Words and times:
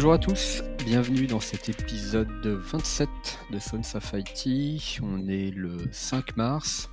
Bonjour 0.00 0.14
à 0.14 0.18
tous, 0.18 0.62
bienvenue 0.86 1.26
dans 1.26 1.40
cet 1.40 1.68
épisode 1.68 2.46
27 2.46 3.06
de 3.50 3.58
Sons 3.58 3.82
IT. 4.14 4.98
On 5.02 5.28
est 5.28 5.50
le 5.50 5.76
5 5.92 6.38
mars 6.38 6.88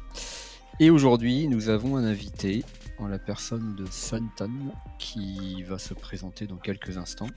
et 0.81 0.89
aujourd'hui 0.89 1.47
nous 1.47 1.69
avons 1.69 1.95
un 1.95 2.03
invité 2.03 2.65
en 2.97 3.07
la 3.07 3.17
personne 3.17 3.77
de 3.77 3.85
Sunton 3.85 4.73
qui 4.99 5.63
va 5.63 5.77
se 5.77 5.93
présenter 5.93 6.47
dans 6.47 6.57
quelques 6.57 6.97
instants 6.97 7.29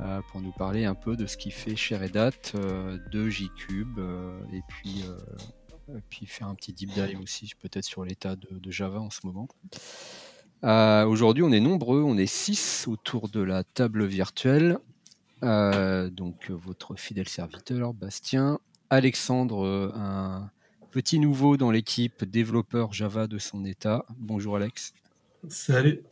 euh, 0.00 0.22
pour 0.32 0.40
nous 0.40 0.50
parler 0.50 0.86
un 0.86 0.96
peu 0.96 1.14
de 1.16 1.26
ce 1.26 1.36
qu'il 1.36 1.52
fait 1.52 1.76
chez 1.76 1.96
Red 1.96 2.16
Hat, 2.16 2.32
euh, 2.56 2.98
de 3.12 3.28
G-Cube 3.28 3.96
euh, 4.00 4.40
et 4.52 4.62
puis, 4.66 5.04
puis 6.08 6.26
faire 6.26 6.48
un 6.48 6.56
petit 6.56 6.72
deep 6.72 6.90
dive 6.94 7.20
aussi 7.20 7.48
peut-être 7.60 7.84
sur 7.84 8.04
l'état 8.04 8.34
de, 8.34 8.70
Java 8.72 8.98
en 8.98 9.10
ce 9.10 9.20
moment. 9.24 9.46
Aujourd'hui, 10.62 11.42
on 11.42 11.52
est 11.52 11.60
nombreux, 11.60 12.02
on 12.02 12.16
est 12.16 12.26
six 12.26 12.86
autour 12.88 13.28
de 13.28 13.40
la 13.40 13.64
table 13.64 14.04
virtuelle. 14.04 14.78
donc, 15.42 16.50
votre 16.50 16.96
fidèle 16.96 17.28
serviteur, 17.28 17.94
Bastien, 17.94 18.58
Alexandre, 18.90 19.92
un 19.94 20.50
petit 20.90 21.18
nouveau 21.18 21.56
dans 21.56 21.70
l'équipe 21.70 22.24
développeur 22.24 22.92
Java 22.92 23.26
de 23.26 23.38
son 23.38 23.64
état. 23.64 24.04
Bonjour 24.18 24.56
Alex. 24.56 24.92
Salut 25.48 26.02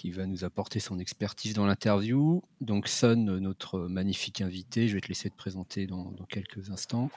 qui 0.00 0.12
va 0.12 0.24
nous 0.24 0.44
apporter 0.44 0.80
son 0.80 0.98
expertise 0.98 1.52
dans 1.52 1.66
l'interview. 1.66 2.42
Donc 2.62 2.88
Son, 2.88 3.16
notre 3.16 3.80
magnifique 3.80 4.40
invité, 4.40 4.88
je 4.88 4.94
vais 4.94 5.02
te 5.02 5.08
laisser 5.08 5.28
te 5.28 5.36
présenter 5.36 5.86
dans, 5.86 6.14
quelques 6.26 6.70
instants. 6.70 7.10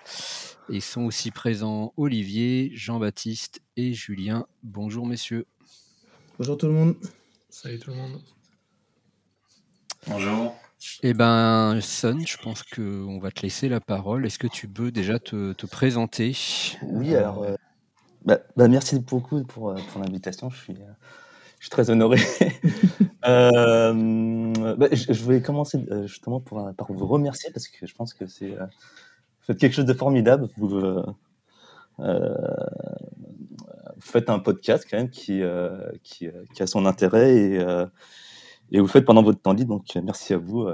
Et 0.67 0.81
sont 0.81 1.03
aussi 1.03 1.31
présents 1.31 1.93
Olivier, 1.95 2.71
Jean-Baptiste 2.73 3.61
et 3.77 3.93
Julien. 3.93 4.47
Bonjour 4.63 5.07
messieurs. 5.07 5.45
Bonjour 6.39 6.57
tout 6.57 6.65
le 6.65 6.73
monde. 6.73 6.95
Salut 7.49 7.77
tout 7.77 7.91
le 7.91 7.95
monde. 7.95 8.19
Bonjour. 10.07 10.55
Eh 11.03 11.13
ben, 11.13 11.79
Son, 11.79 12.19
je 12.25 12.37
pense 12.37 12.63
qu'on 12.63 13.19
va 13.19 13.29
te 13.29 13.41
laisser 13.43 13.69
la 13.69 13.79
parole. 13.79 14.25
Est-ce 14.25 14.39
que 14.39 14.47
tu 14.47 14.67
peux 14.67 14.91
déjà 14.91 15.19
te, 15.19 15.53
présenter? 15.67 16.35
Oui, 16.81 17.15
alors, 17.15 17.43
euh, 17.43 17.55
bah, 18.25 18.39
bah, 18.55 18.67
merci 18.67 18.99
beaucoup 18.99 19.43
pour, 19.43 19.69
euh, 19.69 19.77
pour 19.91 20.01
l'invitation. 20.01 20.49
Je 20.49 20.57
suis, 20.57 20.73
euh, 20.73 20.93
je 21.59 21.65
suis 21.65 21.69
très 21.69 21.89
honoré. 21.89 22.17
Euh, 23.25 23.95
bah, 24.75 24.87
je, 24.91 25.23
voulais 25.23 25.41
commencer 25.41 25.81
justement 26.01 26.41
pour, 26.41 26.69
par 26.75 26.91
vous 26.91 27.07
remercier 27.07 27.51
parce 27.53 27.69
que 27.69 27.87
je 27.87 27.95
pense 27.95 28.13
que 28.13 28.27
c'est 28.27 28.51
euh, 28.51 28.65
faites 29.39 29.57
quelque 29.59 29.71
chose 29.71 29.85
de 29.85 29.93
formidable. 29.93 30.49
Vous, 30.57 30.77
faites 34.03 34.29
un 34.29 34.39
podcast 34.39 34.85
quand 34.89 34.97
même 34.97 35.09
qui, 35.09 35.41
qui, 36.03 36.27
qui, 36.53 36.63
a 36.63 36.67
son 36.67 36.85
intérêt 36.85 37.35
et, 37.35 37.55
et 38.71 38.79
vous 38.79 38.85
le 38.85 38.91
faites 38.91 39.05
pendant 39.05 39.23
votre 39.23 39.41
temps 39.41 39.53
libre. 39.53 39.75
Donc 39.75 39.85
merci 40.03 40.33
à 40.33 40.37
vous. 40.37 40.67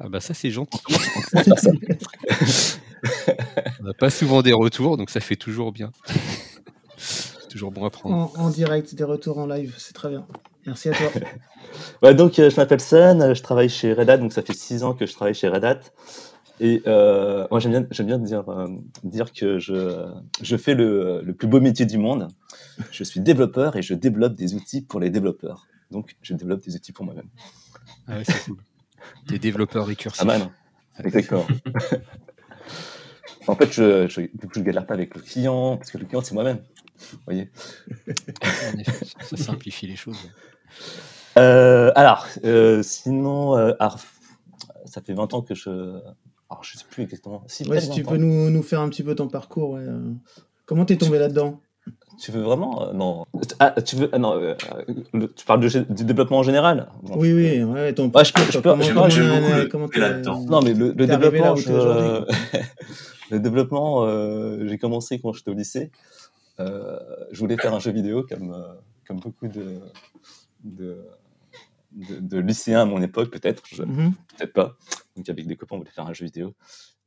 Ah 0.00 0.08
bah 0.08 0.20
ça 0.20 0.34
c'est 0.34 0.50
gentil. 0.50 0.78
On 3.80 3.84
n'a 3.84 3.94
pas 3.94 4.10
souvent 4.10 4.42
des 4.42 4.52
retours, 4.52 4.96
donc 4.96 5.10
ça 5.10 5.20
fait 5.20 5.36
toujours 5.36 5.72
bien 5.72 5.90
toujours 7.48 7.72
bon 7.72 7.84
à 7.84 7.90
prendre. 7.90 8.32
En, 8.38 8.50
direct, 8.50 8.94
des 8.94 9.04
retours 9.04 9.38
en 9.38 9.46
live, 9.46 9.74
c'est 9.78 9.94
très 9.94 10.10
bien. 10.10 10.24
Merci 10.66 10.90
à 10.90 10.92
toi. 10.92 11.06
ouais, 12.02 12.14
donc, 12.14 12.38
euh, 12.38 12.50
je 12.50 12.56
m'appelle 12.56 12.80
Sun, 12.80 13.34
je 13.34 13.42
travaille 13.42 13.68
chez 13.68 13.92
Red 13.92 14.08
Hat, 14.10 14.18
donc 14.18 14.32
ça 14.32 14.42
fait 14.42 14.52
six 14.52 14.84
ans 14.84 14.92
que 14.92 15.06
je 15.06 15.12
travaille 15.12 15.34
chez 15.34 15.48
Red 15.48 15.64
Hat. 15.64 15.80
Et 16.60 16.82
euh, 16.86 17.46
moi, 17.50 17.60
j'aime 17.60 17.72
bien, 17.72 17.86
j'aime 17.90 18.06
bien 18.06 18.18
dire, 18.18 18.48
euh, 18.48 18.68
dire 19.04 19.32
que 19.32 19.58
je, 19.58 20.06
je 20.42 20.56
fais 20.56 20.74
le, 20.74 21.22
le, 21.22 21.32
plus 21.32 21.48
beau 21.48 21.60
métier 21.60 21.86
du 21.86 21.98
monde. 21.98 22.28
Je 22.90 23.04
suis 23.04 23.20
développeur 23.20 23.76
et 23.76 23.82
je 23.82 23.94
développe 23.94 24.34
des 24.34 24.54
outils 24.54 24.82
pour 24.82 25.00
les 25.00 25.10
développeurs. 25.10 25.66
Donc, 25.90 26.16
je 26.22 26.34
développe 26.34 26.62
des 26.62 26.74
outils 26.76 26.92
pour 26.92 27.04
moi-même. 27.04 27.28
Ah 28.06 28.18
ouais, 28.18 28.24
c'est 28.24 28.44
cool. 28.44 28.58
Des 29.26 29.38
développeurs 29.38 29.86
récursifs. 29.86 30.20
Ah 30.22 30.24
man, 30.24 30.50
exactement. 31.02 31.46
en 33.46 33.54
fait, 33.54 33.72
je, 33.72 34.08
je, 34.08 34.20
du 34.20 34.46
coup, 34.46 34.54
je 34.56 34.60
galère 34.60 34.86
pas 34.86 34.94
avec 34.94 35.14
le 35.14 35.22
client, 35.22 35.76
parce 35.76 35.90
que 35.90 35.98
le 35.98 36.04
client, 36.04 36.20
c'est 36.22 36.34
moi-même. 36.34 36.60
Vous 37.12 37.18
voyez 37.26 37.50
ça 39.22 39.36
simplifie 39.36 39.86
les 39.86 39.96
choses. 39.96 40.18
Euh, 41.38 41.92
alors, 41.94 42.26
euh, 42.44 42.82
sinon, 42.82 43.56
euh, 43.56 43.72
ça 44.84 45.00
fait 45.00 45.14
20 45.14 45.34
ans 45.34 45.42
que 45.42 45.54
je. 45.54 45.70
Alors, 46.50 46.64
je 46.64 46.76
sais 46.76 46.84
plus 46.90 47.04
exactement. 47.04 47.44
Si, 47.46 47.64
tu 47.94 48.02
peux 48.02 48.16
nous, 48.16 48.50
nous, 48.50 48.62
faire 48.62 48.80
un 48.80 48.88
petit 48.88 49.02
peu 49.02 49.14
ton 49.14 49.28
parcours. 49.28 49.70
Ouais. 49.70 49.86
Comment 50.66 50.84
t'es 50.84 50.96
tombé 50.96 51.18
là-dedans? 51.18 51.60
Tu 52.18 52.32
veux 52.32 52.42
vraiment 52.42 52.92
Non. 52.92 53.26
Ah, 53.58 53.80
tu 53.82 53.96
veux 53.96 54.08
ah, 54.12 54.18
non, 54.18 54.54
Tu 55.36 55.44
parles 55.46 55.60
du 55.60 56.04
développement 56.04 56.38
en 56.38 56.42
général 56.42 56.88
Oui, 57.02 57.32
oui. 57.32 57.62
Ouais, 57.62 57.92
ton 57.92 58.06
je 58.06 58.32
peux, 58.32 58.42
je 58.50 58.58
peux, 58.58 59.68
comment, 59.70 59.88
Non, 60.48 60.60
mais 60.62 60.74
le, 60.74 60.92
le 60.92 61.06
développement, 61.06 61.56
je... 61.56 61.72
le 63.30 63.40
développement, 63.40 64.06
j'ai 64.66 64.78
commencé 64.78 65.18
quand 65.18 65.32
j'étais 65.32 65.50
au 65.50 65.54
lycée. 65.54 65.90
Euh, 66.60 66.98
je 67.30 67.38
voulais 67.38 67.56
faire 67.56 67.74
un 67.74 67.78
jeu 67.78 67.92
vidéo 67.92 68.24
comme, 68.28 68.52
euh, 68.52 68.74
comme 69.06 69.20
beaucoup 69.20 69.46
de, 69.46 69.78
de, 70.64 71.04
de, 71.92 72.38
lycéens 72.38 72.82
à 72.82 72.84
mon 72.84 73.00
époque, 73.00 73.30
peut-être, 73.30 73.62
mhm. 73.80 74.12
peut-être 74.36 74.52
pas. 74.52 74.76
Donc 75.16 75.28
avec 75.28 75.46
des 75.46 75.56
copains, 75.56 75.76
on 75.76 75.78
voulait 75.78 75.90
faire 75.90 76.06
un 76.06 76.12
jeu 76.12 76.24
vidéo. 76.24 76.54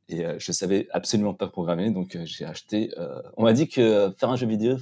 Et 0.08 0.24
euh, 0.24 0.36
je 0.38 0.52
savais 0.52 0.88
absolument 0.90 1.34
pas 1.34 1.48
programmer, 1.48 1.90
donc 1.90 2.18
j'ai 2.24 2.44
acheté. 2.44 2.92
on 3.36 3.44
m'a 3.44 3.52
dit 3.52 3.68
que 3.68 4.12
faire 4.18 4.30
un 4.30 4.36
jeu 4.36 4.46
vidéo, 4.46 4.76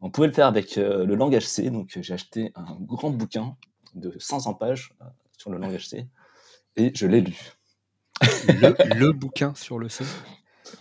on, 0.00 0.10
pouvait 0.10 0.26
le 0.28 0.32
faire 0.32 0.46
avec 0.46 0.76
le 0.76 1.14
langage 1.14 1.46
C, 1.46 1.70
donc 1.70 1.98
j'ai 2.00 2.14
acheté 2.14 2.52
un 2.54 2.76
grand 2.80 3.10
bouquin 3.10 3.56
de 3.94 4.14
500 4.18 4.54
pages 4.54 4.92
sur 5.36 5.50
le 5.50 5.58
langage 5.58 5.88
C, 5.88 6.06
et 6.76 6.92
je 6.94 7.06
l'ai 7.06 7.20
lu. 7.20 7.52
Le, 8.48 8.98
le, 8.98 9.12
bouquin 9.12 9.54
sur 9.54 9.78
le 9.78 9.88
C? 9.88 10.04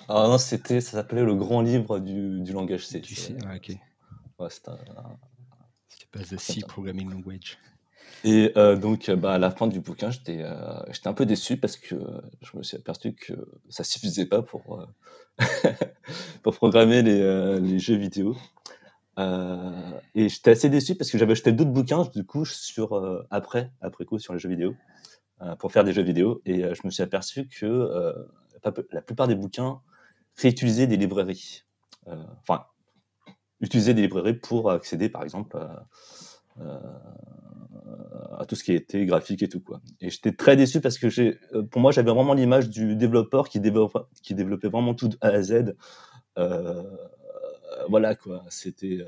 Ah 0.10 0.26
non, 0.28 0.38
c'était, 0.38 0.82
ça 0.82 0.92
s'appelait 0.92 1.24
le 1.24 1.36
grand 1.36 1.62
livre 1.62 2.00
du, 2.00 2.42
du 2.42 2.52
langage 2.52 2.86
C. 2.86 3.00
Du 3.00 3.16
C, 3.16 3.36
ah, 3.46 3.56
ok. 3.56 3.74
Ouais, 4.40 4.50
c'était 4.50 4.72
pas 6.12 6.20
The 6.20 6.38
C 6.38 6.62
Programming 6.68 7.10
Language. 7.10 7.58
Et 8.24 8.52
euh, 8.58 8.76
donc, 8.76 9.10
bah, 9.12 9.34
à 9.34 9.38
la 9.38 9.52
fin 9.52 9.68
du 9.68 9.80
bouquin, 9.80 10.12
j'étais 10.12 10.40
euh, 10.42 10.80
un 11.06 11.14
peu 11.14 11.26
déçu 11.26 11.58
parce 11.58 11.78
que 11.78 11.96
je 12.42 12.58
me 12.58 12.64
suis 12.64 12.78
aperçu 12.78 13.14
que 13.14 13.34
ça 13.70 13.84
suffisait 13.84 14.26
pas 14.26 14.42
pour, 14.42 14.82
euh, 14.82 15.72
programmer 16.52 17.02
les, 17.02 17.80
jeux 17.80 17.96
vidéo. 17.96 18.36
et 19.18 20.30
j'étais 20.30 20.52
assez 20.52 20.70
déçu 20.70 20.96
parce 20.96 21.12
que 21.12 21.18
j'avais 21.18 21.34
acheté 21.34 21.52
d'autres 21.52 21.72
bouquins, 21.72 22.04
du 22.14 22.26
coup, 22.26 22.46
sur, 22.46 23.26
après, 23.30 23.72
après 23.82 24.06
coup, 24.06 24.20
sur 24.20 24.34
les 24.34 24.40
jeux 24.40 24.50
vidéo, 24.50 24.76
pour 25.60 25.72
faire 25.72 25.84
des 25.84 25.94
jeux 25.94 26.04
vidéo. 26.04 26.42
Et 26.46 26.64
je 26.64 26.82
me 26.86 26.90
suis 26.90 27.04
aperçu 27.04 27.48
que 27.48 28.28
la 28.92 29.02
plupart 29.02 29.28
des 29.28 29.36
bouquins 29.36 29.82
réutilisaient 30.38 30.88
des 30.88 30.98
librairies. 30.98 31.64
Euh, 32.08 32.24
enfin, 32.42 32.66
utiliser 33.60 33.94
des 33.94 34.02
librairies 34.02 34.34
pour 34.34 34.72
accéder, 34.72 35.10
par 35.10 35.24
exemple, 35.24 35.58
à, 35.58 35.88
tout 38.48 38.56
ce 38.56 38.64
qui 38.64 38.74
était 38.74 39.06
graphique 39.06 39.44
et 39.44 39.50
tout. 39.50 39.62
Quoi. 39.62 39.82
Et 40.00 40.10
j'étais 40.10 40.32
très 40.32 40.56
déçu 40.56 40.82
parce 40.82 40.98
que 40.98 41.08
euh, 41.20 41.64
pour 41.64 41.82
moi, 41.82 41.92
j'avais 41.92 42.12
vraiment 42.12 42.34
l'image 42.34 42.70
du 42.70 42.96
développeur 42.96 43.50
qui, 43.50 43.60
développait, 43.60 44.00
qui 44.24 44.34
développait 44.36 44.70
vraiment 44.70 44.94
tout 44.94 45.08
de 45.08 45.18
A 45.22 45.28
à 45.28 45.42
Z. 45.42 45.76
Euh, 46.38 46.84
voilà, 47.90 48.16
quoi. 48.16 48.44
C'était, 48.50 49.00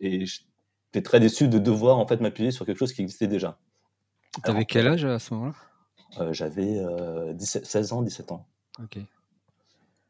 et 0.00 0.26
j'étais 0.26 1.02
très 1.02 1.20
déçu 1.20 1.48
de 1.48 1.58
devoir 1.58 1.98
en 1.98 2.06
fait 2.06 2.20
m'appuyer 2.20 2.50
sur 2.50 2.66
quelque 2.66 2.78
chose 2.78 2.92
qui 2.92 3.02
existait 3.02 3.28
déjà. 3.28 3.58
T'avais 4.42 4.64
quel 4.64 4.86
âge 4.86 5.04
à 5.04 5.18
ce 5.18 5.34
moment-là? 5.34 6.32
J'avais 6.32 6.82
16 7.38 7.92
ans, 7.92 8.02
17 8.02 8.32
ans. 8.32 8.46
Ok. 8.82 8.98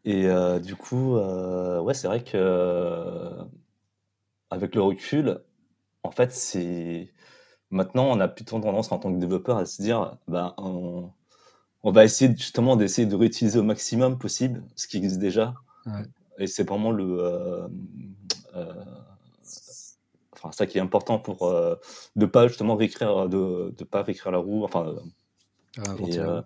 Et 0.07 0.27
euh, 0.29 0.61
du 0.61 0.77
coup, 0.77 1.17
euh, 1.17 1.81
ouais, 1.81 1.93
c'est 1.93 2.07
vrai 2.07 2.23
que 2.23 2.37
euh, 2.37 3.43
avec 4.51 4.77
le 4.77 4.83
recul, 4.83 5.41
en 6.05 6.13
fait, 6.13 6.33
c'est 6.33 7.13
maintenant 7.71 8.07
on 8.07 8.21
a 8.21 8.29
plutôt 8.29 8.59
tendance 8.61 8.93
en 8.93 8.99
tant 8.99 9.13
que 9.13 9.19
développeur 9.19 9.59
à 9.59 9.67
se 9.67 9.83
dire, 9.83 10.17
bah, 10.29 10.55
on, 10.59 11.11
va 11.85 12.05
essayer 12.05 12.35
justement 12.37 12.77
d'essayer 12.77 13.07
de 13.07 13.15
réutiliser 13.15 13.59
au 13.59 13.63
maximum 13.63 14.19
possible 14.19 14.63
ce 14.75 14.89
qui 14.89 14.97
existe 14.97 15.19
déjà. 15.19 15.55
Et 16.39 16.49
c'est 16.49 16.69
vraiment 16.69 16.91
le, 16.91 17.69
enfin 20.33 20.51
ça 20.53 20.67
qui 20.67 20.79
est 20.79 20.81
important 20.81 21.19
pour 21.19 21.49
ne 22.17 22.27
pas 22.27 22.49
justement 22.49 22.77
réécrire, 22.77 23.29
de, 23.29 23.73
de 23.77 23.85
pas 23.85 24.03
réécrire 24.03 24.33
la 24.33 24.39
roue, 24.39 24.65
enfin 24.65 24.97
euh, 25.79 26.43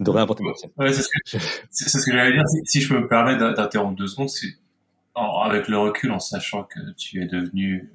de 0.00 0.10
réinventer 0.10 0.42
ouais, 0.42 0.92
c'est 0.92 1.02
ce 1.02 2.04
que, 2.04 2.12
j'allais 2.12 2.32
dire. 2.32 2.42
Si, 2.64 2.80
je 2.80 2.88
peux 2.88 3.00
me 3.00 3.08
permettre 3.08 3.54
d'interrompre 3.54 3.96
deux 3.96 4.08
secondes, 4.08 4.30
avec 5.14 5.68
le 5.68 5.78
recul, 5.78 6.10
en 6.10 6.18
sachant 6.18 6.64
que 6.64 6.80
tu 6.96 7.22
es 7.22 7.26
devenu 7.26 7.92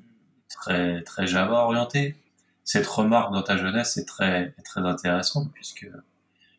très, 0.49 1.03
très 1.03 1.27
Java 1.27 1.65
orienté, 1.65 2.15
cette 2.67 2.85
remarque 2.85 3.31
dans 3.31 3.43
ta 3.43 3.55
jeunesse 3.55 3.95
est 3.95 4.05
très, 4.05 4.53
très 4.65 4.81
intéressante 4.81 5.49
puisque 5.53 5.87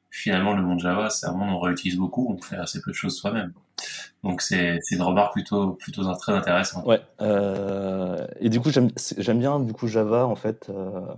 finalement 0.09 0.55
le 0.55 0.63
monde 0.63 0.81
Java, 0.81 1.11
c'est 1.11 1.27
un 1.27 1.33
monde 1.33 1.51
où 1.51 1.57
on 1.57 1.61
réutilise 1.61 1.99
beaucoup, 1.99 2.35
on 2.35 2.41
fait 2.41 2.57
assez 2.57 2.81
peu 2.81 2.93
de 2.93 2.97
choses 2.97 3.15
soi-même. 3.15 3.53
Donc 4.25 4.41
c'est 4.41 4.81
une 4.91 5.03
remarque 5.03 5.35
plutôt, 5.35 5.73
plutôt 5.73 6.11
très 6.15 6.33
intéressante. 6.33 6.87
Ouais. 6.87 7.03
Euh, 7.21 8.27
et 8.41 8.49
du 8.49 8.59
coup, 8.59 8.71
j'aime 8.71 9.39
bien 9.39 9.61
du 9.61 9.75
coup 9.75 9.87
Java 9.87 10.27
en 10.27 10.35
fait. 10.35 10.71
Euh, 10.71 11.15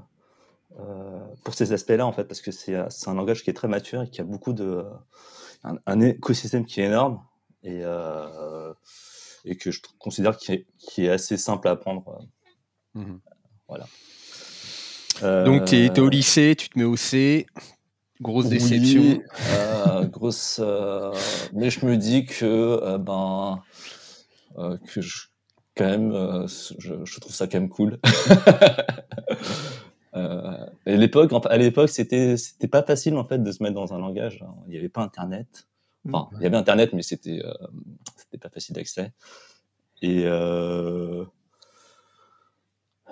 pour 1.44 1.54
ces 1.54 1.72
aspects-là, 1.72 2.04
en 2.04 2.12
fait, 2.12 2.24
parce 2.24 2.40
que 2.40 2.50
c'est 2.50 2.74
un 2.74 3.14
langage 3.14 3.44
qui 3.44 3.50
est 3.50 3.54
très 3.54 3.68
mature 3.68 4.02
et 4.02 4.10
qui 4.10 4.20
a 4.20 4.24
beaucoup 4.24 4.52
de. 4.52 4.84
un, 5.62 6.00
écosystème 6.00 6.64
qui 6.66 6.80
est 6.80 6.86
énorme 6.86 7.22
et, 7.62 7.82
et 9.44 9.56
que 9.56 9.70
je 9.70 9.80
considère 10.00 10.36
qui 10.36 10.52
est, 10.52 10.66
qui 10.78 11.06
est 11.06 11.10
assez 11.10 11.36
simple 11.36 11.68
à 11.68 11.72
apprendre. 11.72 12.26
Mmh 12.94 13.18
voilà. 13.68 13.86
Donc, 15.22 15.66
tu 15.66 15.76
es, 15.76 16.00
au 16.00 16.08
lycée, 16.08 16.54
tu 16.56 16.68
te 16.68 16.78
mets 16.78 16.84
au 16.84 16.96
C. 16.96 17.46
Grosse 18.20 18.48
déception. 18.48 19.20
grosse. 20.10 20.60
mais 21.52 21.70
je 21.70 21.86
me 21.86 21.96
dis 21.96 22.26
que, 22.26 22.96
ben, 22.98 23.62
que 24.56 25.00
je, 25.00 25.26
quand 25.76 25.86
même, 25.86 26.46
je, 26.78 26.94
je, 27.04 27.20
trouve 27.20 27.34
ça 27.34 27.46
quand 27.46 27.58
même 27.58 27.70
cool. 27.70 27.98
Euh, 30.14 30.66
à 30.86 30.90
l'époque, 30.90 31.32
à 31.48 31.56
l'époque, 31.56 31.88
c'était 31.88 32.36
c'était 32.36 32.68
pas 32.68 32.82
facile 32.82 33.16
en 33.16 33.24
fait 33.24 33.38
de 33.38 33.52
se 33.52 33.62
mettre 33.62 33.74
dans 33.74 33.94
un 33.94 33.98
langage. 33.98 34.44
Il 34.66 34.72
n'y 34.72 34.78
avait 34.78 34.88
pas 34.88 35.02
Internet. 35.02 35.68
Enfin, 36.08 36.28
il 36.38 36.42
y 36.42 36.46
avait 36.46 36.56
Internet, 36.56 36.92
mais 36.92 37.02
c'était 37.02 37.42
euh, 37.44 37.52
c'était 38.16 38.38
pas 38.38 38.48
facile 38.48 38.74
d'accès. 38.74 39.12
Et 40.02 40.24
euh, 40.24 41.24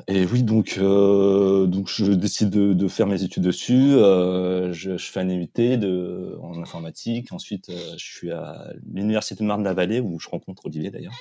et 0.07 0.25
oui, 0.27 0.43
donc 0.43 0.79
donc 0.79 1.89
je 1.89 2.13
décide 2.13 2.51
de, 2.51 2.89
faire 2.89 3.07
mes 3.07 3.23
études 3.23 3.43
dessus. 3.43 3.93
Je, 3.93 4.73
je, 4.73 5.11
fais 5.11 5.21
un 5.21 5.27
de 5.27 6.39
en 6.41 6.61
informatique. 6.63 7.33
Ensuite, 7.33 7.71
je 7.71 8.05
suis 8.05 8.31
à 8.31 8.73
l'université 8.93 9.43
de 9.43 9.49
Marne-la-Vallée 9.49 10.01
où 10.01 10.19
je 10.21 10.29
rencontre 10.29 10.67
Olivier 10.67 10.91
d'ailleurs. 10.91 11.15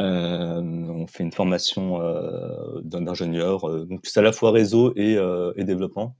Euh, 0.00 0.60
on 0.60 1.06
fait 1.06 1.22
une 1.22 1.32
formation 1.32 2.02
euh, 2.02 2.80
d'ingénieur, 2.82 3.66
euh, 3.66 3.86
donc 3.86 4.00
c'est 4.04 4.20
à 4.20 4.22
la 4.22 4.32
fois 4.32 4.50
réseau 4.50 4.92
et, 4.94 5.16
développement. 5.64 6.16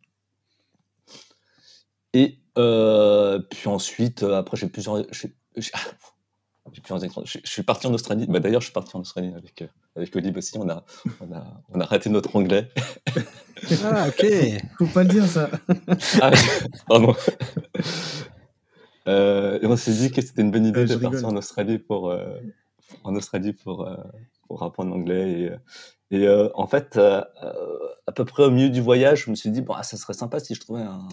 Et 2.15 2.39
puis 2.55 3.69
ensuite, 3.69 4.23
après 4.23 4.57
j'ai 4.57 4.69
plusieurs, 4.69 5.05
je, 5.13 5.27
suis 7.45 7.63
parti 7.63 7.87
en 7.87 7.93
Australie. 7.93 8.27
Bah, 8.27 8.41
D'ailleurs, 8.41 8.63
je 8.63 8.67
suis 8.67 8.73
parti 8.73 8.97
en 8.97 9.01
Australie 9.01 9.35
avec, 9.37 9.65
avec 9.97 10.15
Olive 10.15 10.37
aussi. 10.37 10.59
On 10.59 10.69
a, 10.69 10.85
on, 11.21 11.33
a, 11.33 11.45
on 11.73 11.81
a 11.81 11.85
raté 11.85 12.11
notre 12.11 12.37
anglais. 12.37 12.69
Ah, 13.85 14.09
ok. 14.09 14.27
Faut 14.79 14.87
pas 14.87 15.03
le 15.03 15.09
dire, 15.09 15.27
ça. 15.27 15.51
ah, 16.21 16.31
pardon. 16.89 17.15
et 19.07 19.67
on 19.67 19.77
s'est 19.77 19.95
dit 19.95 20.11
que 20.11 20.21
c'était 20.21 20.43
une 20.43 20.51
bonne 20.51 20.67
idée 20.67 20.85
de 20.85 20.97
partir 20.97 21.27
en 21.27 21.37
Australie 21.37 21.79
pour, 21.79 22.13
en 23.05 23.15
Australie 23.15 23.53
pour, 23.53 23.87
euh, 23.87 23.97
pour 24.47 24.63
apprendre 24.63 24.91
l'anglais. 24.91 25.33
Et, 25.33 25.51
euh, 25.51 25.57
et 26.11 26.27
euh, 26.29 26.49
en 26.55 26.67
fait, 26.67 26.97
à 26.99 28.13
peu 28.15 28.25
près 28.25 28.45
au 28.45 28.51
milieu 28.51 28.71
du 28.71 28.81
voyage, 28.81 29.25
je 29.25 29.31
me 29.31 29.35
suis 29.35 29.51
dit, 29.51 29.63
bon, 29.63 29.75
ah, 29.75 29.83
ça 29.83 29.97
serait 29.97 30.15
sympa 30.15 30.39
si 30.41 30.55
je 30.55 30.61
trouvais 30.61 30.83
un, 30.83 31.09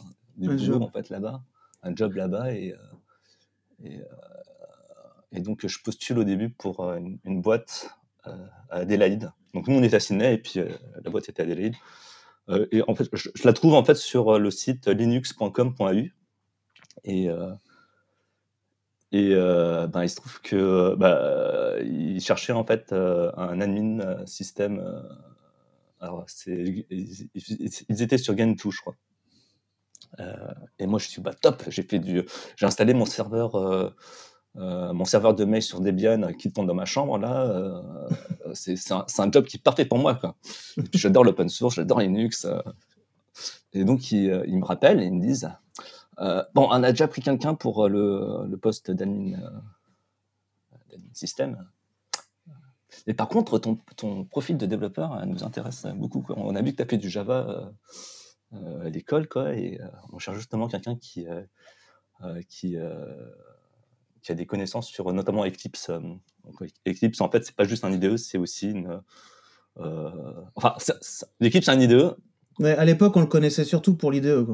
job 0.58 0.82
en 0.82 0.90
fait, 0.90 1.10
là-bas, 1.10 1.42
un 1.82 1.96
job 1.96 2.14
là-bas. 2.14 2.54
Et, 2.54 2.76
et, 3.84 4.02
et, 5.32 5.40
donc, 5.40 5.66
je 5.66 5.80
postule 5.82 6.20
au 6.20 6.24
début 6.24 6.50
pour 6.50 6.94
une, 6.94 7.42
boîte 7.42 7.90
à 8.25 8.78
Adélaïde. 8.78 9.31
Donc, 9.54 9.68
nous, 9.68 9.75
on 9.75 9.84
est 9.84 9.94
à 9.94 10.00
Sydney 10.00 10.34
et 10.34 10.38
puis 10.38 10.60
la 11.04 11.10
boîte 11.12 11.30
était 11.30 11.42
à 11.42 11.46
Adélaïde. 11.46 11.75
et 12.72 12.81
en 12.88 12.96
fait, 12.96 13.08
je, 13.14 13.30
la 13.44 13.54
trouve 13.54 13.74
en 13.74 13.84
fait 13.84 13.96
sur 13.96 14.40
le 14.40 14.52
site 14.52 14.88
linux.com.au. 14.88 15.92
Et, 17.06 17.30
et 19.14 19.36
euh, 19.36 19.86
ben, 19.86 20.04
il 20.04 20.10
se 20.10 20.16
trouve 20.16 20.42
que 20.42 20.96
bah, 20.96 21.75
il 21.84 22.20
cherchait 22.20 22.52
en 22.52 22.66
fait 22.66 22.92
euh, 22.92 23.31
un 23.38 23.62
admin 23.62 24.00
euh, 24.00 24.25
système. 24.25 24.84
alors, 26.02 26.24
c'est, 26.28 26.88
ils, 26.90 28.02
étaient 28.02 28.18
sur 28.18 28.36
Gentoo, 28.36 28.72
je 28.72 28.81
crois. 28.81 28.96
et 30.80 30.88
moi, 30.88 30.98
je 30.98 31.10
suis 31.10 31.22
bah, 31.22 31.36
top. 31.40 31.64
J'ai 31.68 31.84
fait 31.84 32.00
du, 32.00 32.24
j'ai 32.56 32.66
installé 32.66 32.96
mon 32.96 33.06
serveur. 33.06 33.94
Mon 34.56 35.06
serveur 35.06 35.34
de 35.34 35.46
mail 35.46 35.64
sur 35.64 35.82
Debian 35.82 36.32
qui 36.34 36.52
tourne 36.52 36.68
dans 36.68 36.76
ma 36.76 36.86
chambre 36.86 37.18
là, 37.18 37.82
c'est, 38.54 38.76
un, 38.92 39.32
job 39.32 39.46
qui 39.46 39.58
est 39.58 39.64
parfait 39.64 39.86
pour 39.86 39.98
moi 39.98 40.20
j'adore 40.94 41.24
l'open 41.24 41.50
source, 41.50 41.76
j'adore 41.76 42.02
Linux. 42.02 42.48
et 43.74 43.84
donc 43.84 44.12
ils, 44.12 44.30
me 44.30 44.64
rappellent 44.66 45.02
et 45.02 45.06
ils 45.06 45.14
me 45.14 45.22
disent 45.22 45.50
euh, 46.20 46.44
bon, 46.54 46.68
on 46.70 46.84
a 46.84 46.92
déjà 46.92 47.08
pris 47.08 47.22
quelqu'un 47.22 47.56
pour 47.56 47.86
euh, 47.86 48.46
le, 48.48 48.58
poste 48.58 48.92
d'admin 48.92 49.40
euh, 49.40 50.98
système. 51.14 51.68
Mais 53.08 53.14
par 53.14 53.28
contre, 53.28 53.60
ton, 53.60 53.80
ton, 53.98 54.24
profil 54.26 54.58
de 54.58 54.66
développeur 54.66 55.26
nous 55.26 55.44
intéresse 55.44 55.86
beaucoup. 55.96 56.24
On 56.30 56.56
a 56.56 56.62
vu 56.62 56.72
que 56.72 56.78
tu 56.78 56.84
as 56.84 56.86
fait 56.86 56.98
du 56.98 57.10
Java 57.10 57.72
à 58.54 58.90
l'école, 58.90 59.28
quoi, 59.28 59.56
et 59.56 59.80
on 60.12 60.20
cherche 60.20 60.38
justement 60.38 60.68
quelqu'un 60.68 60.96
qui, 60.96 61.26
qui, 62.48 62.78
qui, 64.24 64.31
a 64.31 64.36
des 64.36 64.46
connaissances 64.46 64.88
sur 64.88 65.12
notamment 65.14 65.46
Eclipse. 65.46 65.92
Eclipse, 66.88 67.22
en 67.22 67.30
fait, 67.30 67.46
c'est 67.46 67.56
pas 67.56 67.66
juste 67.66 67.84
un 67.84 67.92
IDE, 67.92 68.18
c'est 68.18 68.38
aussi 68.38 68.72
une. 68.72 69.02
enfin, 70.56 70.75
l'Eclipse, 71.40 71.66
c'est 71.66 71.72
un 71.72 71.80
IDE. 71.80 72.16
Mais 72.60 72.72
à 72.72 72.86
l'époque, 72.86 73.16
on 73.16 73.22
le 73.22 73.28
connaissait 73.28 73.64
surtout 73.64 73.96
pour 73.96 74.12
l'IDE. 74.12 74.46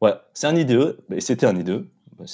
Ouais, 0.00 0.14
c'est 0.32 0.46
un 0.46 0.56
IDE, 0.56 0.96
et 1.10 1.20
c'était 1.20 1.46
un 1.46 1.56
IDE, 1.56 1.86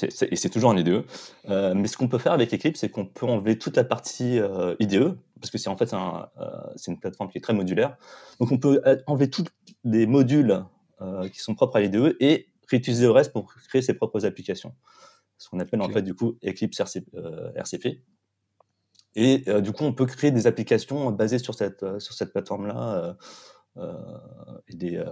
et 0.02 0.36
c'est 0.36 0.50
toujours 0.50 0.70
un 0.70 0.76
IDE. 0.76 1.04
Euh, 1.48 1.74
mais 1.74 1.88
ce 1.88 1.96
qu'on 1.96 2.08
peut 2.08 2.18
faire 2.18 2.32
avec 2.32 2.52
Eclipse, 2.52 2.80
c'est 2.80 2.88
qu'on 2.88 3.06
peut 3.06 3.26
enlever 3.26 3.58
toute 3.58 3.76
la 3.76 3.84
partie 3.84 4.38
euh, 4.38 4.74
IDE, 4.78 5.16
parce 5.40 5.50
que 5.50 5.58
c'est 5.58 5.68
en 5.68 5.76
fait 5.76 5.92
un, 5.92 6.28
euh, 6.40 6.46
c'est 6.76 6.90
une 6.90 6.98
plateforme 6.98 7.30
qui 7.30 7.38
est 7.38 7.40
très 7.40 7.54
modulaire. 7.54 7.96
Donc 8.40 8.52
on 8.52 8.58
peut 8.58 8.80
enlever 9.06 9.30
tous 9.30 9.44
les 9.84 10.06
modules 10.06 10.64
qui 11.30 11.40
sont 11.40 11.54
propres 11.54 11.76
à 11.76 11.80
l'IDE 11.80 12.16
et 12.20 12.48
réutiliser 12.70 13.04
le 13.04 13.10
reste 13.10 13.30
pour 13.32 13.52
créer 13.68 13.82
ses 13.82 13.92
propres 13.92 14.24
applications. 14.24 14.74
Ce 15.38 15.48
qu'on 15.48 15.60
appelle 15.60 15.82
en 15.82 15.88
fait 15.88 16.02
du 16.02 16.14
coup 16.14 16.38
Eclipse 16.44 16.80
RCP. 16.80 18.02
Et 19.18 19.44
du 19.62 19.72
coup, 19.72 19.84
on 19.84 19.94
peut 19.94 20.04
créer 20.04 20.30
des 20.30 20.46
applications 20.46 21.10
basées 21.10 21.38
sur 21.38 21.54
cette, 21.54 21.98
sur 22.00 22.12
cette 22.14 22.32
plateforme-là 22.32 23.16
euh, 23.78 23.92
et, 24.68 24.74
des, 24.74 24.96
euh, 24.96 25.04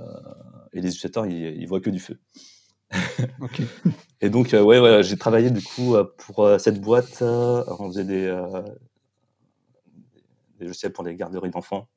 et 0.72 0.80
les 0.80 0.88
utilisateurs, 0.88 1.26
ils, 1.26 1.60
ils 1.60 1.66
voient 1.66 1.80
que 1.80 1.90
du 1.90 2.00
feu. 2.00 2.18
et 4.20 4.30
donc, 4.30 4.54
euh, 4.54 4.62
ouais, 4.62 4.78
ouais 4.78 5.02
j'ai 5.02 5.16
travaillé 5.16 5.50
du 5.50 5.62
coup 5.62 5.94
pour 6.18 6.48
cette 6.58 6.80
boîte. 6.80 7.22
on 7.22 7.88
faisait 7.88 8.04
des, 8.04 8.44
des 10.58 10.64
logiciels 10.64 10.92
pour 10.92 11.04
les 11.04 11.14
garderies 11.14 11.50
d'enfants 11.50 11.88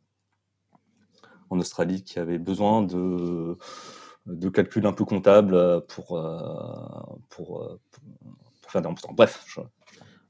en 1.50 1.60
Australie 1.60 2.04
qui 2.04 2.20
avaient 2.20 2.40
besoin 2.40 2.82
de, 2.82 3.58
de 4.28 4.50
calculs 4.50 4.86
un 4.86 4.94
peu 4.94 5.06
comptables 5.06 5.86
pour, 5.88 6.08
pour, 7.30 7.80
pour, 7.90 8.72
faire 8.72 8.82
des 8.82 8.88
remboursements. 8.88 9.14
Bref, 9.14 9.44
je, 9.48 9.62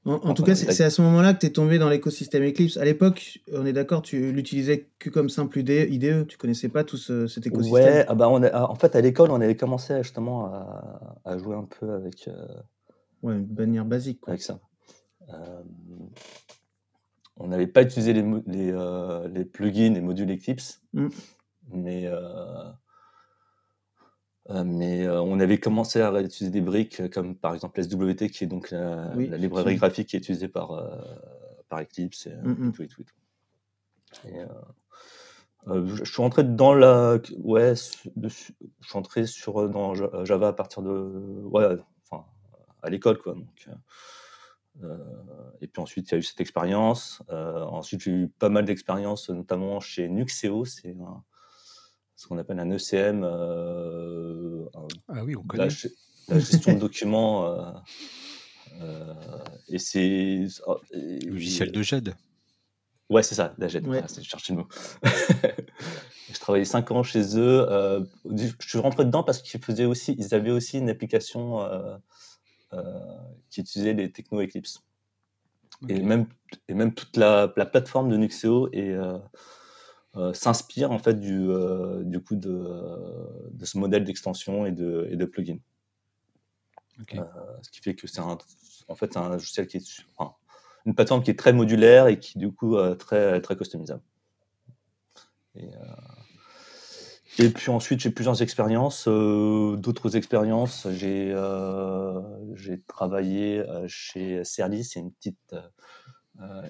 en, 0.08 0.34
tout 0.34 0.44
cas, 0.44 0.56
c'est 0.56 0.84
à 0.84 0.90
ce 0.90 1.02
moment-là 1.02 1.34
que 1.34 1.40
tu 1.40 1.48
es 1.48 1.50
tombé 1.50 1.80
dans 1.80 1.90
l'écosystème 1.90 2.44
Eclipse. 2.44 2.78
À 2.78 2.86
l'époque, 2.86 3.40
on 3.52 3.66
est 3.66 3.74
d'accord, 3.74 4.02
tu 4.02 4.32
l'utilisais 4.32 4.88
que 5.00 5.10
comme 5.10 5.28
simple 5.28 5.60
IDE, 5.60 6.28
tu 6.28 6.38
connaissais 6.38 6.70
pas 6.70 6.86
tout 6.86 6.96
cet 6.96 7.46
écosystème? 7.46 7.84
Ouais, 7.84 8.06
ah 8.08 8.16
bah 8.16 8.30
on 8.30 8.42
en 8.42 8.76
fait, 8.76 8.96
à 8.96 9.02
l'école, 9.02 9.32
on 9.32 9.42
avait 9.42 9.58
commencé 9.58 9.98
justement 10.02 10.46
à, 11.26 11.38
jouer 11.38 11.56
un 11.56 11.66
peu 11.66 11.92
avec. 11.92 12.30
Euh, 12.30 12.46
ouais, 13.22 13.34
une 13.34 13.54
manière 13.54 13.84
basique. 13.84 14.22
Avec 14.28 14.42
ça. 14.42 14.60
Euh, 15.34 15.62
on 17.36 17.48
n'avait 17.48 17.68
pas 17.68 17.82
utilisé 17.82 18.14
les, 18.14 18.24
les, 18.48 18.72
euh, 18.72 19.28
les, 19.28 19.44
plugins 19.44 19.94
et 19.94 20.02
modules 20.02 20.32
Eclipse, 20.32 20.82
mmh. 20.94 21.08
mais 21.74 22.10
euh, 24.50 24.64
mais 24.64 25.06
euh, 25.06 25.22
on 25.22 25.40
avait 25.40 25.60
commencé 25.60 26.02
à 26.02 26.22
utiliser 26.22 26.52
des 26.52 26.62
briques 26.62 27.02
euh, 27.02 27.10
comme 27.10 27.36
par 27.36 27.54
exemple 27.54 27.82
SWT, 27.82 28.30
qui 28.30 28.46
est 28.46 28.48
donc 28.48 28.72
la, 28.72 29.14
librairie 29.16 29.76
graphique 29.76 30.10
qui 30.10 30.16
est 30.16 30.20
utilisée 30.20 30.48
par, 30.48 30.82
par 31.68 31.82
Eclipse 31.82 32.28
et, 32.28 32.36
mmh, 32.36 32.52
mmh. 32.52 32.72
tout 32.72 32.84
et 32.84 32.88
tout. 32.88 33.04
je 35.68 36.04
suis 36.06 36.22
rentré 36.22 36.44
dans 36.46 36.74
la. 36.74 37.20
Ouais, 37.40 37.74
je 37.76 38.30
suis 38.30 38.54
rentré 38.92 39.26
sur, 39.26 39.70
dans 39.70 39.94
Java 40.24 40.50
à 40.50 40.54
partir 40.54 40.82
de. 40.82 40.90
Ouais, 41.44 41.76
enfin, 42.10 42.26
à 42.82 42.90
l'école, 42.90 43.18
quoi. 43.18 43.34
Donc, 43.34 43.70
et 45.60 45.68
puis 45.68 45.82
ensuite, 45.82 46.10
il 46.10 46.12
y 46.14 46.16
a 46.16 46.20
eu 46.20 46.24
cette 46.24 46.40
expérience. 46.40 47.22
ensuite, 47.30 48.02
j'ai 48.02 48.12
eu 48.12 48.28
pas 48.30 48.50
mal 48.50 48.64
d'expériences, 48.64 49.30
notamment 49.30 49.82
chez 49.82 50.08
Nuxeo. 50.08 50.64
C'est 50.64 50.96
un, 51.02 51.24
ce 52.18 52.28
qu'on 52.28 52.38
appelle 52.40 52.60
un 52.60 52.72
ECM. 52.72 53.24
Euh, 53.24 54.66
ah 55.08 55.24
oui, 55.24 55.36
on 55.36 55.44
connaît. 55.44 55.70
La, 56.28 56.40
gestion 56.40 56.74
de 56.74 56.80
documents. 56.80 57.46
Euh, 57.46 57.72
euh, 58.82 59.14
et 59.70 59.78
c'est. 59.78 60.48
Oh, 60.66 60.78
Logiciel 60.92 61.72
de 61.72 61.82
GED. 61.82 62.16
Ouais, 63.10 63.24
c'est 63.24 63.36
ça, 63.36 63.54
la 63.58 63.68
GED. 63.70 63.88
Ouais. 63.88 64.02
Ah, 64.04 64.08
c'est 64.08 64.24
chercher 64.24 64.54
le 64.54 64.60
mot. 64.60 64.68
je 66.34 66.40
travaillais 66.40 66.66
5 66.66 66.92
ans 66.92 67.04
chez 67.04 67.38
eux. 67.38 67.66
je 68.36 68.68
suis 68.68 68.80
rentré 68.80 69.06
dedans 69.06 69.24
parce 69.24 69.42
qu'ils 69.42 69.64
faisaient 69.64 69.86
aussi, 69.86 70.16
ils 70.18 70.34
avaient 70.34 70.52
aussi 70.52 70.80
une 70.80 70.90
application 70.90 71.66
qui 73.50 73.62
utilisait 73.62 73.94
les 73.94 74.12
techno 74.12 74.42
Eclipse. 74.42 74.84
Et, 75.88 76.02
même, 76.02 76.26
et 76.68 76.74
même 76.74 76.92
toute 76.96 77.16
la, 77.16 77.54
la 77.56 77.66
plateforme 77.68 78.10
de 78.10 78.18
Nuxeo 78.18 78.70
et 80.18 80.34
s'inspire 80.34 80.92
en 80.92 81.00
fait 81.00 81.20
du, 81.20 81.48
du 82.04 82.20
coup 82.20 82.36
de, 82.36 83.52
de, 83.52 83.66
ce 83.66 83.78
modèle 83.78 84.04
d'extension 84.04 84.66
et 84.66 84.72
de, 84.72 85.08
et 85.12 85.16
de 85.16 85.26
plugin. 85.26 85.58
ce 87.00 87.70
qui 87.72 87.82
fait 87.82 87.96
que 87.96 88.08
c'est 88.08 88.22
un, 88.22 88.38
en 88.88 88.96
fait, 88.96 89.18
un 89.18 89.30
logiciel 89.30 89.68
qui 89.68 89.78
est 89.78 90.06
une 90.86 90.96
plateforme 90.96 91.24
qui 91.24 91.32
est 91.32 91.40
très 91.40 91.54
modulaire 91.54 92.08
et 92.08 92.20
qui 92.20 92.38
du 92.38 92.52
coup 92.52 92.78
très 92.96 93.42
très 93.42 93.56
customisable. 93.56 94.02
Et, 95.56 95.70
et 97.40 97.50
puis 97.50 97.70
ensuite, 97.70 98.00
j'ai 98.00 98.10
plusieurs 98.10 98.42
expériences. 98.42 99.08
Euh, 99.08 99.76
d'autres 99.78 100.16
expériences, 100.16 100.88
j'ai 100.90 101.32
euh, 101.32 102.20
travaillé 102.88 103.60
euh, 103.60 103.86
chez 103.88 104.44
Serly, 104.44 104.84
c'est 104.84 105.00
une 105.00 105.12
petite. 105.12 105.56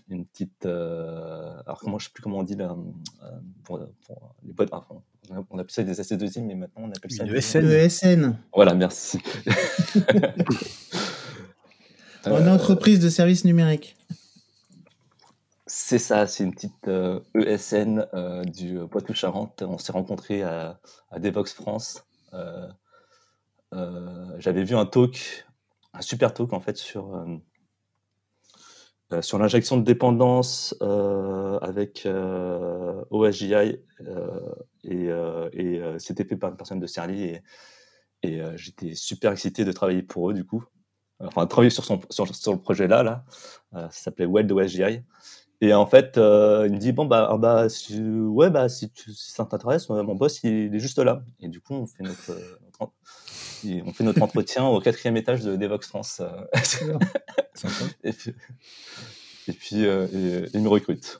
Une 0.09 0.25
petite 0.25 0.65
alors 0.65 1.79
comment 1.79 1.99
je 1.99 2.05
sais 2.05 2.11
plus 2.13 2.23
comment 2.23 2.39
on 2.39 2.43
dit 2.43 2.55
là 2.55 2.75
pour, 3.63 3.79
les 4.43 4.53
boîtes 4.53 4.71
on 5.49 5.57
appelle 5.57 5.71
ça 5.71 5.83
des 5.83 5.99
AC2I 5.99 6.41
mais 6.41 6.55
maintenant 6.55 6.83
on 6.83 6.91
appelle 6.91 7.11
ça 7.11 7.25
une 7.25 7.35
ESN. 7.35 7.65
ESN. 7.65 8.37
voilà 8.53 8.73
merci 8.73 9.19
une 12.25 12.49
entreprise 12.49 12.99
de 12.99 13.09
services 13.09 13.43
numériques 13.43 13.97
c'est 15.69 15.99
ça, 15.99 16.27
c'est 16.27 16.45
une 16.45 16.53
petite 16.53 16.87
ESN 17.35 17.99
euh, 17.99 18.03
e 18.03 18.07
euh, 18.13 18.43
du 18.45 18.79
Poitou-Charentes. 18.89 19.63
On 19.63 19.77
s'est 19.77 19.91
rencontrés 19.91 20.41
à, 20.41 20.79
Devox 21.19 21.53
France. 21.53 22.05
Euh, 22.33 22.67
j'avais 24.39 24.63
vu 24.63 24.75
un 24.77 24.85
talk, 24.85 25.45
un 25.93 26.01
super 26.01 26.33
talk 26.33 26.53
en 26.53 26.61
fait 26.61 26.77
sur, 26.77 27.25
sur 29.21 29.39
l'injection 29.39 29.77
de 29.77 29.83
dépendance 29.83 30.75
avec 31.61 32.07
OSGI 33.09 33.79
et, 34.83 35.81
c'était 35.97 36.25
fait 36.25 36.35
par 36.35 36.49
une 36.51 36.57
personne 36.57 36.79
de 36.79 36.87
Serly 36.87 37.39
et, 38.23 38.41
j'étais 38.55 38.95
super 38.95 39.31
excité 39.31 39.65
de 39.65 39.71
travailler 39.71 40.03
pour 40.03 40.29
eux 40.29 40.33
du 40.33 40.45
coup. 40.45 40.63
Enfin, 41.19 41.47
travailler 41.47 41.71
sur, 41.71 41.83
son, 41.83 41.99
le 42.51 42.57
projet 42.59 42.87
là, 42.87 43.01
là. 43.01 43.25
ça 43.73 43.89
s'appelait 43.91 44.27
Weld 44.27 44.51
OSGI. 44.51 45.01
Et 45.59 45.73
en 45.73 45.87
fait, 45.87 46.17
euh, 46.17 46.65
il 46.67 46.73
me 46.73 46.77
dit 46.77 46.91
bon 46.91 47.05
bah, 47.05 47.27
ah, 47.31 47.37
bah 47.37 47.69
si, 47.69 47.99
ouais 47.99 48.49
bah 48.49 48.69
si, 48.69 48.91
ça 49.15 49.45
t'intéresse, 49.45 49.89
mon 49.89 50.15
boss 50.15 50.43
il, 50.43 50.75
est 50.75 50.79
juste 50.79 50.99
là. 50.99 51.23
Et 51.39 51.47
du 51.47 51.61
coup 51.61 51.73
on 51.73 51.87
fait 51.87 52.03
notre, 52.03 52.33
euh, 53.75 53.83
on 53.85 53.93
fait 53.93 54.03
notre 54.03 54.21
entretien 54.21 54.65
au 54.65 54.79
quatrième 54.79 55.17
étage 55.17 55.43
de 55.43 55.55
Devox 55.55 55.87
France. 55.87 56.21
Euh. 56.21 56.97
et 58.03 58.13
puis, 58.13 58.33
et 59.47 59.53
puis 59.53 59.85
il 60.53 60.61
me 60.61 60.69
recrute. 60.69 61.19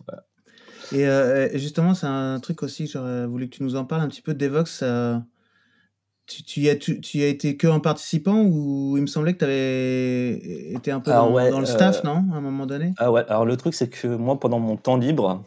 Et 0.94 1.58
justement 1.58 1.94
c'est 1.94 2.08
un 2.08 2.40
truc 2.40 2.64
aussi 2.64 2.88
j'aurais 2.88 3.28
voulu 3.28 3.50
que 3.50 3.58
tu 3.58 3.64
nous 3.64 3.76
en 3.76 3.86
parles 3.86 4.02
un 4.02 4.08
petit 4.08 4.22
peu 4.22 4.34
de 4.34 4.40
Devox. 4.46 4.84
Tu, 6.28 6.44
tu, 6.44 6.60
y 6.60 6.70
as, 6.70 6.76
tu, 6.76 7.00
tu, 7.00 7.22
as 7.22 7.28
été 7.28 7.56
que 7.56 7.68
en 7.68 7.80
participant 7.80 8.44
ou 8.44 8.98
il 8.98 9.02
me 9.02 9.08
semblait 9.08 9.32
que 9.34 9.40
tu 9.40 9.46
avais 9.46 10.74
été 10.76 10.92
un 10.92 11.00
peu 11.00 11.10
dans, 11.10 11.60
le 11.60 11.66
staff, 11.66 12.00
euh, 12.00 12.02
non 12.04 12.26
À 12.34 12.36
un 12.36 12.42
moment 12.42 12.66
donné? 12.66 12.94
Ah 12.98 13.14
ouais, 13.14 13.24
alors 13.30 13.46
le 13.46 13.56
truc, 13.56 13.74
c'est 13.74 13.88
que 13.88 14.08
moi, 14.08 14.38
pendant 14.38 14.60
mon 14.60 14.76
temps 14.76 14.98
libre, 14.98 15.46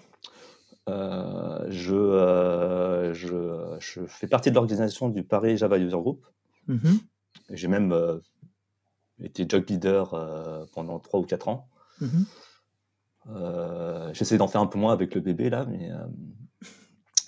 euh, 0.88 1.66
je, 1.68 1.94
euh, 1.94 3.12
je, 3.12 3.76
je, 3.78 4.00
fais 4.06 4.26
partie 4.26 4.48
de 4.48 4.54
l'organisation 4.54 5.10
du 5.10 5.22
Paris 5.22 5.58
Java 5.58 5.76
User 5.76 5.98
Group. 5.98 6.24
Mm-hmm. 6.68 6.98
J'ai 7.50 7.68
même 7.68 8.20
été 9.22 9.46
job 9.48 9.64
leader 9.68 10.68
pendant 10.72 10.98
3 10.98 11.20
ou 11.20 11.24
4 11.24 11.48
ans. 11.48 11.68
Mm-hmm. 12.00 12.24
J'essaie 14.14 14.38
d'en 14.38 14.48
faire 14.48 14.60
un 14.60 14.66
peu 14.66 14.78
moins 14.78 14.92
avec 14.92 15.14
le 15.14 15.20
bébé 15.20 15.50
là, 15.50 15.66
mais 15.66 15.90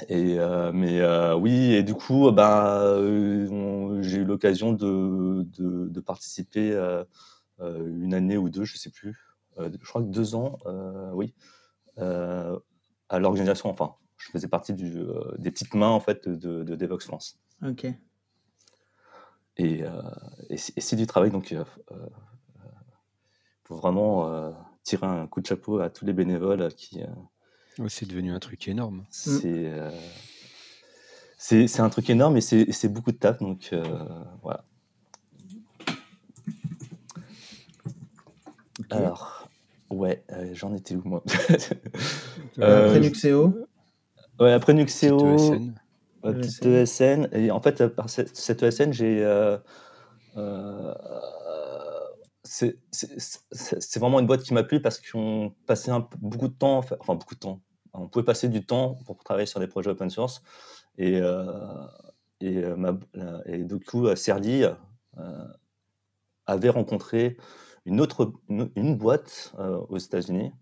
et 0.09 0.39
euh, 0.39 0.73
mais 0.73 1.01
euh, 1.01 1.37
oui, 1.37 1.75
et 1.75 1.83
du 1.83 1.95
coup, 1.95 2.31
ben, 2.33 4.01
j'ai 4.03 4.19
eu 4.19 4.25
l'occasion 4.25 4.73
de, 4.73 5.47
de, 5.59 6.01
participer 6.01 6.73
une 7.61 8.15
année 8.15 8.37
ou 8.37 8.49
deux, 8.49 8.65
je 8.65 8.77
sais 8.77 8.91
plus, 8.91 9.17
je 9.59 9.89
crois 9.89 10.03
que 10.03 10.09
deux 10.09 10.35
ans, 10.35 10.59
oui, 11.15 11.35
à 11.97 13.19
l'organisation. 13.19 13.71
Enfin, 13.71 13.95
je 14.17 14.31
faisais 14.31 14.49
partie 14.49 14.75
du, 14.75 15.05
des 15.39 15.51
petites 15.51 15.75
mains 15.75 15.89
en 15.89 16.01
fait 16.01 16.29
de, 16.29 16.63
de 16.63 16.77
Devox 16.77 17.07
France. 17.07 17.39
Ok. 17.65 17.87
Et, 19.59 19.85
et 20.51 20.57
c'est 20.57 20.97
du 20.97 21.07
travail, 21.07 21.31
donc 21.31 21.51
il 21.51 21.63
faut 23.65 23.77
vraiment 23.77 24.53
tirer 24.83 25.07
un 25.07 25.27
coup 25.27 25.41
de 25.41 25.47
chapeau 25.47 25.79
à 25.79 25.91
tous 25.91 26.05
les 26.05 26.13
bénévoles 26.13 26.73
qui 26.75 27.01
c'est 27.89 28.07
devenu 28.07 28.33
un 28.33 28.39
truc 28.39 28.69
énorme. 28.69 29.05
Mm. 29.27 29.39
Euh, 29.45 29.91
c'est 31.39 31.67
c'est 31.67 31.81
un 31.81 31.89
truc 31.89 32.09
énorme 32.11 32.37
et 32.37 32.41
c'est 32.41 32.89
beaucoup 32.89 33.13
de 33.13 33.17
taf, 33.17 33.39
donc 33.39 33.71
euh, 33.73 33.83
voilà. 34.43 34.65
Alors, 38.91 39.49
ouais, 39.91 40.23
euh, 40.33 40.51
j'en 40.53 40.75
étais 40.75 40.95
où 40.95 41.03
moi? 41.05 41.23
Après 42.61 43.01
Nuxeo 43.01 43.67
Ouais, 44.39 44.53
après 44.53 44.75
Nuxeo, 44.75 45.19
petite 46.23 46.65
ESN. 46.65 47.29
Et 47.33 47.51
en 47.51 47.61
fait, 47.61 47.87
par 47.89 48.09
cette, 48.09 48.63
ESN, 48.63 48.93
j'ai. 48.93 49.23
c'est 52.45 53.99
vraiment 53.99 54.21
une 54.21 54.27
boîte 54.27 54.43
qui 54.43 54.55
m'a 54.55 54.63
plu 54.63 54.81
parce 54.81 55.01
qu'on 55.01 55.53
passait 55.67 55.91
un, 55.91 56.09
beaucoup 56.21 56.49
de 56.49 56.55
temps, 56.55 56.79
enfin 56.79 57.15
beaucoup 57.15 57.35
de 57.35 57.41
temps, 57.41 57.61
on 57.95 58.09
pouvait 58.09 58.25
passer 58.25 58.49
du 58.49 58.65
temps 58.65 58.99
pour 59.05 59.23
travailler 59.23 59.47
sur 59.47 59.61
des 59.61 59.67
projets 59.67 59.91
open 59.91 60.11
source. 60.11 60.43
Et, 60.99 61.21
euh, 61.21 61.45
et, 62.41 62.59
euh, 62.59 62.97
et, 63.47 63.65
du 63.65 63.81
coup, 63.81 64.15
Serdi 64.17 64.65
euh, 65.19 65.49
avait 66.47 66.71
rencontré 66.71 67.37
une 67.85 68.01
autre 68.01 68.33
une, 68.49 68.97
boîte 68.97 69.55
aux 69.89 69.99
États-Unis. 69.99 70.53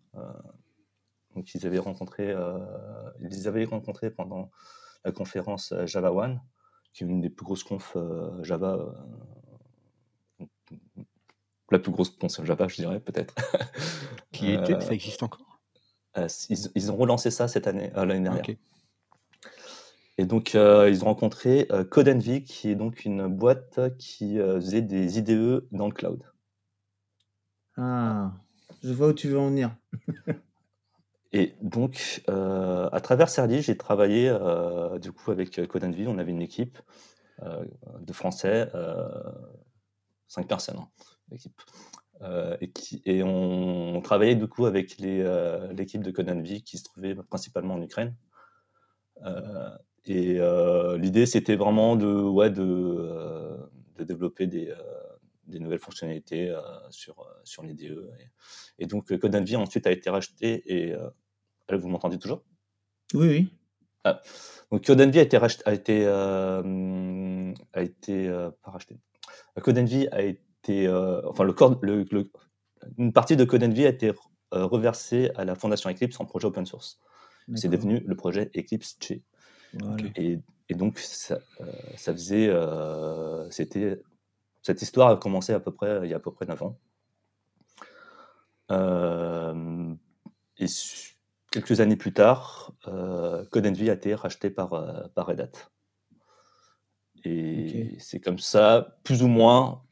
donc 1.35 1.55
ils 1.55 1.67
avaient 1.67 1.79
rencontré, 1.79 2.35
ils 3.21 3.47
avaient 3.47 3.67
rencontré 3.67 4.11
pendant 4.11 4.50
la 5.04 5.12
conférence 5.12 5.75
Java 5.85 6.12
One, 6.12 6.40
qui 6.92 7.04
est 7.04 7.07
une 7.07 7.21
des 7.21 7.30
plus 7.30 7.45
grosses 7.45 7.64
confs 7.64 7.97
Java 8.42 8.95
la 11.71 11.78
plus 11.78 11.92
grosse 11.92 12.11
console 12.11 12.47
Java, 12.47 12.69
je 12.69 12.76
dirais, 12.76 13.00
peut-être. 13.00 13.35
Qui 14.33 14.52
était 14.52 14.80
Ça 14.80 14.92
existe 14.92 15.23
encore? 15.23 15.61
euh, 16.16 16.26
ils, 16.75 16.90
ont 16.90 16.97
relancé 16.97 17.30
ça 17.30 17.49
cette 17.49 17.66
année, 17.66 17.92
euh, 17.97 18.04
l'année 18.04 18.25
dernière. 18.25 18.45
Et 20.19 20.25
donc, 20.25 20.54
euh, 20.54 20.90
ils 20.90 21.02
ont 21.02 21.07
rencontré 21.07 21.69
CodeNV, 21.90 22.42
qui 22.42 22.71
est 22.71 22.75
donc 22.75 23.04
une 23.04 23.26
boîte 23.26 23.97
qui 23.97 24.37
faisait 24.37 24.83
des 24.83 25.19
IDE 25.19 25.66
dans 25.73 25.87
le 25.87 25.92
cloud. 25.92 26.23
Ah, 27.76 28.33
je 28.83 28.92
vois 28.92 29.09
où 29.09 29.12
tu 29.12 29.28
veux 29.28 29.38
en 29.38 29.49
venir. 29.49 29.75
Et 31.33 31.55
donc, 31.63 32.23
à 32.29 33.01
travers 33.01 33.29
Serdi, 33.29 33.63
j'ai 33.63 33.77
travaillé 33.77 34.37
du 35.01 35.13
coup 35.13 35.31
avec 35.31 35.67
CodeNV. 35.67 36.09
On 36.09 36.19
avait 36.19 36.33
une 36.33 36.43
équipe 36.43 36.79
de 37.41 38.13
Français, 38.13 38.69
cinq 40.27 40.49
personnes, 40.49 40.79
hein. 40.79 40.89
Euh, 42.23 42.57
et, 43.07 43.23
on, 43.23 44.01
travaillait 44.03 44.35
du 44.35 44.47
coup 44.47 44.67
avec 44.67 44.97
euh, 45.01 45.73
l'équipe 45.73 46.03
de 46.03 46.11
Codenvi 46.11 46.63
qui 46.63 46.77
se 46.79 46.85
trouvait 46.85 47.15
principalement 47.15 47.75
en 47.75 47.83
Ukraine. 47.83 48.15
Euh, 49.25 49.71
et 50.07 50.41
l'idée, 50.99 51.27
c'était 51.27 51.57
vraiment 51.57 51.97
de, 51.97 52.07
ouais, 52.07 52.51
de, 52.51 53.59
développer 53.99 54.47
des, 54.47 54.73
des, 55.47 55.61
nouvelles 55.61 55.79
fonctionnalités 55.79 56.55
sur, 56.89 57.27
sur 57.45 57.63
les 57.63 57.75
DE. 57.75 58.11
Et, 58.79 58.87
donc, 58.87 59.15
Codenvi 59.19 59.57
ensuite 59.57 59.87
a 59.87 59.93
été 59.93 60.11
racheté. 60.11 60.63
Et 60.67 60.95
vous 61.77 61.89
m'entendez 61.89 62.19
toujours? 62.19 62.43
Oui, 63.15 63.29
oui. 63.29 63.49
Ah, 64.05 64.21
donc, 64.71 64.85
Codenvi 64.85 65.19
a 65.19 65.23
été 65.23 65.37
racheté, 65.37 65.62
a 65.67 65.75
été, 65.75 66.07
a 66.07 66.62
été 67.83 68.29
pas 68.62 68.71
racheté. 68.71 68.99
Codenvi 69.61 70.09
a 70.09 70.23
été 70.23 70.87
euh, 70.87 71.21
enfin 71.29 71.45
le, 71.45 71.53
corps, 71.53 71.79
le, 71.83 72.07
une 72.99 73.12
partie 73.12 73.37
de 73.37 73.45
Codenv 73.45 73.79
a 73.81 73.89
été 73.89 74.12
euh, 74.55 74.67
reversée 74.67 75.31
à 75.37 75.45
la 75.45 75.55
fondation 75.55 75.91
Eclipse 75.91 76.19
en 76.21 76.25
projet 76.25 76.47
open 76.47 76.67
source. 76.67 77.00
C'est 77.55 77.69
devenu 77.69 78.00
le 78.07 78.15
projet 78.15 78.50
Eclipse 78.57 78.97
Che. 79.00 79.15
Et, 80.17 80.39
et, 80.69 80.75
donc 80.75 80.99
ça, 80.99 81.39
euh, 81.61 81.67
ça 81.97 82.12
faisait, 82.12 82.50
c'était 83.50 84.00
cette 84.62 84.83
histoire 84.83 85.09
a 85.09 85.17
commencé 85.17 85.53
à 85.53 85.61
peu 85.61 85.73
près 85.73 86.00
il 86.05 86.11
y 86.11 86.12
a 86.12 86.17
à 86.17 86.21
peu 86.21 86.33
près 86.33 86.47
9 86.47 86.62
ans. 86.62 86.79
et 90.59 90.67
quelques 91.50 91.80
années 91.80 91.97
plus 91.97 92.12
tard, 92.12 92.73
euh, 92.88 93.45
CodeNV 93.50 93.90
a 93.90 93.95
été 93.95 94.14
racheté 94.14 94.50
par, 94.50 94.71
par 95.14 95.26
Red 95.26 95.40
Hat. 95.40 95.71
Et 97.25 97.97
c'est 97.99 98.21
comme 98.21 98.38
ça, 98.38 98.99
plus 99.04 99.23
ou 99.23 99.28
moins, 99.28 99.83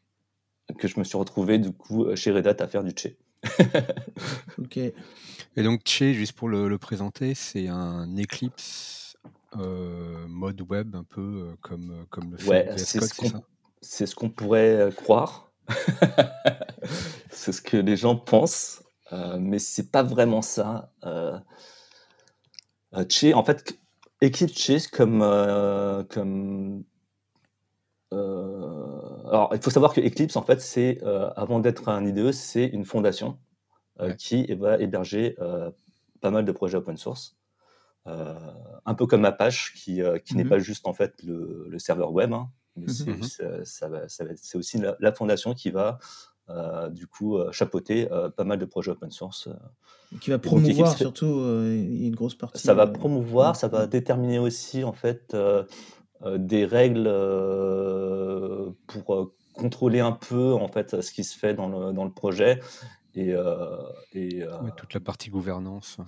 que 0.78 0.88
je 0.88 0.98
me 0.98 1.04
suis 1.04 1.18
retrouvé 1.18 1.58
du 1.58 1.72
coup 1.72 2.14
chez 2.14 2.30
Red 2.30 2.46
Hat 2.46 2.56
à 2.60 2.68
faire 2.68 2.84
du 2.84 2.92
Che. 2.96 3.16
ok. 4.58 4.76
Et 4.76 5.62
donc 5.62 5.82
Che, 5.86 6.12
juste 6.12 6.32
pour 6.32 6.48
le, 6.48 6.76
présenter, 6.78 7.34
c'est 7.34 7.68
un 7.68 8.06
Eclipse 8.16 9.16
mode 9.54 10.60
web 10.60 10.94
un 10.94 11.04
peu 11.04 11.56
comme, 11.62 12.06
comme 12.10 12.32
le 12.32 12.36
fait 12.36 12.78
c'est 12.78 13.00
ce 13.00 14.06
ce 14.06 14.14
qu'on 14.14 14.30
pourrait 14.30 14.90
croire. 14.96 15.50
c'est 17.30 17.52
ce 17.52 17.62
que 17.62 17.76
les 17.76 17.96
gens 17.96 18.16
pensent, 18.16 18.82
mais 19.12 19.58
c'est 19.58 19.90
pas 19.90 20.02
vraiment 20.02 20.42
ça. 20.42 20.92
Che, 22.92 23.34
en 23.34 23.44
fait, 23.44 23.78
Eclipse 24.22 24.54
Che, 24.54 24.88
comme, 24.90 25.20
comme 26.10 26.84
alors, 28.10 29.50
il 29.52 29.60
faut 29.60 29.70
savoir 29.70 29.92
que 29.92 30.00
Eclipse, 30.00 30.36
en 30.36 30.42
fait, 30.42 30.60
c'est 30.60 31.00
avant 31.36 31.60
d'être 31.60 31.88
un 31.88 32.04
IDE, 32.06 32.32
c'est 32.32 32.66
une 32.66 32.84
fondation 32.84 33.38
qui 34.18 34.52
va 34.54 34.78
héberger 34.78 35.36
pas 36.20 36.30
mal 36.30 36.44
de 36.44 36.52
projets 36.52 36.76
open 36.76 36.96
source. 36.96 37.36
un 38.06 38.94
peu 38.94 39.06
comme 39.06 39.24
Apache, 39.24 39.74
qui, 39.74 40.00
qui 40.24 40.36
n'est 40.36 40.44
mmh 40.44 40.48
pas 40.48 40.58
juste 40.58 40.86
en 40.86 40.94
fait 40.94 41.22
le, 41.22 41.78
serveur 41.78 42.12
web, 42.12 42.32
hein, 42.32 42.50
mais 42.76 42.86
c'est 42.88 44.56
aussi 44.56 44.82
la, 44.98 45.12
fondation 45.12 45.54
qui 45.54 45.70
va 45.70 45.98
du 46.90 47.06
coup 47.06 47.38
chapeauter 47.52 48.08
pas 48.36 48.44
mal 48.44 48.58
de 48.58 48.64
projets 48.64 48.92
open 48.92 49.10
source. 49.10 49.48
Qui 50.20 50.30
va 50.30 50.38
promouvoir 50.38 50.96
surtout 50.96 51.26
une 51.26 52.14
grosse 52.14 52.34
partie. 52.34 52.62
Ça 52.62 52.74
va 52.74 52.86
promouvoir, 52.86 53.56
ça 53.56 53.68
va 53.68 53.86
déterminer 53.86 54.38
aussi 54.38 54.84
en 54.84 54.92
fait 54.92 55.36
des 56.26 56.64
règles 56.64 57.08
pour 58.86 59.32
contrôler 59.54 60.00
un 60.00 60.12
peu 60.12 60.54
en 60.54 60.68
fait 60.68 61.00
ce 61.00 61.12
qui 61.12 61.24
se 61.24 61.36
fait 61.36 61.52
dans 61.54 61.68
le, 61.68 61.92
dans 61.92 62.04
le 62.04 62.12
projet 62.12 62.60
et, 63.14 63.34
et 64.14 64.44
toute 64.76 64.94
la 64.94 65.00
partie 65.00 65.30
gouvernance. 65.30 65.98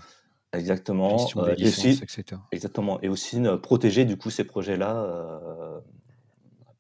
Exactement. 0.53 1.17
et 1.57 1.69
aussi, 1.69 1.91
etc. 2.03 2.41
Exactement. 2.51 3.01
Et 3.03 3.09
aussi 3.09 3.41
protéger 3.63 4.05
du 4.05 4.17
coup 4.17 4.31
ces 4.31 4.45
projets-là 4.45 5.07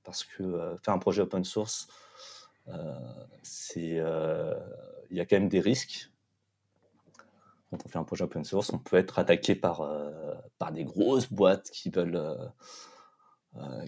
parce 0.04 0.24
que 0.24 0.76
faire 0.82 0.94
un 0.94 0.98
projet 0.98 1.22
open 1.22 1.44
source, 1.44 1.86
il 3.74 5.16
y 5.16 5.20
a 5.20 5.26
quand 5.26 5.36
même 5.36 5.48
des 5.48 5.60
risques. 5.60 6.10
Quand 7.70 7.78
on 7.84 7.88
fait 7.88 7.98
un 7.98 8.04
projet 8.04 8.24
open 8.24 8.44
source, 8.44 8.72
on 8.72 8.78
peut 8.78 8.96
être 8.96 9.18
attaqué 9.20 9.54
par, 9.54 9.88
par 10.58 10.72
des 10.72 10.84
grosses 10.84 11.32
boîtes 11.32 11.70
qui 11.70 11.88
veulent, 11.88 12.20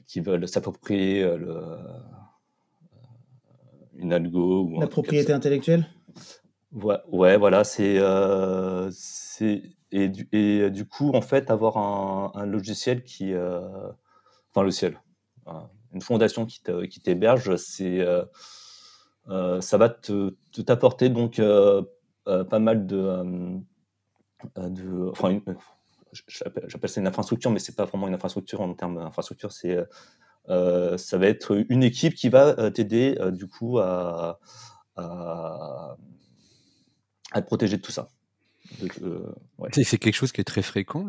qui 0.06 0.20
veulent 0.20 0.46
s'approprier 0.46 1.24
le, 1.36 1.78
une 3.96 4.12
algo. 4.12 4.62
Ou 4.66 4.80
La 4.80 4.86
propriété 4.86 5.32
intellectuelle? 5.32 5.86
Ouais, 6.70 6.98
ouais, 7.08 7.36
voilà, 7.36 7.64
c'est. 7.64 7.98
c'est 8.92 9.62
et, 9.90 10.08
du, 10.08 10.28
et 10.32 10.70
du 10.70 10.86
coup, 10.86 11.10
en 11.10 11.20
fait, 11.20 11.50
avoir 11.50 11.76
un, 11.76 12.30
un 12.34 12.46
logiciel 12.46 13.02
qui. 13.02 13.34
enfin, 13.34 14.62
le 14.62 14.70
ciel. 14.70 15.00
Une 15.92 16.02
fondation 16.02 16.46
qui 16.46 16.62
t'héberge, 17.02 17.56
c'est. 17.56 17.98
Ça 19.28 19.78
va 19.78 19.88
te 19.88 20.34
t'apporter 20.62 21.08
donc 21.08 21.40
pas 22.24 22.58
mal 22.58 22.86
de. 22.86 23.60
de 24.56 25.10
enfin, 25.10 25.40
j'appelle 26.28 26.88
ça 26.88 27.00
une 27.00 27.06
infrastructure, 27.06 27.50
mais 27.50 27.58
c'est 27.58 27.76
pas 27.76 27.84
vraiment 27.84 28.08
une 28.08 28.14
infrastructure 28.14 28.60
en 28.60 28.74
termes 28.74 28.96
d'infrastructure, 28.96 29.52
c'est 29.52 29.78
euh, 30.48 30.98
ça 30.98 31.18
va 31.18 31.26
être 31.26 31.64
une 31.68 31.82
équipe 31.82 32.14
qui 32.14 32.28
va 32.28 32.58
euh, 32.58 32.70
t'aider 32.70 33.16
euh, 33.20 33.30
du 33.30 33.46
coup 33.46 33.78
à, 33.78 34.40
à, 34.96 35.96
te 37.34 37.40
protéger 37.40 37.76
de 37.76 37.82
tout 37.82 37.92
ça. 37.92 38.08
C'est 39.72 39.98
quelque 39.98 40.14
chose 40.14 40.32
qui 40.32 40.40
est 40.40 40.44
très 40.44 40.62
fréquent, 40.62 41.06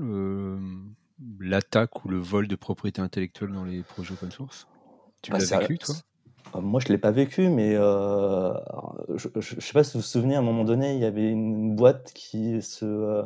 l'attaque 1.40 2.06
ou 2.06 2.10
le 2.10 2.20
vol 2.20 2.48
de 2.48 2.56
propriété 2.56 3.02
intellectuelle 3.02 3.52
dans 3.52 3.64
les 3.64 3.82
projets 3.82 4.14
open 4.14 4.32
source? 4.32 4.68
Tu 5.22 5.32
bah, 5.32 5.40
l'as 5.40 5.60
vécu, 5.60 5.78
toi? 5.78 5.96
Moi, 6.56 6.80
je 6.80 6.88
ne 6.88 6.94
l'ai 6.94 7.00
pas 7.00 7.12
vécu, 7.12 7.50
mais 7.50 7.74
je 7.74 9.28
ne 9.36 9.42
sais 9.42 9.74
pas 9.74 9.84
si 9.84 9.94
vous 9.94 10.00
vous 10.00 10.06
souvenez, 10.06 10.36
à 10.36 10.40
un 10.40 10.44
moment 10.44 10.64
donné, 10.64 10.94
il 10.94 11.00
y 11.00 11.06
avait 11.06 11.30
une 11.30 11.76
boîte 11.76 12.12
qui 12.14 12.62
se, 12.62 13.26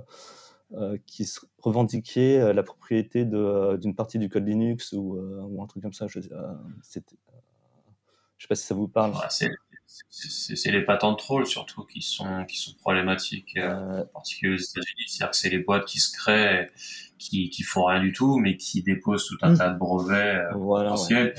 euh, 0.73 0.97
qui 1.06 1.25
revendiquait 1.60 2.41
euh, 2.41 2.51
la 2.51 2.62
propriété 2.62 3.25
euh, 3.32 3.77
d'une 3.77 3.95
partie 3.95 4.19
du 4.19 4.27
code 4.27 4.45
Linux 4.45 4.91
ou, 4.91 5.17
ou, 5.17 5.63
un 5.63 5.65
truc 5.65 5.82
comme 5.82 5.93
ça. 5.93 6.08
Je 6.08 6.19
ne 6.19 6.23
sais 6.82 7.01
pas 8.49 8.56
si 8.56 8.65
ça 8.65 8.75
vous 8.75 8.89
parle. 8.89 9.13
c'est 9.30 10.71
les 10.71 10.84
patents 10.84 11.13
de 11.13 11.17
troll 11.17 11.45
surtout 11.45 11.86
qui 11.86 12.01
sont, 12.01 12.43
qui 12.43 12.58
sont 12.58 12.73
problématiques, 12.73 13.56
euh, 13.56 14.01
en 14.01 14.06
particulier 14.08 14.56
aux 14.56 14.58
États-Unis. 14.58 15.06
C'est-à-dire 15.08 15.32
que 15.32 15.38
c'est 15.38 15.49
les 15.49 15.60
boîtes 15.60 15.86
qui 15.86 15.99
se 15.99 16.12
créent, 16.12 16.69
qui, 17.17 17.49
qui 17.49 17.63
font 17.63 17.86
rien 17.86 18.01
du 18.01 18.12
tout, 18.12 18.38
mais 18.38 18.58
qui 18.58 18.84
déposent 18.84 19.25
tout 19.25 19.38
un 19.43 19.51
mmh. 19.51 19.58
tas 19.58 19.69
de 19.69 19.80
brevets 19.80 20.47
voilà, 20.53 20.89
potentiels 20.89 21.34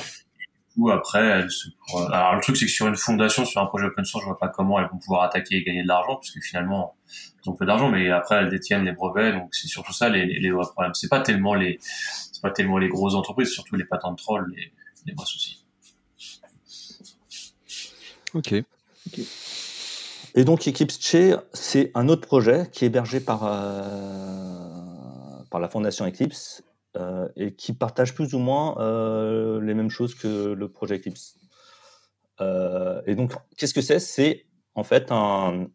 après, 0.87 1.25
elles 1.25 1.51
se... 1.51 1.69
alors 2.13 2.37
le 2.37 2.41
truc 2.41 2.57
c'est 2.57 2.67
que 2.67 2.71
sur 2.71 2.87
une 2.87 2.97
fondation, 2.97 3.45
sur 3.45 3.61
un 3.61 3.67
projet 3.67 3.87
open 3.87 4.05
source, 4.05 4.23
je 4.23 4.29
vois 4.29 4.39
pas 4.39 4.49
comment 4.49 4.79
elles 4.79 4.89
vont 4.93 4.99
pouvoir 4.99 5.23
attaquer 5.23 5.57
et 5.57 5.65
gagner 5.65 5.83
de 5.83 5.89
l'argent, 5.89 6.17
puisque 6.17 6.41
finalement, 6.41 6.95
elles 7.09 7.51
ont 7.51 7.55
peu 7.55 7.67
d'argent, 7.67 7.91
mais 7.91 8.11
après 8.11 8.37
elles 8.37 8.49
détiennent 8.49 8.85
les 8.85 8.93
brevets, 8.93 9.33
donc 9.33 9.55
c'est 9.55 9.67
surtout 9.67 9.93
ça 9.93 10.09
les, 10.09 10.25
les 10.25 10.51
vrais 10.53 10.67
problèmes. 10.67 10.95
C'est 10.95 11.09
pas 11.09 11.21
tellement 11.21 11.55
les, 11.55 11.79
c'est 11.81 12.43
pas 12.43 12.51
tellement 12.51 12.79
les 12.79 12.89
grosses 12.89 13.15
entreprises, 13.15 13.51
surtout 13.51 13.75
les 13.77 13.85
patents 13.85 14.13
de 14.13 14.17
troll, 14.17 14.53
les, 14.57 14.73
les 15.07 15.15
vrais 15.15 15.27
soucis. 15.27 15.65
Ok. 18.35 18.55
Et 20.35 20.45
donc 20.45 20.69
Eclipse 20.69 20.99
c'est 21.55 21.91
un 21.95 22.09
autre 22.09 22.27
projet 22.27 22.69
qui 22.71 22.85
est 22.85 22.89
hébergé 22.89 23.19
par, 23.19 23.41
euh, 23.45 25.43
par 25.51 25.61
la 25.61 25.69
fondation 25.69 26.07
Eclipse 26.07 26.63
euh, 26.97 27.29
et 27.37 27.55
qui 27.55 27.75
partagent 27.75 28.15
plus 28.15 28.35
ou 28.35 28.39
moins 28.39 28.79
euh, 28.79 29.61
les 29.61 29.75
mêmes 29.75 29.91
choses 29.91 30.15
que 30.15 30.55
le 30.55 30.69
projet 30.71 30.97
Eclipse. 30.97 31.37
Euh, 32.41 33.03
et 33.05 33.15
donc, 33.15 33.35
qu'est-ce 33.59 33.75
que 33.75 33.83
c'est? 33.83 33.99
C'est 33.99 34.47
en 34.75 34.85
fait 34.85 35.09
un, 35.11 35.67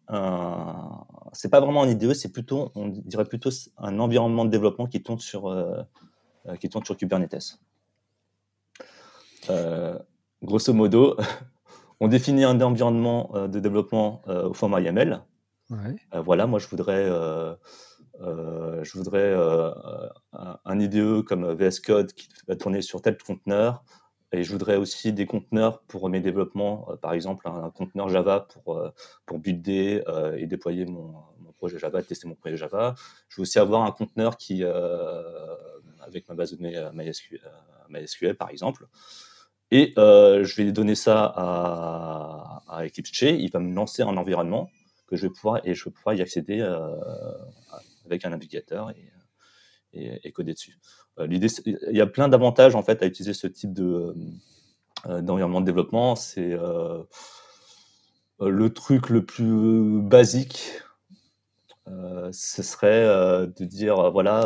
c'est 1.34 1.50
pas 1.50 1.60
vraiment 1.60 1.84
un 1.84 1.90
IDE, 1.90 2.14
c'est 2.14 2.32
plutôt, 2.32 2.72
on 2.74 2.88
dirait 2.88 3.26
plutôt 3.26 3.52
un 3.78 4.00
environnement 4.00 4.44
de 4.44 4.50
développement 4.50 4.88
qui 4.88 5.04
tourne 5.04 5.20
sur, 5.20 5.54
qui 6.60 6.70
tourne 6.70 6.86
sur 6.86 6.98
Kubernetes. 6.98 7.60
grosso 10.42 10.74
modo, 10.74 11.18
on 12.00 12.08
définit 12.08 12.46
un 12.46 12.60
environnement 12.62 13.30
de 13.34 13.60
développement 13.60 14.22
au 14.28 14.54
format 14.54 14.80
YAML. 14.80 15.22
voilà, 16.14 16.48
moi 16.48 16.60
je 16.60 16.68
voudrais 16.68 17.10
je 18.20 18.98
voudrais 18.98 19.34
euh, 19.34 19.72
un 20.32 20.80
IDE 20.80 21.24
comme 21.24 21.52
VS 21.54 21.80
Code 21.80 22.14
qui 22.14 22.30
va 22.48 22.56
tourner 22.56 22.82
sur 22.82 23.02
tel 23.02 23.18
conteneur. 23.18 23.84
Et 24.32 24.44
je 24.44 24.52
voudrais 24.52 24.78
aussi 24.78 25.14
des 25.14 25.28
conteneurs 25.28 25.82
pour 25.84 26.10
mes 26.10 26.20
développements, 26.20 26.88
euh, 26.90 26.96
par 26.96 27.14
exemple 27.14 27.48
un, 27.48 27.70
conteneur 27.70 28.10
Java 28.10 28.48
pour, 28.52 28.82
pour 29.26 29.40
builder 29.40 30.04
et 30.38 30.48
déployer 30.48 30.86
mon, 30.86 31.14
projet 31.58 31.80
Java, 31.80 32.02
tester 32.04 32.28
mon 32.28 32.36
projet 32.36 32.58
Java. 32.58 32.96
Je 33.30 33.38
veux 33.38 33.44
aussi 33.44 33.60
avoir 33.60 33.84
un 33.84 33.92
conteneur 33.92 34.38
qui, 34.38 34.64
avec 36.02 36.28
ma 36.28 36.36
base 36.36 36.52
de 36.52 36.58
données 36.58 36.90
MySQL, 37.90 38.36
par 38.36 38.50
exemple. 38.50 38.88
Et 39.72 39.94
je 39.96 40.56
vais 40.56 40.72
donner 40.72 40.96
ça 40.96 41.24
à, 41.24 42.64
à 42.68 42.86
Eclipse. 42.86 43.22
Il 43.22 43.50
va 43.50 43.60
me 43.60 43.74
lancer 43.74 44.02
un 44.02 44.18
environnement 44.18 44.70
que 45.08 45.16
je 45.16 45.28
vais 45.28 45.34
pouvoir 45.34 45.62
et 45.64 45.74
je 45.74 45.86
vais 45.86 45.92
pouvoir 45.92 46.16
y 46.16 46.22
accéder 46.22 46.60
avec 48.06 48.26
un 48.26 48.30
navigateur 48.30 48.92
et, 48.92 49.12
et, 49.94 50.32
coder 50.32 50.54
dessus. 50.54 50.78
Euh, 51.20 51.28
il 51.30 51.96
y 51.96 52.02
a 52.02 52.08
plein 52.08 52.28
d'avantages 52.28 52.76
en 52.76 52.84
fait 52.84 53.04
à 53.04 53.06
utiliser 53.06 53.34
ce 53.34 53.48
type 53.48 53.74
de 53.74 54.16
euh, 55.08 55.22
d'environnement 55.22 55.62
de 55.62 55.66
développement. 55.66 56.16
C'est 56.16 56.54
euh, 56.54 57.04
le 58.40 58.74
truc 58.74 59.10
le 59.10 59.26
plus 59.26 60.02
basique, 60.02 60.82
ce 61.86 62.64
serait 62.64 63.06
de 63.46 63.66
dire 63.66 64.12
voilà, 64.12 64.42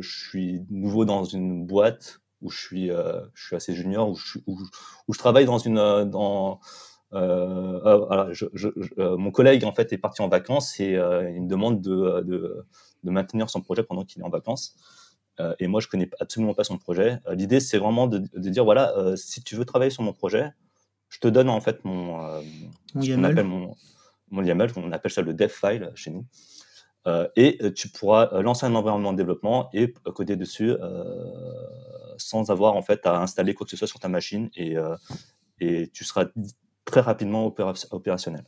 je 0.00 0.28
suis 0.28 0.64
nouveau 0.70 1.04
dans 1.04 1.24
une 1.24 1.66
boîte 1.66 2.20
où 2.40 2.50
je 2.50 2.58
suis, 2.58 2.88
je 2.88 3.46
suis 3.46 3.54
assez 3.54 3.74
junior, 3.74 4.08
où 4.08 4.16
je, 4.16 5.18
travaille 5.18 5.44
dans 5.44 5.58
une 5.58 6.10
dans 6.10 6.60
mon 7.12 7.70
collègue 9.30 9.64
en 9.64 9.72
fait 9.72 9.92
est 9.92 9.98
parti 9.98 10.22
en 10.22 10.28
vacances 10.28 10.80
et 10.80 10.92
il 10.92 11.42
me 11.42 11.48
demande 11.48 11.80
de, 11.80 12.22
de, 12.22 12.66
de 13.06 13.10
maintenir 13.10 13.48
son 13.48 13.62
projet 13.62 13.82
pendant 13.82 14.04
qu'il 14.04 14.20
est 14.20 14.24
en 14.24 14.28
vacances. 14.28 14.76
Euh, 15.40 15.54
et 15.58 15.66
moi, 15.66 15.80
je 15.80 15.88
connais 15.88 16.10
absolument 16.20 16.54
pas 16.54 16.64
son 16.64 16.78
projet. 16.78 17.18
Euh, 17.26 17.34
l'idée, 17.34 17.60
c'est 17.60 17.78
vraiment 17.78 18.06
de, 18.06 18.18
dire 18.36 18.64
voilà, 18.64 18.96
euh, 18.96 19.16
si 19.16 19.42
tu 19.42 19.54
veux 19.56 19.64
travailler 19.64 19.90
sur 19.90 20.02
mon 20.02 20.12
projet, 20.12 20.50
je 21.08 21.18
te 21.18 21.28
donne 21.28 21.48
en 21.48 21.60
fait 21.60 21.84
mon, 21.84 22.42
mon 22.94 23.02
YAML. 23.02 23.42
mon, 23.44 23.76
mon 24.30 24.42
YAML, 24.42 24.72
on 24.76 24.92
appelle 24.92 25.12
ça 25.12 25.22
le 25.22 25.34
dev 25.34 25.48
file 25.48 25.92
chez 25.94 26.10
nous. 26.10 26.26
et 27.36 27.60
tu 27.74 27.88
pourras 27.88 28.42
lancer 28.42 28.66
un 28.66 28.74
environnement 28.74 29.12
de 29.12 29.18
développement 29.18 29.70
et 29.72 29.92
coder 29.92 30.34
dessus 30.34 30.74
sans 32.18 32.50
avoir 32.50 32.74
en 32.74 32.82
fait 32.82 33.06
à 33.06 33.20
installer 33.20 33.54
quoi 33.54 33.64
que 33.66 33.70
ce 33.70 33.76
soit 33.76 33.86
sur 33.86 34.00
ta 34.00 34.08
machine 34.08 34.50
et, 34.56 34.74
et 35.60 35.88
tu 35.94 36.04
seras 36.04 36.26
très 36.84 37.00
rapidement 37.00 37.46
opérationnel. 37.46 38.44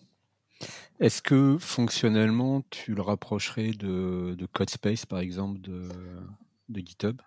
Est-ce 1.01 1.23
que 1.23 1.59
fonctionnellement, 1.59 2.63
tu 2.71 2.95
le 2.95 3.03
rapprocherais 3.03 3.71
de, 3.71 4.35
de 4.37 4.47
CodeSpace, 4.47 5.07
par 5.07 5.21
exemple, 5.21 5.61
de, 5.61 5.89
de 6.69 6.81
GitHub? 6.81 7.21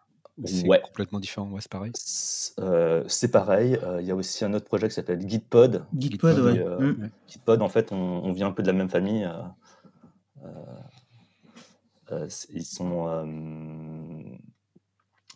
C'est 0.46 0.68
ouais. 0.68 0.82
complètement 0.82 1.20
différent, 1.20 1.50
ouais, 1.52 1.62
c'est 1.62 1.72
pareil. 1.72 1.92
c'est 1.96 3.32
pareil. 3.32 3.80
Il 4.00 4.06
y 4.06 4.12
a 4.12 4.16
aussi 4.16 4.44
un 4.44 4.54
autre 4.54 4.66
projet 4.66 4.88
qui 4.90 4.96
s'appelle 4.96 5.28
Gitpod. 5.28 5.86
Gitpod, 5.98 6.38
mmh. 6.38 7.10
Gitpod, 7.28 7.62
en 7.62 7.70
fait, 7.70 7.92
on, 7.92 8.32
vient 8.34 8.48
un 8.48 8.52
peu 8.52 8.64
de 8.64 8.68
la 8.68 8.74
même 8.74 8.90
famille. 8.90 9.30
ils 12.12 12.66
sont, 12.66 13.26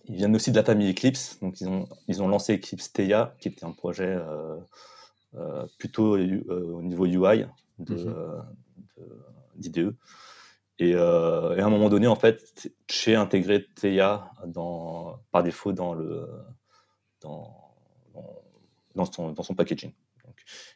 ils 0.06 0.16
viennent 0.16 0.36
aussi 0.36 0.52
de 0.52 0.58
la 0.58 0.64
famille 0.64 0.92
Eclipse. 0.92 1.40
Donc, 1.42 1.62
ils 1.62 1.70
ont, 1.70 1.88
ils 2.08 2.22
ont 2.22 2.28
lancé 2.28 2.56
Eclipse 2.56 2.92
Theia, 2.92 3.36
qui 3.40 3.48
était 3.50 3.66
un 3.66 3.72
projet 3.72 4.18
plutôt 5.78 6.18
au 6.18 6.82
niveau 6.82 7.06
UI 7.06 7.46
de, 7.80 7.96
mmh 7.96 8.46
d'IDE. 9.56 9.96
Euh, 10.82 11.56
et, 11.56 11.60
à 11.60 11.66
un 11.66 11.70
moment 11.70 11.90
donné, 11.90 12.08
en 12.08 12.16
fait, 12.16 12.72
j'ai 12.90 13.16
intégré 13.16 13.66
dans, 14.48 15.20
par 15.32 15.44
défaut 15.44 15.72
dans, 15.72 15.94
le, 15.94 16.28
dans, 17.22 17.74
dans, 18.96 19.06
son, 19.06 19.32
dans 19.32 19.44
son 19.44 19.56
packaging. 19.56 19.94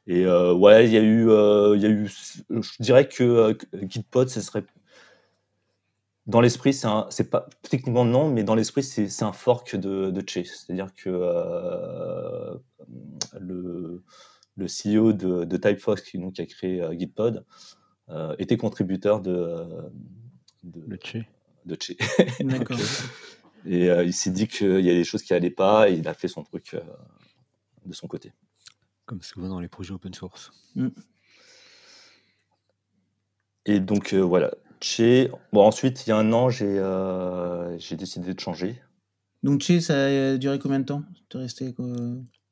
et 0.07 0.25
euh, 0.25 0.53
ouais, 0.53 0.85
il 0.85 0.93
y, 0.93 0.97
a 0.97 1.01
eu, 1.01 1.29
euh, 1.29 1.75
y 1.77 1.85
a 1.85 1.89
eu. 1.89 2.07
Je 2.07 2.81
dirais 2.81 3.07
que 3.07 3.57
Gitpod, 3.73 4.29
ce 4.29 4.41
serait. 4.41 4.63
Dans 6.27 6.41
l'esprit, 6.41 6.73
c'est 6.73 7.29
pas 7.29 7.49
techniquement 7.63 8.05
non, 8.05 8.29
mais 8.29 8.43
dans 8.43 8.53
l'esprit, 8.53 8.83
c'est 8.83 9.23
un 9.23 9.33
fork 9.33 9.75
de, 9.75 10.11
de 10.11 10.21
Che. 10.21 10.45
C'est-à-dire 10.45 10.93
que 10.93 11.09
le, 13.39 14.03
le 14.59 14.67
CEO 14.67 15.13
de, 15.13 15.45
de 15.45 15.57
Typefox, 15.57 16.01
qui, 16.01 16.19
donc, 16.19 16.33
qui 16.33 16.41
a 16.41 16.45
créé 16.45 16.83
Gitpod, 16.97 17.45
euh, 18.11 18.35
était 18.39 18.57
contributeur 18.57 19.21
de, 19.21 19.67
de, 20.63 20.81
de 20.81 20.97
Che. 21.03 21.17
De 21.65 21.77
D'accord. 22.43 22.79
et 23.65 23.89
euh, 23.89 24.03
il 24.03 24.13
s'est 24.13 24.31
dit 24.31 24.47
qu'il 24.47 24.81
y 24.81 24.89
a 24.89 24.93
des 24.93 25.03
choses 25.03 25.21
qui 25.21 25.33
n'allaient 25.33 25.51
pas 25.51 25.89
et 25.89 25.93
il 25.93 26.07
a 26.07 26.15
fait 26.15 26.27
son 26.27 26.43
truc 26.43 26.73
euh, 26.73 26.81
de 27.85 27.93
son 27.93 28.07
côté. 28.07 28.33
Comme 29.05 29.21
souvent 29.21 29.49
dans 29.49 29.59
les 29.59 29.67
projets 29.67 29.93
open 29.93 30.13
source. 30.13 30.51
Mm. 30.75 30.87
Et 33.65 33.79
donc 33.79 34.13
voilà, 34.15 34.51
Che. 34.81 35.29
Bon, 35.53 35.61
ensuite, 35.61 36.07
il 36.07 36.09
y 36.09 36.13
a 36.13 36.17
un 36.17 36.33
an, 36.33 36.49
j'ai 36.49 36.81
j'ai 37.77 37.95
décidé 37.95 38.33
de 38.33 38.39
changer. 38.39 38.81
Donc 39.43 39.61
Che, 39.61 39.79
ça 39.79 40.05
a 40.05 40.37
duré 40.37 40.57
combien 40.57 40.79
de 40.79 40.85
temps? 40.85 41.03
Resté 41.33 41.75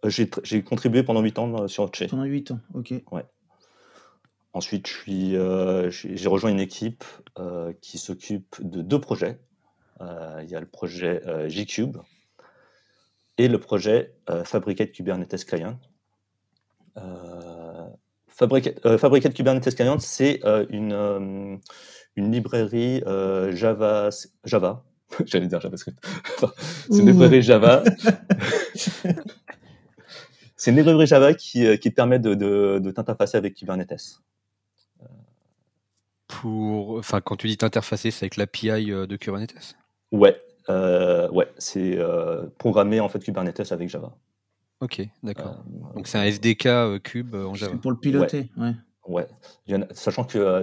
J'ai 0.09 0.63
contribué 0.63 1.03
pendant 1.03 1.21
8 1.21 1.39
ans 1.39 1.67
sur 1.67 1.93
Che. 1.93 2.07
Pendant 2.09 2.23
8 2.23 2.51
ans, 2.51 2.59
ok. 2.73 2.93
Ouais. 3.11 3.25
Ensuite, 4.53 4.89
euh, 5.07 5.91
j'ai 5.91 6.27
rejoint 6.27 6.49
une 6.49 6.59
équipe 6.59 7.03
euh, 7.37 7.73
qui 7.81 7.99
s'occupe 7.99 8.55
de 8.59 8.81
deux 8.81 8.99
projets. 8.99 9.39
Euh, 10.01 10.41
il 10.43 10.49
y 10.49 10.55
a 10.55 10.59
le 10.59 10.65
projet 10.65 11.21
Gcube 11.47 11.97
et 13.37 13.47
le 13.47 13.59
projet 13.59 14.15
Fabricate 14.45 14.91
Kubernetes 14.91 15.45
Client. 15.45 15.79
Fabricate, 18.29 19.33
Kubernetes 19.33 19.75
Client, 19.75 19.99
c'est 19.99 20.41
une, 20.69 21.59
une 22.15 22.31
librairie 22.31 23.03
Java, 23.51 24.09
Java. 24.43 24.83
J'allais 25.25 25.47
dire 25.47 25.61
JavaScript. 25.61 25.99
c'est 26.89 26.97
une 26.97 27.07
librairie 27.07 27.43
Java. 27.43 27.83
c'est 30.57 30.71
une 30.71 30.77
librairie 30.77 31.07
Java 31.07 31.33
qui, 31.33 31.79
qui 31.79 31.91
permet 31.91 32.19
de, 32.19 32.33
de, 32.33 32.79
de 32.79 32.91
t'interfacer 32.91 33.37
avec 33.37 33.55
Kubernetes 33.55 34.21
pour, 36.27 36.97
enfin, 36.97 37.21
quand 37.21 37.35
tu 37.35 37.47
dis 37.47 37.57
t'interfacer, 37.57 38.11
c'est 38.11 38.25
avec 38.25 38.37
l'API 38.37 38.91
euh, 38.91 39.07
de 39.07 39.15
Kubernetes? 39.15 39.75
Ouais, 40.11 40.39
euh, 40.69 41.27
ouais, 41.29 41.51
c'est 41.57 41.97
euh, 41.97 42.45
programmer 42.57 42.99
en 42.99 43.09
fait 43.09 43.19
Kubernetes 43.19 43.71
avec 43.71 43.89
Java. 43.89 44.15
Ok, 44.79 45.01
d'accord. 45.23 45.63
Donc 45.95 46.07
c'est 46.07 46.19
un 46.19 46.23
SDK 46.23 47.01
Kube 47.01 47.33
en 47.33 47.55
Java. 47.55 47.77
Pour 47.77 47.91
le 47.91 47.97
piloter, 47.97 48.51
ouais. 48.57 48.73
Ouais, 49.07 49.27
sachant 49.93 50.25
que 50.25 50.61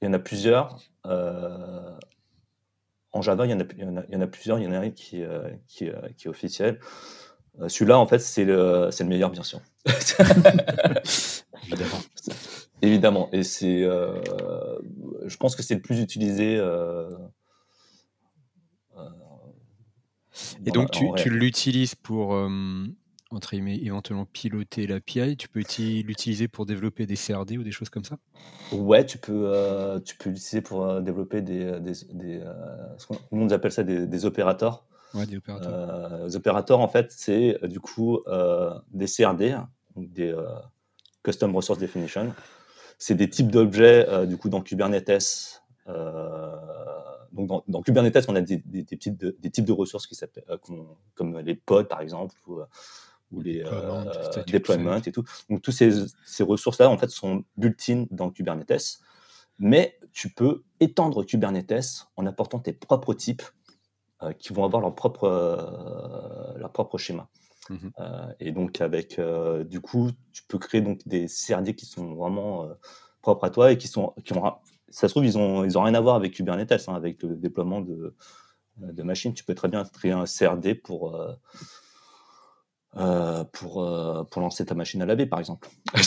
il 0.00 0.04
y 0.04 0.08
en 0.08 0.12
a 0.12 0.18
plusieurs. 0.18 0.78
en 1.04 1.98
Java, 3.22 3.46
il 3.46 3.50
y, 3.50 3.54
en 3.54 3.60
a, 3.60 3.64
il, 3.76 4.12
y 4.12 4.16
en 4.16 4.20
a, 4.20 4.26
plusieurs. 4.26 4.58
Il 4.58 4.64
y 4.64 4.68
en 4.68 4.72
a 4.72 4.78
un 4.78 4.90
qui, 4.90 5.22
qui, 5.66 5.90
qui 6.16 6.26
est 6.26 6.28
officiel. 6.28 6.78
Celui-là, 7.68 7.98
en 7.98 8.06
fait, 8.06 8.18
c'est 8.18 8.44
le, 8.44 8.90
le 8.96 9.04
meilleur, 9.06 9.30
bien 9.30 9.42
sûr. 9.42 9.60
Évidemment. 11.66 12.00
Évidemment. 12.82 13.28
Et 13.32 13.44
c'est, 13.44 13.84
euh, 13.84 14.20
je 15.26 15.36
pense 15.36 15.54
que 15.54 15.62
c'est 15.62 15.76
le 15.76 15.80
plus 15.80 16.00
utilisé. 16.00 16.56
Euh, 16.56 17.08
euh, 18.98 19.08
et 20.66 20.72
donc, 20.72 20.90
tu, 20.90 21.06
tu 21.16 21.30
l'utilises 21.30 21.94
pour, 21.94 22.36
entre 23.30 23.54
éventuellement 23.54 24.26
piloter 24.26 24.88
l'API. 24.88 25.36
Tu 25.36 25.48
peux 25.48 25.60
l'utiliser 25.60 26.48
pour 26.48 26.66
développer 26.66 27.06
des 27.06 27.14
CRD 27.14 27.56
ou 27.56 27.62
des 27.62 27.70
choses 27.70 27.88
comme 27.88 28.04
ça? 28.04 28.16
Ouais, 28.72 29.06
tu 29.06 29.18
peux, 29.18 30.02
tu 30.04 30.16
peux 30.16 30.30
l'utiliser 30.30 30.60
pour 30.60 31.00
développer 31.00 31.40
des. 31.40 31.78
des, 31.78 31.92
des 32.12 32.40
ce 32.98 33.06
qu'on 33.06 33.48
appelle 33.50 33.72
ça 33.72 33.84
des, 33.84 34.24
opérateurs. 34.24 34.84
Ouais, 35.14 35.26
des 35.26 35.36
opérateurs. 35.36 36.24
les 36.24 36.36
opérateurs, 36.36 36.80
en 36.80 36.88
fait, 36.88 37.10
c'est 37.10 37.58
du 37.66 37.80
coup 37.80 38.20
des 38.90 39.06
CRD, 39.06 39.56
donc 39.96 40.12
des 40.12 40.34
Custom 41.22 41.54
Resource 41.54 41.78
Definition 41.78 42.32
c'est 43.02 43.16
des 43.16 43.28
types 43.28 43.50
d'objets 43.50 44.08
euh, 44.08 44.26
du 44.26 44.36
coup 44.36 44.48
dans 44.48 44.60
Kubernetes. 44.60 45.64
Euh, 45.88 46.56
donc 47.32 47.64
dans, 47.66 47.82
Kubernetes, 47.82 48.26
on 48.28 48.36
a 48.36 48.40
des, 48.40 48.62
types, 48.84 49.16
de, 49.16 49.36
des 49.40 49.50
types 49.50 49.64
de 49.64 49.72
ressources 49.72 50.06
qui 50.06 50.16
euh, 50.22 50.56
comme 51.14 51.38
les 51.40 51.56
pods 51.56 51.88
par 51.88 52.00
exemple 52.00 52.36
ou, 52.46 53.40
les 53.40 53.64
deployments 54.46 54.98
et 54.98 55.10
tout. 55.10 55.24
Donc 55.50 55.62
toutes 55.62 55.74
ces, 55.74 56.06
ces 56.24 56.44
ressources-là 56.44 56.88
en 56.88 56.96
fait 56.96 57.10
sont 57.10 57.44
built-in 57.56 58.06
dans 58.12 58.30
Kubernetes, 58.30 59.00
mais 59.58 59.98
tu 60.12 60.28
peux 60.28 60.62
étendre 60.78 61.24
Kubernetes 61.24 62.06
en 62.16 62.26
apportant 62.26 62.60
tes 62.60 62.72
propres 62.72 63.14
types 63.14 63.42
qui 64.38 64.52
vont 64.52 64.64
avoir 64.64 64.82
leur 64.82 64.94
propre, 64.94 65.28
leur 66.56 66.72
propre 66.72 66.98
schéma. 66.98 67.28
Mmh 67.70 67.76
euh, 68.00 68.32
et 68.40 68.52
donc 68.52 68.80
avec, 68.80 69.18
euh, 69.18 69.64
du 69.64 69.80
coup, 69.80 70.10
tu 70.32 70.42
peux 70.48 70.58
créer 70.58 70.80
donc 70.80 71.06
des 71.06 71.26
CRD 71.26 71.74
qui 71.74 71.86
sont 71.86 72.14
vraiment 72.14 72.64
euh, 72.64 72.74
propres 73.20 73.44
à 73.44 73.50
toi 73.50 73.72
et 73.72 73.78
qui 73.78 73.88
sont, 73.88 74.14
qui 74.24 74.32
ont, 74.32 74.42
ça 74.88 75.08
se 75.08 75.12
trouve, 75.12 75.24
ils 75.24 75.38
ont, 75.38 75.64
ils 75.64 75.78
ont 75.78 75.82
rien 75.82 75.94
à 75.94 76.00
voir 76.00 76.16
avec 76.16 76.34
Kubernetes, 76.34 76.88
hein, 76.88 76.94
avec 76.94 77.22
le 77.22 77.36
déploiement 77.36 77.80
de, 77.80 78.14
de 78.78 79.02
machines. 79.02 79.32
Tu 79.32 79.44
peux 79.44 79.54
très 79.54 79.68
bien 79.68 79.84
créer 79.84 80.12
un 80.12 80.24
CRD 80.24 80.74
pour 80.74 81.16
pour, 82.94 84.26
pour 84.30 84.42
lancer 84.42 84.64
ta 84.66 84.74
machine 84.74 85.02
à 85.02 85.06
laver, 85.06 85.26
par 85.26 85.38
exemple. 85.38 85.68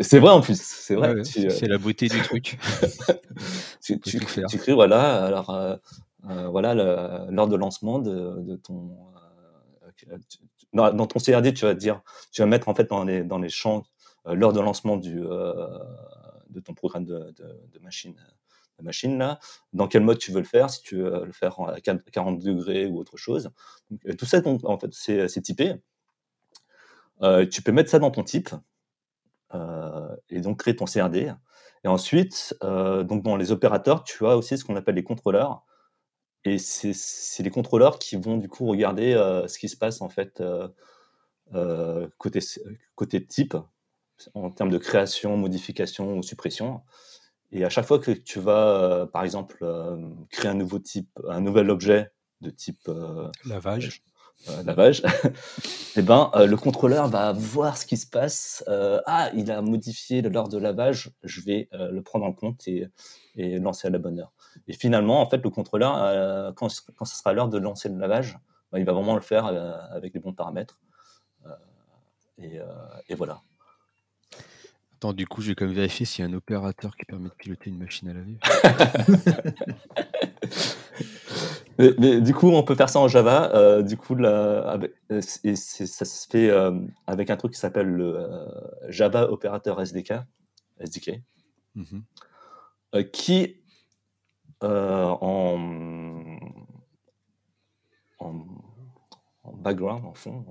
c'est 0.00 0.18
vrai 0.18 0.30
en 0.30 0.40
plus, 0.40 0.60
c'est 0.60 0.94
vrai. 0.94 1.24
c'est 1.24 1.68
la 1.68 1.78
beauté 1.78 2.08
du 2.08 2.20
truc. 2.22 2.58
tu, 3.82 3.98
tu, 4.00 4.20
tu, 4.48 4.58
crées, 4.58 4.74
voilà, 4.74 5.24
alors, 5.24 5.80
voilà, 6.22 6.74
lors 7.30 7.48
de 7.48 7.56
lancement 7.56 7.98
de, 7.98 8.40
de 8.42 8.56
ton 8.56 8.96
dans, 10.72 11.06
ton 11.06 11.18
CRD, 11.18 11.54
tu 11.54 11.64
vas 11.64 11.74
dire, 11.74 12.02
tu 12.32 12.42
vas 12.42 12.46
mettre 12.46 12.68
en 12.68 12.74
fait 12.74 12.88
dans 12.88 13.04
les, 13.04 13.24
dans 13.24 13.38
les 13.38 13.48
champs 13.48 13.84
euh, 14.26 14.34
lors 14.34 14.52
de 14.52 14.60
lancement 14.60 14.96
du, 14.96 15.20
euh, 15.20 15.54
de 16.50 16.60
ton 16.60 16.74
programme 16.74 17.04
de, 17.04 17.34
de, 17.36 17.78
machine, 17.80 18.14
de 18.78 18.84
machine 18.84 19.18
là, 19.18 19.38
dans 19.72 19.88
quel 19.88 20.02
mode 20.02 20.18
tu 20.18 20.32
veux 20.32 20.40
le 20.40 20.46
faire, 20.46 20.70
si 20.70 20.82
tu 20.82 20.96
veux 20.96 21.24
le 21.24 21.32
faire 21.32 21.58
à 21.60 21.80
40 21.80 22.38
degrés 22.38 22.86
ou 22.86 22.98
autre 22.98 23.16
chose. 23.16 23.50
Euh, 24.06 24.14
tout 24.14 24.26
ça, 24.26 24.40
en 24.44 24.78
fait, 24.78 24.90
c'est 24.92 25.42
typé. 25.42 25.74
tu 27.50 27.62
peux 27.62 27.72
mettre 27.72 27.90
ça 27.90 27.98
dans 27.98 28.10
ton 28.10 28.24
type 28.24 28.50
et 30.30 30.40
donc 30.40 30.60
créer 30.60 30.76
ton 30.76 30.84
CRD. 30.84 31.32
Et 31.84 31.88
ensuite, 31.88 32.56
donc 32.60 33.22
dans 33.22 33.36
les 33.36 33.52
opérateurs, 33.52 34.04
tu 34.04 34.26
as 34.26 34.36
aussi 34.36 34.58
ce 34.58 34.64
qu'on 34.64 34.76
appelle 34.76 34.96
les 34.96 35.04
contrôleurs. 35.04 35.64
Et 36.44 36.58
c'est 36.58 37.42
les 37.42 37.50
contrôleurs 37.50 37.98
qui 37.98 38.16
vont 38.16 38.36
du 38.36 38.48
coup 38.48 38.66
regarder 38.66 39.14
euh, 39.14 39.46
ce 39.48 39.58
qui 39.58 39.68
se 39.68 39.76
passe 39.76 40.00
en 40.00 40.08
fait 40.08 40.40
euh, 40.40 40.68
euh, 41.54 42.08
côté, 42.18 42.40
côté 42.94 43.24
type, 43.26 43.56
en 44.34 44.50
termes 44.50 44.70
de 44.70 44.78
création, 44.78 45.36
modification 45.36 46.16
ou 46.16 46.22
suppression. 46.22 46.82
Et 47.50 47.64
à 47.64 47.70
chaque 47.70 47.86
fois 47.86 47.98
que 47.98 48.10
tu 48.10 48.40
vas, 48.40 49.06
par 49.12 49.24
exemple, 49.24 49.64
créer 50.30 50.50
un 50.50 50.54
nouveau 50.54 50.78
type, 50.78 51.18
un 51.28 51.40
nouvel 51.40 51.70
objet 51.70 52.10
de 52.40 52.50
type 52.50 52.90
lavage, 53.46 54.02
lavage, 54.64 55.00
et 55.00 55.08
eh 55.96 56.02
ben, 56.02 56.30
le 56.34 56.56
contrôleur 56.56 57.08
va 57.08 57.32
voir 57.32 57.78
ce 57.78 57.86
qui 57.86 57.96
se 57.96 58.06
passe. 58.06 58.62
ah, 59.06 59.30
il 59.34 59.50
a 59.50 59.62
modifié 59.62 60.20
l'heure 60.20 60.48
de 60.48 60.58
lavage, 60.58 61.10
je 61.22 61.40
vais 61.40 61.68
le 61.72 62.00
prendre 62.02 62.26
en 62.26 62.34
compte 62.34 62.68
et, 62.68 62.86
et 63.34 63.58
lancer 63.58 63.88
à 63.88 63.90
la 63.90 63.98
bonne 63.98 64.20
heure. 64.20 64.32
Et 64.66 64.72
finalement, 64.72 65.22
en 65.22 65.28
fait, 65.28 65.38
le 65.42 65.50
contrôleur, 65.50 65.96
euh, 66.02 66.52
quand, 66.52 66.68
quand 66.96 67.04
ce 67.04 67.16
sera 67.16 67.32
l'heure 67.32 67.48
de 67.48 67.58
lancer 67.58 67.88
le 67.88 67.96
lavage, 67.96 68.38
bah, 68.72 68.78
il 68.78 68.84
va 68.84 68.92
vraiment 68.92 69.14
le 69.14 69.20
faire 69.20 69.46
euh, 69.46 69.72
avec 69.90 70.12
les 70.14 70.20
bons 70.20 70.32
paramètres. 70.32 70.80
Euh, 71.46 72.64
et, 73.08 73.14
voilà. 73.14 73.40
Attends, 74.98 75.12
du 75.12 75.28
coup, 75.28 75.42
je 75.42 75.50
vais 75.50 75.54
quand 75.54 75.66
même 75.66 75.76
vérifier 75.76 76.04
s'il 76.04 76.24
y 76.24 76.26
a 76.26 76.30
un 76.30 76.34
opérateur 76.34 76.96
qui 76.96 77.04
permet 77.04 77.28
de 77.28 77.34
piloter 77.34 77.70
une 77.70 77.78
machine 77.78 78.08
à 78.08 78.14
laver. 78.14 78.36
mais, 82.00 82.20
du 82.20 82.34
coup, 82.34 82.48
on 82.48 82.64
peut 82.64 82.74
faire 82.74 82.88
ça 82.88 82.98
en 82.98 83.06
Java. 83.06 83.54
Euh, 83.54 83.82
du 83.82 83.96
coup, 83.96 84.16
là, 84.16 84.76
euh, 85.12 85.20
et 85.44 85.54
ça 85.54 86.04
se 86.04 86.26
fait 86.26 86.50
euh, 86.50 86.80
avec 87.06 87.30
un 87.30 87.36
truc 87.36 87.52
qui 87.52 87.60
s'appelle 87.60 87.86
le 87.86 88.26
Java 88.88 89.30
Operator 89.30 89.80
SDK, 89.80 90.14
SDK, 90.80 91.20
mmh 91.76 92.00
qui 93.12 93.54
en, 94.62 95.60
en, 98.18 98.44
background, 99.52 100.04
en 100.06 100.14
fond, 100.14 100.44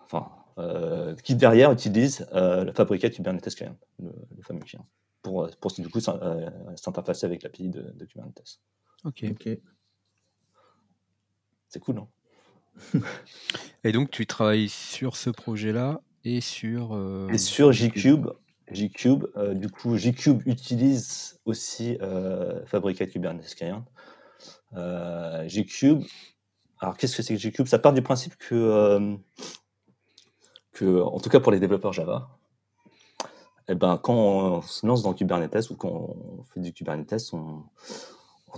enfin, 0.00 0.30
euh, 0.60 1.14
qui 1.16 1.34
derrière 1.34 1.72
utilise 1.72 2.26
euh, 2.34 2.64
la 2.64 2.72
fabriquette 2.72 3.14
Kubernetes 3.14 3.54
Client, 3.54 3.76
le, 3.98 4.12
fameux 4.42 4.60
client, 4.60 4.86
pour, 5.22 5.48
pour 5.60 5.72
du 5.72 5.88
coup 5.88 6.00
euh, 6.08 6.50
s'interfacer 6.76 7.26
avec 7.26 7.42
l'API 7.42 7.68
de, 7.68 7.82
de, 7.94 8.04
Kubernetes. 8.04 8.60
Ok. 9.04 9.24
C'est 11.68 11.80
cool, 11.80 11.96
non? 11.96 12.08
Et 13.84 13.92
donc, 13.92 14.10
tu 14.10 14.26
travailles 14.26 14.68
sur 14.68 15.16
ce 15.16 15.30
projet-là 15.30 16.00
et 16.24 16.40
sur. 16.40 16.98
et 17.32 17.38
sur 17.38 17.72
Gcube. 17.72 18.28
Gcube, 18.70 19.26
du 19.54 19.70
coup, 19.70 19.96
Gcube 19.96 20.46
utilise 20.46 21.40
aussi 21.44 21.96
Fabricat 22.66 23.06
Kubernetes 23.06 23.54
Client. 23.54 23.84
Gcube, 25.46 26.02
alors 26.80 26.96
qu'est-ce 26.96 27.16
que 27.16 27.22
c'est 27.22 27.34
que 27.34 27.40
Gcube 27.40 27.66
Ça 27.66 27.78
part 27.78 27.92
du 27.92 28.02
principe 28.02 28.36
que 28.36 29.18
en 30.82 31.18
tout 31.20 31.30
cas 31.30 31.40
pour 31.40 31.52
les 31.52 31.60
développeurs 31.60 31.92
Java, 31.92 32.28
eh 33.70 33.74
ben, 33.76 33.98
quand 33.98 34.14
on 34.14 34.62
se 34.62 34.84
lance 34.84 35.02
dans 35.04 35.14
Kubernetes 35.14 35.70
ou 35.70 35.76
quand 35.76 35.88
on 35.88 36.42
fait 36.52 36.60
du 36.60 36.72
Kubernetes, 36.72 37.32
on, 37.32 37.62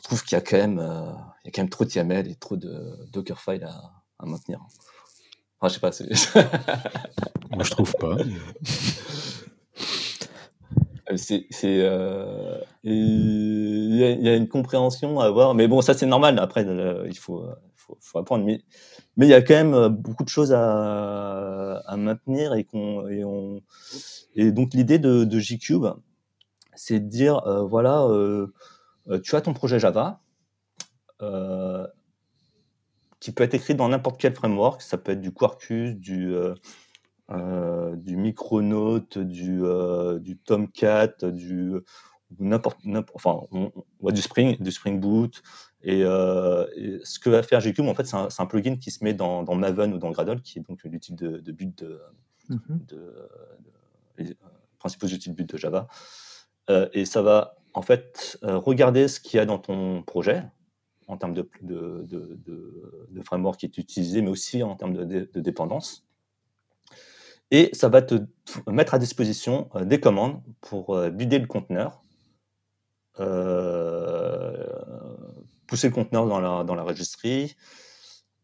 trouve 0.03 0.25
qu'il 0.25 0.37
y 0.37 0.39
a 0.39 0.41
quand 0.41 0.57
même, 0.57 0.79
euh, 0.79 1.13
il 1.45 1.47
y 1.47 1.49
a 1.49 1.51
quand 1.53 1.61
même 1.61 1.69
trop 1.69 1.85
de 1.85 1.91
YAML 1.91 2.31
et 2.31 2.35
trop 2.35 2.57
de 2.57 2.99
Dockerfile 3.13 3.63
à, 3.65 3.93
à 4.19 4.27
maintenir. 4.27 4.61
Enfin, 5.61 5.69
je 5.69 5.75
sais 5.75 6.33
pas. 6.33 6.49
Moi, 7.51 7.63
je 7.63 7.71
trouve 7.71 7.93
pas. 8.01 8.17
Euh, 11.11 11.17
c'est, 11.17 11.47
euh, 11.65 12.59
il 12.83 13.97
y, 13.97 14.29
a 14.29 14.35
une 14.35 14.49
compréhension 14.49 15.21
à 15.21 15.27
avoir, 15.27 15.55
mais 15.55 15.69
bon, 15.69 15.83
ça 15.83 15.93
c'est 15.93 16.07
normal. 16.07 16.39
Après, 16.39 16.65
il 17.07 17.19
faut, 17.19 17.45
faut, 18.01 18.19
apprendre. 18.19 18.45
Mais, 18.45 18.61
il 19.17 19.27
y 19.27 19.35
a 19.35 19.43
quand 19.43 19.55
même 19.55 19.75
euh, 19.75 19.89
beaucoup 19.89 20.25
de 20.25 20.29
choses 20.29 20.53
à, 20.53 21.95
maintenir 21.97 22.55
et, 22.55 22.65
qu'on, 22.65 23.09
et, 23.09 23.25
on, 23.25 23.61
et 24.35 24.51
donc 24.51 24.75
l'idée 24.75 24.99
de, 24.99 25.25
de 25.25 25.39
Gcube, 25.39 25.87
c'est 26.75 27.01
de 27.01 27.09
dire, 27.09 27.47
euh, 27.47 27.65
voilà, 27.65 28.03
euh, 28.05 28.49
tu 29.23 29.37
as 29.37 29.41
ton 29.41 29.53
projet 29.53 29.79
Java, 29.79 30.21
qui 33.21 33.31
peut 33.31 33.45
être 33.45 33.55
écrit 33.55 33.77
dans 33.77 33.89
n'importe 33.89 34.21
quel 34.21 34.35
framework, 34.35 34.83
ça 34.83 34.99
peut 34.99 35.13
être 35.13 35.21
du 35.21 35.33
Quarkus, 35.33 35.95
du, 35.95 36.35
du 37.29 38.17
Micronaut, 38.17 38.99
du, 39.15 39.63
du 40.21 40.39
Tomcat, 40.39 41.15
du 41.23 41.81
n'importe, 42.39 42.79
enfin, 43.15 43.41
on, 43.51 43.71
du 44.11 44.23
Spring, 44.23 44.57
du 44.59 44.73
Spring 44.73 45.01
Boot. 45.01 45.43
Euh, 45.87 46.67
et, 46.77 47.01
ce 47.05 47.19
que 47.19 47.31
va 47.31 47.43
faire 47.43 47.61
Gcube, 47.61 47.87
en 47.87 47.95
fait, 47.95 48.07
c'est 48.07 48.41
un, 48.43 48.47
plugin 48.47 48.77
qui 48.77 48.91
se 48.91 49.03
met 49.03 49.15
dans, 49.15 49.55
Maven 49.55 49.93
ou 49.93 49.99
dans 49.99 50.11
Gradle, 50.11 50.41
qui 50.41 50.59
est 50.59 50.63
donc 50.63 50.83
l'outil 50.85 51.15
de, 51.15 51.39
de, 51.39 51.53
but 51.53 51.77
de, 51.83 52.01
mm-hmm. 52.51 52.87
de, 52.87 53.29
les 54.19 54.37
principaux 54.79 55.07
outils 55.07 55.31
de 55.31 55.35
but 55.35 55.49
de 55.49 55.57
Java. 55.57 55.89
Euh, 56.71 56.89
et 56.93 57.05
ça 57.05 57.23
va 57.23 57.57
en 57.75 57.83
fait 57.83 58.39
euh, 58.45 58.59
regarder 58.59 59.09
ce 59.09 59.19
qu'il 59.19 59.39
y 59.39 59.41
a 59.41 59.47
dans 59.47 59.59
ton 59.59 60.03
projet 60.03 60.45
en 61.09 61.17
termes 61.17 61.35
de, 61.35 61.49
de, 61.63 63.23
framework 63.25 63.59
qui 63.59 63.67
est 63.67 63.79
utilisé, 63.79 64.23
mais 64.23 64.31
aussi 64.31 64.63
en 64.63 64.77
termes 64.77 64.95
de, 64.95 65.41
dépendance. 65.41 66.07
Et 67.51 67.71
ça 67.75 67.89
va 67.89 68.01
te 68.01 68.15
mettre 68.67 68.95
à 68.95 68.99
disposition 68.99 69.69
des 69.83 70.01
commandes 70.01 70.41
pour 70.61 70.99
builder 71.11 71.39
le 71.39 71.47
conteneur 71.47 72.03
euh, 73.21 74.67
pousser 75.73 75.89
le 75.89 75.95
conteneur 75.95 76.27
dans 76.27 76.39
la, 76.39 76.65
dans 76.65 76.75
la 76.75 76.83
registry 76.83 77.57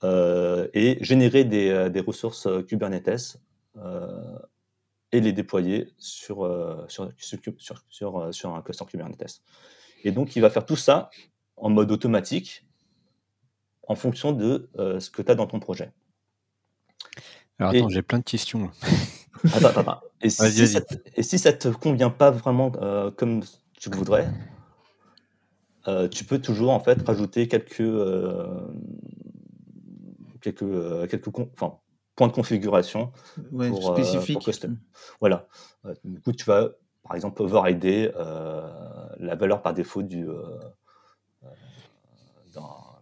euh, 0.02 0.66
et 0.72 0.96
générer 1.04 1.44
des, 1.44 1.68
euh, 1.68 1.90
des 1.90 2.00
ressources 2.00 2.48
Kubernetes 2.66 3.36
et 5.12 5.20
les 5.20 5.32
déployer 5.32 5.92
sur, 5.98 6.38
sur, 6.88 7.12
sur, 7.18 7.82
sur, 7.90 8.34
sur, 8.34 8.54
un 8.54 8.62
cluster 8.62 8.84
Kubernetes. 8.86 9.42
Et 10.04 10.10
donc, 10.10 10.36
il 10.36 10.40
va 10.40 10.48
faire 10.48 10.64
tout 10.64 10.76
ça 10.76 11.10
en 11.56 11.68
mode 11.68 11.92
automatique 11.92 12.66
en 13.86 13.94
fonction 13.94 14.32
de 14.32 14.68
ce 14.76 15.10
que 15.10 15.20
tu 15.22 15.30
as 15.30 15.34
dans 15.34 15.46
ton 15.46 15.60
projet. 15.60 15.92
Alors 17.58 17.72
attends, 17.72 17.88
j'ai 17.88 18.02
plein 18.02 18.18
de 18.18 18.24
questions. 18.24 18.70
attends, 19.52 19.80
attends, 19.80 20.00
Et, 20.22 20.30
si 20.30 20.66
ça 20.66 20.80
et 21.14 21.22
si 21.22 21.38
ça 21.38 21.52
te 21.52 21.68
convient 21.68 22.10
pas 22.10 22.30
vraiment 22.30 22.72
comme 23.16 23.42
tu 23.78 23.90
voudrais, 23.90 24.28
euh, 25.88 26.06
tu 26.06 26.24
peux 26.24 26.38
toujours 26.38 26.70
en 26.70 26.80
fait 26.80 27.00
rajouter 27.06 27.48
quelques 27.48 27.80
euh, 27.80 28.60
quelques 30.42 30.62
euh, 30.62 31.06
quelques 31.06 31.28
enfin, 31.28 31.78
points 32.14 32.28
de 32.28 32.32
configuration 32.32 33.10
pour, 33.50 33.94
spécifiques. 33.94 34.40
custom. 34.40 34.78
Voilà. 35.20 35.48
du 36.04 36.20
coup, 36.20 36.32
tu 36.32 36.44
vas 36.44 36.68
par 37.02 37.16
exemple 37.16 37.40
overrider 37.42 38.10
la 38.14 39.34
valeur 39.34 39.62
par 39.62 39.72
défaut 39.72 40.02
du 40.02 40.26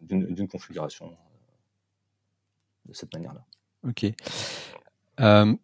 d'une 0.02 0.46
configuration 0.46 1.16
de 2.84 2.92
cette 2.92 3.12
manière-là. 3.12 3.44
Ok. 3.82 4.06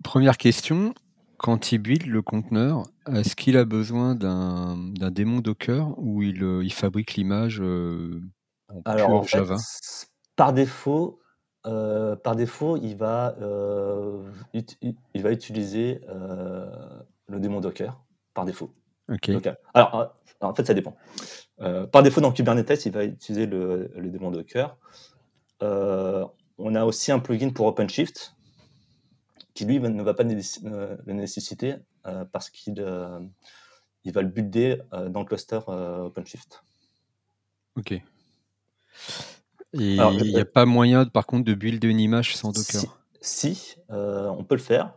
première 0.03 0.37
question, 0.39 0.95
quand 1.43 1.73
il 1.73 1.79
build 1.79 2.07
le 2.07 2.23
conteneur, 2.23 2.85
est-ce 3.13 3.35
qu'il 3.35 3.57
a 3.57 3.65
besoin 3.65 4.15
d'un 4.15 4.77
démon 5.11 5.41
Docker 5.41 5.93
ou 5.99 6.23
il, 6.23 6.43
euh, 6.43 6.67
fabrique 6.71 7.15
l'image 7.15 7.61
euh, 7.61 8.23
en 8.69 8.81
Alors, 8.85 9.27
Java? 9.27 9.57
par 10.37 10.53
défaut, 10.53 11.21
euh, 11.67 12.15
par 12.15 12.37
défaut, 12.37 12.77
il 12.77 12.97
va, 12.97 13.35
il 14.55 15.23
va 15.23 15.33
utiliser 15.33 16.01
le 17.29 17.41
démon 17.41 17.61
Docker 17.61 18.01
par 18.35 18.45
défaut. 18.45 18.73
Alors, 19.75 20.15
en 20.41 20.55
fait, 20.55 20.65
ça 20.65 20.75
dépend. 20.75 20.97
par 21.59 22.05
défaut, 22.05 22.21
dans 22.21 22.33
Kubernetes, 22.33 22.87
il 22.87 22.93
va 22.93 23.05
utiliser 23.05 23.47
le, 23.47 23.91
le 23.97 24.11
démon 24.11 24.31
Docker. 24.31 24.77
on 25.61 26.75
a 26.77 26.85
aussi 26.85 27.11
un 27.11 27.19
plugin 27.19 27.51
pour 27.51 27.67
OpenShift 27.67 28.37
qui 29.55 29.65
lui 29.65 29.79
ne 29.81 30.03
va 30.03 30.15
pas 30.15 30.25
euh, 30.25 30.97
le 31.05 31.13
nécessiter 31.13 31.77
euh, 32.07 32.25
parce 32.25 32.51
qu'il 32.51 32.75
euh, 32.79 33.21
il 34.05 34.13
va 34.13 34.23
le 34.23 34.29
builder 34.29 34.79
dans 35.11 35.21
le 35.21 35.25
cluster 35.25 35.61
OpenShift. 35.69 36.65
Ok. 37.77 37.93
Et 37.93 38.03
il 39.75 40.23
n'y 40.25 40.41
a 40.41 40.45
pas 40.45 40.67
moyen, 40.67 41.07
par 41.07 41.25
contre, 41.25 41.45
de 41.45 41.55
builder 41.55 41.87
une 41.87 42.01
image 42.01 42.35
sans 42.35 42.51
Docker 42.51 42.83
Si, 43.21 43.77
on 43.89 44.43
peut 44.43 44.57
le 44.57 44.61
faire. 44.61 44.95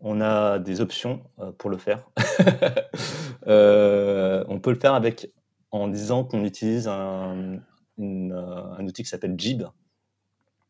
On 0.00 0.22
a 0.22 0.58
des 0.58 0.80
options 0.80 1.22
pour 1.58 1.68
le 1.68 1.76
faire. 1.76 2.08
on 3.46 4.58
peut 4.62 4.70
le 4.70 4.78
faire 4.80 4.94
avec 4.94 5.30
en 5.70 5.88
disant 5.88 6.24
qu'on 6.24 6.42
utilise 6.42 6.88
un, 6.88 7.60
un 7.98 8.86
outil 8.86 9.02
qui 9.02 9.08
s'appelle 9.10 9.34
Jib. 9.36 9.64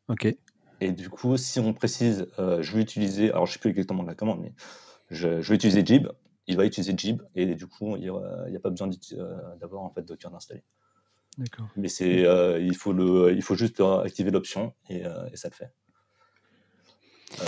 Ok. 0.08 0.26
Et 0.80 0.92
du 0.92 1.10
coup, 1.10 1.36
si 1.36 1.60
on 1.60 1.74
précise, 1.74 2.26
euh, 2.38 2.62
je 2.62 2.74
vais 2.74 2.82
utiliser, 2.82 3.30
alors 3.30 3.46
je 3.46 3.50
ne 3.50 3.54
sais 3.54 3.58
plus 3.58 3.70
exactement 3.70 4.02
de 4.02 4.08
la 4.08 4.14
commande, 4.14 4.40
mais 4.40 4.54
je, 5.10 5.28
vais 5.28 5.54
utiliser 5.54 5.84
Jib, 5.84 6.08
il 6.46 6.56
va 6.56 6.64
utiliser 6.64 6.94
Jib, 6.96 7.22
et 7.34 7.54
du 7.54 7.66
coup, 7.66 7.96
il 7.96 8.02
n'y 8.02 8.08
a, 8.56 8.60
pas 8.60 8.70
besoin 8.70 8.88
euh, 9.12 9.56
d'avoir 9.60 9.82
en 9.82 9.90
fait 9.90 10.02
Docker 10.02 10.34
installé. 10.34 10.62
D'accord. 11.36 11.68
Mais 11.76 11.88
c'est, 11.88 12.24
euh, 12.24 12.58
il, 12.60 12.74
faut 12.74 12.92
le, 12.92 13.32
il 13.32 13.42
faut 13.42 13.54
juste 13.54 13.80
activer 13.80 14.30
l'option, 14.30 14.72
et, 14.88 15.02
ça 15.34 15.48
le 15.48 15.54
fait. 15.54 15.70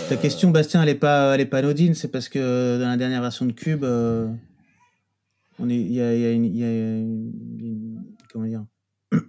Ta 0.08 0.16
question, 0.16 0.50
Bastien, 0.50 0.82
elle 0.82 0.88
n'est 0.88 0.94
pas, 0.94 1.34
elle 1.34 1.40
est 1.40 1.46
pas 1.46 1.58
anodine, 1.58 1.94
c'est 1.94 2.10
parce 2.10 2.28
que 2.28 2.78
dans 2.78 2.88
la 2.88 2.96
dernière 2.98 3.22
version 3.22 3.46
de 3.46 3.52
Cube, 3.52 3.84
on 3.84 5.68
est, 5.70 5.76
il 5.76 5.92
y 5.92 6.00
a, 6.02 6.14
y 6.14 6.26
a 6.26 6.32
une, 6.32 8.04
comment 8.30 8.46
dire, 8.46 8.64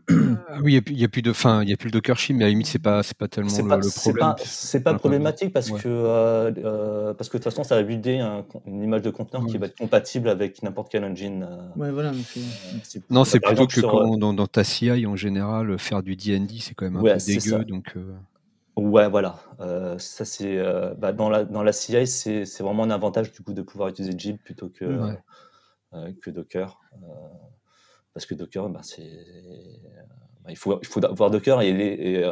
oui, 0.10 0.82
il 0.88 0.96
n'y 0.96 1.04
a, 1.04 1.08
plus 1.08 1.22
de, 1.22 1.32
fin, 1.34 1.64
il 1.64 1.70
y 1.70 1.74
a 1.74 1.78
plus 1.78 1.88
le 1.88 1.92
Dockership, 1.92 2.36
mais 2.36 2.44
à 2.44 2.48
la 2.48 2.52
limite, 2.52 2.68
c'est 2.68 2.80
pas, 2.80 3.04
c'est 3.04 3.18
pas 3.18 3.28
tellement 3.28 3.50
le, 3.50 3.90
problème. 3.90 4.36
C'est 4.44 4.82
pas, 4.82 4.94
pas 4.94 5.00
problématique 5.00 5.54
parce 5.54 5.72
que, 5.72 5.88
euh, 5.88 6.52
euh, 6.58 7.14
parce 7.14 7.30
que 7.30 7.38
de 7.38 7.44
toute 7.44 7.52
façon, 7.52 7.64
ça 7.64 7.76
va 7.76 7.84
builder 7.84 8.20
une 8.66 8.84
image 8.84 9.02
de 9.02 9.10
conteneur 9.10 9.46
qui 9.46 9.58
va 9.58 9.68
être 9.68 9.78
compatible 9.78 10.28
avec 10.28 10.62
n'importe 10.62 10.92
quel 10.92 11.06
engine. 11.06 11.48
Euh, 11.50 11.80
ouais, 11.80 11.92
voilà. 11.92 12.12
non, 13.10 13.24
c'est 13.24 13.40
plutôt 13.40 13.68
que 13.68 13.82
dans, 14.18 14.48
ta 14.48 14.64
CI 14.64 15.06
en 15.06 15.16
général, 15.16 15.78
faire 15.80 16.04
du 16.04 16.16
DND, 16.16 16.52
c'est 16.60 16.74
quand 16.74 16.86
même 16.86 16.98
un 16.98 17.02
peu 17.02 17.26
dégueu, 17.26 17.64
donc. 17.64 17.96
Ouais, 18.76 19.08
voilà. 19.08 19.40
ça, 20.00 20.26
c'est 20.26 20.62
bah, 20.98 21.14
dans, 21.14 21.30
la, 21.30 21.46
dans 21.46 21.64
la 21.64 21.72
CI, 21.72 22.08
c'est 22.08 22.62
vraiment 22.62 22.84
un 22.84 22.92
avantage 22.92 23.32
du 23.32 23.42
coup 23.42 23.54
de 23.54 23.62
pouvoir 23.62 23.90
utiliser 23.90 24.14
Jib 24.18 24.38
plutôt 24.44 24.68
que, 24.68 25.16
que 26.22 26.30
Docker. 26.30 26.80
Parce 28.14 28.26
que 28.26 28.36
Docker, 28.36 28.70
bah, 28.70 28.82
c'est 28.84 29.82
bah, 30.44 30.50
il, 30.52 30.58
faut, 30.58 30.80
il 30.82 30.88
faut 30.88 31.04
avoir 31.04 31.32
Docker 31.32 31.62
et, 31.62 31.70
et, 31.70 32.32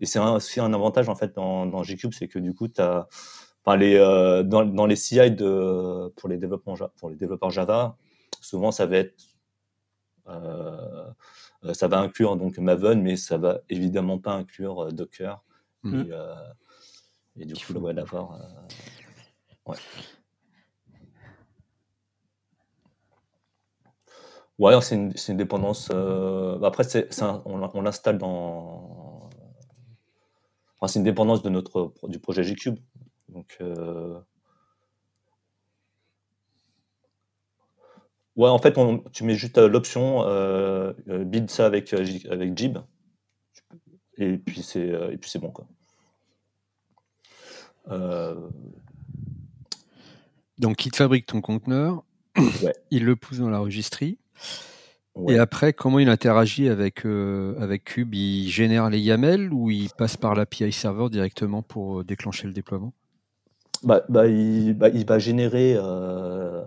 et 0.00 0.06
c'est 0.06 0.18
aussi 0.20 0.60
un 0.60 0.72
avantage 0.72 1.08
en 1.08 1.14
fait 1.14 1.34
dans, 1.34 1.66
dans 1.66 1.82
Gcube, 1.82 2.12
c'est 2.12 2.28
que 2.28 2.38
du 2.38 2.54
coup, 2.54 2.68
tu 2.68 2.80
as 2.80 3.08
les, 3.76 3.96
euh, 3.96 4.42
dans, 4.42 4.64
dans, 4.64 4.86
les 4.86 4.96
CI 4.96 5.30
de, 5.30 6.08
pour, 6.16 6.28
les 6.28 6.38
développements, 6.38 6.76
pour 6.96 7.10
les 7.10 7.16
développeurs 7.16 7.50
Java, 7.50 7.96
souvent 8.40 8.70
ça 8.70 8.86
va 8.86 8.98
être 8.98 9.24
euh, 10.28 11.10
ça 11.72 11.88
va 11.88 11.98
inclure 11.98 12.36
donc 12.36 12.58
Maven, 12.58 13.00
mais 13.02 13.16
ça 13.16 13.38
va 13.38 13.60
évidemment 13.68 14.18
pas 14.18 14.32
inclure 14.32 14.84
euh, 14.84 14.90
Docker. 14.90 15.42
Mm. 15.82 16.04
Et, 17.40 17.46
du 17.46 17.54
coup, 17.54 17.72
ouais, 17.74 17.94
d'avoir. 17.94 18.38
ouais. 19.66 19.76
Ouais, 24.58 24.80
c'est 24.80 24.96
une, 24.96 25.12
une, 25.28 25.36
dépendance. 25.36 25.90
après, 26.62 26.84
c'est, 26.84 27.08
on, 27.22 27.70
on 27.74 27.82
l'installe 27.82 28.18
dans. 28.18 29.28
Enfin, 30.80 30.92
c'est 30.92 30.98
une 30.98 31.04
dépendance 31.04 31.42
de 31.42 31.48
notre, 31.48 31.92
du 32.08 32.18
projet 32.18 32.44
Gcube. 32.44 32.78
Donc, 33.28 33.56
euh, 33.60 34.18
ouais, 38.36 38.48
en 38.48 38.58
fait, 38.58 38.76
tu 39.12 39.24
mets 39.24 39.34
juste 39.34 39.58
euh, 39.58 39.68
l'option 39.68 40.22
euh, 40.24 40.92
build 41.06 41.50
ça 41.50 41.66
avec, 41.66 41.92
avec 41.92 42.56
Jib, 42.56 42.78
et 44.16 44.38
puis 44.38 44.62
c'est 44.62 44.88
et 44.88 45.18
puis 45.18 45.30
c'est 45.30 45.38
bon 45.38 45.50
quoi. 45.50 45.66
Donc, 50.58 50.84
il 50.86 50.90
te 50.90 50.96
fabrique 50.96 51.26
ton 51.26 51.40
conteneur, 51.40 52.02
il 52.90 53.04
le 53.04 53.16
pousse 53.16 53.38
dans 53.38 53.50
la 53.50 53.60
registrie. 53.60 54.18
Et 55.28 55.38
après, 55.38 55.72
comment 55.72 55.98
il 55.98 56.08
interagit 56.08 56.68
avec, 56.68 57.04
avec 57.04 57.84
Cube? 57.84 58.14
Il 58.14 58.48
génère 58.48 58.88
les 58.88 59.00
YAML 59.00 59.52
ou 59.52 59.70
il 59.70 59.90
passe 59.90 60.16
par 60.16 60.34
l'API 60.34 60.72
server 60.72 61.08
directement 61.10 61.62
pour 61.62 62.04
déclencher 62.04 62.46
le 62.46 62.52
déploiement? 62.52 62.92
Bah, 63.82 64.04
bah, 64.08 64.26
il, 64.26 64.74
bah, 64.74 64.88
il 64.88 65.06
va 65.06 65.18
générer 65.18 65.74
euh, 65.76 66.64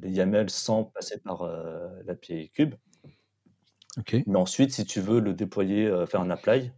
les 0.00 0.10
YAML 0.10 0.48
sans 0.50 0.84
passer 0.84 1.18
par 1.18 1.42
euh, 1.42 1.88
l'API 2.04 2.50
Cube. 2.50 2.74
Mais 4.26 4.38
ensuite, 4.38 4.72
si 4.72 4.84
tu 4.84 5.00
veux 5.00 5.20
le 5.20 5.34
déployer, 5.34 5.86
euh, 5.86 6.06
faire 6.06 6.20
un 6.20 6.30
apply, 6.30 6.72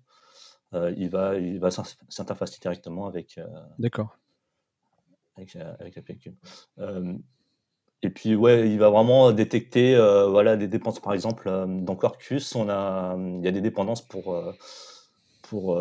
il 0.97 1.11
va, 1.11 1.37
il 1.37 1.61
va 1.61 1.69
s'interfacer 1.71 2.59
directement 2.59 3.07
avec, 3.07 3.39
D'accord. 3.79 4.17
avec, 5.37 5.55
avec 5.57 5.97
l'API 5.97 6.19
Cube. 6.19 6.37
Et 8.03 8.11
puis, 8.11 8.35
ouais, 8.35 8.69
il 8.69 8.79
va 8.79 8.91
vraiment 8.91 9.33
détecter 9.33 9.97
voilà, 10.29 10.57
des 10.57 10.69
dépendances. 10.69 11.01
Par 11.01 11.13
exemple, 11.13 11.51
dans 11.69 11.97
Quarkus, 11.97 12.55
on 12.55 12.69
a, 12.69 13.17
il 13.19 13.45
y 13.45 13.49
a 13.49 13.53
des 13.53 13.61
dépendances 13.61 14.03
pour, 14.03 14.43
pour 15.43 15.79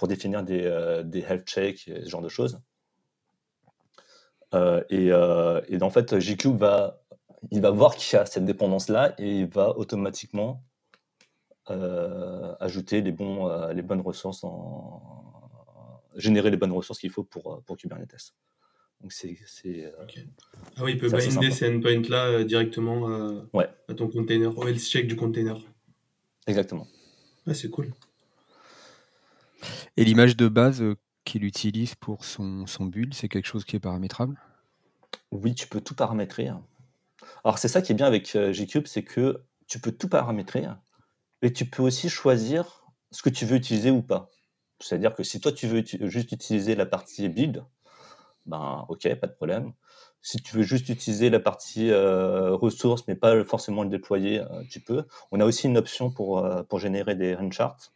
pour 0.00 0.08
définir 0.08 0.42
des, 0.42 0.64
euh, 0.64 1.02
des 1.02 1.20
health 1.20 1.46
checks, 1.46 1.80
ce 1.80 2.08
genre 2.08 2.22
de 2.22 2.30
choses. 2.30 2.58
Euh, 4.54 4.82
et, 4.88 5.12
euh, 5.12 5.60
et, 5.68 5.80
en 5.82 5.90
fait, 5.90 6.18
Gcube 6.18 6.56
va, 6.56 7.02
il 7.50 7.60
va 7.60 7.70
voir 7.70 7.94
qu'il 7.94 8.16
y 8.16 8.18
a 8.18 8.24
cette 8.24 8.46
dépendance-là 8.46 9.12
et 9.18 9.40
il 9.40 9.46
va 9.46 9.76
automatiquement 9.76 10.64
ajouter 12.58 13.00
les, 13.00 13.12
bons, 13.12 13.46
les 13.68 13.82
bonnes 13.82 14.00
ressources, 14.00 14.44
générer 16.16 16.50
les 16.50 16.56
bonnes 16.56 16.72
ressources 16.72 16.98
qu'il 16.98 17.10
faut 17.10 17.22
pour, 17.22 17.62
pour 17.64 17.76
Kubernetes. 17.76 18.34
Donc 19.00 19.12
c'est, 19.12 19.36
Ah 20.76 20.84
oui, 20.84 20.92
il 20.92 20.98
peut 20.98 21.08
binder 21.08 21.50
ces 21.50 21.74
endpoints-là 21.74 22.44
directement 22.44 23.42
ouais. 23.54 23.68
à 23.88 23.94
ton 23.94 24.08
container, 24.08 24.56
au 24.56 24.66
health 24.66 24.80
check 24.80 25.06
du 25.06 25.16
container. 25.16 25.56
Exactement. 26.46 26.86
Ouais, 27.46 27.54
c'est 27.54 27.70
cool. 27.70 27.92
Et 29.96 30.04
l'image 30.04 30.36
de 30.36 30.48
base 30.48 30.82
euh, 30.82 30.96
qu'il 31.24 31.44
utilise 31.44 31.94
pour 31.94 32.24
son, 32.24 32.66
son 32.66 32.86
build, 32.86 33.14
c'est 33.14 33.28
quelque 33.28 33.46
chose 33.46 33.64
qui 33.64 33.76
est 33.76 33.80
paramétrable? 33.80 34.40
Oui, 35.30 35.54
tu 35.54 35.66
peux 35.66 35.80
tout 35.80 35.94
paramétrer. 35.94 36.50
Alors 37.44 37.58
c'est 37.58 37.68
ça 37.68 37.82
qui 37.82 37.92
est 37.92 37.94
bien 37.94 38.06
avec 38.06 38.34
euh, 38.36 38.52
Gcube, 38.52 38.86
c'est 38.86 39.02
que 39.02 39.42
tu 39.66 39.78
peux 39.78 39.92
tout 39.92 40.08
paramétrer 40.08 40.64
et 41.42 41.52
tu 41.52 41.64
peux 41.64 41.82
aussi 41.82 42.08
choisir 42.08 42.84
ce 43.10 43.22
que 43.22 43.30
tu 43.30 43.46
veux 43.46 43.56
utiliser 43.56 43.90
ou 43.90 44.02
pas. 44.02 44.30
C'est-à-dire 44.80 45.14
que 45.14 45.22
si 45.22 45.40
toi 45.40 45.52
tu 45.52 45.66
veux 45.66 45.84
juste 46.08 46.32
utiliser 46.32 46.74
la 46.74 46.86
partie 46.86 47.28
build, 47.28 47.64
ben 48.46 48.84
ok, 48.88 49.14
pas 49.16 49.26
de 49.26 49.32
problème. 49.32 49.72
Si 50.22 50.38
tu 50.38 50.56
veux 50.56 50.62
juste 50.62 50.88
utiliser 50.88 51.30
la 51.30 51.40
partie 51.40 51.90
euh, 51.90 52.54
ressources, 52.54 53.06
mais 53.08 53.14
pas 53.14 53.42
forcément 53.44 53.82
le 53.82 53.88
déployer, 53.88 54.42
tu 54.70 54.80
peux. 54.80 55.04
On 55.32 55.40
a 55.40 55.44
aussi 55.44 55.66
une 55.66 55.78
option 55.78 56.10
pour, 56.10 56.46
pour 56.68 56.78
générer 56.78 57.14
des 57.14 57.34
run 57.34 57.50
charts. 57.50 57.92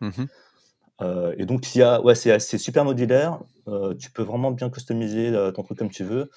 Mmh 0.00 0.24
euh, 1.00 1.34
et 1.38 1.46
donc, 1.46 1.74
il 1.74 1.78
y 1.78 1.82
a, 1.82 2.00
ouais, 2.00 2.14
c'est, 2.14 2.38
super 2.58 2.84
modulaire. 2.84 3.40
Euh, 3.68 3.94
tu 3.94 4.10
peux 4.10 4.22
vraiment 4.22 4.50
bien 4.50 4.70
customiser 4.70 5.28
euh, 5.28 5.50
ton 5.50 5.62
truc 5.62 5.78
comme 5.78 5.90
tu 5.90 6.04
veux. 6.04 6.30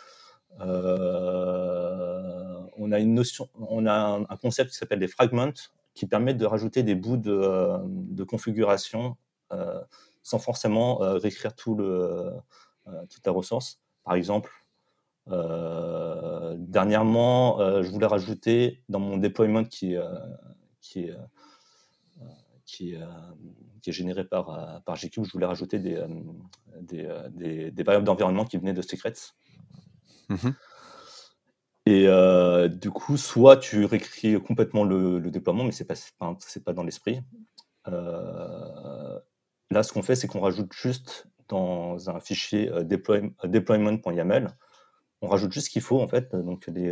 on 2.77 2.91
a 2.91 2.99
une 2.99 3.13
notion, 3.13 3.47
on 3.55 3.85
a 3.85 4.25
un, 4.29 4.37
concept 4.37 4.71
qui 4.71 4.77
s'appelle 4.77 4.99
des 4.99 5.07
fragments 5.07 5.53
qui 5.93 6.07
permettent 6.07 6.37
de 6.37 6.45
rajouter 6.45 6.83
des 6.83 6.95
bouts 6.95 7.17
de, 7.17 8.23
configuration 8.23 9.17
sans 10.23 10.39
forcément 10.39 10.97
réécrire 10.97 11.55
tout 11.55 11.75
le, 11.75 12.31
toute 13.09 13.25
la 13.25 13.31
ressource. 13.31 13.79
Par 14.03 14.15
exemple, 14.15 14.51
dernièrement, 16.57 17.57
je 17.81 17.89
voulais 17.89 18.05
rajouter 18.05 18.83
dans 18.89 18.99
mon 18.99 19.17
deployment 19.17 19.63
qui, 19.63 19.95
qui 20.81 20.99
est 21.01 21.15
qui, 22.65 22.95
euh, 22.95 23.05
qui 23.81 23.89
est 23.89 23.93
généré 23.93 24.25
par, 24.25 24.49
euh, 24.49 24.79
par 24.85 24.95
GQ. 24.95 25.23
Je 25.23 25.31
voulais 25.31 25.45
rajouter 25.45 25.79
des, 25.79 25.95
euh, 25.95 26.07
des, 26.81 27.71
des, 27.71 27.83
variables 27.83 28.05
d'environnement 28.05 28.45
qui 28.45 28.57
venaient 28.57 28.73
de 28.73 28.81
Secrets. 28.81 29.13
Mmh 30.29 30.49
Et 31.85 32.07
du 32.69 32.89
coup, 32.89 33.17
soit 33.17 33.57
tu 33.57 33.85
réécris 33.85 34.41
complètement 34.41 34.83
le, 34.83 35.21
déploiement, 35.31 35.63
mais 35.63 35.71
ce 35.71 35.83
n'est 35.83 35.87
pas, 35.87 35.95
c'est 36.39 36.63
pas 36.63 36.73
dans 36.73 36.83
l'esprit. 36.83 37.21
là, 37.85 39.83
ce 39.83 39.93
qu'on 39.93 40.01
fait, 40.01 40.15
c'est 40.15 40.27
qu'on 40.27 40.41
rajoute 40.41 40.73
juste 40.73 41.27
dans 41.47 42.09
un 42.09 42.19
fichier 42.19 42.71
deployment.yaml, 42.83 44.47
on 45.21 45.27
rajoute 45.27 45.51
juste 45.51 45.67
ce 45.67 45.71
qu'il 45.71 45.81
faut, 45.81 46.01
en 46.01 46.07
fait, 46.07 46.35
donc 46.35 46.67
les, 46.67 46.91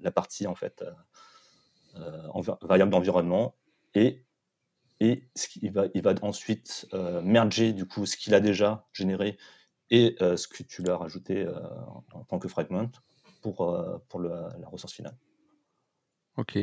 la 0.00 0.10
partie, 0.10 0.46
en 0.46 0.54
fait, 0.54 0.84
variable 2.62 2.90
d'environnement, 2.90 3.54
et, 3.94 4.24
il, 5.00 5.72
va, 5.72 6.14
ensuite 6.22 6.88
euh, 6.92 7.22
merger 7.22 7.72
du 7.72 7.86
coup 7.86 8.04
ce 8.04 8.16
qu'il 8.16 8.34
a 8.34 8.40
déjà 8.40 8.86
généré 8.92 9.38
et 9.90 10.16
euh, 10.20 10.36
ce 10.36 10.48
que 10.48 10.62
tu 10.64 10.82
lui 10.82 10.90
as 10.90 10.96
rajouté 10.96 11.44
euh, 11.44 11.54
en, 12.12 12.24
tant 12.24 12.38
que 12.38 12.48
fragment 12.48 12.90
pour, 13.40 13.76
pour 14.08 14.20
la 14.20 14.50
ressource 14.66 14.92
finale. 14.92 15.16
Ok. 16.36 16.58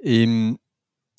Et 0.00 0.26
mmh, 0.26 0.58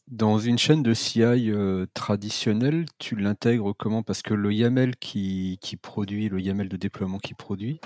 dans 0.07 0.39
une 0.39 0.57
chaîne 0.57 0.83
de 0.83 0.93
CI 0.93 1.51
traditionnelle, 1.93 2.85
tu 2.97 3.15
l'intègres 3.15 3.73
comment? 3.73 4.03
Parce 4.03 4.21
que 4.21 4.33
le 4.33 4.53
YAML 4.53 4.95
qui, 4.95 5.57
qui, 5.61 5.77
produit, 5.77 6.29
le 6.29 6.39
YAML 6.39 6.69
de 6.69 6.77
déploiement 6.77 7.17
qui 7.17 7.33
produit, 7.33 7.79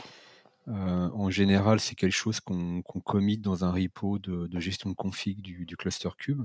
euh, 0.68 1.10
en 1.14 1.30
général, 1.32 1.80
c'est 1.80 1.96
quelque 1.96 2.14
chose 2.14 2.40
qu'on 2.40 2.84
commit 3.04 3.38
dans 3.38 3.66
un 3.66 3.72
repo 3.72 4.20
de, 4.20 4.48
gestion 4.60 4.92
de 4.92 4.96
config 4.96 5.42
du, 5.42 5.66
cluster 5.76 6.10
cube. 6.18 6.44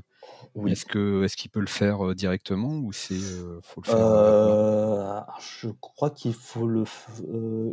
Est-ce 0.66 0.86
que 0.86 1.22
est-ce 1.24 1.36
qu'il 1.36 1.50
peut 1.50 1.60
le 1.60 1.66
faire 1.66 2.06
euh, 2.06 2.14
directement 2.14 2.78
ou 2.78 2.92
c'est 2.92 3.14
euh, 3.14 3.60
faut 3.62 3.82
le 3.84 3.90
faire 3.90 5.26
Je 5.38 5.68
crois 5.68 6.10
qu'il 6.10 6.32
faut 6.32 6.66
le. 6.66 6.84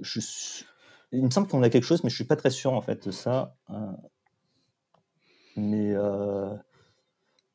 Je, 0.01 0.19
il 1.13 1.23
me 1.23 1.29
semble 1.29 1.47
qu'on 1.47 1.63
a 1.63 1.69
quelque 1.69 1.85
chose, 1.85 2.03
mais 2.03 2.09
je 2.09 2.15
suis 2.15 2.25
pas 2.25 2.35
très 2.35 2.49
sûr 2.49 2.73
en 2.73 2.81
fait 2.81 3.05
de 3.05 3.11
ça. 3.11 3.55
mais 5.55 5.95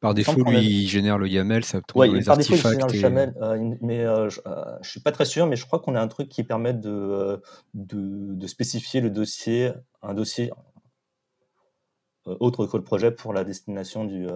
par 0.01 0.15
défaut, 0.15 0.43
lui, 0.45 0.65
il 0.65 0.89
génère 0.89 1.19
le 1.19 1.29
YAML, 1.29 1.65
ça 1.65 1.81
ouais, 1.95 2.09
les 2.09 2.23
par 2.23 2.37
défaut, 2.37 2.55
il 2.55 2.61
génère 2.61 2.87
le 2.87 2.95
YAML, 2.95 3.35
euh, 3.43 3.75
mais 3.81 4.05
euh, 4.05 4.29
je, 4.29 4.41
ne 4.47 4.53
euh, 4.53 4.79
suis 4.83 5.01
pas 5.01 5.11
très 5.11 5.25
sûr, 5.25 5.47
mais 5.47 5.57
je 5.57 5.67
crois 5.67 5.81
qu'on 5.81 5.97
a 5.97 6.01
un 6.01 6.07
truc 6.07 6.29
qui 6.29 6.45
permet 6.45 6.73
de, 6.73 7.43
de, 7.75 8.47
spécifier 8.47 9.01
le 9.01 9.11
dossier, 9.11 9.73
un 10.03 10.15
dossier 10.15 10.53
autre 12.25 12.67
que 12.67 12.77
le 12.77 12.85
projet 12.85 13.11
pour 13.11 13.33
la 13.33 13.43
destination 13.43 14.05
du, 14.05 14.27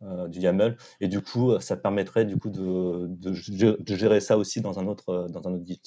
du 0.00 0.40
YAML, 0.40 0.76
et 1.00 1.06
du 1.06 1.20
coup, 1.22 1.58
ça 1.60 1.76
permettrait 1.76 2.24
du 2.24 2.36
coup 2.36 2.50
de, 2.50 3.06
de, 3.08 3.94
gérer 3.96 4.20
ça 4.20 4.38
aussi 4.38 4.60
dans 4.60 4.80
un 4.80 4.88
autre, 4.88 5.28
dans 5.30 5.46
un 5.48 5.54
autre 5.54 5.66
Git. 5.66 5.82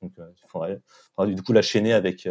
Donc, 0.00 0.14
il 0.18 0.48
faudrait, 0.48 0.80
faudrait, 1.14 1.32
du 1.32 1.42
coup 1.42 1.52
la 1.52 1.62
chaîner 1.62 1.92
avec 1.92 2.28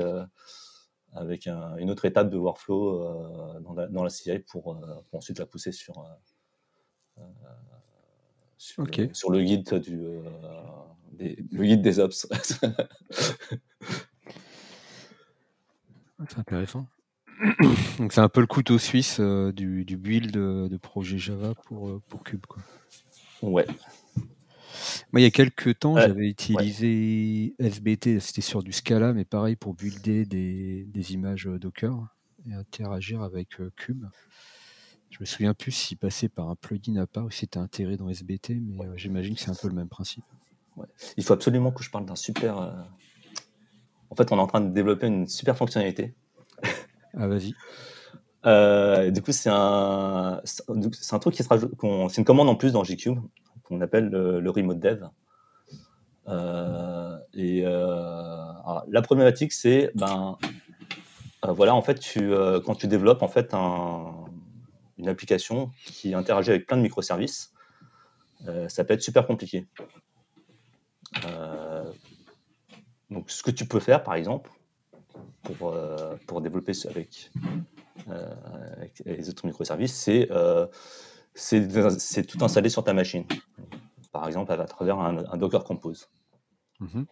avec 1.14 1.47
une 1.47 1.89
autre 1.89 2.05
étape 2.05 2.30
de 2.30 2.38
workflow 2.38 3.03
euh, 3.03 3.59
dans, 3.59 4.03
la, 4.03 4.09
CI 4.09 4.39
pour, 4.39 4.74
euh, 4.74 5.03
pour, 5.09 5.20
ensuite 5.20 5.39
la 5.39 5.45
pousser 5.45 5.72
sur, 5.72 5.99
euh, 5.99 7.24
sur, 8.57 8.86
sur 9.14 9.32
le 9.32 9.41
guide 9.43 9.74
du 9.76 9.99
le 11.20 11.64
guide 11.64 11.82
des 11.82 11.99
ops. 11.99 12.28
c'est 16.30 16.38
intéressant. 16.38 16.88
Donc 17.97 18.14
c'est 18.14 18.22
un 18.22 18.30
peu 18.30 18.41
le 18.41 18.47
couteau 18.47 18.78
suisse 18.78 19.20
du, 19.20 19.84
du, 19.86 19.97
build 19.97 20.32
de, 20.32 20.78
projet 20.78 21.18
Java 21.18 21.53
pour, 21.66 22.01
pour 22.07 22.24
Cube. 22.24 22.45
Quoi. 22.45 22.62
Ouais. 23.41 23.68
Moi, 25.11 25.21
il 25.21 25.23
y 25.23 25.27
a 25.27 25.32
quelques 25.32 25.79
temps, 25.79 25.97
j'avais 25.97 26.27
utilisé 26.27 27.55
SBT, 27.59 28.19
c'était 28.19 28.41
sur 28.41 28.63
du 28.63 28.71
Scala, 28.71 29.13
mais 29.13 29.25
pareil 29.25 29.55
pour 29.55 29.73
builder 29.73 30.25
des, 30.25 30.86
des 30.86 31.13
images 31.13 31.45
Docker 31.45 31.95
et 32.49 32.53
interagir 32.53 33.21
avec 33.21 33.57
Cube. 33.75 34.05
Je 35.09 35.17
me 35.19 35.25
souviens 35.25 35.53
plus 35.53 35.71
s'il 35.71 35.97
passait 35.97 36.29
par 36.29 36.49
un 36.49 36.55
plugin 36.55 36.95
à 36.95 37.05
part 37.05 37.25
ou 37.25 37.32
si 37.32 37.41
c'était 37.41 37.59
intégré 37.59 37.97
dans 37.97 38.09
SBT, 38.09 38.51
mais 38.61 38.86
j'imagine 38.95 39.36
que 39.36 39.41
c'est 39.41 39.51
un 39.51 39.55
peu 39.55 39.67
le 39.67 39.75
même 39.75 39.89
principe. 39.89 40.23
Il 41.17 41.23
faut 41.23 41.34
absolument 41.34 41.71
que 41.71 41.84
je 41.84 41.91
parle 41.91 42.05
d'un 42.05 42.15
super. 42.15 42.57
En 44.09 44.15
fait, 44.15 44.32
on 44.32 44.38
est 44.38 44.41
en 44.41 44.47
train 44.47 44.61
de 44.61 44.71
développer 44.71 45.07
une 45.07 45.27
super 45.27 45.57
fonctionnalité. 45.57 46.13
Ah, 47.13 47.27
vas-y. 47.27 47.53
Euh, 48.45 49.11
du 49.11 49.21
coup, 49.21 49.34
c'est 49.34 49.49
un, 49.51 50.41
truc 51.19 51.36
qui 51.36 51.43
sera, 51.43 51.59
c'est 51.59 52.17
une 52.17 52.23
commande 52.23 52.47
en 52.47 52.55
plus 52.55 52.71
dans 52.71 52.86
Gcube 52.86 53.19
qu'on 53.72 53.82
appelle 53.82 54.09
le, 54.09 54.49
remote 54.49 54.80
dev. 54.80 55.05
Euh, 56.28 57.17
et 57.34 57.63
euh, 57.65 58.53
la 58.88 59.01
problématique, 59.01 59.53
c'est, 59.53 59.91
ben, 59.95 60.38
voilà, 61.43 61.74
en 61.74 61.82
fait, 61.82 61.99
tu, 61.99 62.32
quand 62.65 62.76
tu 62.76 62.88
développes 62.88 63.24
en 63.24 63.28
fait 63.28 63.53
une 63.53 65.07
application 65.07 65.72
qui 65.86 66.13
interagit 66.13 66.51
avec 66.51 66.67
plein 66.67 66.78
de 66.78 66.84
microservices, 66.84 67.53
ça 68.67 68.84
peut 68.84 68.93
être 68.93 69.01
super 69.01 69.26
compliqué. 69.26 69.65
donc, 73.09 73.32
ce 73.32 73.43
que 73.43 73.51
tu 73.51 73.65
peux 73.65 73.80
faire, 73.80 74.03
par 74.03 74.15
exemple, 74.15 74.51
pour, 75.43 75.76
pour 76.28 76.41
développer 76.41 76.74
avec 76.89 77.32
euh, 78.09 78.34
avec 78.78 79.01
les 79.05 79.30
autres 79.30 79.45
microservices, 79.45 79.93
c'est 79.93 80.32
euh, 80.32 80.65
c'est 81.41 82.25
tout 82.25 82.43
installé 82.43 82.69
sur 82.69 82.83
ta 82.83 82.93
machine. 82.93 83.25
Par 84.11 84.27
exemple, 84.27 84.51
à 84.51 84.65
travers 84.65 84.99
un, 84.99 85.37
Docker 85.37 85.63
Compose. 85.63 86.09
Mhm. 86.79 87.05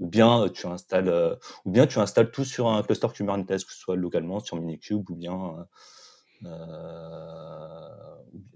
ou, 0.00 0.08
bien 0.08 0.48
tu 0.48 0.66
installes, 0.66 1.08
euh, 1.08 1.36
ou 1.64 1.70
bien 1.70 1.86
tu 1.86 2.00
installes 2.00 2.32
tout 2.32 2.44
sur 2.44 2.66
un 2.66 2.82
cluster 2.82 3.06
Kubernetes, 3.14 3.64
que 3.64 3.72
ce 3.72 3.78
soit 3.78 3.94
localement 3.94 4.40
sur 4.40 4.56
Minikube 4.56 5.08
ou 5.10 5.14
bien 5.14 5.64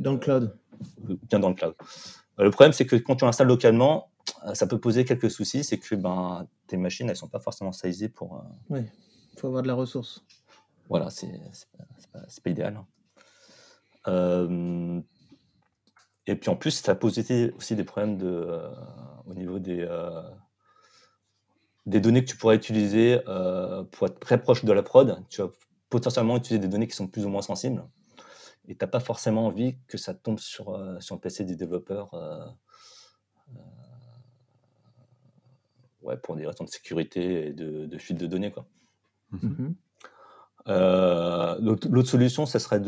dans 0.01 0.13
le 0.13 0.19
cloud. 0.19 0.59
bien 0.99 1.39
dans 1.39 1.51
le 1.51 1.55
cloud. 1.55 1.75
Le 2.39 2.51
problème, 2.51 2.73
c'est 2.73 2.85
que 2.85 2.97
quand 2.97 3.15
tu 3.15 3.25
installes 3.25 3.47
localement, 3.47 4.11
ça 4.55 4.67
peut 4.67 4.81
poser 4.81 5.05
quelques 5.05 5.31
soucis. 5.31 5.63
C'est 5.63 5.79
que 5.79 5.95
ben, 5.95 6.49
tes 6.67 6.77
machines, 6.77 7.09
elles 7.09 7.17
sont 7.17 7.29
pas 7.29 7.39
forcément 7.39 7.71
sizées 7.71 8.09
pour. 8.09 8.45
Oui, 8.69 8.81
il 9.35 9.39
faut 9.39 9.47
avoir 9.47 9.63
de 9.63 9.69
la 9.69 9.75
ressource. 9.75 10.25
Voilà, 10.89 11.11
c'est 11.11 11.31
pas, 12.13 12.19
pas 12.43 12.51
idéal. 12.51 12.85
Euh, 14.09 15.01
et 16.27 16.37
puis 16.37 16.51
en 16.51 16.57
plus, 16.57 16.73
ça 16.73 16.93
a 16.93 16.95
posé 16.95 17.53
aussi 17.57 17.77
des 17.77 17.85
problèmes 17.85 18.17
de, 18.17 18.27
euh, 18.27 18.69
au 19.27 19.35
niveau 19.35 19.59
des, 19.59 19.81
euh, 19.81 20.23
des 21.87 22.01
données 22.01 22.25
que 22.25 22.31
tu 22.31 22.37
pourrais 22.37 22.57
utiliser 22.57 23.21
pour 23.93 24.09
être 24.09 24.19
très 24.19 24.41
proche 24.41 24.65
de 24.65 24.73
la 24.73 24.83
prod. 24.83 25.23
Tu 25.29 25.41
vas 25.41 25.51
potentiellement 25.89 26.37
utiliser 26.37 26.59
des 26.59 26.69
données 26.69 26.89
qui 26.89 26.97
sont 26.97 27.07
plus 27.07 27.25
ou 27.25 27.29
moins 27.29 27.43
sensibles. 27.43 27.85
Et 28.69 28.75
tu 28.75 28.85
n'as 28.85 28.89
pas 28.89 28.99
forcément 28.99 29.47
envie 29.47 29.77
que 29.87 29.97
ça 29.97 30.13
tombe 30.15 30.41
sur, 30.41 30.77
sur 31.01 31.15
le 31.15 31.21
PC 31.21 31.45
des 31.45 31.55
développeurs 31.55 32.11
ouais, 36.07 36.17
pour 36.17 36.37
des 36.37 36.47
raisons 36.47 36.65
de 36.65 36.71
sécurité 36.71 37.49
et 37.49 37.53
de, 37.53 37.99
fuite 37.99 38.19
de 38.19 38.27
données. 38.27 38.51
Quoi. 38.51 38.67
Mm-hmm. 39.35 39.75
Euh, 40.69 41.57
l'autre 41.61 42.09
solution, 42.09 42.45
ce 42.47 42.59
serait 42.59 42.81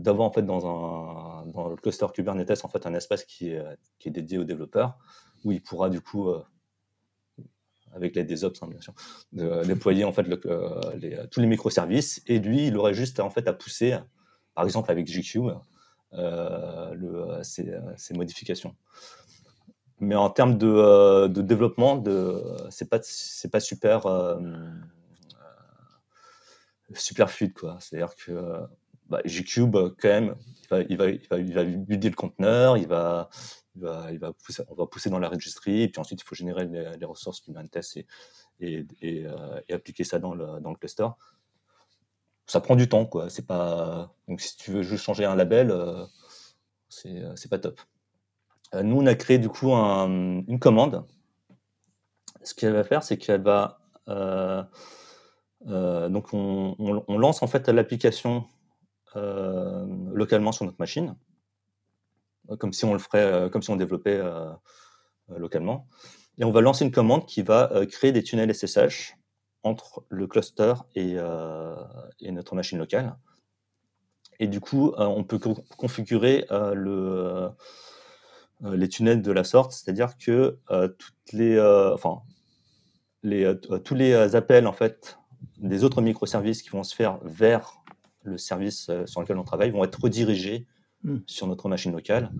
d'avoir 0.00 0.26
en 0.26 0.30
fait 0.32 0.42
dans, 0.42 0.66
un, 0.66 1.44
le 1.70 1.76
cluster 1.76 2.06
Kubernetes 2.14 2.64
en 2.64 2.68
fait 2.68 2.86
un 2.86 2.94
espace 2.94 3.24
qui 3.24 3.50
est, 3.50 4.10
dédié 4.10 4.38
aux 4.38 4.44
développeurs 4.44 4.96
où 5.44 5.52
il 5.52 5.62
pourra 5.62 5.90
du 5.90 6.00
coup 6.00 6.30
euh, 6.30 6.42
avec 7.92 8.14
l'aide 8.14 8.26
des 8.26 8.42
ops 8.44 8.62
hein, 8.62 8.68
déployer 9.64 10.04
en 10.04 10.12
fait 10.12 10.26
euh, 10.46 11.26
tous 11.30 11.40
les 11.40 11.46
microservices 11.46 12.22
et 12.26 12.38
lui 12.38 12.68
il 12.68 12.76
aurait 12.78 12.94
juste 12.94 13.20
en 13.20 13.28
fait 13.30 13.46
à 13.46 13.52
pousser 13.52 13.98
par 14.54 14.64
exemple 14.64 14.90
avec 14.90 15.06
GQ 15.06 15.50
le, 16.12 17.42
ces, 17.42 18.14
modifications. 18.14 18.74
Mais 19.98 20.14
en 20.14 20.30
termes 20.30 20.56
de, 20.58 21.26
développement, 21.42 21.96
de, 21.96 22.42
c'est 22.70 22.88
c'est 23.04 23.50
pas 23.50 23.60
super 23.60 24.06
super 26.94 27.30
fluide. 27.30 27.54
C'est-à-dire 27.80 28.14
que 28.16 28.60
bah, 29.08 29.20
Gcube, 29.24 29.76
quand 30.00 30.08
même, 30.08 30.34
il 30.62 30.68
va, 30.68 30.80
il 30.82 30.96
va, 30.96 31.38
il 31.38 31.54
va, 31.54 31.64
builder 31.64 32.10
le 32.10 32.16
conteneur, 32.16 32.76
il 32.76 32.88
va, 32.88 33.28
il 33.76 34.18
va, 34.18 34.32
on 34.68 34.74
va 34.74 34.86
pousser 34.86 35.10
dans 35.10 35.18
la 35.18 35.28
registry, 35.28 35.82
et 35.82 35.88
puis 35.88 36.00
ensuite, 36.00 36.20
il 36.20 36.24
faut 36.24 36.34
générer 36.34 36.66
les, 36.66 37.06
ressources 37.06 37.40
Kubernetes 37.40 37.96
et, 37.96 38.06
et, 38.60 38.86
et, 39.00 39.26
euh, 39.26 39.60
et, 39.68 39.74
appliquer 39.74 40.04
ça 40.04 40.18
dans 40.18 40.34
le, 40.34 40.60
dans 40.60 40.70
le 40.70 40.76
cluster. 40.76 41.06
Ça 42.46 42.60
prend 42.60 42.76
du 42.76 42.88
temps, 42.88 43.06
quoi. 43.06 43.28
C'est 43.28 43.46
pas... 43.46 44.14
Donc, 44.28 44.40
si 44.40 44.56
tu 44.56 44.70
veux 44.70 44.82
juste 44.82 45.04
changer 45.04 45.24
un 45.24 45.34
label, 45.34 45.70
euh, 45.70 46.04
c'est 46.88 47.48
pas 47.50 47.58
top. 47.58 47.80
Euh, 48.74 48.82
nous, 48.82 48.96
on 49.00 49.06
a 49.06 49.14
créé, 49.14 49.38
du 49.38 49.48
coup, 49.48 49.74
un, 49.74 50.08
une 50.46 50.58
commande. 50.58 51.04
Ce 52.42 52.54
qu'elle 52.54 52.72
va 52.72 52.84
faire, 52.84 53.02
c'est 53.02 53.18
qu'elle 53.18 53.42
va 53.42 53.80
euh, 54.08 54.62
donc 55.64 56.32
on, 56.32 57.18
lance 57.18 57.42
en 57.42 57.46
fait 57.46 57.68
l'application 57.68 58.46
euh, 59.16 59.86
localement 60.12 60.52
sur 60.52 60.66
notre 60.66 60.78
machine, 60.78 61.16
comme 62.58 62.72
si 62.72 62.84
on 62.84 62.92
le 62.92 62.98
ferait, 62.98 63.22
euh, 63.22 63.48
comme 63.48 63.62
si 63.62 63.70
on 63.70 63.76
développait 63.76 64.20
localement. 65.28 65.88
Et 66.38 66.44
on 66.44 66.50
va 66.50 66.60
lancer 66.60 66.84
une 66.84 66.90
commande 66.90 67.26
qui 67.26 67.42
va 67.42 67.70
créer 67.90 68.12
des 68.12 68.22
tunnels 68.22 68.54
SSH 68.54 69.14
entre 69.62 70.04
le 70.10 70.26
cluster 70.26 70.74
et, 70.94 71.14
notre 72.30 72.54
machine 72.54 72.78
locale. 72.78 73.16
Et 74.38 74.48
du 74.48 74.60
coup, 74.60 74.92
on 74.98 75.24
peut 75.24 75.40
configurer 75.78 76.46
le, 76.50 77.48
les 78.60 78.88
tunnels 78.88 79.22
de 79.22 79.32
la 79.32 79.44
sorte, 79.44 79.72
c'est-à-dire 79.72 80.18
que 80.18 80.58
les, 81.32 81.58
enfin, 81.94 82.22
tous 83.82 83.94
les 83.94 84.36
appels 84.36 84.66
en 84.66 84.74
fait 84.74 85.18
des 85.58 85.84
autres 85.84 86.02
microservices 86.02 86.62
qui 86.62 86.70
vont 86.70 86.82
se 86.82 86.94
faire 86.94 87.18
vers 87.22 87.82
le 88.26 88.38
service 88.38 88.88
euh, 88.88 89.06
sur 89.06 89.20
lequel 89.20 89.38
on 89.38 89.44
travaille 89.44 89.70
vont 89.70 89.84
être 89.84 90.00
redirigés 90.02 90.66
hmm. 91.02 91.18
sur 91.26 91.46
notre 91.46 91.68
machine 91.68 91.92
locale. 91.92 92.30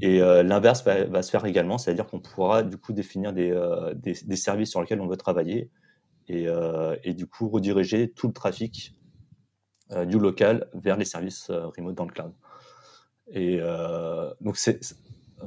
Et 0.00 0.22
euh, 0.22 0.42
l'inverse 0.42 0.82
va, 0.82 1.22
se 1.22 1.30
faire 1.30 1.44
également, 1.44 1.76
c'est-à-dire 1.76 2.06
qu'on 2.06 2.20
pourra 2.20 2.62
du 2.62 2.78
coup 2.78 2.94
définir 2.94 3.34
des, 3.34 3.50
euh, 3.50 3.92
des, 3.94 4.36
services 4.36 4.70
sur 4.70 4.80
lesquels 4.80 5.00
on 5.00 5.06
veut 5.06 5.18
travailler 5.18 5.70
et, 6.28 6.46
et, 7.02 7.12
du 7.12 7.26
coup 7.26 7.48
rediriger 7.48 8.08
tout 8.08 8.28
le 8.28 8.32
trafic 8.32 8.96
du 10.06 10.16
local 10.16 10.68
vers 10.74 10.96
les 10.96 11.04
services 11.04 11.50
remote 11.50 11.96
dans 11.96 12.04
le 12.04 12.12
cloud. 12.12 12.32
Et 13.32 13.58
donc 14.40 14.56
c'est 14.56 14.78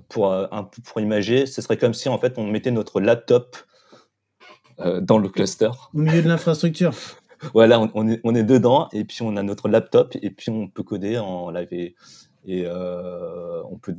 pour, 0.09 0.35
pour 0.83 0.99
imager, 0.99 1.45
ce 1.45 1.61
serait 1.61 1.77
comme 1.77 1.93
si 1.93 2.09
en 2.09 2.17
fait 2.17 2.37
on 2.37 2.45
mettait 2.45 2.71
notre 2.71 2.99
laptop 2.99 3.55
dans 5.01 5.17
le 5.17 5.29
cluster. 5.29 5.69
Au 5.93 5.99
milieu 5.99 6.21
de 6.21 6.27
l'infrastructure. 6.27 6.93
voilà, 7.53 7.79
on, 7.93 8.07
est, 8.07 8.21
on, 8.23 8.35
est, 8.35 8.43
dedans 8.43 8.87
et 8.93 9.03
puis 9.03 9.21
on 9.21 9.35
a 9.35 9.43
notre 9.43 9.67
laptop 9.67 10.15
et 10.21 10.29
puis 10.29 10.49
on 10.49 10.67
peut 10.67 10.83
coder 10.83 11.17
en 11.17 11.49
live 11.51 11.67
et, 11.71 11.95
euh, 12.49 13.61
on 13.69 13.77
peut, 13.77 13.95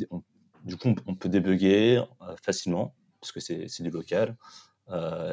du 0.64 0.76
coup 0.76 0.94
on 1.06 1.14
peut 1.14 1.28
débugger 1.28 1.98
euh, 1.98 2.34
facilement 2.42 2.94
parce 3.20 3.32
que 3.32 3.40
c'est 3.40 3.82
du 3.82 3.90
local 3.90 4.36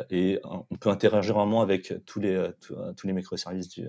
et 0.10 0.40
on 0.44 0.78
peut 0.78 0.90
interagir 0.90 1.36
vraiment 1.36 1.62
avec 1.62 1.94
tous 2.06 2.22
les, 2.22 2.52
tous 2.60 3.08
les 3.08 3.14
microservices 3.14 3.68
du, 3.68 3.88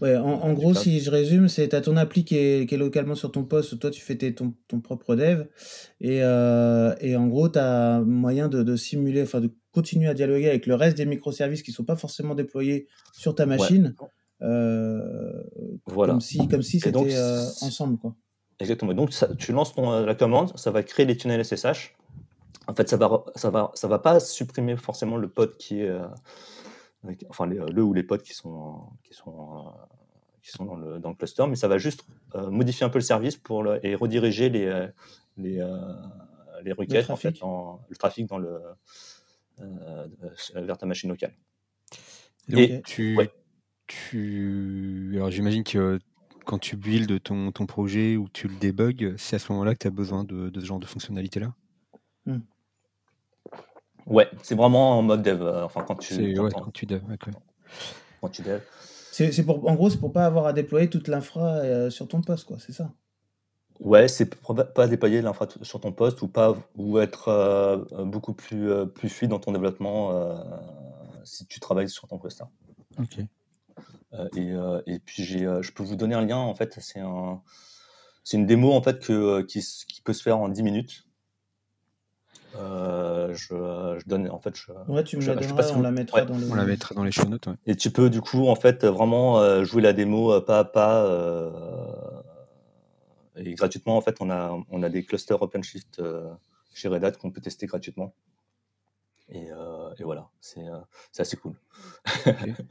Ouais, 0.00 0.16
en, 0.16 0.52
gros, 0.54 0.74
si 0.74 1.00
je 1.00 1.10
résume, 1.10 1.48
c'est 1.48 1.68
tu 1.68 1.76
as 1.76 1.80
ton 1.80 1.96
appli 1.96 2.24
qui 2.24 2.36
est, 2.36 2.68
qui 2.68 2.74
est, 2.74 2.78
localement 2.78 3.14
sur 3.14 3.30
ton 3.30 3.44
poste, 3.44 3.78
toi 3.78 3.90
tu 3.90 4.00
fais 4.00 4.16
ton, 4.32 4.52
ton, 4.66 4.80
propre 4.80 5.14
dev, 5.14 5.46
et, 6.00 6.18
euh, 6.22 6.94
et 7.00 7.14
en 7.16 7.28
gros, 7.28 7.48
tu 7.48 7.60
as 7.60 8.00
moyen 8.00 8.48
de, 8.48 8.62
de 8.64 8.76
simuler, 8.76 9.22
enfin 9.22 9.40
de 9.40 9.54
continuer 9.74 10.08
à 10.08 10.14
dialoguer 10.14 10.48
avec 10.48 10.66
le 10.66 10.76
reste 10.76 10.96
des 10.96 11.04
microservices 11.04 11.62
qui 11.62 11.72
ne 11.72 11.74
sont 11.74 11.84
pas 11.84 11.96
forcément 11.96 12.34
déployés 12.34 12.86
sur 13.12 13.34
ta 13.34 13.44
machine, 13.44 13.94
euh, 14.40 15.42
voilà. 15.86 16.12
comme 16.12 16.20
si 16.20 16.48
comme 16.48 16.62
si 16.62 16.80
c'était 16.80 17.16
euh, 17.16 17.44
ensemble. 17.60 17.98
Quoi. 17.98 18.14
Exactement. 18.60 18.94
Donc 18.94 19.10
tu 19.38 19.52
lances 19.52 19.74
ton, 19.74 20.04
la 20.04 20.14
commande, 20.14 20.56
ça 20.56 20.70
va 20.70 20.82
créer 20.82 21.04
les 21.04 21.16
tunnels 21.16 21.44
SSH. 21.44 21.94
En 22.66 22.74
fait, 22.74 22.88
ça 22.88 22.96
va, 22.96 23.24
ça 23.34 23.50
va, 23.50 23.72
ça 23.74 23.88
va 23.88 23.98
pas 23.98 24.20
supprimer 24.20 24.76
forcément 24.76 25.16
le 25.16 25.28
pod 25.28 25.56
qui 25.58 25.80
est 25.80 25.92
enfin 27.28 27.46
le 27.46 27.82
ou 27.82 27.92
les 27.92 28.04
pods 28.04 28.18
qui 28.18 28.32
sont 28.32 28.80
qui 29.02 29.12
sont 29.12 29.72
qui 30.40 30.50
sont 30.50 30.64
dans 30.64 30.76
le, 30.76 30.98
dans 30.98 31.08
le, 31.08 31.14
cluster, 31.14 31.46
mais 31.48 31.56
ça 31.56 31.68
va 31.68 31.78
juste 31.78 32.04
modifier 32.34 32.84
un 32.86 32.90
peu 32.90 32.98
le 32.98 33.04
service 33.04 33.36
pour 33.36 33.66
et 33.82 33.94
rediriger 33.94 34.50
les, 34.50 34.88
les, 35.38 35.66
les 36.62 36.72
requêtes, 36.72 37.08
en 37.08 37.16
fait, 37.16 37.42
en, 37.42 37.80
le 37.88 37.96
trafic 37.96 38.26
dans 38.26 38.36
le, 38.36 38.60
vers 40.54 40.78
ta 40.78 40.86
machine 40.86 41.10
locale. 41.10 41.34
Et, 42.52 42.82
tu, 42.82 43.18
tu... 43.86 45.12
Alors 45.16 45.30
j'imagine 45.30 45.64
que 45.64 45.98
quand 46.44 46.58
tu 46.58 46.76
builds 46.76 47.20
ton, 47.20 47.52
ton 47.52 47.66
projet 47.66 48.16
ou 48.16 48.28
tu 48.28 48.48
le 48.48 48.56
débugs, 48.56 49.14
c'est 49.16 49.36
à 49.36 49.38
ce 49.38 49.50
moment-là 49.52 49.74
que 49.74 49.78
tu 49.78 49.86
as 49.86 49.90
besoin 49.90 50.24
de, 50.24 50.50
de, 50.50 50.60
ce 50.60 50.66
genre 50.66 50.78
de 50.78 50.86
fonctionnalité-là? 50.86 51.54
Hmm. 52.26 52.40
Ouais, 54.06 54.28
c'est 54.42 54.54
vraiment 54.54 54.98
en 54.98 55.02
mode 55.02 55.22
dev. 55.22 55.42
Euh, 55.42 55.64
enfin, 55.64 55.82
quand 55.82 55.96
tu, 55.96 56.38
ouais, 56.38 56.50
quand 56.52 56.70
tu 56.70 56.86
dev. 56.86 57.02
Quand 58.20 58.28
tu 58.28 58.42
dev. 58.42 58.60
C'est 59.10 59.44
pour, 59.44 59.68
en 59.68 59.74
gros, 59.74 59.90
c'est 59.90 60.00
pour 60.00 60.12
pas 60.12 60.26
avoir 60.26 60.46
à 60.46 60.52
déployer 60.52 60.90
toute 60.90 61.08
l'infra 61.08 61.58
euh, 61.58 61.88
sur 61.88 62.08
ton 62.08 62.20
poste, 62.20 62.46
quoi. 62.46 62.58
C'est 62.58 62.72
ça? 62.72 62.92
Ouais, 63.80 64.08
c'est 64.08 64.34
pas 64.36 64.86
déployer 64.86 65.20
l'infra 65.20 65.48
sur 65.62 65.80
ton 65.80 65.92
poste 65.92 66.22
ou 66.22 66.28
pas 66.28 66.56
ou 66.76 66.98
être 66.98 67.28
euh, 67.28 68.04
beaucoup 68.04 68.32
plus 68.32 68.70
plus 68.94 69.08
fluide 69.08 69.30
dans 69.30 69.40
ton 69.40 69.52
développement 69.52 70.12
si 71.24 71.46
tu 71.46 71.60
travailles 71.60 71.88
sur 71.88 72.06
ton 72.06 72.18
cluster. 72.18 72.44
Ok. 72.98 73.18
et, 74.36 74.52
et, 74.86 74.98
puis 75.00 75.24
j'ai, 75.24 75.40
je 75.60 75.72
peux 75.72 75.82
vous 75.82 75.96
donner 75.96 76.14
un 76.14 76.24
lien. 76.24 76.36
En 76.36 76.54
fait, 76.54 76.76
c'est 76.80 77.00
un, 77.00 77.42
c'est 78.22 78.36
une 78.36 78.46
démo 78.46 78.72
en 78.72 78.82
fait 78.82 79.00
que 79.00 79.42
qui, 79.42 79.60
qui 79.60 80.00
peut 80.02 80.12
se 80.12 80.22
faire 80.22 80.38
en 80.38 80.48
10 80.48 80.62
minutes. 80.62 81.04
Euh, 82.56 83.34
je, 83.34 83.98
je, 83.98 84.08
donne 84.08 84.30
en 84.30 84.38
fait. 84.38 84.56
Je, 84.56 84.72
ouais, 84.88 85.02
tu 85.04 85.16
me 85.16 85.26
la 85.26 85.34
donneras, 85.34 85.72
on, 85.74 85.80
la 85.80 85.90
mettra 85.90 86.24
dans 86.24 86.38
les... 86.38 86.50
on 86.50 86.54
la 86.54 86.64
mettra 86.64 86.94
dans 86.94 87.02
les 87.02 87.10
show 87.10 87.26
notes. 87.26 87.48
Ouais. 87.48 87.54
Et 87.66 87.76
tu 87.76 87.90
peux 87.90 88.10
du 88.10 88.20
coup 88.20 88.46
en 88.46 88.54
fait 88.54 88.84
vraiment 88.84 89.40
euh, 89.40 89.64
jouer 89.64 89.82
la 89.82 89.92
démo 89.92 90.32
euh, 90.32 90.40
pas 90.40 90.60
à 90.60 90.64
pas. 90.64 91.04
Euh, 91.04 91.50
et 93.36 93.54
gratuitement 93.54 93.96
en 93.96 94.00
fait, 94.00 94.16
on 94.20 94.30
a 94.30 94.58
on 94.68 94.82
a 94.82 94.88
des 94.88 95.04
clusters 95.04 95.40
OpenShift 95.40 96.02
chez 96.72 96.88
Red 96.88 97.04
Hat 97.04 97.12
qu'on 97.12 97.30
peut 97.30 97.40
tester 97.40 97.66
gratuitement. 97.66 98.14
Et, 99.28 99.46
et 99.98 100.04
voilà, 100.04 100.28
c'est 100.40 100.64
c'est 101.12 101.22
assez 101.22 101.36
cool. 101.36 101.54
Okay. 102.26 102.54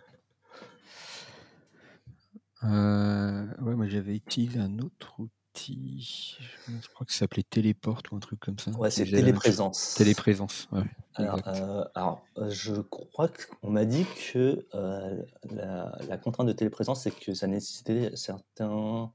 ouais, 2.64 3.76
moi 3.76 3.88
j'avais 3.88 4.16
utilisé 4.16 4.59
un 4.59 4.80
autre 4.80 5.20
outil? 5.20 5.34
Je 5.55 6.88
crois 6.93 7.05
que 7.05 7.14
ça 7.14 7.20
s'appelait 7.20 7.43
Téléport 7.43 8.01
ou 8.11 8.16
un 8.16 8.20
truc 8.20 8.39
comme 8.39 8.57
ça. 8.57 8.72
Ouais, 8.72 8.89
c'est 8.89 9.05
Téléprésence. 9.05 9.95
Téléprésence, 9.95 10.68
ouais. 10.72 10.84
Euh, 11.20 11.86
alors, 11.93 12.26
euh, 12.38 12.49
je 12.49 12.74
crois 12.74 13.28
qu'on 13.28 13.70
m'a 13.70 13.86
dit 13.86 14.05
que 14.32 14.66
euh, 14.74 15.22
la, 15.51 16.18
contrainte 16.18 16.47
de 16.47 16.53
téléprésence, 16.53 17.03
c'est 17.03 17.11
que 17.11 17.34
ça 17.34 17.47
nécessitait 17.47 18.11
certains 18.16 19.11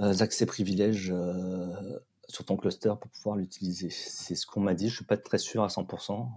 accès 0.00 0.46
privilèges 0.46 1.14
sur 2.28 2.44
ton 2.44 2.56
cluster 2.56 2.92
pour 3.00 3.10
pouvoir 3.10 3.36
l'utiliser. 3.36 3.90
C'est 3.90 4.34
ce 4.34 4.46
qu'on 4.46 4.60
m'a 4.60 4.74
dit, 4.74 4.88
je 4.88 4.96
suis 4.96 5.04
pas 5.04 5.16
très 5.16 5.38
sûr 5.38 5.62
à 5.62 5.68
100%. 5.68 6.28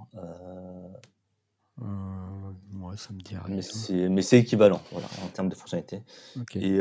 ouais, 1.78 2.98
ça 2.98 3.14
me 3.14 3.22
dit 3.22 3.36
rien. 3.38 4.10
Mais 4.10 4.22
c'est 4.22 4.40
équivalent 4.40 4.82
voilà, 4.92 5.08
en 5.24 5.28
termes 5.28 5.50
de 5.50 5.56
fonctionnalité. 5.56 6.02
Et 6.56 6.80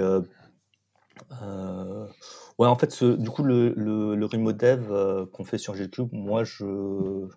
euh, 1.43 2.07
ouais, 2.59 2.69
en 2.69 2.77
fait, 2.77 2.91
ce, 2.91 3.17
du 3.17 3.31
coup, 3.31 3.43
le, 3.43 3.75
le, 3.77 4.15
le 4.15 4.27
remote 4.27 4.57
dev 4.57 4.91
euh, 4.91 5.27
qu'on 5.27 5.45
fait 5.45 5.59
sur 5.59 5.75
Gcube, 5.75 6.09
moi, 6.13 6.45
je 6.45 7.29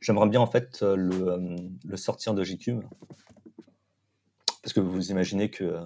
j'aimerais 0.00 0.28
bien 0.28 0.40
en 0.40 0.46
fait 0.46 0.80
le, 0.82 1.56
le 1.84 1.96
sortir 1.96 2.32
de 2.34 2.42
Gcube 2.42 2.80
parce 4.62 4.72
que 4.72 4.80
vous 4.80 5.10
imaginez 5.10 5.50
que 5.50 5.64
euh, 5.64 5.84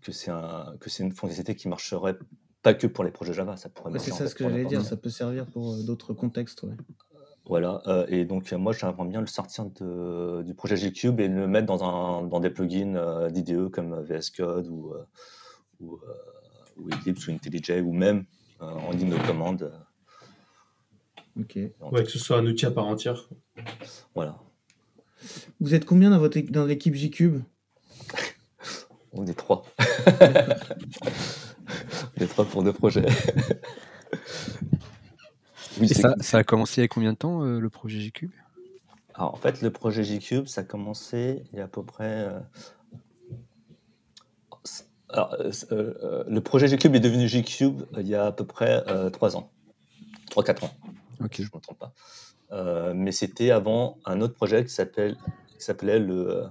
que 0.00 0.12
c'est 0.12 0.30
un 0.30 0.74
que 0.80 0.90
c'est 0.90 1.02
une 1.02 1.12
fonctionnalité 1.12 1.54
qui 1.54 1.68
marcherait 1.68 2.18
pas 2.62 2.74
que 2.74 2.86
pour 2.86 3.04
les 3.04 3.10
projets 3.10 3.32
Java, 3.32 3.56
ça 3.56 3.68
pourrait. 3.68 3.96
c'est 3.98 4.10
ça 4.10 4.26
ce 4.26 4.34
que 4.34 4.44
j'allais 4.44 4.64
dire, 4.64 4.84
ça 4.84 4.96
peut 4.96 5.10
servir 5.10 5.46
pour 5.46 5.76
d'autres 5.84 6.12
contextes. 6.12 6.62
Ouais. 6.62 6.74
Voilà, 7.48 7.80
euh, 7.86 8.04
et 8.08 8.26
donc 8.26 8.52
moi 8.52 8.74
j'aimerais 8.74 9.06
bien 9.06 9.20
le 9.20 9.26
sortir 9.26 9.64
de, 9.64 10.42
du 10.42 10.54
projet 10.54 10.76
Gcube 10.76 11.18
et 11.18 11.28
le 11.28 11.46
mettre 11.48 11.66
dans, 11.66 11.82
un, 11.82 12.26
dans 12.26 12.40
des 12.40 12.50
plugins 12.50 12.94
euh, 12.94 13.30
d'IDE 13.30 13.70
comme 13.70 14.02
VS 14.02 14.30
Code 14.36 14.68
ou, 14.68 14.92
euh, 14.92 15.04
ou, 15.80 15.98
ou, 16.76 16.88
Eclipse 16.90 17.26
ou 17.26 17.30
IntelliJ 17.32 17.80
ou 17.82 17.92
même 17.92 18.26
en 18.60 18.90
ligne 18.90 19.10
de 19.10 19.26
commande. 19.26 19.72
Ok. 21.40 21.58
Ouais, 21.90 22.04
que 22.04 22.10
ce 22.10 22.18
soit 22.18 22.36
un 22.36 22.46
outil 22.46 22.66
à 22.66 22.70
part 22.70 22.86
entière. 22.86 23.28
Voilà. 24.14 24.38
Vous 25.60 25.74
êtes 25.74 25.86
combien 25.86 26.10
dans, 26.10 26.18
votre, 26.18 26.38
dans 26.50 26.66
l'équipe 26.66 26.94
Gcube 26.94 27.40
On 29.18 29.26
est 29.26 29.34
trois. 29.34 29.64
On 32.16 32.22
est 32.22 32.28
trois 32.28 32.44
pour 32.44 32.62
deux 32.62 32.72
projets. 32.72 33.04
ça, 36.20 36.38
a 36.38 36.44
commencé 36.44 36.80
il 36.80 36.82
y 36.82 36.84
a 36.84 36.88
combien 36.88 37.14
de 37.14 37.18
temps 37.18 37.42
euh, 37.42 37.58
le 37.58 37.68
projet 37.68 37.98
G-Cube 37.98 38.30
Alors 39.14 39.34
en 39.34 39.36
fait, 39.36 39.60
le 39.60 39.72
projet 39.72 40.04
G-Cube, 40.04 40.46
ça 40.46 40.60
a 40.60 40.64
commencé 40.64 41.42
il 41.52 41.58
y 41.58 41.60
a 41.60 41.64
à 41.64 41.68
peu 41.68 41.82
près. 41.82 42.28
Euh, 42.28 42.38
alors, 45.08 45.36
euh, 45.72 46.22
le 46.28 46.40
projet 46.40 46.68
G-Cube 46.68 46.94
est 46.94 47.00
devenu 47.00 47.26
G-Cube 47.26 47.82
il 47.98 48.06
y 48.06 48.14
a 48.14 48.26
à 48.26 48.32
peu 48.32 48.46
près 48.46 48.84
3 49.10 49.36
ans. 49.36 49.50
3-4 50.30 50.64
ans. 50.64 50.70
Ok. 51.20 51.38
Je 51.38 51.42
ne 51.42 51.48
me 51.52 51.60
trompe 51.60 51.80
pas. 51.80 51.92
mais 52.94 53.10
c'était 53.10 53.50
avant 53.50 53.98
un 54.04 54.20
autre 54.20 54.34
projet 54.34 54.64
qui 54.64 54.72
s'appelait 54.72 55.98
le 55.98 56.44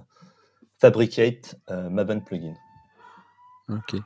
Fabricate 0.78 1.56
Maven 1.68 2.22
Plugin. 2.24 2.54
Ok. 3.68 3.96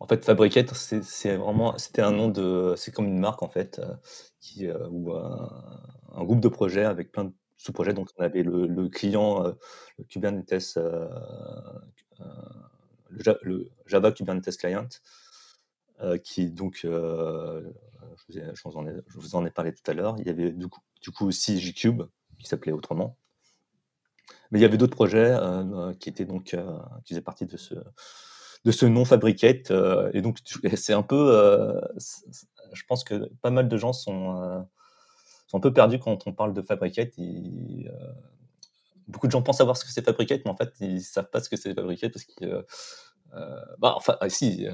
En 0.00 0.06
fait, 0.06 0.24
Fabricate, 0.24 0.74
c'est 0.74 1.36
vraiment, 1.36 1.78
c'était 1.78 2.02
un 2.02 2.10
nom 2.10 2.28
de, 2.28 2.74
c'est 2.76 2.92
comme 2.92 3.06
une 3.06 3.18
marque 3.18 3.42
en 3.42 3.48
fait, 3.48 3.78
euh, 3.78 3.94
qui 4.40 4.66
euh, 4.66 4.86
ou 4.90 5.14
un, 5.14 6.24
groupe 6.24 6.40
de 6.40 6.48
projets 6.48 6.84
avec 6.84 7.10
plein 7.10 7.24
de 7.24 7.32
sous-projets. 7.56 7.94
Donc, 7.94 8.10
on 8.18 8.22
avait 8.22 8.42
le, 8.42 8.88
client, 8.88 9.46
euh, 9.46 9.52
le 9.98 10.04
Kubernetes, 10.04 10.78
le, 13.08 13.70
Java 13.86 14.12
Kubernetes 14.12 14.56
Client, 14.58 14.88
qui 16.22 16.50
donc, 16.50 16.80
je 16.82 17.62
vous, 19.14 19.36
en 19.36 19.46
ai, 19.46 19.50
parlé 19.50 19.72
tout 19.72 19.90
à 19.90 19.94
l'heure. 19.94 20.16
Il 20.18 20.26
y 20.26 20.30
avait 20.30 20.50
du 20.50 20.68
coup, 20.68 20.80
du 21.00 21.10
coup 21.12 21.26
aussi 21.26 21.58
Gcube 21.60 22.02
qui 22.38 22.46
s'appelait 22.46 22.72
autrement. 22.72 23.16
Mais 24.50 24.58
il 24.58 24.62
y 24.62 24.64
avait 24.64 24.76
d'autres 24.76 24.96
projets 24.96 25.36
qui 26.00 26.08
étaient 26.08 26.24
donc, 26.24 26.56
qui 27.04 27.14
faisaient 27.14 27.20
partie 27.20 27.46
de 27.46 27.56
ce 27.56 27.74
de 28.64 28.72
ce 28.72 28.86
nom 28.86 29.04
Fabricate. 29.04 29.70
Euh, 29.70 30.10
et 30.12 30.22
donc, 30.22 30.38
c'est 30.76 30.92
un 30.92 31.02
peu. 31.02 31.30
Euh, 31.34 31.80
je 32.72 32.82
pense 32.88 33.04
que 33.04 33.28
pas 33.42 33.50
mal 33.50 33.68
de 33.68 33.76
gens 33.76 33.92
sont, 33.92 34.42
euh, 34.42 34.60
sont 35.46 35.58
un 35.58 35.60
peu 35.60 35.72
perdus 35.72 35.98
quand 35.98 36.26
on 36.26 36.32
parle 36.32 36.54
de 36.54 36.62
Fabricate. 36.62 37.12
beaucoup 39.06 39.26
de 39.26 39.32
gens 39.32 39.42
pensent 39.42 39.58
savoir 39.58 39.76
ce 39.76 39.84
que 39.84 39.90
c'est 39.90 40.04
Fabricate, 40.04 40.42
mais 40.44 40.50
en 40.50 40.56
fait, 40.56 40.72
ils 40.80 41.02
savent 41.02 41.30
pas 41.30 41.40
ce 41.40 41.48
que 41.48 41.56
c'est 41.56 41.74
Fabricate 41.74 42.12
parce 42.12 42.24
que. 42.24 42.66
bah, 43.78 43.98
ah, 44.20 44.28
si. 44.28 44.66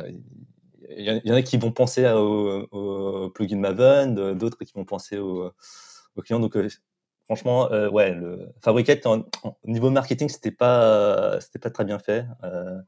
Il 0.92 1.22
y, 1.24 1.30
en 1.30 1.34
a 1.36 1.42
qui 1.42 1.57
vont 1.57 1.70
penser 1.70 2.09
au, 2.11 3.30
plugin 3.30 3.59
Maven, 3.59 4.34
d'autres 4.34 4.59
qui 4.64 4.72
vont 4.72 4.84
penser 4.84 5.18
au, 5.18 5.53
au 6.16 6.22
client. 6.22 6.40
Donc, 6.40 6.57
franchement, 7.31 7.70
ouais, 7.93 8.12
le 8.12 8.49
Fabricate, 8.61 9.07
au 9.07 9.24
niveau 9.62 9.89
marketing, 9.91 10.28
c'était 10.28 10.51
pas, 10.51 11.41
c'était 11.41 11.61
pas 11.61 11.70
très 11.70 11.85
bien 11.85 12.01
fait. 12.01 12.26
Euh, 12.43 12.81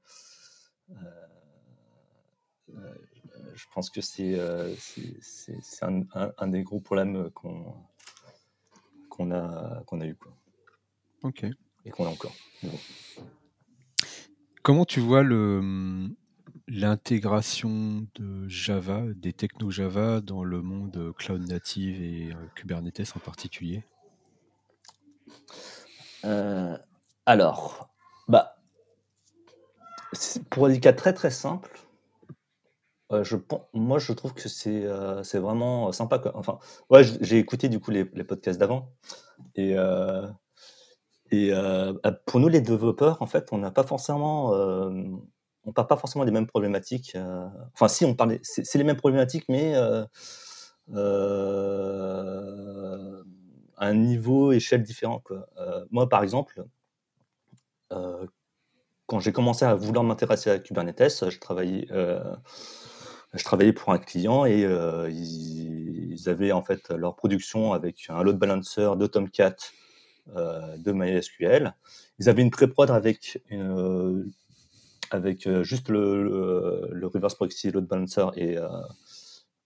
euh, 2.70 2.94
je 3.54 3.64
pense 3.72 3.88
que 3.88 4.00
c'est 4.00 4.34
euh, 4.36 4.74
un, 5.82 6.02
un, 6.38 6.48
des 6.48 6.64
gros 6.64 6.80
problèmes 6.80 7.30
qu'on 7.30 7.72
qu'on 9.08 9.30
a, 9.30 9.84
qu'on 9.86 10.00
a 10.00 10.06
eu. 10.06 10.16
Quoi. 10.16 10.32
Ok. 11.22 11.46
Et 11.84 11.90
qu'on 11.90 12.06
a 12.06 12.08
encore. 12.08 12.34
Comment 14.64 14.84
tu 14.84 14.98
vois 14.98 15.22
l'intégration 16.66 18.08
de 18.16 18.48
Java, 18.48 19.04
des 19.14 19.32
techno 19.32 19.70
Java 19.70 20.20
dans 20.20 20.42
le 20.42 20.62
monde 20.62 21.12
cloud 21.16 21.46
native 21.46 22.02
et 22.02 22.34
Kubernetes 22.56 23.12
en 23.14 23.20
particulier? 23.20 23.84
Alors, 27.26 27.90
bah, 28.28 28.56
pour 30.50 30.68
des 30.68 30.80
cas 30.80 30.92
très 30.92 31.12
très 31.12 31.30
simples, 31.30 31.82
euh, 33.12 33.24
je, 33.24 33.36
moi 33.74 33.98
je 33.98 34.12
trouve 34.12 34.32
que 34.32 34.48
c'est 34.48 34.84
euh, 34.84 35.22
vraiment 35.34 35.92
sympa. 35.92 36.20
Enfin, 36.34 36.58
ouais, 36.90 37.04
j'ai 37.20 37.38
écouté 37.38 37.68
du 37.68 37.78
coup 37.78 37.90
les, 37.90 38.04
podcasts 38.04 38.58
d'avant. 38.58 38.92
Et, 39.54 39.74
euh, 39.76 40.26
et 41.30 41.50
bah, 41.52 42.12
pour 42.26 42.40
nous 42.40 42.48
les 42.48 42.60
développeurs, 42.60 43.20
en 43.22 43.26
fait, 43.26 43.52
on 43.52 43.58
n'a 43.58 43.70
pas 43.70 43.84
forcément. 43.84 44.52
on 45.64 45.72
parle 45.72 45.86
pas 45.88 45.96
forcément 45.96 46.24
des 46.24 46.32
mêmes 46.32 46.46
problématiques. 46.46 47.16
enfin, 47.74 47.88
si, 47.88 48.04
on 48.04 48.14
parlait. 48.14 48.40
C'est 48.42 48.78
les 48.78 48.84
mêmes 48.84 48.96
problématiques, 48.96 49.46
mais 49.48 49.74
un 53.82 53.94
niveau, 53.94 54.52
échelle 54.52 54.82
différent. 54.82 55.20
Quoi. 55.20 55.46
moi, 55.90 56.08
par 56.08 56.22
exemple, 56.22 56.64
quand 57.90 59.20
j'ai 59.20 59.32
commencé 59.32 59.64
à 59.64 59.74
vouloir 59.74 60.04
m'intéresser 60.04 60.50
à 60.50 60.58
Kubernetes, 60.58 61.28
je 61.28 61.38
travaillais, 61.38 61.86
je 61.90 63.44
travaillais 63.44 63.72
pour 63.72 63.92
un 63.92 63.98
client 63.98 64.46
et 64.46 64.62
ils, 65.10 66.28
avaient 66.28 66.52
en 66.52 66.62
fait 66.62 66.90
leur 66.90 67.16
production 67.16 67.72
avec 67.72 68.06
un 68.08 68.22
load 68.22 68.38
balancer 68.38 68.96
de 68.96 69.06
Tomcat, 69.06 69.56
de 70.28 70.92
MySQL. 70.92 71.74
Ils 72.20 72.28
avaient 72.28 72.42
une 72.42 72.50
pré-prod 72.50 72.90
avec, 72.90 73.42
avec 75.10 75.48
juste 75.62 75.88
le, 75.88 76.88
le, 76.92 77.06
reverse 77.08 77.34
proxy 77.34 77.72
load 77.72 77.86
balancer 77.86 78.26
et 78.36 78.56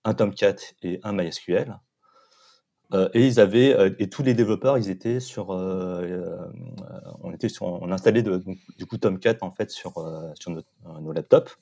un 0.04 0.14
Tomcat 0.14 0.56
et 0.82 1.00
un 1.02 1.12
MySQL. 1.12 1.78
Euh, 2.94 3.08
et 3.14 3.26
ils 3.26 3.40
avaient 3.40 3.74
euh, 3.76 3.90
et 3.98 4.08
tous 4.08 4.22
les 4.22 4.34
développeurs, 4.34 4.78
ils 4.78 4.90
étaient 4.90 5.18
sur, 5.18 5.52
euh, 5.52 6.36
on 7.22 7.32
était 7.32 7.48
sur, 7.48 7.64
on 7.64 7.90
installait 7.90 8.22
de, 8.22 8.42
du 8.78 8.86
coup 8.86 8.96
Tomcat 8.96 9.36
en 9.40 9.50
fait 9.50 9.70
sur 9.70 9.94
sur 10.34 10.52
nos 10.52 11.12
laptops. 11.12 11.58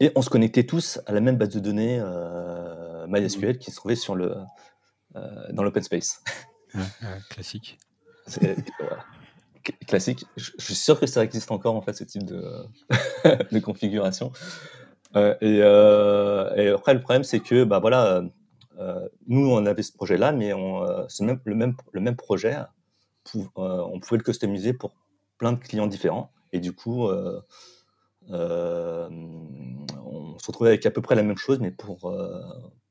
Et 0.00 0.12
on 0.16 0.22
se 0.22 0.30
connectait 0.30 0.64
tous 0.64 1.00
à 1.06 1.12
la 1.12 1.20
même 1.20 1.36
base 1.36 1.50
de 1.50 1.60
données 1.60 2.02
MySQL 3.08 3.58
qui 3.58 3.70
se 3.70 3.76
trouvait 3.76 3.96
sur 3.96 4.14
le 4.14 4.34
dans 5.52 5.62
l'open 5.62 5.82
space. 5.82 6.22
classique. 7.30 7.78
Classique. 9.86 10.26
Je, 10.36 10.50
suis 10.58 10.74
sûr 10.74 11.00
que 11.00 11.06
ça 11.06 11.24
existe 11.24 11.50
encore 11.50 11.74
en 11.74 11.80
fait 11.80 11.94
ce 11.94 12.04
type 12.04 12.24
de, 12.24 12.42
de 13.52 13.58
configuration. 13.60 14.30
et, 15.16 15.58
et, 15.58 16.68
après 16.68 16.94
le 16.94 17.00
problème 17.00 17.24
c'est 17.24 17.40
que 17.40 17.64
bah 17.64 17.78
voilà 17.78 18.24
nous, 19.26 19.50
on 19.50 19.66
avait 19.66 19.82
ce 19.82 19.92
projet-là, 19.92 20.32
mais 20.32 20.52
euh, 20.52 21.06
le, 21.44 21.54
même, 21.54 22.16
projet, 22.16 22.56
euh, 22.56 23.44
on 23.56 24.00
pouvait 24.00 24.18
le 24.18 24.24
customiser 24.24 24.72
pour 24.72 24.94
plein 25.38 25.52
de 25.52 25.58
clients 25.58 25.86
différents. 25.86 26.30
Et 26.52 26.60
du 26.60 26.72
coup, 26.72 27.08
on 27.08 27.42
se 30.38 30.46
retrouvait 30.46 30.70
avec 30.70 30.86
à 30.86 30.90
peu 30.90 31.02
près 31.02 31.14
la 31.14 31.22
même 31.22 31.36
chose, 31.36 31.58
mais 31.60 31.70
pour, 31.70 32.16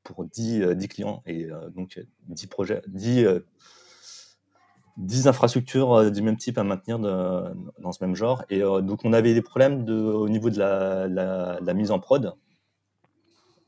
pour 0.03 0.25
10, 0.25 0.75
10 0.75 0.87
clients. 0.87 1.23
Et 1.25 1.47
donc, 1.75 1.99
10 2.27 2.47
projets, 2.47 2.81
10, 2.87 3.25
10 4.97 5.27
infrastructures 5.27 6.11
du 6.11 6.21
même 6.21 6.37
type 6.37 6.57
à 6.57 6.63
maintenir 6.63 6.99
dans 6.99 7.91
ce 7.91 8.03
même 8.03 8.15
genre. 8.15 8.43
Et 8.49 8.59
donc, 8.59 9.05
on 9.05 9.13
avait 9.13 9.33
des 9.33 9.41
problèmes 9.41 9.87
au 9.89 10.27
niveau 10.27 10.49
de 10.49 10.59
la, 10.59 11.73
mise 11.73 11.91
en 11.91 11.99
prod. 11.99 12.33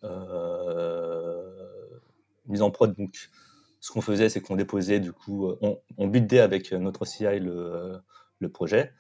Euh, 0.06 1.15
mise 2.48 2.62
en 2.62 2.72
prod. 2.72 2.96
Donc, 2.96 3.30
ce 3.86 3.92
qu'on 3.92 4.02
faisait, 4.02 4.30
c'est 4.30 4.42
qu'on 4.42 4.56
déposait, 4.56 5.00
du 5.00 5.14
coup, 5.14 5.48
euh, 5.48 5.58
on, 5.62 5.80
on 5.98 6.08
buildait 6.08 6.40
avec 6.40 6.72
notre 6.72 7.06
CI 7.06 7.40
le, 7.40 8.00
le 8.40 8.50
projet. 8.50 8.92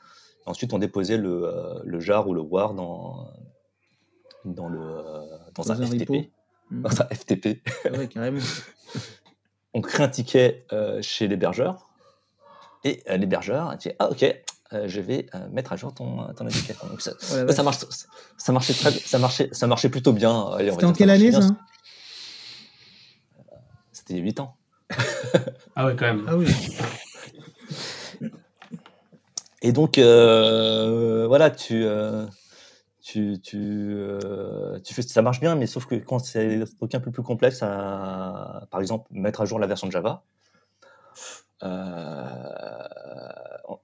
Ensuite, 0.45 0.73
on 0.73 0.77
déposait 0.77 1.17
le, 1.17 1.45
euh, 1.45 1.79
le, 1.83 1.99
jar 1.99 2.27
ou 2.27 2.35
le 2.35 2.41
war 2.41 2.75
dans, 2.75 3.31
dans, 4.45 4.67
le, 4.67 4.79
dans, 5.55 5.71
un, 5.71 5.85
FTP. 5.87 6.31
Dans 6.69 7.01
un 7.01 7.05
FTP. 7.05 7.67
Ouais, 7.97 8.07
carrément. 8.07 8.39
on 9.73 9.81
crée 9.81 10.03
un 10.03 10.07
ticket 10.07 10.65
euh, 10.71 11.01
chez 11.01 11.27
l'hébergeur. 11.27 11.89
Et 12.83 13.01
l'hébergeur 13.17 13.75
dit 13.77 13.89
Ah, 13.97 14.11
ok, 14.11 14.23
je 14.71 15.01
vais 15.01 15.25
mettre 15.49 15.73
à 15.73 15.75
jour 15.75 15.91
ton, 15.95 16.31
ton 16.35 16.45
indicateur. 16.45 16.87
Donc 16.87 17.01
ça, 17.01 17.13
ça, 17.19 17.63
marche, 17.63 17.79
ça, 18.37 18.51
marchait 18.51 18.73
très, 18.75 18.91
ça, 18.91 19.17
marchait, 19.17 19.49
ça 19.51 19.65
marchait 19.65 19.89
plutôt 19.89 20.13
bien. 20.13 20.51
C'était 20.59 20.85
en 20.85 20.93
quelle 20.93 21.09
année 21.09 21.31
ça? 21.31 21.49
C'était 24.05 24.19
8 24.19 24.39
ans. 24.39 24.55
ah 25.75 25.85
ouais, 25.85 25.95
quand 25.95 26.05
même. 26.05 26.25
Ah 26.27 26.37
oui. 26.37 26.47
Et 29.61 29.71
donc, 29.71 29.97
euh, 29.97 31.25
voilà, 31.27 31.49
tu, 31.49 31.83
euh, 31.85 32.27
tu, 33.01 33.39
tu, 33.41 33.57
euh, 33.57 34.79
tu, 34.81 34.93
fais, 34.93 35.01
ça 35.01 35.23
marche 35.23 35.39
bien, 35.39 35.55
mais 35.55 35.65
sauf 35.65 35.87
que 35.87 35.95
quand 35.95 36.19
c'est 36.19 36.61
un 36.61 36.65
truc 36.65 36.93
un 36.93 36.99
peu 36.99 37.09
plus 37.11 37.23
complexe, 37.23 37.63
à, 37.63 38.67
par 38.69 38.79
exemple, 38.79 39.07
mettre 39.09 39.41
à 39.41 39.45
jour 39.45 39.57
la 39.57 39.65
version 39.65 39.87
de 39.87 39.91
Java, 39.91 40.23
on, 41.63 41.69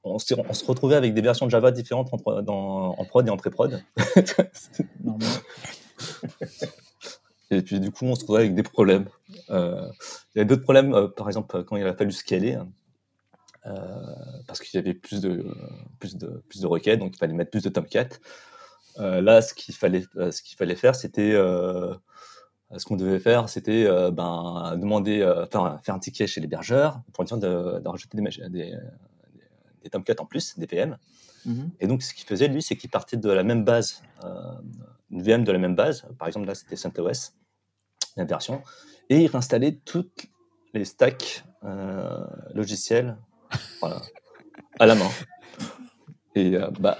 on, 0.03 0.19
se, 0.19 0.35
on, 0.35 0.53
se, 0.53 0.65
retrouvait 0.65 0.95
avec 0.95 1.15
des 1.15 1.21
versions 1.21 1.47
de 1.47 1.51
Java 1.51 1.71
différentes 1.71 2.11
en, 2.13 2.41
dans, 2.43 2.95
en 2.95 3.05
prod 3.05 3.27
et 3.27 3.31
en 3.31 3.37
pré-prod. 3.37 3.81
Et 7.51 7.61
puis, 7.61 7.79
du 7.79 7.91
coup, 7.91 8.05
on 8.05 8.15
se 8.15 8.23
trouvait 8.23 8.41
avec 8.41 8.55
des 8.55 8.63
problèmes. 8.63 9.07
Euh, 9.51 9.89
il 10.35 10.39
y 10.39 10.41
a 10.41 10.45
d'autres 10.45 10.63
problèmes, 10.63 10.93
euh, 10.93 11.07
par 11.07 11.27
exemple, 11.27 11.63
quand 11.63 11.75
il 11.75 11.85
a 11.85 11.93
fallu 11.93 12.11
scaler, 12.11 12.57
euh, 13.65 13.71
parce 14.47 14.59
qu'il 14.59 14.77
y 14.77 14.81
avait 14.81 14.93
plus 14.93 15.21
de, 15.21 15.45
plus, 15.99 16.17
de, 16.17 16.43
plus 16.49 16.61
de 16.61 16.67
requêtes, 16.67 16.99
donc 16.99 17.15
il 17.15 17.17
fallait 17.17 17.33
mettre 17.33 17.51
plus 17.51 17.63
de 17.63 17.69
Tomcat. 17.69 18.09
là, 18.97 19.41
ce 19.41 19.53
qu'il 19.53 19.75
fallait, 19.75 20.03
ce 20.15 20.41
qu'il 20.41 20.57
fallait 20.57 20.75
faire, 20.75 20.95
c'était 20.95 21.33
ce 21.33 22.85
qu'on 22.85 22.95
devait 22.95 23.19
faire, 23.19 23.49
c'était 23.49 23.85
ben, 24.11 24.77
demander, 24.77 25.19
faire, 25.51 25.79
faire 25.83 25.95
un 25.95 25.99
ticket 25.99 26.27
chez 26.27 26.41
l'hébergeur 26.41 27.01
pour 27.13 27.23
dire 27.25 27.37
de, 27.37 27.79
de 27.79 27.87
rajouter 27.87 28.17
des, 28.17 28.49
des, 28.49 28.77
des, 29.83 29.89
Tomcat 29.89 30.15
en 30.19 30.25
plus, 30.25 30.57
des 30.57 30.65
VM. 30.65 30.97
Mm-hmm. 31.45 31.69
Et 31.81 31.87
donc, 31.87 32.03
ce 32.03 32.13
qu'il 32.13 32.25
faisait, 32.25 32.47
lui, 32.47 32.61
c'est 32.61 32.77
qu'il 32.77 32.89
partait 32.89 33.17
de 33.17 33.29
la 33.29 33.43
même 33.43 33.63
base, 33.63 34.01
une 35.11 35.21
VM 35.21 35.43
de 35.43 35.51
la 35.51 35.59
même 35.59 35.75
base. 35.75 36.07
Par 36.17 36.27
exemple, 36.27 36.47
là, 36.47 36.55
c'était 36.55 36.75
CentOS 36.75 37.33
version, 38.17 38.61
et 39.11 39.23
il 39.23 39.27
réinstallait 39.27 39.77
toutes 39.83 40.27
les 40.73 40.85
stacks 40.85 41.43
euh, 41.65 42.25
logiciels 42.55 43.17
voilà, 43.81 44.01
à 44.79 44.85
la 44.85 44.95
main. 44.95 45.09
Et 46.33 46.55
euh, 46.55 46.69
bah, 46.79 46.97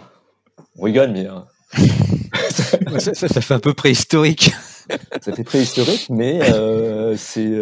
on 0.77 0.83
rigole, 0.83 1.11
mais. 1.11 1.25
Euh, 1.25 1.39
ça, 2.99 3.13
ça, 3.13 3.41
fait 3.41 3.53
un 3.53 3.59
peu 3.59 3.73
préhistorique. 3.73 4.51
ça 5.21 5.31
fait 5.31 5.45
préhistorique, 5.45 6.09
mais 6.09 6.41
c'est. 7.15 7.57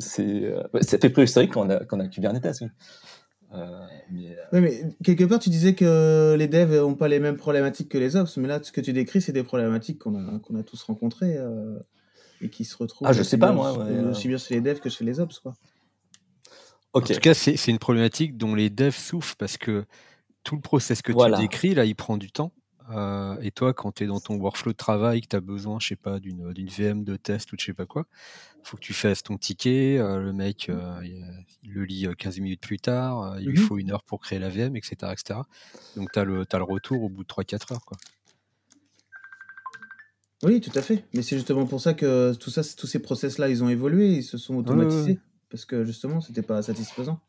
c'est 0.00 0.54
ça 0.82 0.98
fait 0.98 1.08
préhistorique 1.08 1.54
quand 1.54 1.66
on 1.66 1.70
a, 1.70 1.82
quand 1.86 1.96
on 1.96 2.00
a 2.00 2.08
Kubernetes. 2.08 2.60
Oui. 2.60 2.68
mais, 4.52 4.60
mais, 4.60 4.82
quelque 5.02 5.24
part, 5.24 5.38
tu 5.38 5.48
disais 5.48 5.74
que 5.74 6.36
les 6.38 6.46
devs 6.46 6.76
n'ont 6.76 6.94
pas 6.94 7.08
les 7.08 7.20
mêmes 7.20 7.38
problématiques 7.38 7.88
que 7.88 7.96
les 7.96 8.16
ops, 8.16 8.36
mais 8.36 8.48
là, 8.48 8.60
ce 8.62 8.70
que 8.70 8.82
tu 8.82 8.92
décris, 8.92 9.22
c'est 9.22 9.32
des 9.32 9.44
problématiques 9.44 9.98
qu'on 9.98 10.14
a, 10.14 10.38
qu'on 10.40 10.56
a 10.56 10.62
tous 10.62 10.82
rencontrées 10.82 11.38
et 12.40 12.50
qui 12.50 12.64
se 12.64 12.76
retrouvent. 12.76 13.08
Ah, 13.08 13.12
je 13.12 13.22
sais 13.22 13.38
pas, 13.38 13.52
moi. 13.52 13.72
aussi 14.10 14.28
bien 14.28 14.38
chez 14.38 14.54
les 14.54 14.60
devs 14.60 14.80
que 14.80 14.90
chez 14.90 15.04
les 15.04 15.20
ops, 15.20 15.38
quoi. 15.40 15.54
En 16.94 17.00
tout 17.00 17.14
cas, 17.14 17.34
c'est 17.34 17.68
une 17.68 17.78
problématique 17.78 18.36
dont 18.36 18.54
les 18.54 18.70
devs 18.70 18.96
souffrent 18.96 19.36
parce 19.36 19.56
que 19.56 19.84
tout 20.42 20.54
le 20.54 20.62
process 20.62 21.02
que 21.02 21.12
tu 21.12 21.40
décris, 21.40 21.74
là, 21.74 21.84
il 21.84 21.94
prend 21.94 22.16
du 22.16 22.30
temps. 22.30 22.52
Euh, 22.90 23.36
et 23.42 23.50
toi, 23.50 23.74
quand 23.74 23.92
tu 23.92 24.04
es 24.04 24.06
dans 24.06 24.20
ton 24.20 24.36
workflow 24.36 24.72
de 24.72 24.76
travail, 24.76 25.20
que 25.20 25.28
tu 25.28 25.36
as 25.36 25.40
besoin, 25.40 25.78
je 25.78 25.88
sais 25.88 25.96
pas, 25.96 26.20
d'une 26.20 26.50
VM 26.52 27.04
de 27.04 27.16
test 27.16 27.52
ou 27.52 27.56
de 27.56 27.60
je 27.60 27.66
sais 27.66 27.74
pas 27.74 27.86
quoi, 27.86 28.06
faut 28.62 28.76
que 28.76 28.82
tu 28.82 28.94
fasses 28.94 29.22
ton 29.22 29.36
ticket, 29.36 29.98
euh, 29.98 30.20
le 30.20 30.32
mec, 30.32 30.68
euh, 30.70 31.00
il, 31.04 31.70
le 31.70 31.84
lit 31.84 32.06
15 32.16 32.40
minutes 32.40 32.62
plus 32.62 32.78
tard, 32.78 33.38
il 33.38 33.48
lui 33.48 33.58
mmh 33.58 33.62
faut 33.62 33.76
une 33.76 33.90
heure 33.90 34.02
pour 34.02 34.20
créer 34.20 34.38
la 34.38 34.48
VM, 34.48 34.74
etc. 34.76 34.96
etc. 35.12 35.40
Donc 35.96 36.12
tu 36.12 36.18
as, 36.18 36.24
le, 36.24 36.46
as 36.50 36.58
le 36.58 36.64
retour 36.64 37.02
au 37.02 37.08
bout 37.10 37.24
de 37.24 37.28
3-4 37.28 37.74
heures. 37.74 37.84
Quoi. 37.84 37.98
Oui, 40.42 40.60
tout 40.60 40.76
à 40.76 40.82
fait. 40.82 41.04
Mais 41.14 41.22
c'est 41.22 41.36
justement 41.36 41.66
pour 41.66 41.80
ça 41.80 41.94
que 41.94 42.32
tout 42.34 42.50
ça, 42.50 42.62
tous 42.76 42.86
ces 42.86 43.00
process-là, 43.00 43.48
ils 43.48 43.64
ont 43.64 43.68
évolué, 43.68 44.08
ils 44.08 44.22
se 44.22 44.38
sont 44.38 44.56
automatisés. 44.56 45.18
Parce 45.50 45.64
que 45.64 45.84
justement, 45.84 46.20
c'était 46.20 46.42
pas 46.42 46.62
satisfaisant. 46.62 47.20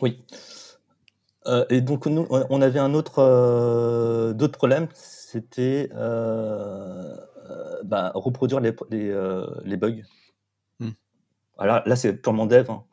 Oui. 0.00 0.22
Euh, 1.46 1.64
et 1.68 1.80
donc, 1.80 2.06
nous, 2.06 2.26
on 2.30 2.62
avait 2.62 2.78
un 2.78 2.94
autre, 2.94 3.18
euh, 3.18 4.32
d'autres 4.32 4.56
problèmes, 4.56 4.88
c'était 4.94 5.90
euh, 5.94 7.16
bah, 7.84 8.12
reproduire 8.14 8.60
les, 8.60 8.74
les, 9.64 9.76
bugs. 9.76 10.02
Hmm. 10.80 10.90
Alors 11.58 11.82
là, 11.86 11.96
c'est 11.96 12.14
purement 12.14 12.46
dev. 12.46 12.70
Hein. 12.70 12.84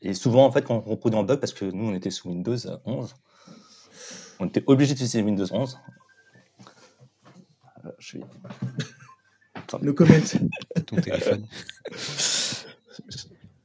et 0.00 0.14
souvent, 0.14 0.44
en 0.46 0.52
fait, 0.52 0.62
quand 0.62 0.82
on 0.86 0.90
reproduit 0.90 1.18
un 1.18 1.22
bug, 1.22 1.38
parce 1.38 1.52
que 1.52 1.64
nous, 1.64 1.90
on 1.90 1.94
était 1.94 2.10
sous 2.10 2.28
Windows 2.28 2.56
11, 2.84 3.14
on 4.40 4.46
était 4.46 4.64
obligé 4.66 4.94
d'utiliser 4.94 5.22
Windows 5.22 5.46
11. 5.50 5.78
Je. 7.98 8.18
No 9.80 9.94
comment. 9.94 10.14
Ton 10.86 10.96
téléphone. 10.96 11.46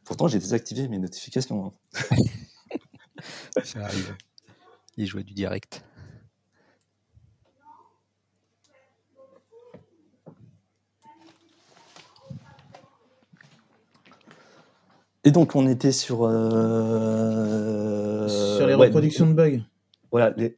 Pourtant, 0.03 0.27
j'ai 0.27 0.39
désactivé 0.39 0.87
mes 0.87 0.99
notifications. 0.99 1.65
Hein. 1.65 1.71
Ça 3.63 3.81
arrive. 3.81 4.15
Il 4.95 5.05
jouait 5.05 5.23
du 5.23 5.33
direct. 5.33 5.83
Et 15.23 15.31
donc, 15.31 15.55
on 15.55 15.67
était 15.67 15.91
sur. 15.91 16.23
Euh... 16.23 18.27
Sur 18.57 18.65
les 18.65 18.73
reproductions 18.73 19.27
de 19.27 19.33
bugs. 19.33 19.59
Voilà, 20.09 20.33
les, 20.37 20.55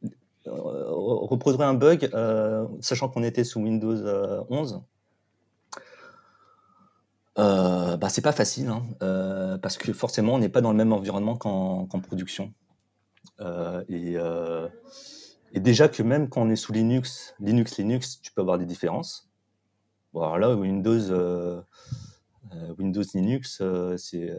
reproduire 0.50 1.66
un 1.66 1.74
bug, 1.74 2.10
euh, 2.14 2.66
sachant 2.80 3.08
qu'on 3.08 3.22
était 3.22 3.44
sous 3.44 3.60
Windows 3.60 3.96
11, 4.48 4.82
euh, 7.38 7.96
bah, 7.96 8.08
c'est 8.08 8.22
pas 8.22 8.32
facile, 8.32 8.68
hein, 8.68 9.58
parce 9.62 9.78
que 9.78 9.92
forcément, 9.92 10.34
on 10.34 10.38
n'est 10.38 10.48
pas 10.48 10.60
dans 10.60 10.70
le 10.70 10.76
même 10.76 10.92
environnement 10.92 11.36
qu'en 11.36 11.86
production. 11.86 12.52
et, 13.88 14.16
et, 15.52 15.60
déjà 15.60 15.88
que 15.88 16.02
même 16.02 16.28
quand 16.28 16.42
on 16.42 16.50
est 16.50 16.56
sous 16.56 16.72
Linux, 16.72 17.34
Linux, 17.40 17.78
Linux, 17.78 18.20
tu 18.20 18.32
peux 18.32 18.42
avoir 18.42 18.58
des 18.58 18.66
différences. 18.66 19.30
Bon, 20.12 20.22
alors 20.22 20.38
là, 20.38 20.54
Windows, 20.54 21.62
Windows 22.78 23.04
Linux, 23.14 23.62
c'est 23.96 24.30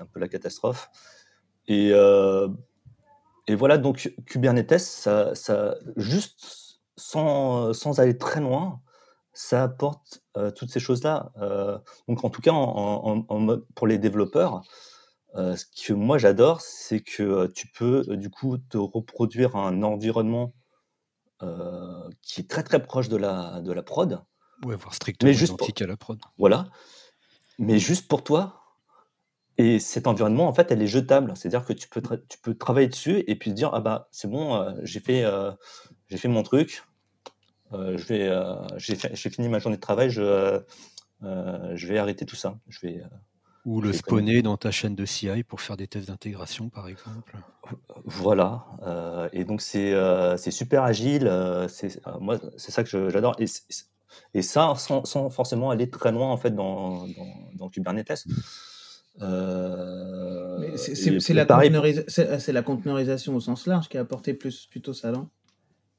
un 0.00 0.06
peu 0.06 0.20
la 0.20 0.28
catastrophe. 0.28 0.90
Et, 1.68 1.92
et 3.48 3.54
voilà, 3.54 3.78
donc 3.78 4.14
Kubernetes, 4.26 4.78
ça, 4.78 5.34
ça 5.34 5.74
juste 5.96 6.80
sans, 6.96 7.72
sans 7.72 8.00
aller 8.00 8.16
très 8.16 8.40
loin, 8.40 8.80
ça 9.32 9.64
apporte 9.64 10.22
toutes 10.56 10.70
ces 10.70 10.80
choses-là. 10.80 11.32
donc 12.06 12.24
en 12.24 12.30
tout 12.30 12.42
cas, 12.42 12.52
en, 12.52 13.60
pour 13.74 13.86
les 13.86 13.98
développeurs, 13.98 14.62
ce 15.34 15.64
que 15.64 15.92
moi 15.92 16.18
j'adore, 16.18 16.60
c'est 16.60 17.00
que 17.00 17.46
tu 17.48 17.66
peux 17.68 18.04
du 18.16 18.30
coup 18.30 18.58
te 18.58 18.78
reproduire 18.78 19.56
un 19.56 19.82
environnement 19.82 20.52
qui 22.20 22.42
est 22.42 22.48
très 22.48 22.62
très 22.62 22.82
proche 22.82 23.08
de 23.08 23.16
la, 23.16 23.60
de 23.62 23.72
la 23.72 23.82
prod. 23.82 24.22
Ouais, 24.64 24.76
voire 24.76 24.94
strictement 24.94 25.28
mais 25.28 25.34
juste 25.34 25.54
identique 25.54 25.82
à 25.82 25.86
la 25.86 25.96
prod. 25.96 26.20
Voilà. 26.38 26.66
Mais 27.58 27.78
juste 27.78 28.06
pour 28.06 28.22
toi. 28.22 28.61
Et 29.58 29.78
cet 29.78 30.06
environnement, 30.06 30.48
en 30.48 30.54
fait, 30.54 30.72
elle 30.72 30.82
est 30.82 30.86
jetable. 30.86 31.32
C'est-à-dire 31.36 31.64
que 31.64 31.72
tu 31.72 31.88
peux, 31.88 32.00
tu 32.00 32.38
peux 32.42 32.54
travailler 32.54 32.88
dessus 32.88 33.22
et 33.26 33.36
puis 33.36 33.50
te 33.50 33.56
dire, 33.56 33.70
ah 33.72 33.80
bah 33.80 34.08
c'est 34.10 34.28
bon, 34.28 34.74
j'ai 34.82 35.00
fait, 35.00 35.24
j'ai 36.08 36.16
fait 36.16 36.28
mon 36.28 36.42
truc, 36.42 36.84
euh, 37.74 37.96
euh, 38.10 38.68
j'ai, 38.76 39.30
fini 39.30 39.48
ma 39.48 39.58
journée 39.58 39.76
de 39.76 39.80
travail, 39.80 40.10
je, 40.10 40.60
euh, 41.22 41.72
je 41.74 41.86
vais 41.86 41.98
arrêter 41.98 42.26
tout 42.26 42.36
ça. 42.36 42.58
Je 42.68 42.80
vais, 42.86 43.02
ou 43.64 43.80
le 43.80 43.92
spawner 43.92 44.42
dans 44.42 44.56
ta 44.56 44.72
chaîne 44.72 44.96
de 44.96 45.04
CI 45.04 45.44
pour 45.44 45.60
faire 45.60 45.76
des 45.76 45.86
tests 45.86 46.08
d'intégration, 46.08 46.68
par 46.68 46.88
exemple. 46.88 47.36
Voilà. 48.04 48.66
et 49.32 49.44
donc, 49.44 49.60
c'est 49.62 50.50
super 50.50 50.82
agile. 50.82 51.30
c'est 51.68 52.00
moi, 52.20 52.38
c'est 52.56 52.72
ça 52.72 52.82
que 52.82 53.08
j'adore. 53.08 53.36
Et, 53.38 53.46
et, 54.34 54.42
ça, 54.42 54.74
sans, 54.76 55.04
sans, 55.04 55.30
forcément 55.30 55.70
aller 55.70 55.88
très 55.88 56.10
loin, 56.10 56.30
en 56.30 56.36
fait, 56.36 56.50
dans, 56.50 57.06
dans, 57.06 57.52
dans 57.54 57.68
Kubernetes. 57.68 58.24
C'est 60.76 61.34
la, 61.34 61.44
la, 61.44 62.62
conteneurisation 62.62 63.36
au 63.36 63.40
sens 63.40 63.66
large 63.66 63.88
qui 63.88 63.98
a 63.98 64.00
apporté 64.00 64.34
plus, 64.34 64.66
plutôt 64.66 64.92
ça, 64.92 65.10
non? 65.10 65.28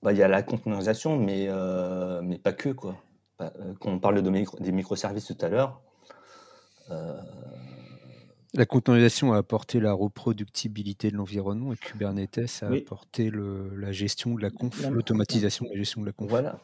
Bah, 0.02 0.12
il 0.12 0.18
y 0.18 0.24
a 0.24 0.28
la 0.28 0.44
containerisation, 0.44 1.18
mais, 1.18 1.46
euh, 1.48 2.22
mais 2.22 2.38
pas 2.38 2.52
que. 2.52 2.70
Quoi. 2.70 2.98
Euh, 3.42 3.50
quand 3.80 3.92
on 3.92 4.00
parle 4.00 4.22
de 4.22 4.30
des 4.60 4.72
microservices 4.72 5.28
tout 5.28 5.46
à 5.46 5.50
l'heure. 5.50 5.82
Euh, 6.92 7.14
la 8.54 8.66
containerisation 8.66 9.34
a 9.34 9.38
apporté 9.38 9.80
la 9.80 9.94
reproductibilité 9.94 11.10
de 11.10 11.18
l'environnement 11.18 11.74
et 11.74 11.76
Kubernetes 11.76 12.62
a 12.62 12.68
apporté 12.68 13.30
le, 13.30 13.76
la 13.76 13.92
gestion 13.92 14.36
de 14.36 14.42
la 14.42 14.52
conf, 14.52 14.88
l'automatisation 14.90 15.66
de 15.66 15.72
la 15.72 15.78
gestion 15.78 16.02
de 16.02 16.06
la 16.06 16.12
conf. 16.12 16.30
Voilà. 16.30 16.60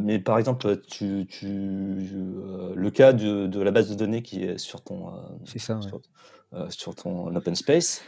mais 0.00 0.18
par 0.18 0.38
exemple, 0.38 0.80
tu, 0.88 1.26
tu 1.28 1.46
le 1.46 2.90
cas 2.90 3.12
de, 3.12 3.46
de, 3.46 3.60
la 3.60 3.70
base 3.70 3.88
de 3.88 3.94
données 3.94 4.22
qui 4.22 4.42
est 4.42 4.58
sur 4.58 4.82
ton, 4.82 5.12
C'est 5.44 5.60
ça, 5.60 5.80
sur, 5.80 6.00
sur, 6.70 6.94
ton 6.94 7.34
open 7.34 7.54
space, 7.54 8.02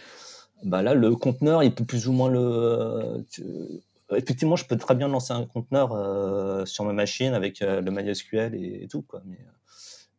bah 0.65 0.83
là, 0.83 0.95
le 0.95 1.15
conteneur, 1.17 1.63
il 1.63 1.75
peut 1.75 1.85
plus 1.85 2.09
ou 2.09 2.13
moins 2.13 2.29
le. 2.29 2.41
Euh, 2.41 3.23
effectivement, 4.17 4.57
je 4.57 4.67
peux 4.67 4.77
très 4.77 4.95
bien 4.95 5.09
lancer 5.09 5.33
un 5.33 5.47
conteneur 5.47 5.93
euh, 5.93 6.67
sur 6.67 6.85
ma 6.85 6.93
machine 6.93 7.33
avec 7.33 7.63
euh, 7.63 7.81
le 7.81 7.91
MySQL 7.91 8.55
et, 8.55 8.87
tout. 8.89 9.03
Quoi. 9.03 9.23
Mais, 9.25 9.39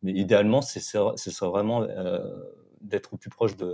mais 0.02 0.12
idéalement, 0.12 0.62
ce 0.62 0.80
serait 0.80 1.48
vraiment 1.48 1.86
d'être 2.82 3.14
au 3.14 3.16
plus 3.16 3.30
proche 3.30 3.56
de, 3.56 3.66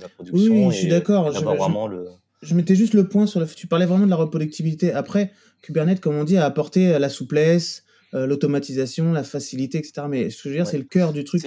la 0.00 0.08
production. 0.08 0.66
Oui, 0.66 0.72
je 0.72 0.76
suis 0.76 0.88
d'accord. 0.88 1.32
Je, 1.32 1.40
vraiment 1.40 1.86
le... 1.86 2.06
je 2.42 2.54
mettais 2.54 2.74
juste 2.74 2.94
le 2.94 3.08
point 3.08 3.26
sur 3.26 3.40
le. 3.40 3.46
Tu 3.46 3.66
parlais 3.66 3.86
vraiment 3.86 4.06
de 4.06 4.10
la 4.10 4.16
reproductibilité. 4.16 4.92
Après, 4.92 5.32
Kubernetes, 5.62 6.00
comme 6.00 6.16
on 6.16 6.24
dit, 6.24 6.36
a 6.36 6.44
apporté 6.44 6.98
la 6.98 7.08
souplesse, 7.08 7.84
l'automatisation, 8.12 9.12
la 9.12 9.24
facilité, 9.24 9.78
etc. 9.78 10.06
Mais 10.08 10.30
ce 10.30 10.42
que 10.42 10.42
je 10.44 10.48
veux 10.50 10.56
dire, 10.56 10.66
c'est 10.66 10.78
le 10.78 10.84
cœur 10.84 11.12
du 11.12 11.24
truc. 11.24 11.46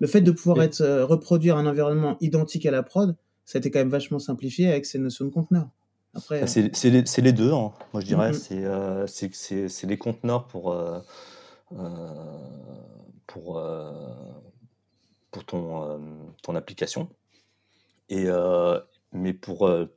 Le, 0.00 0.06
fait 0.06 0.20
de 0.20 0.32
pouvoir 0.32 0.60
être, 0.62 0.84
reproduire 1.02 1.56
un 1.56 1.66
environnement 1.66 2.16
identique 2.20 2.66
à 2.66 2.70
la 2.70 2.82
prod, 2.82 3.16
ça 3.44 3.58
a 3.58 3.60
été 3.60 3.70
quand 3.70 3.78
même 3.78 3.88
vachement 3.88 4.18
simplifié 4.18 4.68
avec 4.68 4.86
ces 4.86 4.98
notions 4.98 5.24
de 5.24 5.30
conteneur. 5.30 5.68
Après, 6.14 6.40
bah, 6.40 6.46
euh, 6.46 6.68
c'est 6.72 6.90
les, 6.90 7.02
les, 7.22 7.32
deux, 7.32 7.52
hein, 7.52 7.72
moi 7.92 8.00
je 8.00 8.06
dirais. 8.06 8.30
Mm-hmm. 8.30 9.06
C'est 9.06 9.68
C'est 9.68 9.86
les 9.86 9.98
conteneurs 9.98 10.46
pour, 10.46 10.72
euh, 10.72 11.00
euh, 11.72 12.08
pour, 13.26 13.60
pour 15.34 15.44
ton, 15.44 16.00
ton 16.42 16.54
application. 16.54 17.08
Et, 18.08 18.26
mais 19.12 19.32
pour 19.32 19.68
le, 19.68 19.90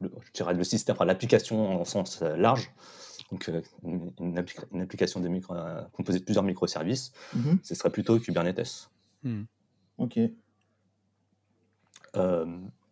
je 0.00 0.32
dirais 0.32 0.54
le 0.54 0.64
système, 0.64 0.94
enfin, 0.94 1.04
l'application 1.04 1.80
en 1.80 1.84
sens 1.84 2.22
large, 2.22 2.72
donc 3.32 3.50
une, 3.82 4.38
application 4.38 5.20
de 5.20 5.28
micro, 5.28 5.54
composée 5.92 6.20
de 6.20 6.24
plusieurs 6.24 6.44
microservices, 6.44 7.12
mm-hmm. 7.36 7.58
ce 7.62 7.74
serait 7.74 7.90
plutôt 7.90 8.18
Kubernetes. 8.20 8.90
Mm. 9.24 9.42
Ok. 9.98 10.18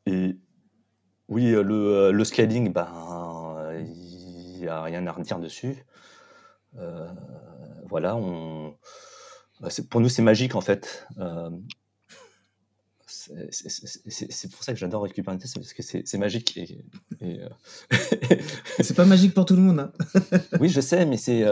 et 0.06 0.36
oui, 1.32 1.54
euh, 1.54 1.62
le, 1.62 1.74
euh, 1.74 2.12
le 2.12 2.24
scaling, 2.24 2.72
ben, 2.72 2.88
il 3.78 4.58
n'y 4.58 4.68
a 4.68 4.82
rien 4.82 5.06
à 5.06 5.12
redire 5.12 5.38
dessus. 5.38 5.84
Euh, 6.78 7.08
voilà, 7.86 8.16
on, 8.16 8.76
pour 9.90 10.00
nous, 10.00 10.08
c'est 10.08 10.22
magique 10.22 10.54
en 10.54 10.60
fait. 10.60 11.06
c'est 13.06 14.50
pour 14.50 14.62
ça 14.64 14.72
que 14.72 14.78
j'adore 14.78 15.08
Kubernetes, 15.08 15.54
parce 15.54 15.72
que 15.72 15.82
c'est 15.82 16.18
magique. 16.18 16.56
Et, 16.56 17.40
c'est 18.80 18.96
pas 18.96 19.04
magique 19.04 19.34
pour 19.34 19.44
tout 19.44 19.56
le 19.56 19.62
monde. 19.62 19.80
Hein. 19.80 19.92
oui, 20.60 20.68
je 20.68 20.80
sais, 20.80 21.06
mais 21.06 21.16
c'est 21.16 21.44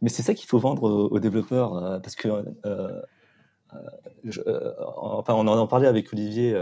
mais 0.00 0.10
c'est 0.10 0.22
ça 0.22 0.34
qu'il 0.34 0.48
faut 0.48 0.58
vendre 0.58 0.84
aux, 0.84 1.18
développeurs, 1.18 2.00
parce 2.02 2.14
que 2.14 2.28
enfin, 4.96 5.34
on 5.34 5.46
en 5.46 5.66
parlait 5.66 5.88
avec 5.88 6.12
Olivier 6.12 6.56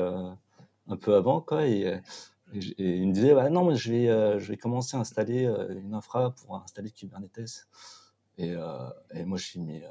un 0.89 0.97
peu 0.97 1.14
avant, 1.14 1.41
quoi, 1.41 1.67
et, 1.67 2.01
il 2.53 3.09
me 3.09 3.12
disait, 3.12 3.35
bah, 3.35 3.51
non, 3.51 3.64
mais 3.64 3.77
je 3.77 3.91
vais, 3.91 4.09
euh, 4.09 4.39
je 4.39 4.49
vais 4.49 4.57
commencer 4.57 4.97
à 4.97 5.01
installer 5.01 5.47
euh, 5.47 5.75
une 5.79 5.95
infra 5.95 6.31
pour 6.31 6.57
installer 6.57 6.91
Kubernetes. 6.91 7.67
Et, 8.39 8.53
euh, 8.53 8.89
et 9.12 9.25
moi, 9.25 9.37
je 9.37 9.45
suis 9.45 9.61
mis, 9.61 9.83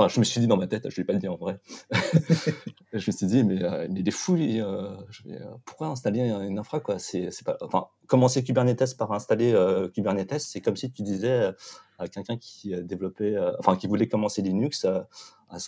enfin, 0.00 0.08
je 0.08 0.20
me 0.20 0.24
suis 0.24 0.40
dit 0.40 0.46
dans 0.46 0.56
ma 0.56 0.66
tête, 0.66 0.88
je 0.88 0.96
vais 0.96 1.04
pas 1.04 1.12
le 1.12 1.18
dire 1.18 1.32
en 1.32 1.36
vrai. 1.36 1.58
je 2.92 3.10
me 3.10 3.16
suis 3.16 3.26
dit, 3.26 3.44
mais, 3.44 3.60
mais 3.88 4.00
il 4.00 4.08
est 4.08 4.12
fou, 4.12 4.36
je 4.36 5.22
vais, 5.24 5.40
pourquoi 5.64 5.88
installer 5.88 6.20
une 6.20 6.58
infra, 6.58 6.80
quoi? 6.80 6.98
C'est, 6.98 7.30
c'est 7.30 7.44
pas, 7.44 7.56
enfin, 7.60 7.88
commencer 8.06 8.42
Kubernetes 8.42 8.96
par 8.96 9.12
installer 9.12 9.54
Kubernetes, 9.94 10.40
c'est 10.40 10.60
comme 10.60 10.76
si 10.76 10.90
tu 10.90 11.02
disais 11.02 11.52
à 11.98 12.08
quelqu'un 12.08 12.36
qui 12.38 12.74
développait, 12.82 13.36
enfin, 13.58 13.76
qui 13.76 13.86
voulait 13.86 14.08
commencer 14.08 14.42
Linux, 14.42 14.84
à, 14.84 15.08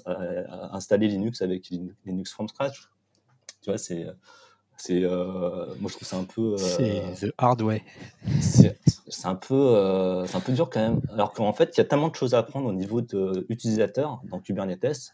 à 0.07 0.77
installer 0.77 1.09
Linux 1.09 1.43
avec 1.43 1.71
Linux 2.05 2.33
from 2.33 2.49
scratch. 2.49 2.89
Tu 3.61 3.71
vois, 3.71 3.79
c'est, 3.79 4.07
c'est, 4.77 5.05
euh, 5.05 5.67
moi 5.79 5.91
je 5.91 5.95
trouve 5.95 6.09
c'est 6.09 6.17
un 6.17 6.25
peu. 6.25 6.57
c'est 6.57 7.05
euh, 7.05 7.15
the 7.29 7.33
hard 7.39 7.63
way. 7.63 7.85
C'est, 8.41 8.77
un 9.25 9.35
peu, 9.35 9.55
euh, 9.55 10.27
c'est 10.27 10.37
un 10.37 10.41
peu 10.41 10.53
dur 10.53 10.71
quand 10.71 10.81
même. 10.81 11.01
Alors 11.13 11.33
qu'en 11.33 11.53
fait, 11.53 11.77
il 11.77 11.79
y 11.79 11.81
a 11.81 11.85
tellement 11.85 12.09
de 12.09 12.15
choses 12.15 12.35
à 12.35 12.39
apprendre 12.39 12.69
au 12.69 12.73
niveau 12.73 13.01
de 13.01 13.47
utilisateurs 13.49 14.21
dans 14.25 14.41
Kubernetes 14.41 15.13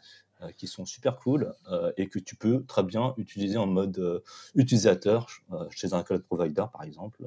qui 0.56 0.68
sont 0.68 0.84
super 0.84 1.16
cool 1.16 1.52
et 1.96 2.06
que 2.06 2.20
tu 2.20 2.36
peux 2.36 2.62
très 2.62 2.84
bien 2.84 3.12
utiliser 3.16 3.56
en 3.58 3.66
mode 3.66 4.22
utilisateur 4.54 5.26
chez 5.70 5.94
un 5.94 6.04
cloud 6.04 6.22
provider 6.22 6.64
par 6.72 6.84
exemple. 6.84 7.26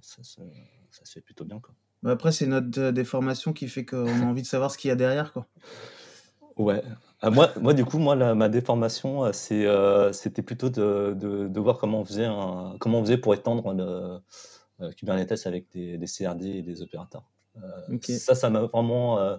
Ça, 0.00 0.22
ça, 0.22 0.42
se 1.04 1.12
fait 1.12 1.20
plutôt 1.20 1.44
bien 1.44 1.58
quoi. 1.58 1.74
Bah, 2.04 2.12
après, 2.12 2.30
c'est 2.30 2.46
notre 2.46 2.92
déformation 2.92 3.52
qui 3.52 3.66
fait 3.66 3.84
qu'on 3.84 4.06
a 4.06 4.24
envie 4.26 4.42
de 4.42 4.46
savoir 4.46 4.70
ce 4.70 4.78
qu'il 4.78 4.90
y 4.90 4.92
a 4.92 4.94
derrière 4.94 5.32
quoi. 5.32 5.48
Ouais, 6.56 6.82
ah, 7.20 7.30
moi, 7.30 7.50
moi, 7.60 7.74
du 7.74 7.84
coup, 7.84 7.98
moi, 7.98 8.14
ma 8.34 8.48
déformation, 8.48 9.24
euh, 9.24 9.32
c'est, 9.32 9.66
euh, 9.66 10.12
c'était 10.12 10.42
plutôt 10.42 10.70
de, 10.70 11.14
de, 11.14 11.60
voir 11.60 11.78
comment 11.78 12.00
on 12.00 12.04
faisait 12.04 12.28
comment 12.78 13.00
on 13.00 13.02
faisait 13.02 13.18
pour 13.18 13.34
étendre 13.34 13.74
le 13.74 13.84
euh, 13.84 14.18
Kubernetes 14.96 15.46
avec 15.46 15.70
des, 15.72 15.98
des 15.98 16.06
CRD 16.06 16.46
et 16.46 16.62
des 16.62 16.82
opérateurs. 16.82 17.24
Ça, 18.02 18.34
ça 18.34 18.50
m'a 18.50 18.62
vraiment, 18.62 19.38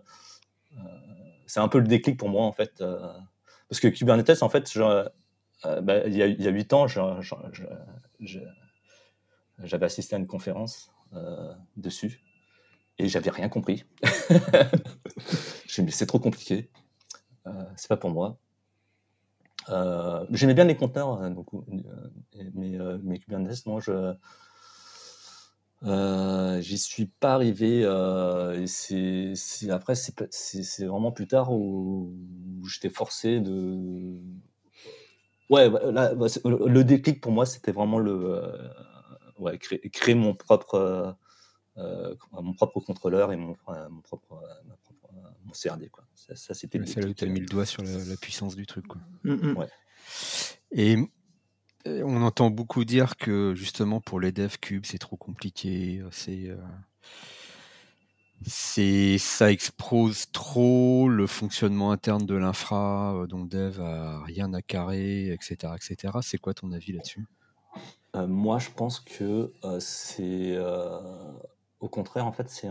c'est 1.46 1.60
un 1.60 1.68
peu 1.68 1.80
le 1.80 1.88
déclic 1.88 2.18
pour 2.18 2.30
moi 2.30 2.46
en 2.46 2.52
fait, 2.52 2.84
parce 3.70 3.80
que 3.80 3.88
Kubernetes, 3.88 4.42
en 4.42 4.50
fait, 4.50 4.76
bah, 5.64 6.08
il 6.08 6.16
y 6.16 6.24
a, 6.24 6.28
il 6.28 6.42
y 6.42 6.48
a 6.48 6.52
8 6.52 6.74
ans, 6.74 6.88
j'avais 9.64 9.86
assisté 9.86 10.16
à 10.16 10.20
une 10.20 10.26
conférence 10.28 10.92
dessus 11.76 12.22
et 13.00 13.08
j'avais 13.08 13.30
rien 13.30 13.50
compris. 13.50 13.86
J'ai 15.68 15.84
dit, 15.84 15.92
c'est 15.92 16.06
trop 16.06 16.20
compliqué. 16.20 16.70
Euh, 17.46 17.52
c'est 17.76 17.88
pas 17.88 17.98
pour 17.98 18.10
moi. 18.10 18.38
Euh, 19.70 20.26
j'aimais 20.32 20.54
bien 20.54 20.64
les 20.64 20.76
conteneurs, 20.76 21.22
hein, 21.22 21.32
donc, 21.32 21.54
euh, 21.54 21.60
mais, 22.54 22.78
mais 23.04 23.20
Kubernetes, 23.20 23.66
non, 23.66 23.80
je 23.80 24.14
j'y 25.84 26.78
suis 26.78 27.06
pas 27.06 27.34
arrivé. 27.34 27.82
et 27.82 28.68
c'est 28.68 29.70
après 29.70 29.96
c'est 29.96 30.86
vraiment 30.86 31.12
plus 31.12 31.28
tard 31.28 31.52
où, 31.52 32.14
j'étais 32.66 32.90
forcé 32.90 33.40
de 33.40 34.18
Ouais, 35.50 35.70
bah, 35.70 35.80
le 36.46 36.84
déclic 36.84 37.22
pour 37.22 37.32
moi, 37.32 37.46
c'était 37.46 37.72
vraiment 37.72 38.00
le 38.00 38.52
ouais, 39.40 39.58
créer, 39.58 40.16
mon 40.16 40.34
propre 40.34 41.16
mon 41.78 42.54
propre 42.54 42.80
contrôleur 42.80 43.32
et 43.32 43.38
mon, 43.38 43.56
mon 43.90 44.02
propre, 44.02 44.42
mon 45.46 45.54
CRD 45.54 45.90
quoi. 45.90 46.04
Ça, 46.14 46.54
c'était. 46.54 46.80
C'est 46.86 47.02
là 47.02 47.08
où 47.08 47.14
tu 47.14 47.24
as 47.24 47.28
mis 47.28 47.40
le 47.40 47.46
doigt 47.46 47.66
sur 47.66 47.84
la, 47.84 48.18
puissance 48.18 48.56
du 48.56 48.66
truc 48.66 48.88
quoi. 48.88 49.02
Mmh, 49.24 49.34
mmh. 49.34 49.58
Ouais. 49.58 49.70
Et 50.72 50.98
on 51.86 52.22
entend 52.22 52.50
beaucoup 52.50 52.86
dire 52.86 53.16
que 53.18 53.54
justement 53.56 54.02
pour 54.02 54.20
les 54.20 54.32
devs 54.32 54.58
cubes 54.60 54.86
c'est 54.86 54.98
trop 54.98 55.16
compliqué, 55.16 56.04
c'est 56.12 56.50
c'est 58.46 59.18
ça 59.18 59.52
expose 59.52 60.32
trop 60.32 61.10
le 61.10 61.26
fonctionnement 61.28 61.92
interne 61.92 62.26
de 62.26 62.36
l'infra, 62.36 63.16
euh, 63.16 63.28
donc 63.28 63.50
dev 63.50 63.82
a 63.82 64.24
rien 64.24 64.54
à 64.54 64.62
carrer, 64.62 65.32
etc., 65.32 65.74
etc. 65.76 66.20
C'est 66.22 66.38
quoi 66.38 66.54
ton 66.54 66.72
avis 66.72 66.94
là-dessus? 66.94 67.26
Euh, 68.16 68.28
Moi, 68.28 68.60
je 68.60 68.70
pense 68.70 69.00
que 69.00 69.52
euh, 69.64 69.80
c'est 69.80 70.58
au 71.80 71.90
contraire, 71.90 72.26
en 72.26 72.32
fait, 72.32 72.50
c'est 72.50 72.70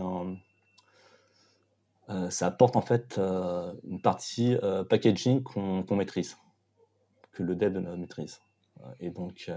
ça 2.29 2.47
apporte 2.47 2.77
en 2.77 2.81
fait 2.81 3.19
une 3.83 4.01
partie 4.01 4.55
packaging 4.89 5.43
qu'on 5.43 5.95
maîtrise, 5.95 6.37
que 7.33 7.43
le 7.43 7.55
dev 7.55 7.79
maîtrise. 7.97 8.39
Et 8.99 9.09
donc, 9.09 9.51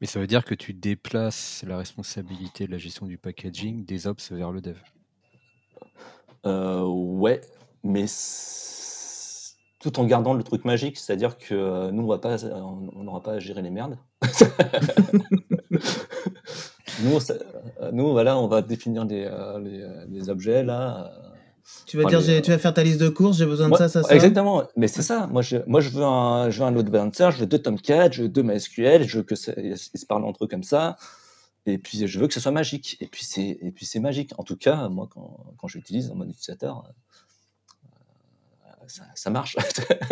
Mais 0.00 0.06
ça 0.06 0.20
veut 0.20 0.26
dire 0.26 0.44
que 0.44 0.54
tu 0.54 0.72
déplaces 0.72 1.64
la 1.66 1.78
responsabilité 1.78 2.66
de 2.66 2.72
la 2.72 2.78
gestion 2.78 3.06
du 3.06 3.18
packaging 3.18 3.84
des 3.84 4.06
ops 4.06 4.32
vers 4.32 4.52
le 4.52 4.60
dev. 4.60 4.76
Euh, 6.44 6.82
ouais, 6.84 7.40
mais 7.84 8.06
tout 9.80 10.00
en 10.00 10.04
gardant 10.04 10.34
le 10.34 10.42
truc 10.42 10.64
magique, 10.64 10.98
c'est-à-dire 10.98 11.38
que 11.38 11.54
euh, 11.54 11.90
nous, 11.90 12.02
on 12.02 13.02
n'aura 13.02 13.22
pas 13.22 13.32
à 13.32 13.38
gérer 13.38 13.62
les 13.62 13.70
merdes. 13.70 13.96
nous, 17.02 17.18
euh, 17.30 17.92
nous, 17.92 18.10
voilà, 18.12 18.38
on 18.38 18.48
va 18.48 18.62
définir 18.62 19.04
les, 19.04 19.30
les, 20.08 20.28
objets 20.28 20.62
là. 20.64 21.12
Tu 21.86 21.96
vas 21.96 22.04
dire, 22.04 22.42
tu 22.42 22.50
vas 22.50 22.58
faire 22.58 22.74
ta 22.74 22.82
liste 22.82 23.00
de 23.00 23.08
courses, 23.08 23.38
j'ai 23.38 23.46
besoin 23.46 23.68
de 23.68 23.76
ça, 23.76 23.88
ça, 23.88 24.02
ça. 24.02 24.14
Exactement, 24.14 24.64
mais 24.76 24.88
c'est 24.88 25.02
ça. 25.02 25.26
Moi, 25.28 25.42
je, 25.42 25.58
moi, 25.66 25.80
je 25.80 25.90
veux 25.90 26.04
un, 26.04 26.50
je 26.50 26.58
veux 26.60 26.66
un 26.66 26.70
load 26.70 26.90
balancer, 26.90 27.30
je 27.32 27.38
veux 27.38 27.46
deux 27.46 27.58
Tomcat, 27.58 28.10
je 28.10 28.22
veux 28.22 28.28
deux 28.28 28.42
MySQL, 28.42 29.04
je 29.04 29.18
veux 29.18 29.24
que 29.24 29.34
se 29.34 30.06
parlent 30.06 30.24
entre 30.24 30.44
eux 30.44 30.48
comme 30.48 30.64
ça. 30.64 30.96
Et 31.66 31.78
puis, 31.78 32.06
je 32.06 32.18
veux 32.18 32.26
que 32.26 32.34
ce 32.34 32.40
soit 32.40 32.52
magique. 32.52 32.96
Et 33.00 33.06
puis, 33.06 33.24
c'est, 33.24 33.58
et 33.60 33.70
puis, 33.70 33.86
c'est 33.86 34.00
magique. 34.00 34.32
En 34.38 34.42
tout 34.42 34.56
cas, 34.56 34.88
moi, 34.88 35.08
quand, 35.10 35.54
quand 35.58 35.68
j'utilise 35.68 36.10
en 36.10 36.16
mode 36.16 36.30
utilisateur, 36.30 36.84
euh, 37.86 38.88
ça, 38.88 39.04
ça, 39.14 39.30
marche. 39.30 39.56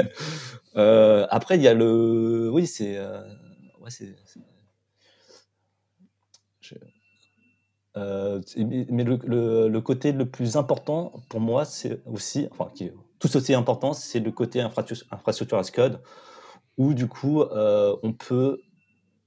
euh, 0.77 1.27
après, 1.31 1.57
il 1.57 1.63
y 1.63 1.69
a 1.69 1.75
le. 1.75 2.51
Oui, 2.53 2.67
c'est. 2.67 2.97
Euh, 2.97 3.23
ouais, 3.81 3.91
c'est. 3.91 4.15
Euh, 7.97 8.41
mais 8.57 9.05
le, 9.05 9.19
le, 9.25 9.69
le, 9.69 9.81
côté 9.81 10.13
le 10.13 10.29
plus 10.29 10.57
important 10.57 11.13
pour 11.29 11.41
moi, 11.41 11.65
c'est 11.65 12.01
aussi, 12.07 12.49
enfin, 12.53 12.71
qui 12.73 12.85
est 12.85 12.95
tout 13.19 13.37
aussi 13.37 13.53
important, 13.53 13.93
c'est 13.93 14.21
le 14.21 14.31
côté 14.31 14.61
infrastructure, 14.61 15.59
as 15.59 15.71
code, 15.71 16.01
où 16.79 16.95
du 16.95 17.09
coup, 17.09 17.43
euh, 17.43 17.97
on 18.03 18.13
peut 18.13 18.61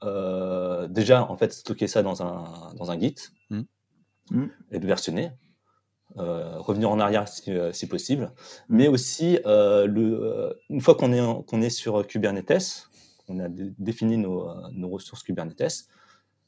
euh, 0.04 0.88
déjà, 0.88 1.30
en 1.30 1.36
fait, 1.36 1.52
stocker 1.52 1.88
ça 1.88 2.04
dans 2.04 2.24
un, 2.24 2.74
dans 2.76 2.90
un 2.90 3.00
Git 3.00 3.16
mmh. 3.50 3.62
Mmh. 4.32 4.46
et 4.72 4.80
de 4.80 4.88
versionner. 4.88 5.32
Revenir 6.16 6.92
en 6.92 7.00
arrière 7.00 7.28
si, 7.28 7.52
si 7.72 7.88
possible, 7.88 8.34
mais 8.70 8.88
aussi 8.88 9.40
le, 9.44 10.56
une 10.70 10.80
fois 10.80 10.94
qu'on 10.94 11.12
est, 11.12 11.46
qu'on 11.48 11.60
est 11.64 11.72
sur 11.72 12.06
Kubernetes, 12.06 12.88
on 13.28 13.40
a 13.40 13.48
défini 13.50 14.18
nos, 14.18 14.48
nos, 14.74 14.90
ressources 14.90 15.24
Kubernetes, 15.24 15.88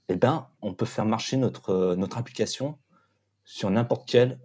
eh 0.09 0.15
ben, 0.15 0.47
on 0.61 0.73
peut 0.73 0.85
faire 0.85 1.05
marcher 1.05 1.37
notre, 1.37 1.95
notre 1.95 2.17
application 2.17 2.77
sur 3.43 3.69
n'importe 3.69 4.07
quel 4.07 4.39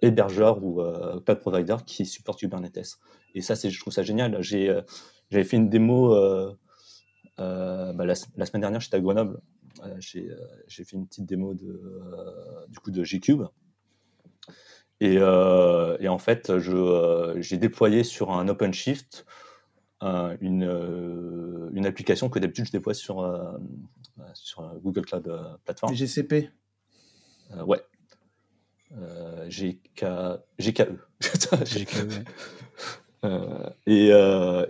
hébergeur 0.00 0.64
ou 0.64 0.82
cloud 1.24 1.40
provider 1.40 1.76
qui 1.84 2.06
supporte 2.06 2.38
Kubernetes. 2.38 2.98
Et 3.34 3.42
ça, 3.42 3.54
je 3.54 3.78
trouve 3.78 3.92
ça 3.92 4.02
génial. 4.02 4.40
J'avais 4.40 5.44
fait 5.44 5.56
une 5.56 5.68
démo 5.68 6.14
euh, 7.40 7.92
bah, 7.92 8.04
la, 8.04 8.14
semaine 8.14 8.60
dernière, 8.60 8.80
j'étais 8.80 8.96
à 8.96 9.00
Grenoble. 9.00 9.40
Euh, 9.84 9.96
euh, 10.16 10.36
j'ai 10.66 10.84
fait 10.84 10.96
une 10.96 11.06
petite 11.06 11.26
démo 11.26 11.54
de, 11.54 11.80
du 12.68 12.78
coup 12.78 12.90
de 12.90 13.04
Gcube. 13.04 13.44
Et, 15.00 15.20
en 15.20 16.18
fait, 16.18 16.52
j'ai 16.58 17.56
déployé 17.56 18.04
sur 18.04 18.32
un 18.32 18.48
OpenShift 18.48 19.24
une, 20.00 21.70
une, 21.74 21.86
application 21.86 22.28
que 22.28 22.38
d'habitude 22.38 22.66
je 22.66 22.72
déploie 22.72 22.94
sur, 22.94 23.58
sur 24.34 24.74
Google 24.80 25.04
Cloud 25.04 25.58
Platform. 25.64 25.94
GCP 25.94 26.50
Ouais. 27.66 27.82
GK, 29.48 30.04
GKE. 30.58 30.98
GKE. 31.20 32.24
et, 33.86 34.08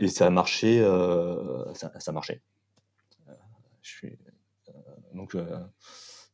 et, 0.01 0.09
ça 0.09 0.27
a 0.27 0.31
marché. 0.31 0.83
Ça, 1.75 1.93
ça, 1.99 2.11
a 2.11 2.13
marché. 2.13 2.43
Je 3.89 3.95
suis, 3.95 4.19
euh, 4.69 4.73
donc, 5.15 5.35
euh, 5.35 5.59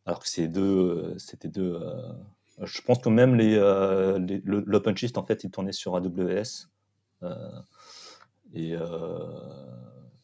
alors 0.06 0.20
que 0.20 0.28
c'est 0.28 0.48
deux, 0.48 1.14
c'était 1.18 1.48
deux. 1.48 1.78
Euh, 1.80 2.12
je 2.64 2.80
pense 2.82 2.98
que 2.98 3.08
même 3.08 3.34
les, 3.34 3.56
l'OpenShift 4.44 5.18
en 5.18 5.24
fait, 5.24 5.44
il 5.44 5.50
tournait 5.50 5.72
sur 5.72 5.96
AWS. 5.96 6.68
Et 8.54 8.76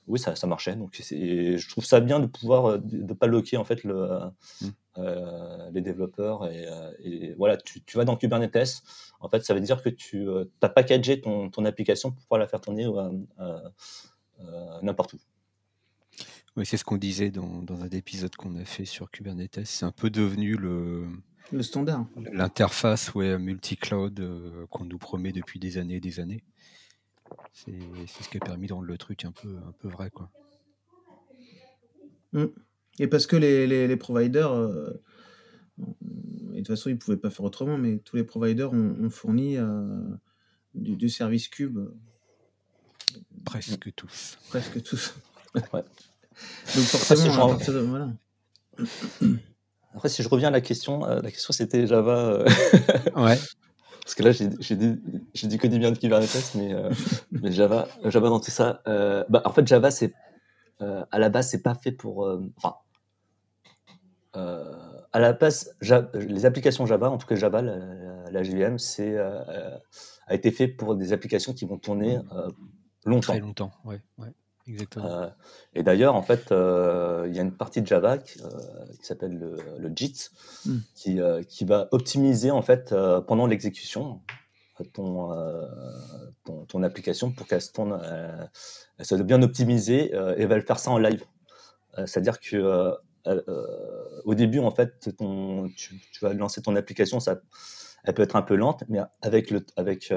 oui, 0.07 0.19
ça, 0.19 0.35
ça, 0.35 0.47
marchait. 0.47 0.75
Donc, 0.75 0.97
je 1.01 1.69
trouve 1.69 1.85
ça 1.85 2.01
bien 2.01 2.19
de 2.21 2.27
pouvoir 2.27 2.79
de 2.79 3.15
pas 3.15 3.27
loquer 3.27 3.57
en 3.57 3.65
fait 3.65 3.85
le, 3.85 4.09
mmh. 4.61 5.71
les 5.73 5.81
développeurs. 5.81 6.51
Et, 7.05 7.35
voilà, 7.37 7.57
tu, 7.57 7.83
tu, 7.83 7.97
vas 7.97 8.05
dans 8.05 8.17
Kubernetes. 8.17 8.83
En 9.21 9.29
fait, 9.29 9.45
ça 9.45 9.55
veut 9.55 9.61
dire 9.61 9.83
que 9.83 9.89
tu 9.89 10.29
as 10.63 10.69
packagé 10.69 11.21
ton, 11.21 11.51
ton, 11.51 11.65
application 11.65 12.11
pour 12.11 12.23
pouvoir 12.23 12.41
la 12.41 12.49
faire 12.49 12.61
tourner 12.61 12.89
n'importe 14.83 15.15
où. 15.15 15.19
Oui, 16.57 16.67
c'est 16.67 16.77
ce 16.77 16.85
qu'on 16.85 16.97
disait 16.97 17.31
dans, 17.31 17.63
dans, 17.63 17.83
un 17.83 17.89
épisode 17.91 18.35
qu'on 18.35 18.57
a 18.57 18.65
fait 18.65 18.85
sur 18.85 19.11
Kubernetes. 19.11 19.65
C'est 19.65 19.85
un 19.85 19.93
peu 19.93 20.11
devenu 20.11 20.57
le, 20.57 21.07
le 21.53 21.63
standard. 21.63 22.07
L'interface 22.33 23.15
ouais, 23.15 23.39
multi-cloud 23.39 24.19
euh, 24.21 24.67
qu'on 24.69 24.85
nous 24.85 24.99
promet 24.99 25.33
depuis 25.33 25.61
des 25.61 25.79
années 25.79 25.97
et 25.97 26.01
des 26.01 26.21
années. 26.21 26.43
C'est, 27.53 27.73
ce 28.07 28.29
qui 28.29 28.37
a 28.37 28.41
permis 28.41 28.67
de 28.67 28.73
rendre 28.73 28.87
le 28.87 28.99
truc 28.99 29.25
un 29.25 29.33
peu, 29.33 29.57
un 29.67 29.73
peu 29.79 29.89
vrai. 29.89 30.11
Quoi. 30.11 30.31
Mmh. 32.33 32.47
Et 32.99 33.07
parce 33.07 33.27
que 33.27 33.37
les, 33.37 33.67
les, 33.67 33.89
les 33.89 33.97
providers, 33.97 34.53
euh, 34.53 35.03
et 35.81 35.83
de 35.83 36.59
toute 36.59 36.69
façon, 36.69 36.91
ils 36.91 36.95
ne 36.95 36.99
pouvaient 36.99 37.17
pas 37.17 37.31
faire 37.31 37.45
autrement, 37.45 37.79
mais 37.79 37.99
tous 37.99 38.17
les 38.17 38.25
providers 38.25 38.73
ont, 38.73 39.11
fourni 39.11 39.57
euh, 39.57 39.87
du, 40.75 40.97
du, 40.97 41.09
service 41.09 41.49
cube. 41.49 41.79
Presque 43.45 43.95
tous. 43.95 44.39
Presque 44.49 44.83
tous. 44.83 45.15
ouais. 45.55 45.85
Donc 46.75 46.85
forcément, 46.85 47.57
voilà. 47.87 48.13
Après, 49.95 50.09
si 50.09 50.23
je 50.23 50.29
reviens 50.29 50.49
à 50.49 50.53
la 50.53 50.61
question, 50.61 51.05
euh, 51.05 51.21
la 51.21 51.31
question 51.31 51.53
c'était 51.53 51.87
Java. 51.87 52.19
Euh, 52.19 52.47
ouais. 53.17 53.39
Parce 54.11 54.17
que 54.17 54.23
là, 54.25 54.33
j'ai 54.61 55.47
dit 55.47 55.59
que 55.59 55.67
du 55.69 55.79
bien 55.79 55.93
de 55.93 55.99
Kubernetes, 55.99 56.57
mais, 56.57 56.75
euh, 56.75 56.91
mais 57.31 57.53
Java, 57.53 57.87
Java 58.07 58.29
dans 58.29 58.41
tout 58.41 58.51
ça. 58.51 58.83
Bah, 58.85 59.43
en 59.45 59.53
fait, 59.53 59.65
Java, 59.69 59.93
c'est 59.93 60.13
à 60.81 61.19
la 61.19 61.29
base, 61.29 61.51
c'est 61.51 61.63
pas 61.63 61.77
fait 61.77 61.93
pour. 61.93 62.29
Enfin, 62.57 62.75
à 64.33 65.21
la 65.21 65.33
base, 65.33 65.77
les 66.15 66.45
applications 66.45 66.87
Java, 66.87 67.09
en 67.09 67.19
tout 67.19 67.27
cas 67.29 67.37
Java, 67.37 67.63
la, 67.63 67.79
la, 68.31 68.43
JVM, 68.43 68.79
c'est 68.79 69.17
a 69.17 70.35
été 70.35 70.51
fait 70.51 70.67
pour 70.67 70.97
des 70.97 71.13
applications 71.13 71.53
qui 71.53 71.65
vont 71.65 71.79
tourner 71.79 72.19
longtemps. 73.05 73.33
Très 73.33 73.41
longtemps, 73.41 73.71
ouais. 73.85 74.01
ouais. 74.19 74.33
Exactement. 74.69 75.07
Euh, 75.07 75.29
et 75.75 75.83
d'ailleurs, 75.83 76.15
en 76.15 76.23
fait, 76.23 76.53
euh, 76.53 77.27
il 77.29 77.35
y 77.35 77.39
a 77.39 77.43
une 77.43 77.57
partie 77.57 77.83
de 77.83 77.87
Java 77.87 78.19
qui, 78.19 78.41
euh, 78.43 78.49
s'appelle 79.03 79.39
le, 79.39 79.57
le, 79.79 79.93
JIT, 79.95 80.31
mm. 80.67 80.79
qui, 80.95 81.19
qui, 81.49 81.65
va 81.65 81.89
optimiser 81.91 82.51
en 82.51 82.63
fait 82.63 82.95
pendant 83.27 83.47
l'exécution 83.47 84.21
ton, 84.95 85.31
ton, 86.45 86.65
ton, 86.65 86.83
application 86.83 87.33
pour 87.33 87.47
qu'elle 87.47 87.61
soit 87.61 89.23
bien 89.23 89.43
optimisée 89.43 90.13
et 90.37 90.47
va 90.47 90.57
le 90.57 90.63
faire 90.63 90.79
ça 90.79 90.91
en 90.91 90.99
live. 90.99 91.25
C'est-à-dire 91.97 92.41
que 92.41 92.95
au 94.25 94.35
début, 94.35 94.61
en 94.61 94.71
fait, 94.71 95.15
ton, 95.17 95.69
tu, 95.77 96.01
tu, 96.13 96.25
vas 96.25 96.33
lancer 96.33 96.63
ton 96.63 96.77
application, 96.77 97.21
ça, 97.21 97.41
elle 98.05 98.15
peut 98.15 98.23
être 98.23 98.37
un 98.37 98.43
peu 98.43 98.55
lente, 98.55 98.85
mais 98.89 99.01
avec 99.21 99.51
le, 99.51 99.67
avec 99.77 100.13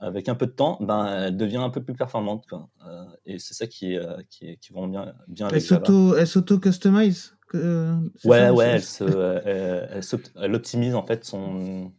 avec 0.00 0.28
un 0.28 0.34
peu 0.34 0.46
de 0.46 0.52
temps, 0.52 0.78
ben, 0.80 1.06
elle 1.06 1.36
devient 1.36 1.58
un 1.58 1.70
peu 1.70 1.82
plus 1.82 1.94
performante. 1.94 2.46
Quoi. 2.48 2.68
Euh, 2.86 3.04
et 3.26 3.38
c'est 3.38 3.54
ça 3.54 3.66
qui, 3.66 3.92
est, 3.92 3.98
euh, 3.98 4.16
qui, 4.30 4.48
est, 4.48 4.56
qui 4.56 4.72
bien, 4.72 5.14
bien 5.28 5.48
Elle 5.48 6.26
s'auto-customise 6.26 7.36
euh, 7.54 7.96
Ouais, 8.24 8.48
ouais, 8.48 8.66
elle, 8.66 8.82
se, 8.82 9.04
elle, 9.44 10.00
elle, 10.42 10.54
optimise 10.54 10.94
en 10.94 11.04
fait 11.04 11.24
son. 11.24 11.92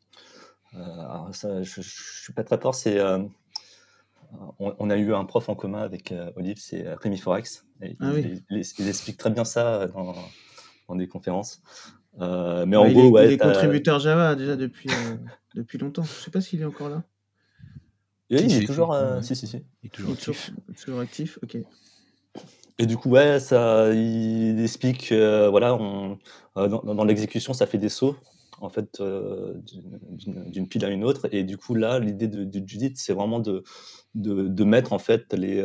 alors 0.73 1.29
ça, 1.33 1.61
je, 1.61 1.79
ne 1.79 1.85
suis 1.85 2.33
pas 2.33 2.43
très 2.43 2.57
fort, 2.57 2.73
c'est. 2.73 2.99
on, 4.59 4.89
a 4.89 4.97
eu 4.97 5.13
un 5.13 5.25
prof 5.25 5.49
en 5.49 5.55
commun 5.55 5.81
avec 5.81 6.13
Olive, 6.37 6.57
c'est 6.59 6.85
Rémi 6.95 7.17
Forex. 7.17 7.67
Ah 7.99 8.11
il, 8.17 8.87
explique 8.87 9.17
très 9.17 9.29
bien 9.29 9.45
ça 9.45 9.87
dans, 9.87 10.15
dans 10.87 10.95
des 10.95 11.07
conférences. 11.07 11.61
mais 12.17 12.77
en 12.77 12.89
gros, 12.89 13.19
il 13.19 13.33
est 13.33 13.37
contributeur 13.37 13.99
Java 13.99 14.33
déjà 14.33 14.55
depuis, 14.55 14.89
depuis 15.53 15.77
longtemps. 15.77 16.03
Je 16.03 16.23
sais 16.23 16.31
pas 16.31 16.41
s'il 16.41 16.61
est 16.61 16.65
encore 16.65 16.89
là. 16.89 17.03
Il 18.39 18.63
est 18.63 18.65
toujours, 18.65 18.95
si, 19.21 19.35
si, 19.35 19.47
si. 19.47 19.57
Il 19.83 19.87
est 19.87 19.89
toujours 19.89 20.13
actif. 20.13 20.51
Toujours 20.75 20.99
actif, 20.99 21.39
ok. 21.43 21.57
Et 22.79 22.85
du 22.85 22.97
coup, 22.97 23.09
ouais, 23.09 23.39
ça, 23.39 23.93
il 23.93 24.59
explique, 24.61 25.11
voilà, 25.11 25.75
on, 25.75 26.17
dans, 26.55 27.03
l'exécution, 27.03 27.53
ça 27.53 27.67
fait 27.67 27.77
des 27.77 27.89
sauts, 27.89 28.15
en 28.59 28.69
fait, 28.69 29.01
d'une 29.01 30.67
pile 30.67 30.85
à 30.85 30.89
une 30.89 31.03
autre. 31.03 31.27
Et 31.31 31.43
du 31.43 31.57
coup, 31.57 31.75
là, 31.75 31.99
l'idée 31.99 32.27
de, 32.27 32.43
de, 32.43 32.67
Judith, 32.67 32.97
c'est 32.97 33.13
vraiment 33.13 33.39
de, 33.39 33.63
de, 34.15 34.63
mettre, 34.63 34.93
en 34.93 34.99
fait, 34.99 35.33
les, 35.33 35.61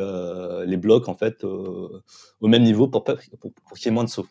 les 0.67 0.77
blocs, 0.77 1.09
en 1.09 1.15
fait, 1.15 1.45
au 1.45 2.03
même 2.43 2.65
niveau 2.65 2.89
pour, 2.89 3.05
pour, 3.05 3.17
pour 3.41 3.79
qu'il 3.79 3.87
y 3.87 3.89
ait 3.89 3.95
moins 3.95 4.05
de 4.05 4.11
sauts. 4.11 4.27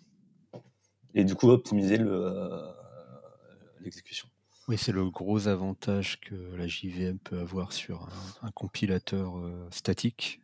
Et 1.15 1.23
du 1.23 1.33
coup, 1.33 1.49
optimiser 1.49 1.97
l'exécution. 3.79 4.27
Oui, 4.67 4.77
c'est 4.77 4.91
le 4.91 5.09
gros 5.09 5.47
avantage 5.47 6.19
que 6.21 6.35
la 6.55 6.65
JVM 6.65 7.19
peut 7.19 7.39
avoir 7.39 7.71
sur 7.71 8.09
un, 8.41 8.51
compilateur 8.51 9.33
statique 9.69 10.41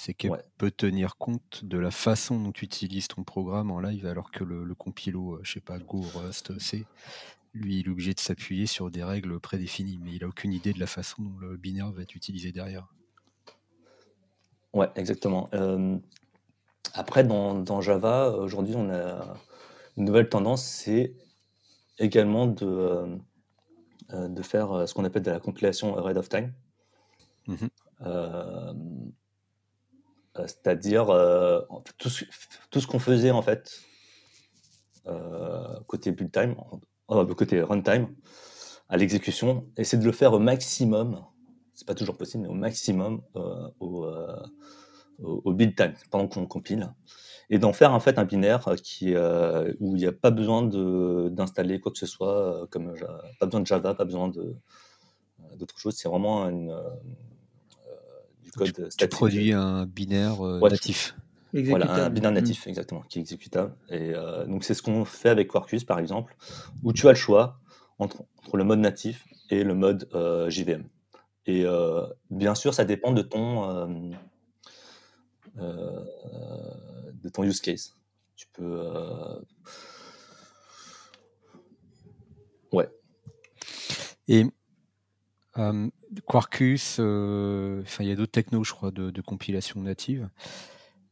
c'est 0.00 0.14
qu'elle 0.14 0.42
peut 0.56 0.70
tenir 0.70 1.18
compte 1.18 1.62
de 1.62 1.76
la 1.76 1.90
façon 1.90 2.40
dont 2.40 2.52
tu 2.52 2.64
utilises 2.64 3.06
ton 3.06 3.22
programme 3.22 3.70
en 3.70 3.80
live, 3.80 4.06
alors 4.06 4.30
que 4.30 4.44
le, 4.44 4.74
compilo, 4.74 5.34
euh, 5.34 5.40
je 5.42 5.52
sais 5.52 5.60
pas, 5.60 5.78
Go, 5.78 6.00
Rust, 6.14 6.58
C, 6.58 6.86
lui, 7.52 7.80
il 7.80 7.86
est 7.86 7.90
obligé 7.90 8.14
de 8.14 8.20
s'appuyer 8.20 8.64
sur 8.64 8.90
des 8.90 9.04
règles 9.04 9.38
prédéfinies, 9.38 10.00
mais 10.02 10.12
il 10.14 10.24
a 10.24 10.28
aucune 10.28 10.54
idée 10.54 10.72
de 10.72 10.80
la 10.80 10.86
façon 10.86 11.22
dont 11.22 11.38
le 11.38 11.58
binaire 11.58 11.92
va 11.92 12.00
être 12.00 12.14
utilisé 12.14 12.50
derrière. 12.50 12.86
Ouais, 14.72 14.88
exactement. 14.96 15.50
après, 16.94 17.22
dans, 17.22 17.80
Java, 17.82 18.30
aujourd'hui, 18.30 18.76
on 18.76 18.88
a 18.88 19.34
une 19.98 20.06
nouvelle 20.06 20.30
tendance, 20.30 20.64
c'est 20.64 21.12
également 21.98 22.46
de, 22.46 22.64
euh, 22.64 23.04
euh, 23.04 23.16
de 24.12 24.42
faire 24.42 24.88
ce 24.88 24.94
qu'on 24.94 25.04
appelle 25.04 25.22
de 25.22 25.30
la 25.30 25.40
compilation 25.40 25.96
ahead 25.96 26.16
of 26.16 26.28
time. 26.28 26.52
Mmh 27.46 27.66
euh, 30.38 30.46
c'est-à-dire 30.46 31.10
euh, 31.10 31.60
tout 31.98 32.08
ce, 32.08 32.24
tout 32.70 32.80
ce 32.80 32.86
qu'on 32.86 33.00
faisait 33.00 33.32
en 33.32 33.42
fait 33.42 33.80
euh, 35.06 35.80
côté 35.88 36.12
build 36.12 36.30
time, 36.30 36.54
côté 37.36 37.60
runtime, 37.62 38.14
à 38.88 38.96
l'exécution, 38.96 39.66
essayer 39.76 40.00
de 40.00 40.06
le 40.06 40.12
faire 40.12 40.32
au 40.32 40.38
maximum, 40.38 41.24
c'est 41.74 41.86
pas 41.86 41.94
toujours 41.94 42.16
possible, 42.16 42.44
mais 42.44 42.48
au 42.48 42.54
maximum 42.54 43.22
au, 43.80 44.06
au, 45.18 45.52
build 45.52 45.74
time, 45.74 45.94
pendant 46.10 46.28
qu'on 46.28 46.46
compile, 46.46 46.94
et 47.50 47.58
d'en 47.58 47.72
faire 47.72 47.92
en 47.92 48.00
fait 48.00 48.18
un 48.18 48.24
binaire 48.24 48.64
qui, 48.82 49.14
où 49.80 49.96
il 49.96 50.00
n'y 50.00 50.06
a 50.06 50.12
pas 50.12 50.30
besoin 50.30 50.62
d'installer 50.62 51.80
quoi 51.80 51.92
que 51.92 51.98
ce 51.98 52.06
soit, 52.06 52.66
comme 52.70 52.94
pas 53.38 53.46
besoin 53.46 53.60
de 53.60 53.66
Java, 53.66 53.94
pas 53.94 54.04
besoin 54.04 54.30
d'autre 55.56 55.78
chose, 55.78 55.94
c'est 55.96 56.08
vraiment 56.08 56.48
une, 56.48 56.72
tu, 58.96 59.08
produis 59.08 59.52
un 59.52 59.86
binaire 59.86 60.44
euh, 60.44 60.60
natif. 60.68 61.16
Voilà, 61.52 62.06
un 62.06 62.10
binaire 62.10 62.32
natif, 62.32 62.66
exactement, 62.66 63.02
qui 63.08 63.18
est 63.18 63.22
exécutable. 63.22 63.72
Et 63.88 64.12
euh, 64.14 64.46
donc, 64.46 64.64
c'est 64.64 64.74
ce 64.74 64.82
qu'on 64.82 65.04
fait 65.04 65.28
avec 65.28 65.48
Quarkus, 65.48 65.84
par 65.84 65.98
exemple, 65.98 66.36
où 66.82 66.92
tu 66.92 67.08
as 67.08 67.12
le 67.12 67.16
choix 67.16 67.58
entre, 67.98 68.24
le 68.54 68.64
mode 68.64 68.78
natif 68.80 69.26
et 69.50 69.64
le 69.64 69.74
mode 69.74 70.08
euh, 70.14 70.48
JVM. 70.48 70.84
Et 71.46 71.64
bien 72.30 72.54
sûr, 72.54 72.74
ça 72.74 72.84
dépend 72.84 73.12
de 73.12 73.22
ton, 73.22 74.12
de 75.56 77.28
ton 77.28 77.44
use 77.44 77.60
case. 77.60 77.94
Tu 78.36 78.46
peux. 78.52 78.80
Ouais. 82.72 82.88
Et 84.28 84.46
Quarkus, 86.26 86.96
euh, 86.98 87.82
enfin 87.82 88.04
il 88.04 88.08
y 88.08 88.12
a 88.12 88.16
d'autres 88.16 88.32
technos, 88.32 88.64
je 88.64 88.72
crois, 88.72 88.90
de, 88.90 89.20
compilation 89.20 89.80
native. 89.80 90.28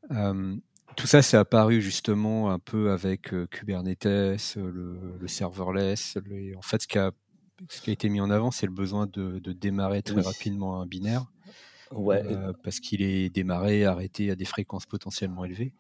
tout 0.09 1.07
ça, 1.07 1.23
c'est 1.23 1.37
apparu 1.37 1.81
justement 1.81 2.51
un 2.51 2.59
peu 2.59 2.91
avec 2.91 3.33
euh, 3.33 3.47
Kubernetes, 3.47 4.57
le, 4.57 5.27
serverless. 5.27 6.19
en 6.57 6.63
fait, 6.63 6.83
ce 6.83 6.89
qui, 6.89 6.99
a, 6.99 7.13
ce 7.69 7.81
qui 7.81 7.91
a 7.91 7.93
été 7.93 8.09
mis 8.09 8.21
en 8.21 8.31
avant, 8.31 8.51
c'est 8.51 8.67
le 8.67 8.73
besoin 8.73 9.07
de, 9.07 9.39
démarrer 9.53 10.03
très 10.03 10.21
rapidement 10.21 10.81
un 10.81 10.87
binaire. 10.87 11.27
Ouais. 11.93 12.23
Euh, 12.27 12.53
parce 12.63 12.81
qu'il 12.81 13.03
est 13.03 13.31
démarré, 13.31 13.85
arrêté 13.85 14.31
à 14.31 14.37
des 14.37 14.45
fréquences 14.45 14.87
potentiellement 14.87 15.45
élevées. 15.45 15.73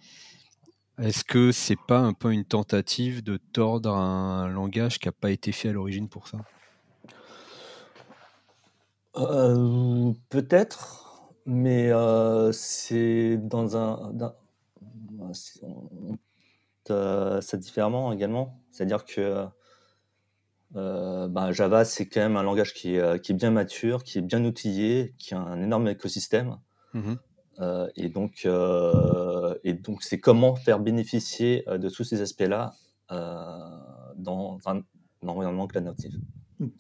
Est-ce 0.99 1.23
que 1.23 1.53
c'est 1.53 1.79
pas 1.87 2.01
un 2.01 2.13
peu 2.13 2.33
une 2.33 2.45
tentative 2.45 3.23
de 3.23 3.37
tordre 3.37 3.95
un 3.95 4.49
langage 4.49 4.99
qui 4.99 5.07
n'a 5.07 5.13
pas 5.13 5.31
été 5.31 5.53
fait 5.53 5.69
à 5.69 5.73
l'origine 5.73 6.09
pour 6.09 6.27
ça? 6.27 6.39
Euh, 9.17 10.13
peut-être, 10.29 11.29
mais 11.47 11.93
euh, 11.93 12.53
c'est 12.53 13.37
dans 13.37 13.77
un 13.77 14.13
ça 17.41 17.57
différemment 17.57 18.13
également. 18.13 18.61
C'est-à-dire 18.71 19.05
que, 19.05 19.47
euh, 20.77 21.29
bah, 21.29 21.53
Java, 21.53 21.85
c'est 21.85 22.07
quand 22.07 22.21
même 22.21 22.37
un 22.37 22.43
langage 22.43 22.75
qui 22.75 22.97
est, 22.97 23.23
qui 23.23 23.33
est 23.33 23.35
bien 23.35 23.51
mature, 23.51 24.05
qui 24.05 24.19
est 24.19 24.23
bien 24.23 24.45
outillé, 24.45 25.15
qui 25.19 25.35
a 25.35 25.39
un 25.39 25.63
énorme 25.63 25.89
écosystème. 25.89 26.59
Mmh 26.95 27.15
et 27.97 28.09
donc, 28.09 28.47
et 29.65 29.73
donc 29.73 30.05
c'est 30.05 30.21
comment 30.21 30.55
faire 30.55 30.79
bénéficier, 30.79 31.65
de 31.67 31.89
tous 31.89 32.05
ces 32.05 32.21
aspects-là, 32.21 32.73
dans 33.11 34.59
un 34.67 34.85
environnement 35.27 35.67
cloud 35.67 35.83
native. 35.83 36.21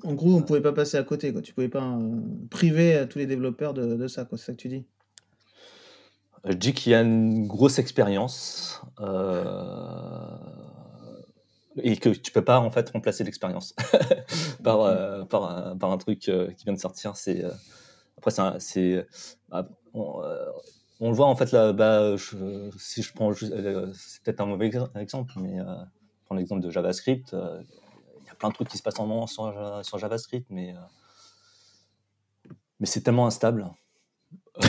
En 0.03 0.15
gros, 0.15 0.35
on 0.35 0.39
ne 0.39 0.43
pouvait 0.43 0.61
pas 0.61 0.73
passer 0.73 0.97
à 0.97 1.05
côté. 1.05 1.33
Quoi. 1.33 1.43
Tu 1.43 1.53
ne 1.53 1.55
pouvais 1.55 1.69
pas 1.69 1.85
euh, 1.85 2.21
priver 2.51 2.95
à 2.95 3.07
tous 3.07 3.19
les 3.19 3.27
développeurs 3.27 3.75
de, 3.75 4.09
ça. 4.09 4.27
C'est 4.31 4.37
ça 4.39 4.53
que 4.53 4.59
tu 4.59 4.69
dis? 4.69 4.85
Je 6.45 6.55
dis 6.55 6.73
qu'il 6.73 6.93
y 6.93 6.95
a 6.95 7.03
une 7.03 7.47
grosse 7.47 7.79
expérience 7.79 8.83
euh, 9.01 10.37
et 11.83 11.97
que 11.97 12.09
tu 12.11 12.31
ne 12.31 12.35
peux 12.35 12.45
pas 12.45 12.61
en 12.61 12.71
fait 12.71 12.91
remplacer 12.91 13.25
l'expérience 13.25 13.75
par, 14.65 14.83
euh, 14.83 15.25
par, 15.25 15.45
un, 15.83 15.99
truc 15.99 16.21
qui 16.21 16.65
vient 16.65 16.73
de 16.73 16.79
sortir. 16.79 17.17
C'est 17.17 17.45
après 18.17 18.33
c'est 18.59 19.07
bah, 19.49 19.69
on, 19.95 20.21
le 21.01 21.15
voit 21.15 21.27
en 21.27 21.37
fait 21.37 21.53
là. 21.53 21.73
Bah, 21.73 22.17
si 22.79 23.03
je 23.03 23.13
prends 23.13 23.33
c'est 23.35 24.23
peut-être 24.23 24.41
un 24.41 24.47
mauvais 24.47 24.71
exemple, 24.97 25.33
mais 25.37 25.59
prends 26.27 26.35
l'exemple 26.35 26.63
de 26.63 26.71
JavaScript 26.71 27.35
plein 28.39 28.49
de 28.49 28.55
trucs 28.55 28.69
qui 28.69 28.79
se 28.79 28.83
passent 28.83 28.99
en 28.99 29.07
moment 29.07 29.27
sur, 29.27 29.81
sur 29.83 29.99
JavaScript, 29.99 30.47
mais, 30.51 30.75
euh, 30.75 32.51
mais 32.81 32.87
c'est 32.87 33.03
tellement 33.03 33.27
instable. 33.27 33.69
Euh, 34.65 34.69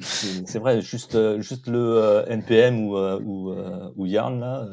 c'est 0.00 0.58
vrai, 0.58 0.80
juste, 0.80 1.40
juste 1.40 1.68
le 1.68 1.78
euh, 1.78 2.26
NPM 2.26 2.80
ou, 2.80 2.96
ou, 2.96 3.54
ou, 3.96 4.06
Yarn, 4.06 4.40
là, 4.40 4.66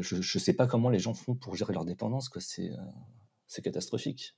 je 0.00 0.16
ne 0.16 0.22
sais 0.22 0.54
pas 0.54 0.66
comment 0.66 0.88
les 0.88 0.98
gens 0.98 1.14
font 1.14 1.34
pour 1.34 1.56
gérer 1.56 1.72
leur 1.72 1.84
dépendance. 1.84 2.30
C'est 2.38 3.62
catastrophique. 3.62 4.36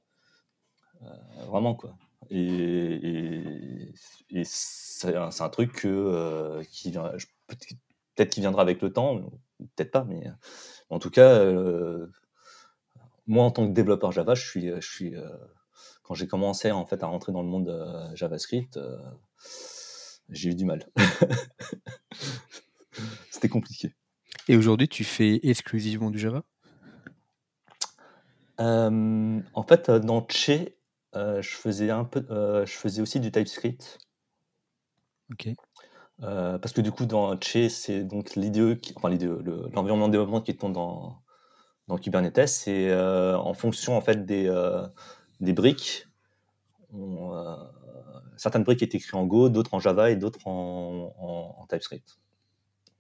vraiment, 1.46 1.74
quoi. 1.74 1.96
Et, 2.30 3.92
c'est 4.44 5.16
un, 5.16 5.48
truc 5.50 5.86
qui 6.70 6.92
peut-être 8.16 8.30
qui 8.30 8.40
viendra 8.40 8.62
avec 8.62 8.80
le 8.80 8.92
temps, 8.92 9.20
peut-être 9.76 9.90
pas, 9.90 10.04
mais 10.04 10.24
en 10.90 10.98
tout 10.98 11.10
cas, 11.10 11.38
euh, 11.38 12.06
moi 13.26 13.44
en 13.44 13.50
tant 13.50 13.66
que 13.66 13.72
développeur 13.72 14.12
Java, 14.12 14.34
je 14.34 14.46
suis, 14.46 14.68
je 14.68 14.88
suis 14.88 15.16
euh, 15.16 15.28
quand 16.02 16.14
j'ai 16.14 16.26
commencé 16.26 16.70
en 16.70 16.86
fait 16.86 17.02
à 17.02 17.06
rentrer 17.06 17.32
dans 17.32 17.42
le 17.42 17.48
monde 17.48 17.68
euh, 17.68 18.14
JavaScript, 18.14 18.78
j'ai 20.30 20.50
eu 20.50 20.54
du 20.54 20.64
mal. 20.64 20.86
C'était 23.30 23.48
compliqué. 23.48 23.94
Et 24.48 24.56
aujourd'hui, 24.56 24.88
tu 24.88 25.04
fais 25.04 25.40
exclusivement 25.42 26.10
du 26.10 26.18
Java? 26.18 26.42
En 28.58 29.62
fait, 29.68 29.90
dans 29.90 30.26
Che, 30.28 30.70
je 31.14 31.48
faisais 31.48 31.90
un 31.90 32.04
peu, 32.04 32.24
je 32.64 32.72
faisais 32.72 33.02
aussi 33.02 33.20
du 33.20 33.32
TypeScript. 33.32 33.98
Ok. 35.32 35.48
Euh, 36.22 36.58
parce 36.58 36.72
que 36.72 36.80
du 36.80 36.92
coup, 36.92 37.06
dans 37.06 37.38
Che, 37.40 37.68
c'est 37.68 38.04
donc 38.04 38.36
l'IDE, 38.36 38.80
enfin 38.96 39.10
l'environnement 39.10 40.06
de 40.06 40.12
développement 40.12 40.40
qui 40.40 40.56
tombe 40.56 40.72
dans, 40.72 41.22
dans 41.88 41.98
Kubernetes, 41.98 42.46
c'est 42.46 42.90
euh, 42.90 43.36
en 43.36 43.54
fonction 43.54 43.96
en 43.96 44.00
fait 44.00 44.24
des, 44.24 44.46
euh, 44.46 44.86
des 45.40 45.52
briques. 45.52 46.06
certaines 48.36 48.64
briques 48.64 48.82
étaient 48.82 48.98
écrites 48.98 49.14
en 49.14 49.26
Go, 49.26 49.48
d'autres 49.48 49.74
en 49.74 49.80
Java 49.80 50.10
et 50.10 50.16
d'autres 50.16 50.46
en, 50.46 51.14
en, 51.18 51.66
TypeScript. 51.66 52.18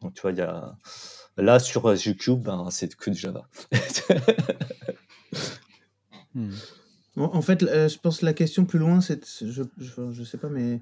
Donc 0.00 0.14
tu 0.14 0.22
vois, 0.22 0.32
il 0.32 0.38
y 0.38 0.42
a 0.42 0.76
là 1.36 1.58
sur 1.58 1.94
GCube, 1.94 2.42
ben, 2.42 2.68
c'est 2.70 2.94
que 2.94 3.10
du 3.10 3.18
Java. 3.18 3.48
Hmm. 6.34 6.50
En 7.16 7.42
fait, 7.42 7.60
je 7.60 7.98
pense 7.98 8.18
que 8.18 8.24
la 8.24 8.32
question 8.32 8.64
plus 8.64 8.80
loin, 8.80 9.00
c'est, 9.00 9.24
je, 9.40 9.62
je, 9.78 10.24
sais 10.24 10.36
pas, 10.36 10.48
mais 10.48 10.80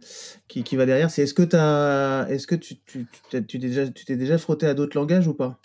qui, 0.48 0.64
qui 0.64 0.76
va 0.76 0.86
derrière, 0.86 1.11
c'est 1.11 1.24
est-ce 1.24 1.34
que, 1.34 1.46
as, 1.55 2.26
est-ce 2.30 2.46
que 2.46 2.55
tu, 2.55 2.78
tu, 2.86 3.07
tu, 3.30 3.46
t'es 3.46 3.59
déjà, 3.59 3.86
tu 3.86 4.07
t'es 4.07 4.16
déjà 4.16 4.38
frotté 4.38 4.66
à 4.66 4.72
d'autres 4.72 4.96
langages 4.96 5.26
ou 5.26 5.34
pas? 5.34 5.59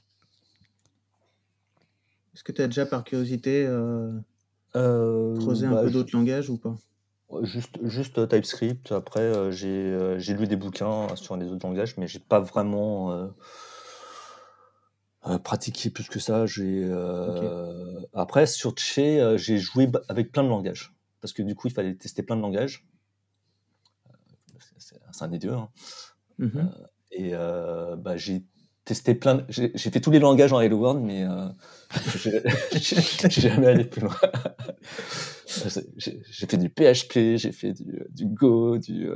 Est-ce 2.33 2.43
que 2.43 2.51
tu 2.51 2.61
as 2.61 2.67
déjà, 2.67 2.85
par 2.85 3.05
curiosité, 3.05 3.65
euh, 3.65 4.11
euh, 4.75 5.37
creusé 5.37 5.67
un 5.67 5.71
bah, 5.71 5.83
peu 5.83 5.89
d'autres 5.89 6.13
langages 6.13 6.49
ou 6.49 6.57
pas? 6.57 6.75
Juste, 7.43 7.77
juste 7.83 8.27
TypeScript. 8.27 8.91
Après, 8.91 9.53
j'ai, 9.53 10.15
j'ai 10.17 10.33
lu 10.33 10.47
des 10.47 10.57
bouquins 10.57 11.07
sur 11.15 11.37
les 11.37 11.47
autres 11.47 11.65
langages, 11.65 11.95
mais 11.95 12.09
j'ai 12.09 12.19
pas 12.19 12.41
vraiment 12.41 13.31
euh, 15.29 15.37
pratiquer 15.39 15.89
plus 15.89 16.07
que 16.07 16.19
ça. 16.19 16.45
J'ai 16.45 16.83
euh, 16.83 17.99
après 18.13 18.45
sur 18.45 18.71
Tché, 18.71 19.19
euh, 19.19 19.37
j'ai 19.37 19.57
joué 19.57 19.89
avec 20.07 20.31
plein 20.31 20.43
de 20.43 20.49
langages 20.49 20.93
parce 21.21 21.33
que 21.33 21.41
du 21.41 21.55
coup 21.55 21.67
il 21.67 21.73
fallait 21.73 21.95
tester 21.95 22.23
plein 22.23 22.35
de 22.35 22.41
langages. 22.41 22.85
C'est 25.11 25.23
un 25.23 25.27
des 25.27 25.39
deux. 25.39 25.51
Hein. 25.51 25.69
Mmh 26.37 26.61
et 27.11 27.31
bah, 27.31 28.15
j'ai 28.15 28.43
testé 28.85 29.15
plein. 29.15 29.43
J'ai 29.49 29.71
fait 29.75 30.01
tous 30.01 30.11
les 30.11 30.19
langages 30.19 30.53
en 30.53 30.59
Hello 30.59 30.77
World, 30.77 31.01
mais 31.01 31.25
j'ai 32.15 33.41
jamais 33.41 33.67
allé 33.67 33.85
plus 33.85 34.01
loin. 34.01 34.15
j'ai 35.97 36.45
fait 36.45 36.57
du 36.57 36.69
PHP, 36.69 37.37
j'ai 37.37 37.51
fait 37.51 37.73
du, 37.73 38.03
du, 38.11 38.25
Go, 38.27 38.77
du, 38.77 39.09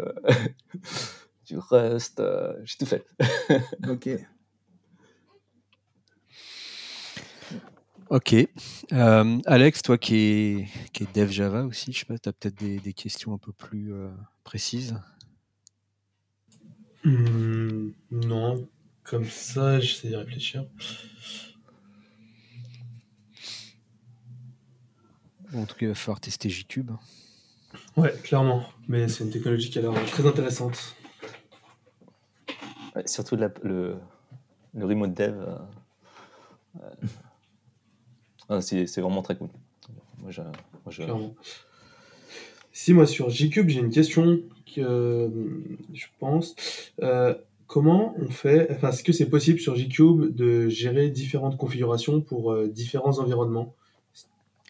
du 1.45 1.57
Rust, 1.59 2.24
j'ai 2.64 2.78
tout 2.78 2.88
fait. 2.88 3.05
ok. 3.88 4.09
Ok. 8.12 8.36
Euh, 8.91 9.39
Alex, 9.45 9.82
toi 9.84 9.97
qui 9.97 10.16
es, 10.16 10.68
qui 10.91 11.03
est 11.03 11.16
dev 11.16 11.32
Java 11.32 11.64
aussi, 11.64 11.93
je 11.93 11.99
sais 11.99 12.05
pas, 12.05 12.18
tu 12.18 12.28
as 12.28 12.34
peut-être 12.34 12.59
des, 12.59 12.91
questions 12.91 13.34
un 13.34 13.38
peu 13.38 13.53
plus 13.53 13.93
euh, 13.93 14.09
précises? 14.43 14.99
Mmh, 17.05 17.91
Non, 18.12 18.68
comme 19.05 19.24
ça, 19.24 19.80
j'essaie 19.80 20.09
de 20.09 20.18
réfléchir. 20.18 20.66
en 25.55 25.66
tout 25.66 25.76
cas, 25.76 25.86
il 25.86 25.88
va 25.88 25.95
falloir 25.95 26.20
tester 26.20 26.49
Gcube. 26.49 26.91
Ouais, 27.95 28.14
clairement. 28.24 28.66
Mais 28.89 29.07
c'est 29.07 29.24
une 29.24 29.32
technologie 29.32 29.70
qui 29.70 29.80
a 29.80 29.84
l'air 29.84 29.93
très 30.07 30.28
intéressante. 30.28 30.97
surtout 33.05 33.38
le, 33.38 33.95
le 34.74 34.86
remote 34.86 35.14
dev. 35.14 35.34
Euh, 36.76 36.89
ah, 38.52 38.60
c'est 38.60 38.99
vraiment 38.99 39.22
très 39.22 39.38
cool. 39.38 39.47
Si 42.74 42.93
moi 42.93 43.08
sur 43.08 43.30
Gcube, 43.30 43.70
j'ai 43.70 43.80
une 43.80 43.91
question 43.91 44.41
que 44.76 45.32
je 45.93 46.06
pense. 46.20 46.56
Euh, 47.02 47.34
comment 47.68 48.14
on 48.20 48.30
fait, 48.30 48.68
enfin, 48.72 48.89
est-ce 48.89 49.06
que 49.06 49.14
c'est 49.14 49.30
possible 49.30 49.60
sur 49.60 49.78
Gcube 49.78 50.36
de 50.36 50.68
gérer 50.68 51.10
différentes 51.10 51.56
configurations 51.56 52.20
pour 52.20 52.52
euh, 52.52 52.68
différents 52.68 53.20
environnements? 53.20 53.74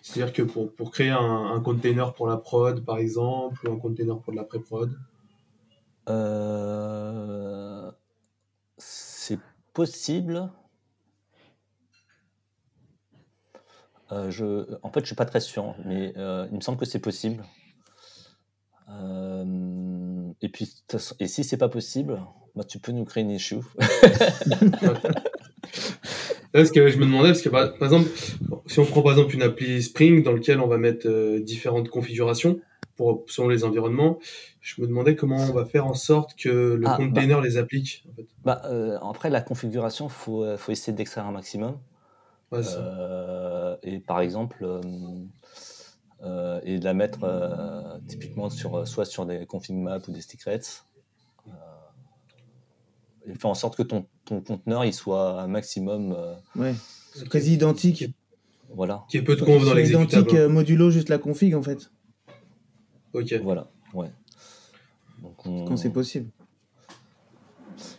C'est-à-dire 0.03 0.31
que 0.31 0.43
pour, 0.43 0.71
pour 0.71 0.91
créer 0.91 1.09
un, 1.09 1.59
container 1.61 2.13
pour 2.13 2.27
la 2.27 2.37
prod, 2.37 2.85
par 2.85 2.99
exemple, 2.99 3.67
ou 3.67 3.73
un 3.73 3.79
container 3.79 4.19
pour 4.19 4.31
de 4.31 4.37
la 4.37 4.43
pré-prod? 4.43 4.95
Euh, 6.07 7.91
C'est 8.77 9.39
possible. 9.73 10.51
Euh, 14.11 14.29
je, 14.29 14.65
en 14.83 14.89
fait, 14.89 15.01
je 15.01 15.05
suis 15.05 15.15
pas 15.15 15.25
très 15.25 15.39
sûr, 15.39 15.75
mais 15.85 16.13
euh, 16.17 16.45
il 16.51 16.55
me 16.57 16.61
semble 16.61 16.77
que 16.77 16.85
c'est 16.85 16.99
possible. 16.99 17.43
Euh, 18.89 20.31
et 20.41 20.49
puis, 20.49 20.69
et 21.19 21.27
si 21.27 21.43
c'est 21.43 21.57
pas 21.57 21.69
possible, 21.69 22.21
bah, 22.55 22.63
tu 22.63 22.79
peux 22.79 22.91
nous 22.91 23.05
créer 23.05 23.23
une 23.23 23.31
issue. 23.31 23.59
parce 26.51 26.71
que 26.71 26.89
je 26.89 26.97
me 26.97 27.05
demandais, 27.05 27.29
parce 27.29 27.41
que 27.41 27.47
par, 27.49 27.73
exemple, 27.81 28.09
si 28.67 28.79
on 28.79 28.85
prend 28.85 29.01
par 29.01 29.13
exemple 29.13 29.33
une 29.33 29.43
appli 29.43 29.81
Spring 29.81 30.23
dans 30.23 30.33
laquelle 30.33 30.59
on 30.59 30.67
va 30.67 30.77
mettre 30.77 31.39
différentes 31.39 31.87
configurations 31.87 32.59
pour, 32.97 33.23
selon 33.27 33.47
les 33.47 33.63
environnements, 33.63 34.19
je 34.59 34.81
me 34.81 34.87
demandais 34.87 35.15
comment 35.15 35.37
on 35.37 35.53
va 35.53 35.63
faire 35.65 35.87
en 35.87 35.93
sorte 35.93 36.35
que 36.35 36.49
le 36.49 36.85
ah, 36.85 36.97
container 36.97 37.37
bah. 37.37 37.47
les 37.47 37.55
applique. 37.55 38.03
En 38.11 38.15
fait. 38.15 38.27
bah, 38.43 38.61
après, 39.09 39.29
la 39.29 39.39
configuration, 39.39 40.07
il 40.07 40.11
faut, 40.11 40.57
faut 40.57 40.73
essayer 40.73 40.91
d'extraire 40.91 41.25
un 41.25 41.31
maximum. 41.31 41.77
Euh, 42.53 43.77
et 43.83 43.99
par 43.99 44.21
exemple, 44.21 44.63
euh, 44.63 44.81
euh, 46.23 46.59
et 46.63 46.79
de 46.79 46.83
la 46.83 46.93
mettre 46.93 47.99
typiquement 48.07 48.49
sur, 48.49 48.87
soit 48.87 49.05
sur 49.05 49.25
des 49.25 49.45
config 49.45 49.75
maps 49.75 50.01
ou 50.07 50.11
des 50.11 50.21
secrets 50.21 50.59
et 53.27 53.35
faire 53.35 53.51
en 53.51 53.55
sorte 53.55 53.77
que 53.77 53.83
ton, 53.83 54.07
ton 54.25 54.41
conteneur 54.41 54.83
il 54.83 54.93
soit 54.93 55.41
un 55.41 55.47
maximum. 55.47 56.17
ouais, 56.55 56.73
quasi 57.29 57.53
identique. 57.53 58.05
Voilà. 58.73 59.03
Qui 59.09 59.17
est 59.17 59.21
peu 59.21 59.35
de 59.35 59.43
conf 59.43 59.63
dans 59.63 59.73
l'exécutable. 59.73 60.29
Identique 60.29 60.49
modulo 60.49 60.89
juste 60.89 61.09
la 61.09 61.19
config 61.19 61.53
en 61.53 61.61
fait. 61.61 61.91
Ok. 63.13 63.33
Voilà, 63.43 63.69
ouais. 63.93 64.11
Donc 65.21 65.67
Quand 65.67 65.77
c'est 65.77 65.91
possible. 65.91 66.31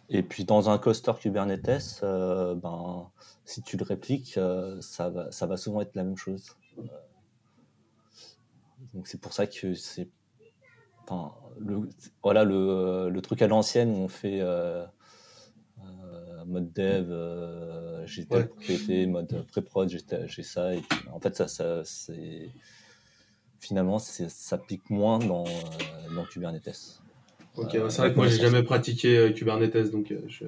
Et 0.08 0.22
puis 0.22 0.44
dans 0.44 0.68
un 0.70 0.78
cluster 0.78 1.12
Kubernetes, 1.20 2.00
ben, 2.02 3.06
si 3.44 3.62
tu 3.62 3.76
le 3.76 3.84
répliques, 3.84 4.38
euh, 4.38 4.80
ça, 4.80 5.10
va, 5.10 5.30
ça 5.30 5.46
va 5.46 5.56
souvent 5.56 5.80
être 5.80 5.94
la 5.94 6.04
même 6.04 6.16
chose. 6.16 6.56
Euh, 6.78 6.82
donc 8.94 9.06
c'est 9.08 9.20
pour 9.20 9.32
ça 9.32 9.46
que 9.46 9.74
c'est. 9.74 10.08
Enfin, 11.04 11.34
le, 11.58 11.88
voilà 12.22 12.44
le, 12.44 13.10
le 13.10 13.22
truc 13.22 13.42
à 13.42 13.48
l'ancienne 13.48 13.90
où 13.90 13.96
on 13.96 14.08
fait 14.08 14.40
euh, 14.40 14.86
mode 16.46 16.72
dev, 16.72 18.06
j'ai 18.06 18.26
tel 18.26 18.50
ouais. 18.68 19.06
mode 19.06 19.46
pré-prod, 19.48 19.88
j'ai 19.88 20.42
ça. 20.42 20.74
Et 20.74 20.82
en 21.12 21.20
fait, 21.20 21.34
ça, 21.36 21.48
ça 21.48 21.84
c'est 21.84 22.50
finalement, 23.58 23.98
ça 23.98 24.58
pique 24.58 24.90
moins 24.90 25.18
dans, 25.18 25.44
dans 26.14 26.24
Kubernetes. 26.24 27.00
Ok, 27.56 27.70
c'est 27.72 27.98
vrai 27.98 28.12
que 28.12 28.16
moi 28.16 28.28
j'ai 28.28 28.40
jamais 28.40 28.62
pratiqué 28.62 29.32
Kubernetes, 29.34 29.90
donc 29.90 30.12
je, 30.26 30.46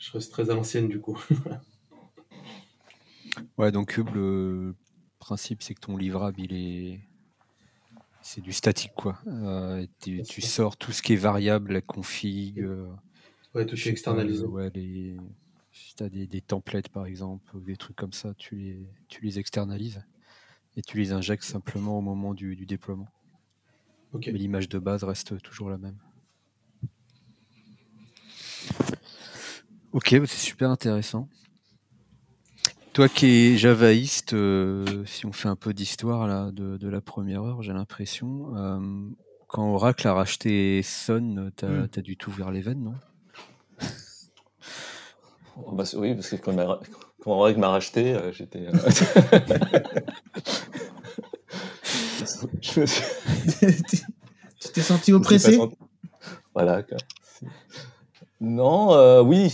je 0.00 0.12
reste 0.12 0.32
très 0.32 0.50
à 0.50 0.54
l'ancienne 0.54 0.88
du 0.88 1.00
coup. 1.00 1.22
ouais, 3.58 3.70
donc 3.70 3.98
le 3.98 4.74
principe 5.18 5.62
c'est 5.62 5.74
que 5.74 5.80
ton 5.80 5.96
livrable 5.96 6.40
il 6.40 6.52
est 6.52 7.00
c'est 8.22 8.40
du 8.40 8.52
statique 8.52 8.92
quoi. 8.96 9.18
Euh, 9.26 9.86
tu, 10.00 10.42
sors 10.42 10.76
tout 10.76 10.92
ce 10.92 11.02
qui 11.02 11.12
est 11.12 11.16
variable, 11.16 11.72
la 11.72 11.80
config. 11.80 12.60
Euh, 12.60 12.86
ouais, 13.54 13.66
tout 13.66 13.76
est 13.76 13.86
externalisé. 13.86 14.44
ouais, 14.44 14.70
les... 14.74 15.16
Si 15.72 15.94
tu 15.94 16.02
as 16.02 16.08
des, 16.08 16.26
des, 16.26 16.40
templates 16.40 16.88
par 16.88 17.06
exemple 17.06 17.56
ou 17.56 17.60
des 17.60 17.76
trucs 17.76 17.96
comme 17.96 18.12
ça, 18.12 18.34
tu 18.34 18.56
les, 18.56 18.86
tu 19.08 19.24
les 19.24 19.38
externalises 19.38 20.04
et 20.76 20.82
tu 20.82 20.98
les 20.98 21.12
injectes 21.12 21.44
simplement 21.44 21.98
au 21.98 22.02
moment 22.02 22.34
du, 22.34 22.56
du 22.56 22.66
déploiement. 22.66 23.08
Mais 24.12 24.32
l'image 24.32 24.68
de 24.68 24.78
base 24.78 25.04
reste 25.04 25.40
toujours 25.42 25.70
la 25.70 25.78
même. 25.78 25.96
Ok, 29.92 30.16
bah, 30.18 30.26
c'est 30.26 30.38
super 30.38 30.70
intéressant. 30.70 31.28
Toi 32.92 33.08
qui 33.08 33.26
es 33.26 33.56
javaïste, 33.56 34.34
euh, 34.34 35.04
si 35.04 35.26
on 35.26 35.32
fait 35.32 35.48
un 35.48 35.56
peu 35.56 35.72
d'histoire 35.72 36.28
là 36.28 36.50
de, 36.52 36.88
la 36.88 37.00
première 37.00 37.42
heure, 37.42 37.62
j'ai 37.62 37.72
l'impression, 37.72 38.56
euh, 38.56 38.78
quand 39.48 39.72
Oracle 39.72 40.06
a 40.06 40.14
racheté 40.14 40.82
Sun, 40.82 41.50
t'as 41.56 41.68
hmm. 41.68 41.88
as 41.96 42.02
dû 42.02 42.16
tout 42.16 42.30
vers 42.30 42.50
les 42.50 42.60
veines, 42.60 42.82
non? 42.82 42.94
Oh, 45.56 45.72
bah, 45.72 45.84
Oui, 45.94 46.14
parce 46.14 46.30
que 46.30 46.36
quand, 46.36 46.54
Oracle 47.26 47.58
m'a 47.58 47.68
racheté, 47.68 48.14
euh, 48.14 48.32
j'étais. 48.32 48.66
tu 52.60 52.84
t'es 54.72 54.82
senti 54.82 55.12
oppressé? 55.12 55.58
Voilà. 56.54 56.82
Non, 58.40 59.20
oui, 59.22 59.52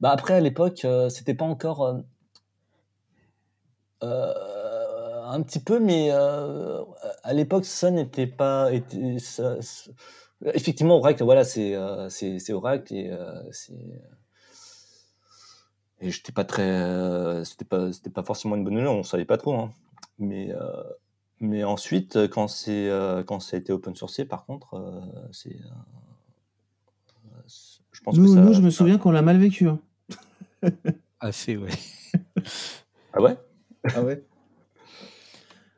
bah 0.00 0.10
après, 0.10 0.34
à 0.34 0.40
l'époque, 0.40 0.84
euh, 0.84 1.08
c'était 1.08 1.34
pas 1.34 1.44
encore. 1.44 1.84
Euh, 1.84 1.98
euh, 4.04 5.24
un 5.30 5.42
petit 5.42 5.58
peu, 5.60 5.78
mais 5.80 6.10
à 6.10 7.32
l'époque, 7.32 7.64
ça 7.64 7.90
n'était 7.90 8.26
pas. 8.26 8.72
Était, 8.72 9.16
effectivement, 10.54 10.96
Oracle, 10.96 11.24
voilà, 11.24 11.44
c'est 11.44 11.74
c'est 12.08 12.52
Oracle 12.52 12.94
et 12.94 13.12
c'est. 13.50 13.74
Et 16.00 16.10
j'étais 16.10 16.32
pas 16.32 16.44
très. 16.44 17.44
c'était 17.44 17.64
pas, 17.64 17.92
c'était 17.92 18.10
pas 18.10 18.22
forcément 18.22 18.56
une 18.56 18.64
bonne 18.64 18.74
nouvelle, 18.74 18.88
on 18.88 19.02
savait 19.02 19.24
pas 19.26 19.36
trop. 19.36 19.54
Hein. 19.54 19.70
Mais, 20.18 20.50
mais 21.40 21.64
ensuite, 21.64 22.28
quand, 22.28 22.48
c'est, 22.48 22.88
quand 23.26 23.40
ça 23.40 23.56
a 23.56 23.60
été 23.60 23.72
open 23.72 23.94
sourcé, 23.96 24.24
par 24.24 24.46
contre, 24.46 24.80
c'est. 25.32 25.58
je 27.92 28.00
pense 28.00 28.16
nous, 28.16 28.24
que 28.24 28.34
ça, 28.34 28.40
nous, 28.40 28.52
je 28.54 28.62
me 28.62 28.70
souviens 28.70 28.96
qu'on 28.96 29.10
l'a 29.10 29.22
mal 29.22 29.38
vécu. 29.38 29.68
Hein. 29.68 29.80
Assez, 31.20 31.56
ouais. 31.56 31.70
Ah 33.12 33.22
ouais? 33.22 33.36
Ah 33.84 34.02
ouais? 34.02 34.24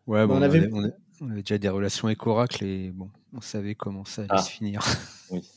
Ouais, 0.07 0.27
bon, 0.27 0.39
on, 0.39 0.43
avait... 0.43 0.69
on, 0.73 1.31
avait, 1.31 1.43
déjà 1.43 1.59
des 1.59 1.69
relations 1.69 2.09
avec 2.09 2.27
Oracle 2.27 2.65
et 2.65 2.91
bon, 2.91 3.11
on 3.33 3.41
savait 3.41 3.75
comment 3.75 4.05
ça 4.05 4.23
allait 4.23 4.31
ah. 4.33 4.43
se 4.43 4.51
finir. 4.51 4.83
Oui. 5.31 5.49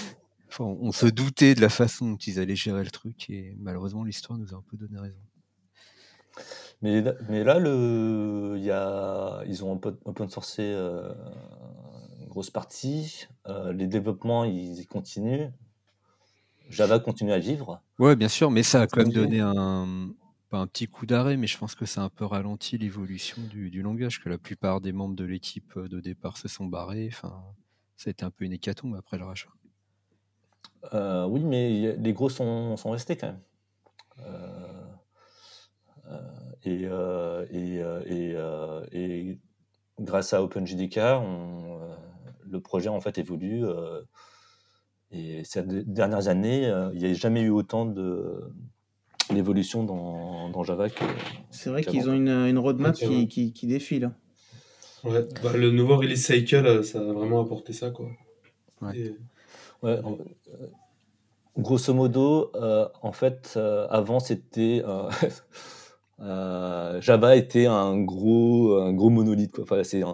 on 0.58 0.92
se 0.92 1.06
doutait 1.06 1.54
de 1.54 1.60
la 1.60 1.68
façon 1.68 2.10
dont 2.10 2.16
ils 2.16 2.38
allaient 2.38 2.56
gérer 2.56 2.84
le 2.84 2.90
truc 2.90 3.28
et 3.30 3.56
malheureusement 3.58 4.04
l'histoire 4.04 4.38
nous 4.38 4.54
a 4.54 4.56
un 4.56 4.64
peu 4.68 4.76
donné 4.76 4.98
raison. 4.98 5.18
Mais, 6.82 7.02
mais 7.28 7.44
là, 7.44 7.58
le, 7.58 8.56
y 8.58 8.70
a, 8.70 9.42
ils 9.46 9.64
ont 9.64 9.80
open 10.04 10.28
sourcé 10.28 10.62
euh, 10.62 11.14
une 12.20 12.28
grosse 12.28 12.50
partie. 12.50 13.26
Euh, 13.46 13.72
les 13.72 13.86
développements, 13.86 14.44
ils 14.44 14.86
continuent. 14.86 15.48
Java 16.70 16.98
continue 16.98 17.32
à 17.32 17.38
vivre. 17.38 17.82
Ouais, 17.98 18.16
bien 18.16 18.28
sûr, 18.28 18.50
mais 18.50 18.62
ça 18.62 18.82
a 18.82 18.86
quand 18.86 19.02
même 19.02 19.12
donné 19.12 19.40
un, 19.40 20.08
pas 20.48 20.58
un 20.58 20.66
petit 20.66 20.86
coup 20.86 21.06
d'arrêt, 21.06 21.36
mais 21.36 21.46
je 21.46 21.58
pense 21.58 21.74
que 21.74 21.86
ça 21.86 22.02
a 22.02 22.04
un 22.04 22.08
peu 22.08 22.24
ralenti 22.24 22.78
l'évolution 22.78 23.42
du, 23.42 23.70
du, 23.70 23.82
langage, 23.82 24.22
que 24.22 24.28
la 24.28 24.38
plupart 24.38 24.80
des 24.80 24.92
membres 24.92 25.16
de 25.16 25.24
l'équipe 25.24 25.78
de 25.78 26.00
départ 26.00 26.36
se 26.36 26.48
sont 26.48 26.66
barrés. 26.66 27.08
Enfin, 27.12 27.42
ça 27.96 28.08
a 28.08 28.10
été 28.10 28.24
un 28.24 28.30
peu 28.30 28.44
une 28.44 28.52
hécatombe 28.52 28.94
après 28.96 29.18
le 29.18 29.24
rachat. 29.24 29.50
Euh, 30.92 31.24
oui, 31.26 31.42
mais 31.42 31.96
les 31.96 32.12
gros 32.12 32.28
sont, 32.28 32.76
sont 32.76 32.90
restés 32.90 33.16
quand 33.16 33.28
même. 33.28 33.40
Euh, 34.20 34.84
euh, 36.06 37.46
et, 37.50 37.78
et, 38.06 38.34
et, 38.92 39.30
et, 39.30 39.38
grâce 40.00 40.34
à 40.34 40.42
OpenJDK, 40.42 40.98
on, 40.98 41.80
le 42.42 42.60
projet 42.60 42.88
en 42.88 43.00
fait 43.00 43.18
évolue. 43.18 43.64
Et 45.14 45.42
ces 45.44 45.62
dernières 45.62 46.28
années, 46.28 46.70
il 46.92 46.98
n'y 46.98 47.06
a 47.06 47.14
jamais 47.14 47.42
eu 47.42 47.50
autant 47.50 47.86
de 47.86 48.42
d'évolution 49.32 49.84
dans, 49.84 50.50
dans, 50.50 50.64
Java 50.64 50.90
que. 50.90 51.02
C'est 51.50 51.70
vrai 51.70 51.82
qu'ils 51.82 52.08
ont 52.10 52.12
une, 52.12 52.28
une 52.28 52.58
roadmap 52.58 52.94
qui, 52.94 53.26
qui, 53.26 53.52
qui, 53.52 53.66
défile. 53.66 54.10
Ouais, 55.02 55.26
bah, 55.42 55.56
le 55.56 55.70
nouveau 55.70 55.96
release 55.96 56.26
cycle, 56.26 56.84
ça 56.84 57.00
a 57.00 57.12
vraiment 57.12 57.40
apporté 57.40 57.72
ça. 57.72 57.90
Quoi. 57.90 58.10
Ouais. 58.82 59.14
Ouais, 59.82 60.00
grosso 61.56 61.92
modo, 61.94 62.50
euh, 62.54 62.88
en 63.02 63.12
fait, 63.12 63.54
euh, 63.56 63.86
avant, 63.90 64.20
c'était. 64.20 64.82
Euh, 66.20 67.00
Java 67.00 67.34
était 67.34 67.66
un 67.66 68.00
gros, 68.00 68.76
un 68.78 68.92
gros 68.92 69.10
monolithe. 69.10 69.50
Quoi. 69.50 69.64
Enfin, 69.64 69.82
c'est 69.82 70.04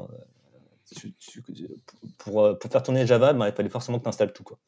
pour, 2.16 2.58
pour, 2.58 2.70
faire 2.72 2.82
tourner 2.82 3.06
Java, 3.06 3.34
ben, 3.34 3.46
il 3.46 3.52
fallait 3.52 3.68
forcément 3.68 3.98
que 3.98 4.04
tu 4.04 4.08
installes 4.08 4.32
tout. 4.32 4.42
Quoi. 4.42 4.58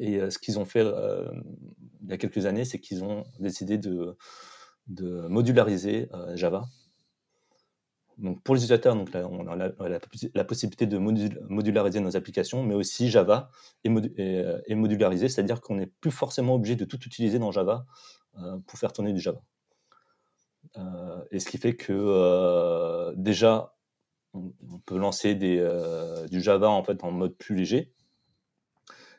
Et 0.00 0.30
ce 0.30 0.38
qu'ils 0.38 0.58
ont 0.58 0.64
fait 0.64 0.84
il 2.02 2.08
y 2.08 2.12
a 2.12 2.16
quelques 2.16 2.46
années, 2.46 2.64
c'est 2.64 2.80
qu'ils 2.80 3.04
ont 3.04 3.24
décidé 3.38 3.78
de, 3.78 4.16
modulariser 5.28 6.08
Java 6.34 6.64
donc 8.20 8.42
pour 8.42 8.54
les 8.54 8.60
utilisateurs, 8.60 8.94
donc 8.94 9.08
on 9.14 9.46
a 9.46 9.56
la, 10.34 10.44
possibilité 10.44 10.86
de 10.86 10.98
modulariser 10.98 12.00
nos 12.00 12.16
applications, 12.16 12.62
mais 12.62 12.74
aussi 12.74 13.08
Java 13.08 13.50
est, 13.82 13.90
euh, 14.20 14.60
modularisé, 14.70 15.28
c'est-à-dire 15.28 15.60
qu'on 15.62 15.76
n'est 15.76 15.86
plus 15.86 16.10
forcément 16.10 16.54
obligé 16.54 16.76
de 16.76 16.84
tout 16.84 17.00
utiliser 17.06 17.38
dans 17.38 17.50
Java 17.50 17.86
euh, 18.38 18.58
pour 18.66 18.78
faire 18.78 18.92
tourner 18.92 19.14
du 19.14 19.20
Java. 19.20 19.40
Euh, 20.76 21.24
et 21.30 21.40
ce 21.40 21.48
qui 21.48 21.56
fait 21.56 21.74
que 21.74 23.14
déjà, 23.16 23.74
on, 24.34 24.52
peut 24.84 24.98
lancer 24.98 25.34
du 25.34 26.40
Java 26.40 26.68
en 26.68 26.84
fait 26.84 27.02
en 27.02 27.10
mode 27.10 27.34
plus 27.36 27.54
léger. 27.56 27.90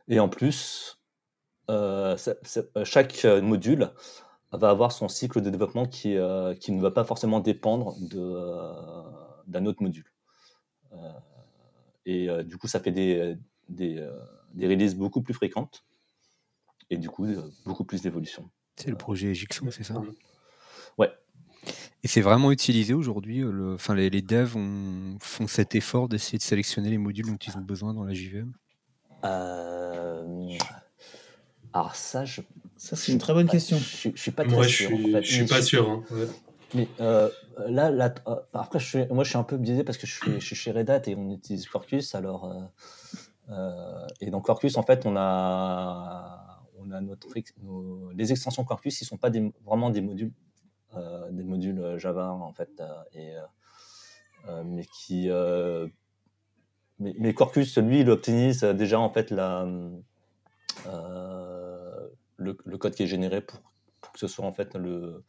Et 0.07 0.19
en 0.19 0.29
plus, 0.29 0.99
chaque 2.83 3.23
module 3.23 3.91
va 4.57 4.69
avoir 4.69 4.91
son 4.91 5.07
cycle 5.07 5.41
de 5.41 5.49
développement 5.49 5.85
qui, 5.85 6.15
euh, 6.15 6.53
qui 6.55 6.71
ne 6.71 6.81
va 6.81 6.91
pas 6.91 7.03
forcément 7.03 7.39
dépendre 7.39 7.95
euh, 8.13 9.03
d'un 9.47 9.65
autre 9.65 9.81
module. 9.81 10.11
Euh, 10.93 11.11
et 12.05 12.43
du 12.43 12.57
coup, 12.57 12.67
ça 12.67 12.79
fait 12.79 12.91
des, 12.91 13.37
des, 13.69 14.03
des, 14.53 14.67
releases 14.67 14.95
beaucoup 14.95 15.21
plus 15.21 15.35
fréquentes 15.35 15.85
et 16.89 16.97
du 16.97 17.09
coup, 17.09 17.27
beaucoup 17.63 17.85
plus 17.85 18.01
d'évolution. 18.01 18.49
C'est 18.75 18.89
le 18.89 18.97
projet 18.97 19.35
Jigsaw, 19.35 19.69
c'est 19.69 19.83
ça? 19.83 20.01
Ouais. 20.97 21.11
Et 22.03 22.07
c'est 22.07 22.21
vraiment 22.21 22.51
utilisé 22.51 22.95
aujourd'hui 22.95 23.45
enfin, 23.75 23.93
les, 23.93 24.09
les 24.09 24.23
devs 24.23 24.57
font 25.19 25.47
cet 25.47 25.75
effort 25.75 26.09
d'essayer 26.09 26.39
de 26.39 26.43
sélectionner 26.43 26.89
les 26.89 26.97
modules 26.97 27.27
dont 27.27 27.37
ils 27.37 27.55
ont 27.55 27.61
besoin 27.61 27.93
dans 27.93 28.03
la 28.03 28.15
JVM 28.15 28.51
alors 31.73 31.95
ça, 31.95 32.26
je... 32.26 32.41
ça 32.77 32.95
c'est 32.95 33.11
une 33.11 33.18
très 33.18 33.34
bonne 33.34 33.49
question. 33.49 33.77
Je, 33.77 34.10
je, 34.14 34.22
suis 34.22 34.31
pas 34.31 34.43
très 34.43 34.56
moi, 34.56 34.68
sûr. 34.68 34.89
Je 34.89 34.95
suis, 34.95 35.23
je 35.23 35.34
suis 35.34 35.45
pas 35.45 35.61
sûr. 35.61 35.89
Hein. 35.89 36.03
Mais 36.73 36.88
euh, 36.99 37.30
là, 37.68 37.91
là 37.91 38.14
euh, 38.27 38.35
après, 38.53 38.80
je 38.80 38.85
suis, 38.85 39.06
moi, 39.07 39.23
je 39.23 39.30
suis 39.30 39.38
un 39.38 39.43
peu 39.43 39.57
biaisé 39.57 39.84
parce 39.84 39.98
que 39.98 40.07
je 40.07 40.14
suis, 40.14 40.39
je 40.39 40.45
suis 40.45 40.56
chez 40.56 40.72
Red 40.72 40.89
Hat 40.89 41.02
et 41.07 41.15
on 41.15 41.30
utilise 41.31 41.68
Quarkus. 41.68 42.15
Alors, 42.15 42.45
euh, 42.45 42.61
euh 43.49 44.07
et 44.22 44.30
dans 44.30 44.41
Quarkus, 44.41 44.77
en 44.77 44.84
fait, 44.84 45.06
on 45.06 45.15
a, 45.18 46.64
on 46.77 46.91
a 46.91 47.02
notre, 47.02 47.27
nos, 47.61 48.11
les 48.11 48.31
extensions 48.31 48.64
Quarkus, 48.64 49.02
ils 49.02 49.06
sont 49.06 49.18
pas 49.18 49.30
des, 49.30 49.52
vraiment 49.65 49.89
des 49.89 50.02
modules, 50.02 50.31
euh, 50.95 51.30
des 51.31 51.43
modules 51.43 51.98
Java 51.98 52.31
en 52.31 52.53
fait, 52.53 52.81
et 53.14 53.34
mais 54.65 54.85
qui, 54.85 55.30
mais, 57.01 57.13
mais, 57.19 57.33
Quarkus, 57.33 57.77
lui, 57.77 58.01
il 58.01 58.09
optimise 58.09 58.63
déjà 58.63 58.99
en 58.99 59.09
fait 59.09 59.31
la 59.31 59.65
euh, 60.87 62.07
le, 62.37 62.77
code 62.77 62.95
qui 62.95 63.03
est 63.03 63.07
généré 63.07 63.41
pour, 63.41 63.59
que 64.11 64.19
ce 64.19 64.27
soit 64.27 64.45
en 64.45 64.53
fait 64.53 64.75
le, 64.75 65.23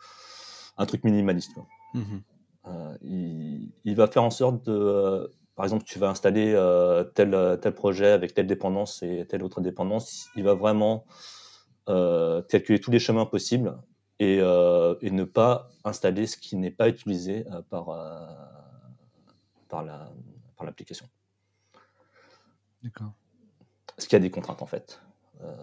un 0.78 0.86
truc 0.86 1.04
minimaliste. 1.04 1.52
Mhm. 1.92 2.22
Euh, 2.66 2.96
il, 3.02 3.94
va 3.94 4.06
faire 4.06 4.22
en 4.22 4.30
sorte 4.30 4.64
de, 4.64 5.30
par 5.54 5.66
exemple, 5.66 5.84
tu 5.84 5.98
vas 5.98 6.08
installer 6.08 6.54
euh, 6.54 7.04
tel, 7.04 7.58
tel 7.60 7.74
projet 7.74 8.12
avec 8.12 8.32
telle 8.32 8.46
dépendance 8.46 9.02
et 9.02 9.26
telle 9.28 9.42
autre 9.42 9.60
dépendance, 9.60 10.28
il 10.36 10.44
va 10.44 10.54
vraiment 10.54 11.04
calculer 11.86 12.80
tous 12.80 12.92
les 12.92 13.00
chemins 13.00 13.26
possibles 13.26 13.76
et, 14.20 14.36
et, 14.36 15.10
ne 15.10 15.24
pas 15.24 15.68
installer 15.84 16.26
ce 16.26 16.36
qui 16.38 16.56
n'est 16.56 16.70
pas 16.70 16.88
utilisé 16.88 17.44
par, 17.68 17.86
par, 19.68 19.82
la, 19.82 20.08
par 20.56 20.64
l'application. 20.64 21.06
D'accord. 22.82 23.12
Ce 23.98 24.06
qui 24.06 24.16
a 24.16 24.18
des 24.18 24.30
contraintes 24.30 24.62
en 24.62 24.66
fait. 24.66 25.00
Euh, 25.42 25.54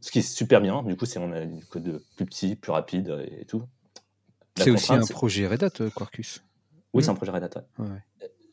ce 0.00 0.10
qui 0.10 0.20
est 0.20 0.22
super 0.22 0.60
bien, 0.60 0.82
du 0.82 0.96
coup, 0.96 1.06
c'est 1.06 1.18
on 1.18 1.32
a 1.32 1.44
du 1.44 1.64
code 1.66 2.02
plus 2.16 2.24
petit, 2.24 2.56
plus 2.56 2.72
rapide 2.72 3.26
et 3.30 3.44
tout. 3.44 3.62
C'est 4.56 4.70
aussi 4.70 4.92
un 4.92 5.06
projet 5.06 5.46
Red 5.46 5.62
Hat, 5.62 5.80
euh, 5.80 5.90
Quarkus. 5.90 6.42
Oui, 6.92 7.02
c'est 7.02 7.10
un 7.10 7.14
projet 7.14 7.32
Red 7.32 7.44
Hat. 7.44 7.64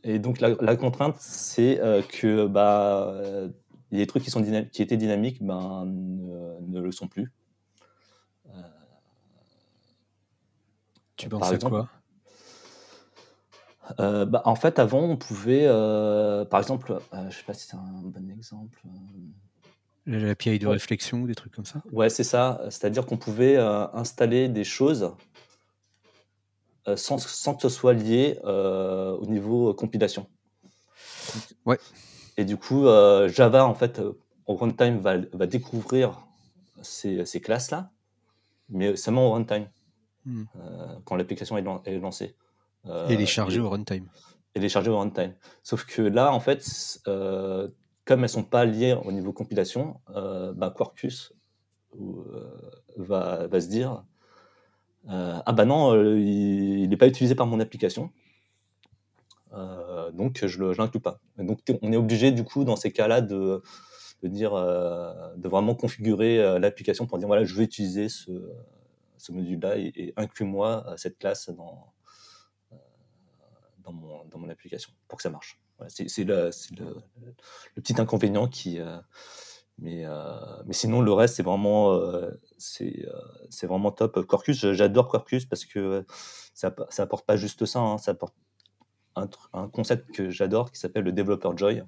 Et 0.04 0.20
donc 0.20 0.40
la, 0.40 0.76
contrainte, 0.76 1.18
c'est 1.20 1.80
euh, 1.80 2.02
que 2.02 2.48
bah, 2.48 3.22
les 3.92 4.08
trucs 4.08 4.24
qui, 4.24 4.30
sont 4.30 4.44
qui 4.72 4.82
étaient 4.82 4.98
dynamiques 4.98 5.44
ben, 5.44 5.86
ne, 5.86 6.80
le 6.80 6.92
sont 6.92 7.08
plus. 7.08 7.32
tu 11.16 11.30
penses 11.30 11.52
à 11.52 11.58
quoi? 11.58 11.90
Bah, 13.98 14.42
En 14.46 14.56
fait, 14.56 14.80
avant, 14.80 15.02
on 15.02 15.18
pouvait, 15.18 15.68
par 16.50 16.60
exemple, 16.60 17.00
je 17.14 17.18
ne 17.26 17.32
sais 17.32 17.44
pas 17.44 17.54
si 17.54 17.68
c'est 17.68 17.76
un 17.76 18.02
bon 18.04 18.30
exemple. 18.32 18.82
La 20.08 20.20
l'API 20.20 20.58
de 20.58 20.68
réflexion 20.68 21.24
ou 21.24 21.28
des 21.28 21.36
trucs 21.36 21.54
comme 21.54 21.66
ça 21.66 21.84
Ouais, 21.92 22.10
c'est 22.10 22.24
ça. 22.24 22.62
C'est-à-dire 22.70 23.06
qu'on 23.06 23.18
pouvait 23.18 23.58
euh, 23.58 23.88
installer 23.92 24.48
des 24.48 24.64
choses 24.64 25.12
euh, 26.88 26.96
sans, 26.96 27.18
sans, 27.18 27.56
que 27.56 27.62
ce 27.62 27.70
soit 27.70 27.94
lié 27.94 28.40
euh, 28.46 29.12
au 29.18 29.26
niveau 29.26 29.74
compilation. 29.74 30.30
Ouais. 31.66 31.78
Et 32.38 32.46
du 32.46 32.56
coup, 32.56 32.86
Java, 33.28 33.66
en 33.66 33.74
fait, 33.74 34.02
au 34.46 34.56
runtime, 34.56 35.00
va, 35.00 35.18
va 35.34 35.46
découvrir 35.46 36.26
ces, 36.82 37.26
ces 37.26 37.42
classes-là, 37.42 37.92
mais 38.70 38.96
seulement 38.96 39.28
au 39.28 39.32
runtime, 39.34 39.68
hmm. 40.26 40.44
quand 41.04 41.16
l'application 41.18 41.58
est, 41.58 41.98
lancée. 42.00 42.36
Et 43.10 43.18
les 43.18 43.26
charger 43.26 43.60
au 43.60 43.70
runtime. 43.70 44.08
Et 44.56 44.60
les 44.60 44.70
charger 44.70 44.90
au 44.90 44.98
runtime. 44.98 45.34
Sauf 45.64 45.86
que 45.86 46.02
là, 46.02 46.34
en 46.34 46.40
fait, 46.40 46.64
comme 48.08 48.24
elles 48.24 48.30
sont 48.30 48.44
pas 48.44 48.66
liées 48.66 48.94
au 49.06 49.12
niveau 49.12 49.34
compilation, 49.34 50.00
euh, 50.16 50.54
bah, 50.54 50.74
Quarkus 50.76 51.34
euh, 52.00 52.50
va, 52.96 53.48
va, 53.48 53.62
se 53.62 53.68
dire 53.68 54.04
euh, 55.10 55.38
ah 55.46 55.52
bah 55.52 55.66
non, 55.66 55.94
il 56.16 56.88
n'est 56.88 56.98
pas 56.98 57.08
utilisé 57.08 57.36
par 57.36 57.48
mon 57.48 57.60
application, 57.60 58.12
donc 60.14 60.46
je 60.46 60.64
ne 60.64 60.74
l'inclus 60.74 61.00
pas. 61.00 61.20
donc 61.38 61.60
on 61.82 61.92
est 61.92 61.98
obligé 61.98 62.32
du 62.32 62.44
coup 62.44 62.64
dans 62.64 62.76
ces 62.76 62.92
cas-là 62.92 63.22
de, 63.22 63.62
de, 64.22 64.28
dire, 64.28 64.52
de 64.54 65.48
vraiment 65.48 65.76
configurer 65.76 66.60
l'application 66.60 67.08
pour 67.08 67.18
dire 67.18 67.28
voilà 67.28 67.44
je 67.44 67.56
veux 67.56 67.64
utiliser 67.64 68.10
ce, 68.10 68.32
ce 69.18 69.32
module-là 69.32 69.78
et, 69.78 69.92
et 69.96 70.14
inclus-moi 70.18 70.86
cette 70.98 71.18
classe 71.18 71.50
dans, 71.50 71.94
dans, 73.88 73.94
mon, 73.94 74.26
dans 74.26 74.38
mon 74.38 74.50
application 74.50 74.92
pour 75.08 75.18
que 75.18 75.24
ça 75.24 75.30
marche 75.30 75.60
c'est 75.88 76.24
le, 76.24 76.50
le, 76.78 77.82
petit 77.82 78.00
inconvénient 78.02 78.48
qui, 78.48 78.80
euh, 78.80 78.98
Mais, 79.80 80.06
mais 80.66 80.74
sinon, 80.74 81.02
le 81.02 81.14
reste, 81.14 81.36
c'est 81.36 81.44
vraiment, 81.44 82.00
c'est 82.58 83.68
vraiment 83.68 83.92
top. 83.92 84.26
Quarkus, 84.26 84.72
j'adore 84.72 85.10
Quarkus 85.10 85.46
parce 85.46 85.66
que 85.66 86.06
ça, 86.54 86.74
ça 86.90 87.04
apporte 87.04 87.26
pas 87.26 87.38
juste 87.38 87.66
ça, 87.66 87.80
hein, 87.80 87.98
ça 87.98 88.12
apporte 88.12 88.36
un, 89.16 89.30
un 89.54 89.68
concept 89.68 90.12
que 90.12 90.30
j'adore 90.30 90.72
qui 90.72 90.80
s'appelle 90.80 91.04
le 91.04 91.12
Developer 91.12 91.50
Joy. 91.56 91.84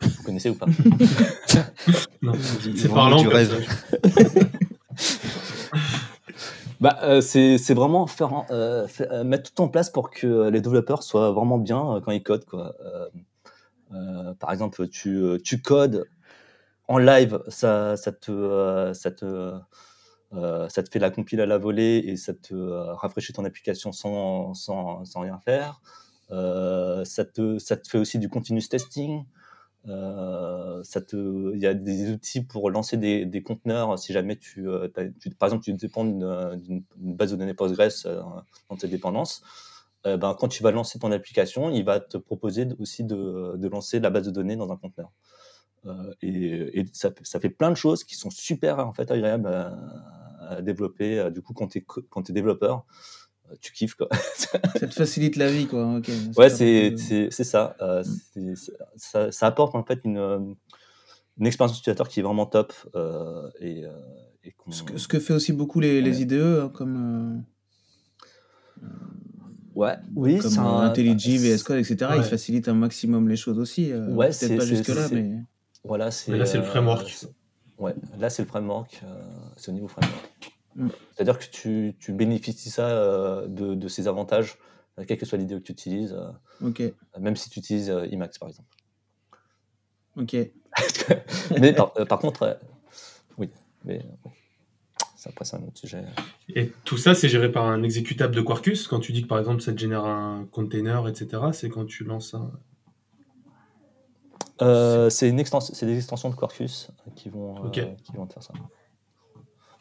Vous 0.00 0.22
connaissez 0.24 0.50
ou 0.50 0.56
pas? 0.56 0.66
C'est 2.76 2.88
parlant. 2.88 3.20
Du 3.20 3.28
rêve. 3.28 3.64
bah, 6.82 6.98
euh, 7.04 7.20
c'est 7.20 7.74
vraiment 7.74 8.08
euh, 8.50 8.88
euh, 9.02 9.22
mettre 9.22 9.54
tout 9.54 9.62
en 9.62 9.68
place 9.68 9.88
pour 9.88 10.10
que 10.10 10.48
les 10.50 10.60
développeurs 10.60 11.04
soient 11.04 11.30
vraiment 11.30 11.56
bien 11.58 12.00
quand 12.04 12.10
ils 12.10 12.24
codent. 12.24 12.44
Quoi. 12.44 12.74
par 14.40 14.50
exemple, 14.50 14.88
tu, 14.88 15.62
codes 15.62 16.06
en 16.88 16.98
live, 16.98 17.40
ça, 17.46 17.96
ça, 17.96 18.10
te, 18.10 18.90
ça, 18.94 19.12
te, 19.12 19.52
ça 20.32 20.82
te 20.82 20.90
fait 20.90 20.98
la 20.98 21.10
compile 21.10 21.40
à 21.40 21.46
la 21.46 21.56
volée 21.56 22.02
et 22.04 22.16
ça 22.16 22.34
te 22.34 22.52
rafraîchit 22.54 23.32
ton 23.32 23.44
application 23.44 23.92
sans, 23.92 24.52
sans, 24.54 25.04
sans 25.04 25.20
rien 25.20 25.38
faire. 25.38 25.80
ça, 26.30 27.24
te, 27.24 27.58
ça 27.58 27.76
te 27.76 27.88
fait 27.88 27.98
aussi 27.98 28.18
du 28.18 28.28
continuous 28.28 28.66
testing. 28.68 29.24
Euh, 29.88 30.82
il 31.54 31.58
y 31.58 31.66
a 31.66 31.74
des 31.74 32.10
outils 32.10 32.42
pour 32.42 32.70
lancer 32.70 32.96
des, 32.96 33.42
conteneurs 33.42 33.98
si 33.98 34.12
jamais 34.12 34.36
tu, 34.36 34.68
euh, 34.68 34.88
par 35.38 35.48
exemple, 35.48 35.64
tu 35.64 35.72
dépends 35.72 36.04
d'une 36.04 36.84
base 36.96 37.32
de 37.32 37.36
données 37.36 37.54
Postgres 37.54 38.06
euh, 38.06 38.22
dans 38.68 38.76
tes 38.76 38.88
dépendances. 38.88 39.42
ben, 40.04 40.36
quand 40.38 40.48
tu 40.48 40.62
vas 40.62 40.70
lancer 40.70 40.98
ton 40.98 41.12
application, 41.12 41.70
il 41.70 41.84
va 41.84 42.00
te 42.00 42.16
proposer 42.16 42.68
aussi 42.78 43.04
de, 43.04 43.68
lancer 43.68 44.00
la 44.00 44.10
base 44.10 44.26
de 44.26 44.30
données 44.30 44.56
dans 44.56 44.70
un 44.70 44.76
conteneur. 44.76 45.10
et, 46.22 46.84
ça, 46.92 47.12
fait 47.40 47.50
plein 47.50 47.70
de 47.70 47.76
choses 47.76 48.04
qui 48.04 48.16
sont 48.16 48.30
super 48.30 48.78
en 48.86 48.92
fait 48.92 49.10
agréables 49.10 49.48
à, 49.48 50.60
développer. 50.60 51.30
Du 51.30 51.40
coup, 51.40 51.54
quand 51.54 51.68
tu 51.68 51.78
es 51.78 52.32
développeur, 52.32 52.84
tu 53.60 53.72
kiffes 53.72 53.94
quoi. 53.94 54.08
ça 54.34 54.58
te 54.58 54.86
facilite 54.86 55.36
la 55.36 55.50
vie 55.50 55.66
quoi. 55.66 56.00
ouais, 56.36 56.50
c'est 56.50 56.94
c'est 56.96 57.44
ça. 57.44 57.76
Euh, 57.80 58.02
mm. 58.36 58.54
ça. 58.96 59.32
ça. 59.32 59.46
apporte 59.46 59.74
en 59.74 59.84
fait 59.84 60.00
une, 60.04 60.18
euh, 60.18 60.38
une 61.38 61.46
expérience 61.46 61.78
utilisateur 61.78 62.08
qui 62.08 62.20
est 62.20 62.22
vraiment 62.22 62.46
top. 62.46 62.72
Euh, 62.94 63.50
et, 63.60 63.84
et 64.44 64.54
ce, 64.70 64.82
que, 64.82 64.98
ce, 64.98 65.08
que, 65.08 65.18
fait 65.18 65.32
aussi 65.32 65.52
beaucoup 65.52 65.80
les, 65.80 66.00
les 66.00 66.22
IDE, 66.22 66.32
hein, 66.34 66.70
comme. 66.72 67.44
Ouais, 69.74 69.94
oui, 70.14 70.38
comme 70.38 70.58
IntelliJ, 70.58 71.38
VS 71.38 71.62
Code, 71.62 71.78
etc. 71.78 71.96
Ouais. 72.10 72.18
Ils 72.18 72.24
facilitent 72.24 72.68
un 72.68 72.74
maximum 72.74 73.28
les 73.28 73.36
choses 73.36 73.58
aussi. 73.58 73.92
ouais, 73.94 74.32
c'est 74.32 74.56
pas 74.56 74.64
jusque 74.64 74.88
là, 74.88 75.08
mais. 75.12 75.38
Voilà, 75.84 76.10
c'est. 76.10 76.36
Là, 76.36 76.46
c'est 76.46 76.58
le 76.58 76.64
framework. 76.64 77.26
ouais, 77.78 77.94
là, 78.18 78.30
c'est 78.30 78.42
le 78.42 78.48
framework. 78.48 79.00
c'est 79.56 79.70
au 79.70 79.74
niveau 79.74 79.88
framework. 79.88 80.51
Mm. 80.76 80.88
C'est-à-dire 81.14 81.38
que 81.38 81.44
tu, 81.44 81.94
tu, 81.98 82.12
bénéficies 82.12 82.70
ça 82.70 82.88
euh, 82.88 83.46
de, 83.46 83.74
de, 83.74 83.88
ces 83.88 84.08
avantages, 84.08 84.58
euh, 84.98 85.04
quelle 85.06 85.18
que 85.18 85.26
soit 85.26 85.38
l'idée 85.38 85.54
que 85.56 85.60
tu 85.60 85.72
utilises, 85.72 86.16
euh, 86.60 86.90
même 87.18 87.36
si 87.36 87.50
tu 87.50 87.58
utilises 87.58 87.90
Emacs 88.10 88.38
par 88.38 88.48
exemple. 88.48 88.68
Ok. 90.16 90.34
mais 91.60 91.72
par, 91.72 91.92
par 91.92 92.18
contre, 92.18 92.58
oui, 93.38 93.50
mais 93.84 94.04
ça 95.16 95.30
après 95.30 95.44
c'est 95.44 95.56
un 95.56 95.62
autre 95.62 95.78
sujet. 95.78 96.04
Et 96.48 96.72
tout 96.84 96.96
ça, 96.96 97.14
c'est 97.14 97.28
géré 97.28 97.52
par 97.52 97.66
un 97.66 97.82
exécutable 97.82 98.34
de 98.34 98.40
Quarkus. 98.40 98.88
Quand 98.88 99.00
tu 99.00 99.12
dis 99.12 99.22
que 99.22 99.28
par 99.28 99.38
exemple 99.38 99.60
ça 99.60 99.72
te 99.72 99.78
génère 99.78 100.04
un 100.04 100.46
container, 100.50 101.06
etc., 101.08 101.42
c'est 101.52 101.68
quand 101.68 101.84
tu 101.84 102.04
lances 102.04 102.34
un. 102.34 102.50
c'est 105.10 105.30
des 105.30 105.96
extensions 105.96 106.30
de 106.30 106.34
Quarkus 106.36 106.90
qui 107.14 107.28
vont, 107.28 107.70
qui 107.70 108.12
vont 108.14 108.26
te 108.26 108.34
faire 108.34 108.42
ça. 108.42 108.54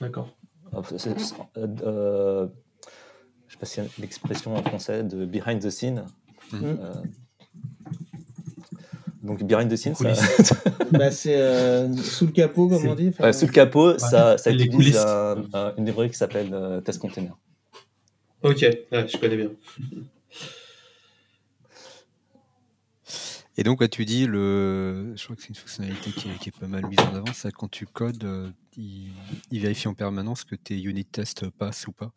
D'accord. 0.01 0.29
Euh, 0.73 1.67
euh, 1.83 2.47
je 3.47 3.53
sais 3.53 3.59
pas 3.59 3.65
si 3.65 3.81
l'expression 3.99 4.55
en 4.55 4.63
français 4.63 5.03
de 5.03 5.25
behind 5.25 5.61
the 5.61 5.69
scene. 5.69 6.05
Mhm. 6.53 6.63
Euh, 6.63 6.93
donc 9.23 9.43
behind 9.43 9.69
the 9.69 9.75
scene, 9.75 9.93
bah, 10.91 11.11
c'est 11.11 11.93
sous 12.01 12.25
le 12.25 12.31
capot, 12.31 12.69
comme 12.69 12.87
on 12.87 12.95
dit. 12.95 13.11
sous 13.33 13.45
le 13.45 13.51
capot, 13.51 13.97
ça, 13.99 14.37
ça 14.37 14.51
utilise 14.51 14.97
une 14.97 15.85
librairie 15.85 16.09
qui 16.09 16.17
s'appelle 16.17 16.81
Test 16.83 16.99
Container. 16.99 17.37
Ok, 18.43 18.65
je 18.91 19.17
connais 19.17 19.37
bien. 19.37 19.51
Et 23.57 23.63
donc, 23.63 23.87
tu 23.89 24.05
dis, 24.05 24.27
le... 24.27 25.13
je 25.15 25.23
crois 25.23 25.35
que 25.35 25.41
c'est 25.41 25.49
une 25.49 25.55
fonctionnalité 25.55 26.11
qui 26.11 26.29
est, 26.29 26.57
pas 26.57 26.67
mal 26.67 26.85
mise 26.85 26.99
en 26.99 27.15
avant, 27.15 27.33
c'est 27.33 27.51
quand 27.51 27.69
tu 27.69 27.85
codes, 27.85 28.23
euh, 28.23 28.49
il... 28.77 29.11
vérifie 29.51 29.89
en 29.89 29.93
permanence 29.93 30.45
que 30.45 30.55
tes 30.55 30.81
unit 30.81 31.03
tests 31.03 31.49
passent 31.49 31.85
ou 31.87 31.91
pas. 31.91 32.13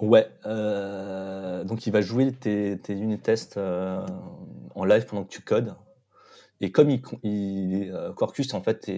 Ouais, 0.00 0.28
euh, 0.46 1.62
donc 1.62 1.86
il 1.86 1.92
va 1.92 2.00
jouer 2.00 2.32
tes, 2.32 2.78
tes 2.80 2.94
unit 2.94 3.20
tests 3.20 3.56
euh, 3.56 4.04
en 4.74 4.84
live 4.84 5.06
pendant 5.06 5.22
que 5.24 5.30
tu 5.30 5.42
codes. 5.42 5.76
Et 6.60 6.72
comme 6.72 6.90
il, 6.90 8.12
Quarkus 8.16 8.52
en 8.54 8.62
fait 8.62 8.90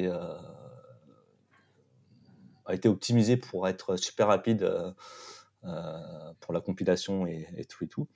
a 2.65 2.75
été 2.75 2.89
optimisé 2.89 3.37
pour 3.37 3.69
être 3.69 3.97
super 3.97 4.29
rapide 4.29 4.71
pour 6.41 6.55
la 6.55 6.61
compilation 6.61 7.27
et 7.27 7.65
tout 7.69 7.85
et 7.85 7.89
tout, 7.89 8.09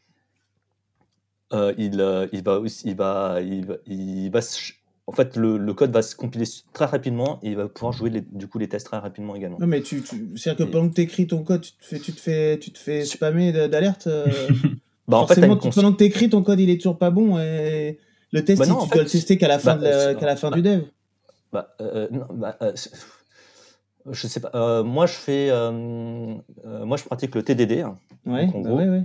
euh, 1.52 1.74
il, 1.78 2.00
euh, 2.00 2.28
il, 2.32 2.44
va 2.44 2.60
il 2.84 2.94
va, 2.94 3.40
il 3.42 3.66
va, 3.66 3.74
il 3.86 4.30
va 4.30 4.40
en 5.06 5.12
fait, 5.12 5.36
le, 5.36 5.58
le, 5.58 5.74
code 5.74 5.90
va 5.90 6.02
se 6.02 6.14
compiler 6.14 6.44
très 6.72 6.84
rapidement 6.84 7.40
et 7.42 7.48
il 7.48 7.56
va 7.56 7.66
pouvoir 7.66 7.92
jouer 7.92 8.10
les, 8.10 8.20
du 8.20 8.46
coup 8.46 8.58
les 8.58 8.68
tests 8.68 8.86
très 8.86 8.98
rapidement 8.98 9.34
également. 9.34 9.58
Non, 9.58 9.66
mais 9.66 9.82
tu, 9.82 10.00
tu 10.02 10.30
c'est-à-dire 10.36 10.66
que 10.66 10.70
pendant 10.70 10.88
que 10.88 10.94
tu 10.94 11.00
écris 11.00 11.26
ton 11.26 11.42
code, 11.42 11.62
tu 11.62 11.72
te 11.72 11.84
fais, 11.84 11.98
tu 11.98 12.12
te 12.12 12.20
fais, 12.20 12.58
tu 12.60 12.70
te 12.70 12.78
fais 12.78 13.04
spammer 13.04 13.50
d'alertes. 13.50 14.06
Euh, 14.06 14.26
bah, 15.08 15.18
en 15.18 15.26
fait, 15.26 15.40
pendant 15.40 15.56
que 15.92 15.98
tu 15.98 16.04
écris 16.04 16.30
ton 16.30 16.42
code, 16.42 16.60
il 16.60 16.70
est 16.70 16.76
toujours 16.76 16.98
pas 16.98 17.10
bon 17.10 17.40
et 17.40 17.98
le 18.30 18.44
test, 18.44 18.60
bah 18.60 18.66
tu 18.66 18.88
dois 18.88 19.02
le 19.02 19.08
tester 19.08 19.36
qu'à 19.36 19.48
la 19.48 19.58
fin, 19.58 19.74
bah, 19.74 20.14
de 20.14 20.20
la, 20.20 20.26
la 20.26 20.36
fin 20.36 20.52
du 20.52 20.62
dev. 20.62 20.82
Bah, 21.52 21.74
non, 22.12 22.26
bah, 22.30 22.56
je 24.08 24.26
sais 24.28 24.38
pas. 24.38 24.84
moi, 24.84 25.06
je 25.06 25.14
fais, 25.14 25.48
moi, 25.50 26.96
je 26.96 27.04
pratique 27.04 27.34
le 27.34 27.42
TDD. 27.42 27.80
Hein. 27.80 27.96
Ouais, 28.24 28.48
en 28.54 28.60
gros, 28.60 28.76
ouais, 28.76 28.88
ouais. 28.88 29.02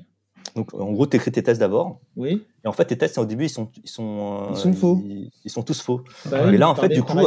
Donc, 0.55 0.73
en 0.73 0.91
gros, 0.91 1.07
tu 1.07 1.17
écris 1.17 1.31
tes 1.31 1.43
tests 1.43 1.59
d'abord. 1.59 1.99
Oui. 2.15 2.45
Et 2.63 2.67
en 2.67 2.71
fait, 2.71 2.85
tes 2.85 2.97
tests, 2.97 3.17
au 3.17 3.25
début, 3.25 3.45
ils 3.45 3.49
sont, 3.49 3.69
ils 3.83 3.89
sont, 3.89 4.47
ils 4.51 4.57
sont 4.57 4.73
faux. 4.73 5.01
Ils, 5.03 5.49
sont 5.49 5.63
tous 5.63 5.81
faux. 5.81 6.01
Bah 6.25 6.51
et 6.51 6.57
là, 6.57 6.69
en 6.69 6.75
fait, 6.75 6.89
du 6.89 7.03
coup, 7.03 7.17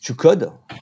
tu 0.00 0.14
codes, 0.14 0.50
tu 0.68 0.76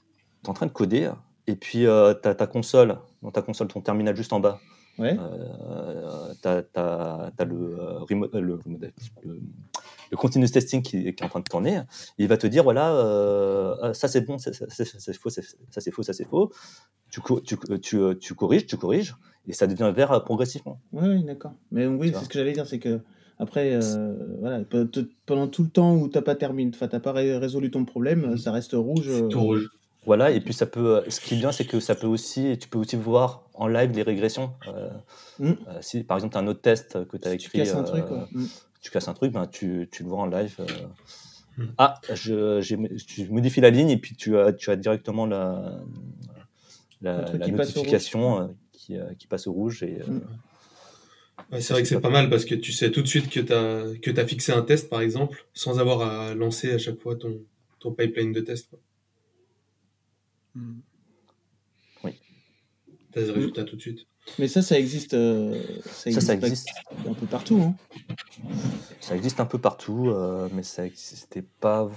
es 0.45 0.49
en 0.49 0.53
train 0.53 0.65
de 0.65 0.71
coder, 0.71 1.11
et 1.47 1.55
puis 1.55 1.85
euh, 1.85 2.13
tu 2.13 2.27
as 2.27 2.35
ta 2.35 2.47
console, 2.47 2.97
dans 3.21 3.31
ta 3.31 3.41
console, 3.41 3.67
ton 3.67 3.81
terminal 3.81 4.15
juste 4.15 4.33
en 4.33 4.39
bas. 4.39 4.59
Ouais. 4.97 5.17
Euh, 5.17 6.33
tu 6.41 6.47
as, 6.47 7.45
le, 7.45 7.79
euh, 7.79 8.05
le, 8.39 8.59
le, 10.11 10.17
continuous 10.17 10.49
testing 10.49 10.81
qui, 10.81 11.07
est 11.07 11.23
en 11.23 11.29
train 11.29 11.39
de 11.39 11.45
tourner. 11.45 11.81
il 12.17 12.27
va 12.27 12.37
te 12.37 12.45
dire 12.45 12.63
voilà, 12.63 12.91
euh, 12.91 13.93
ça 13.93 14.07
c'est 14.07 14.21
bon, 14.21 14.37
ça 14.37 14.51
c'est 14.53 15.13
faux, 15.13 15.29
ça 15.29 15.41
c'est 15.79 15.91
faux, 15.91 16.03
ça 16.03 16.13
c'est 16.13 16.27
faux. 16.27 16.51
Tu, 17.09 17.21
tu, 17.43 17.57
tu, 17.81 17.99
tu 18.19 18.35
corriges, 18.35 18.65
tu 18.67 18.77
corriges 18.77 19.15
et 19.47 19.53
ça 19.53 19.67
devient 19.67 19.91
vert 19.95 20.11
euh, 20.11 20.19
progressivement. 20.19 20.79
Oui, 20.91 21.23
d'accord. 21.23 21.53
Mais 21.71 21.87
oui, 21.87 22.11
c'est 22.13 22.23
ce 22.23 22.29
que 22.29 22.37
j'allais 22.37 22.51
dire, 22.53 22.67
c'est 22.67 22.79
que 22.79 22.99
après, 23.39 23.73
euh, 23.73 24.13
voilà, 24.39 24.61
pendant 25.25 25.47
tout 25.47 25.63
le 25.63 25.69
temps 25.69 25.95
où 25.95 26.07
tu 26.07 26.17
n'as 26.17 26.21
pas 26.21 26.35
terminé, 26.35 26.71
enfin, 26.73 26.87
pas 26.87 27.11
résolu 27.11 27.71
ton 27.71 27.85
problème, 27.85 28.37
ça 28.37 28.51
reste 28.51 28.73
rouge. 28.73 29.09
Tout 29.29 29.37
euh, 29.37 29.41
rouge. 29.41 29.69
Voilà, 30.05 30.31
et 30.31 30.41
puis 30.41 30.53
ça 30.53 30.65
peut, 30.65 31.03
ce 31.09 31.19
qui 31.19 31.35
est 31.35 31.37
bien, 31.37 31.51
c'est 31.51 31.65
que 31.65 31.79
ça 31.79 31.93
peut 31.93 32.07
aussi, 32.07 32.57
tu 32.59 32.67
peux 32.67 32.79
aussi 32.79 32.95
voir 32.95 33.43
en 33.53 33.67
live 33.67 33.91
les 33.95 34.01
régressions. 34.01 34.53
Mm. 35.39 35.51
si 35.79 36.03
par 36.03 36.17
exemple, 36.17 36.33
tu 36.33 36.37
as 36.39 36.41
un 36.41 36.47
autre 36.47 36.61
test 36.61 37.07
que 37.07 37.17
tu 37.17 37.27
as 37.27 37.33
écrit. 37.33 37.49
Tu 37.49 37.57
casses 37.57 37.75
un 37.75 37.83
truc, 37.83 38.05
mm. 38.31 38.45
Tu 38.81 38.89
casses 38.89 39.07
un 39.07 39.13
truc, 39.13 39.31
ben, 39.31 39.45
tu, 39.45 39.87
tu 39.91 40.01
le 40.03 40.09
vois 40.09 40.19
en 40.19 40.25
live. 40.25 40.57
Mm. 41.57 41.63
Ah, 41.77 41.95
je, 42.11 42.61
tu 43.05 43.29
modifies 43.29 43.61
la 43.61 43.69
ligne 43.69 43.89
et 43.89 43.97
puis 43.97 44.15
tu 44.15 44.37
as, 44.39 44.53
tu 44.53 44.71
as 44.71 44.75
directement 44.75 45.27
la, 45.27 45.81
la, 47.01 47.25
la 47.33 47.47
notification 47.47 48.55
euh, 48.89 49.13
qui, 49.17 49.27
passe 49.27 49.47
au 49.47 49.53
rouge. 49.53 49.83
Et, 49.83 49.99
euh, 50.01 50.05
mm. 50.07 51.59
c'est 51.59 51.73
vrai 51.73 51.81
que 51.81 51.87
c'est 51.87 51.99
pas 51.99 52.09
mal 52.09 52.29
parce 52.29 52.45
que 52.45 52.55
tu 52.55 52.71
sais 52.71 52.91
tout 52.91 53.01
de 53.01 53.07
suite 53.07 53.29
que 53.29 53.39
tu 53.39 53.53
as, 53.53 53.97
que 54.01 54.19
as 54.19 54.27
fixé 54.27 54.51
un 54.51 54.61
test, 54.61 54.89
par 54.89 55.01
exemple, 55.01 55.45
sans 55.53 55.79
avoir 55.79 56.01
à 56.01 56.33
lancer 56.33 56.71
à 56.71 56.77
chaque 56.77 56.99
fois 56.99 57.15
ton, 57.15 57.41
ton 57.79 57.91
pipeline 57.91 58.31
de 58.31 58.41
test. 58.41 58.71
Mm. 60.55 60.79
Oui. 62.03 62.11
Tu 63.13 63.19
as 63.19 63.21
le 63.23 63.31
résultat 63.31 63.63
tout 63.63 63.75
de 63.75 63.81
suite. 63.81 64.07
Mais 64.37 64.47
ça, 64.47 64.61
ça 64.61 64.77
existe, 64.77 65.15
euh, 65.15 65.59
ça 65.83 66.09
existe, 66.09 66.29
un 67.07 67.13
peu 67.13 67.25
partout. 67.25 67.59
Hein. 67.59 67.75
Ça 68.99 69.15
existe 69.15 69.39
un 69.39 69.47
peu 69.47 69.57
partout, 69.57 70.13
mais 70.53 70.61
ça 70.61 70.83
n'existait 70.83 71.43
pas. 71.59 71.89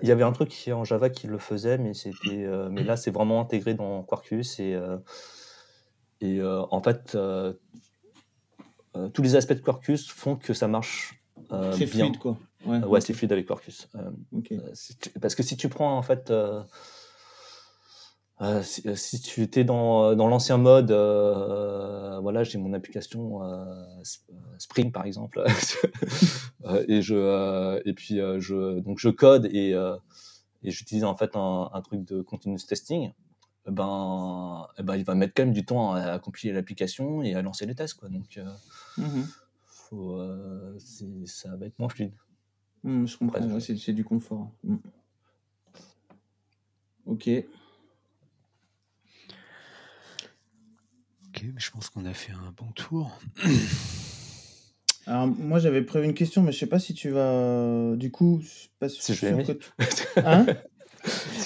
Il 0.00 0.08
y 0.08 0.12
avait 0.12 0.22
un 0.22 0.30
truc 0.30 0.52
en 0.72 0.84
Java 0.84 1.10
qui 1.10 1.26
le 1.26 1.38
faisait, 1.38 1.76
mais, 1.76 1.92
c'était, 1.92 2.46
mais 2.70 2.84
là, 2.84 2.96
c'est 2.96 3.10
vraiment 3.10 3.40
intégré 3.40 3.74
dans 3.74 4.04
Quarkus 4.04 4.60
et 4.60 4.78
et 6.20 6.40
euh, 6.40 6.62
en 6.70 6.80
fait, 6.80 7.14
euh, 7.14 7.52
euh, 8.96 9.08
tous 9.08 9.22
les 9.22 9.36
aspects 9.36 9.52
de 9.52 9.60
Quarkus 9.60 10.08
font 10.08 10.36
que 10.36 10.54
ça 10.54 10.68
marche 10.68 11.20
c'est 11.72 11.84
bien. 11.84 12.06
fluide, 12.06 12.18
quoi. 12.18 12.38
Ouais, 12.64 13.00
c'est 13.00 13.12
fluide 13.12 13.32
avec 13.32 13.46
Quarkus. 13.46 13.88
parce 15.20 15.34
que 15.34 15.42
si 15.42 15.56
tu 15.56 15.68
prends 15.68 15.96
en 15.96 16.02
fait 16.02 16.32
euh, 18.42 18.62
si, 18.62 19.20
tu 19.22 19.42
étais 19.42 19.64
dans, 19.64 20.14
dans 20.14 20.28
l'ancien 20.28 20.58
mode, 20.58 20.90
euh, 20.90 22.18
voilà, 22.20 22.44
j'ai 22.44 22.58
mon 22.58 22.72
application 22.72 23.40
Spring 24.58 24.92
par 24.92 25.06
exemple, 25.06 25.44
et 26.88 27.00
je 27.02 27.80
et 27.86 27.92
puis 27.92 28.16
je 28.38 28.80
donc 28.80 28.98
je 28.98 29.10
code 29.10 29.46
et 29.46 29.70
et 30.62 30.70
j'utilise 30.70 31.04
en 31.04 31.16
fait 31.16 31.36
un, 31.36 31.70
un, 31.72 31.80
truc 31.80 32.04
de 32.04 32.22
continuous 32.22 32.66
testing. 32.68 33.12
Eh 33.68 33.72
ben, 33.72 34.68
eh 34.78 34.82
ben, 34.82 34.96
il 34.96 35.04
va 35.04 35.14
mettre 35.14 35.34
quand 35.34 35.44
même 35.44 35.52
du 35.52 35.64
temps 35.64 35.92
à, 35.92 36.18
compiler 36.18 36.52
l'application 36.52 37.22
et 37.22 37.34
à 37.34 37.42
lancer 37.42 37.66
les 37.66 37.74
tests, 37.74 37.94
quoi. 37.94 38.08
Donc, 38.08 38.40
mmh 38.96 39.22
faut, 39.68 40.20
ça 41.26 41.54
va 41.54 41.66
être 41.66 41.78
moins 41.78 41.88
fluide. 41.88 42.12
Mmh, 42.82 43.06
je 43.06 43.16
comprends, 43.16 43.60
c'est 43.60 43.92
du 43.92 44.04
confort. 44.04 44.50
Mmh. 44.64 44.76
Ok. 47.06 47.30
je 51.56 51.70
pense 51.70 51.90
qu'on 51.90 52.04
a 52.04 52.14
fait 52.14 52.32
un 52.32 52.52
bon 52.56 52.70
tour. 52.72 53.18
Alors, 55.06 55.26
moi, 55.28 55.58
j'avais 55.58 55.82
prévu 55.82 56.06
une 56.06 56.14
question, 56.14 56.42
mais 56.42 56.52
je 56.52 56.58
sais 56.58 56.66
pas 56.66 56.78
si 56.78 56.94
tu 56.94 57.10
vas. 57.10 57.94
Du 57.96 58.10
coup, 58.10 58.42
pas 58.78 58.88
si 58.88 59.14
je 59.14 59.26
vais 59.26 59.32
aimer. 59.32 59.46
Hein? 60.16 60.46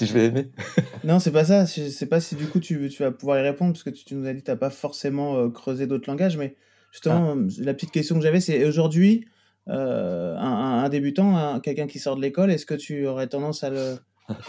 si 0.05 0.11
je 0.11 0.13
vais 0.13 0.25
aimer. 0.25 0.51
non, 1.03 1.19
c'est 1.19 1.31
pas 1.31 1.45
ça. 1.45 1.65
Je 1.65 1.89
sais 1.89 2.05
pas 2.05 2.19
si 2.19 2.35
du 2.35 2.47
coup 2.47 2.59
tu, 2.59 2.89
tu 2.89 3.03
vas 3.03 3.11
pouvoir 3.11 3.39
y 3.39 3.41
répondre, 3.41 3.73
parce 3.73 3.83
que 3.83 3.89
tu, 3.89 4.15
nous 4.15 4.27
as 4.27 4.33
dit 4.33 4.41
que 4.41 4.45
tu 4.45 4.51
n'as 4.51 4.57
pas 4.57 4.69
forcément 4.69 5.37
euh, 5.37 5.49
creusé 5.49 5.87
d'autres 5.87 6.09
langages, 6.09 6.37
mais 6.37 6.55
justement, 6.91 7.35
ah. 7.37 7.51
la 7.59 7.73
petite 7.73 7.91
question 7.91 8.15
que 8.15 8.21
j'avais, 8.21 8.41
c'est 8.41 8.65
aujourd'hui, 8.65 9.25
euh, 9.67 10.35
un, 10.37 10.87
débutant, 10.89 11.59
quelqu'un 11.59 11.87
qui 11.87 11.99
sort 11.99 12.15
de 12.15 12.21
l'école, 12.21 12.51
est-ce 12.51 12.65
que 12.65 12.73
tu 12.73 13.05
aurais 13.05 13.27
tendance 13.27 13.63
à, 13.63 13.69
le, 13.69 13.97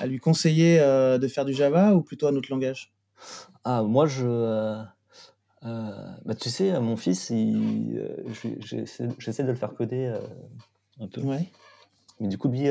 à 0.01 0.07
lui 0.07 0.19
conseiller 0.19 0.81
euh, 0.81 1.19
de 1.19 1.29
faire 1.29 1.45
du 1.45 1.53
Java 1.53 1.95
ou 1.95 2.03
plutôt 2.03 2.27
un 2.27 2.35
autre 2.35 2.51
langage? 2.51 2.93
Ah, 3.65 3.83
moi, 3.83 4.07
je 4.07 4.85
euh, 5.65 5.93
bah, 6.25 6.35
tu 6.35 6.51
sais, 6.51 6.79
mon 6.81 6.97
fils, 6.97 7.31
euh, 7.33 8.17
j'essaie 9.19 9.45
de 9.45 9.51
le 9.51 9.55
faire 9.55 9.75
coder 9.75 10.07
euh, 10.07 10.19
un 11.01 11.07
peu. 11.07 11.21
Ouais. 11.21 11.49
Mais 12.21 12.29
du 12.29 12.37
coup, 12.37 12.49
lui, 12.49 12.69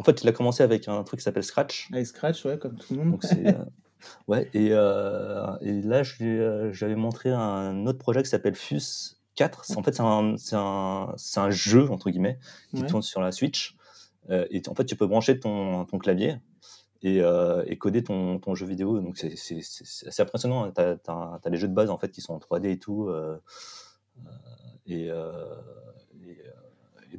en 0.00 0.02
fait, 0.02 0.22
il 0.22 0.28
a 0.28 0.32
commencé 0.32 0.62
avec 0.62 0.88
un 0.88 1.02
truc 1.04 1.20
qui 1.20 1.24
s'appelle 1.24 1.44
Scratch. 1.44 1.88
Avec 1.92 2.06
Scratch, 2.06 2.44
ouais, 2.44 2.58
comme 2.58 2.76
tout 2.76 2.94
le 2.94 3.04
monde. 3.04 3.20
ouais, 4.28 4.48
et, 4.54 4.66
et 4.66 5.82
là, 5.82 6.02
je 6.02 6.24
lui, 6.24 6.84
avais 6.84 6.96
montré 6.96 7.30
un 7.30 7.86
autre 7.86 7.98
projet 7.98 8.22
qui 8.22 8.30
s'appelle 8.30 8.54
Fuse 8.54 9.18
4. 9.36 9.76
En 9.76 9.82
fait, 9.82 9.94
c'est 9.94 10.02
un, 10.02 10.34
un, 10.52 11.14
un, 11.36 11.50
jeu, 11.50 11.90
entre 11.90 12.10
guillemets, 12.10 12.38
qui 12.74 12.82
tourne 12.84 13.02
sur 13.02 13.20
la 13.20 13.32
Switch. 13.32 13.76
et 14.30 14.62
en 14.68 14.74
fait, 14.74 14.84
tu 14.84 14.96
peux 14.96 15.06
brancher 15.06 15.38
ton, 15.38 15.84
ton 15.84 15.98
clavier 15.98 16.38
et, 17.02 17.20
euh, 17.20 17.64
et, 17.66 17.78
coder 17.78 18.04
ton, 18.04 18.38
ton, 18.38 18.54
jeu 18.54 18.66
vidéo. 18.66 19.00
Donc 19.00 19.16
c'est 19.16 19.32
assez 19.32 20.22
impressionnant. 20.22 20.70
Tu 20.70 20.80
as, 20.80 21.40
les 21.50 21.56
jeux 21.56 21.68
de 21.68 21.74
base 21.74 21.90
en 21.90 21.98
fait 21.98 22.10
qui 22.10 22.20
sont 22.20 22.34
en 22.34 22.38
3D 22.38 22.70
et 22.70 22.78
tout. 22.78 23.08
Euh, 23.08 23.38
euh 24.18 24.30
euh, 24.90 24.92
et, 24.92 25.10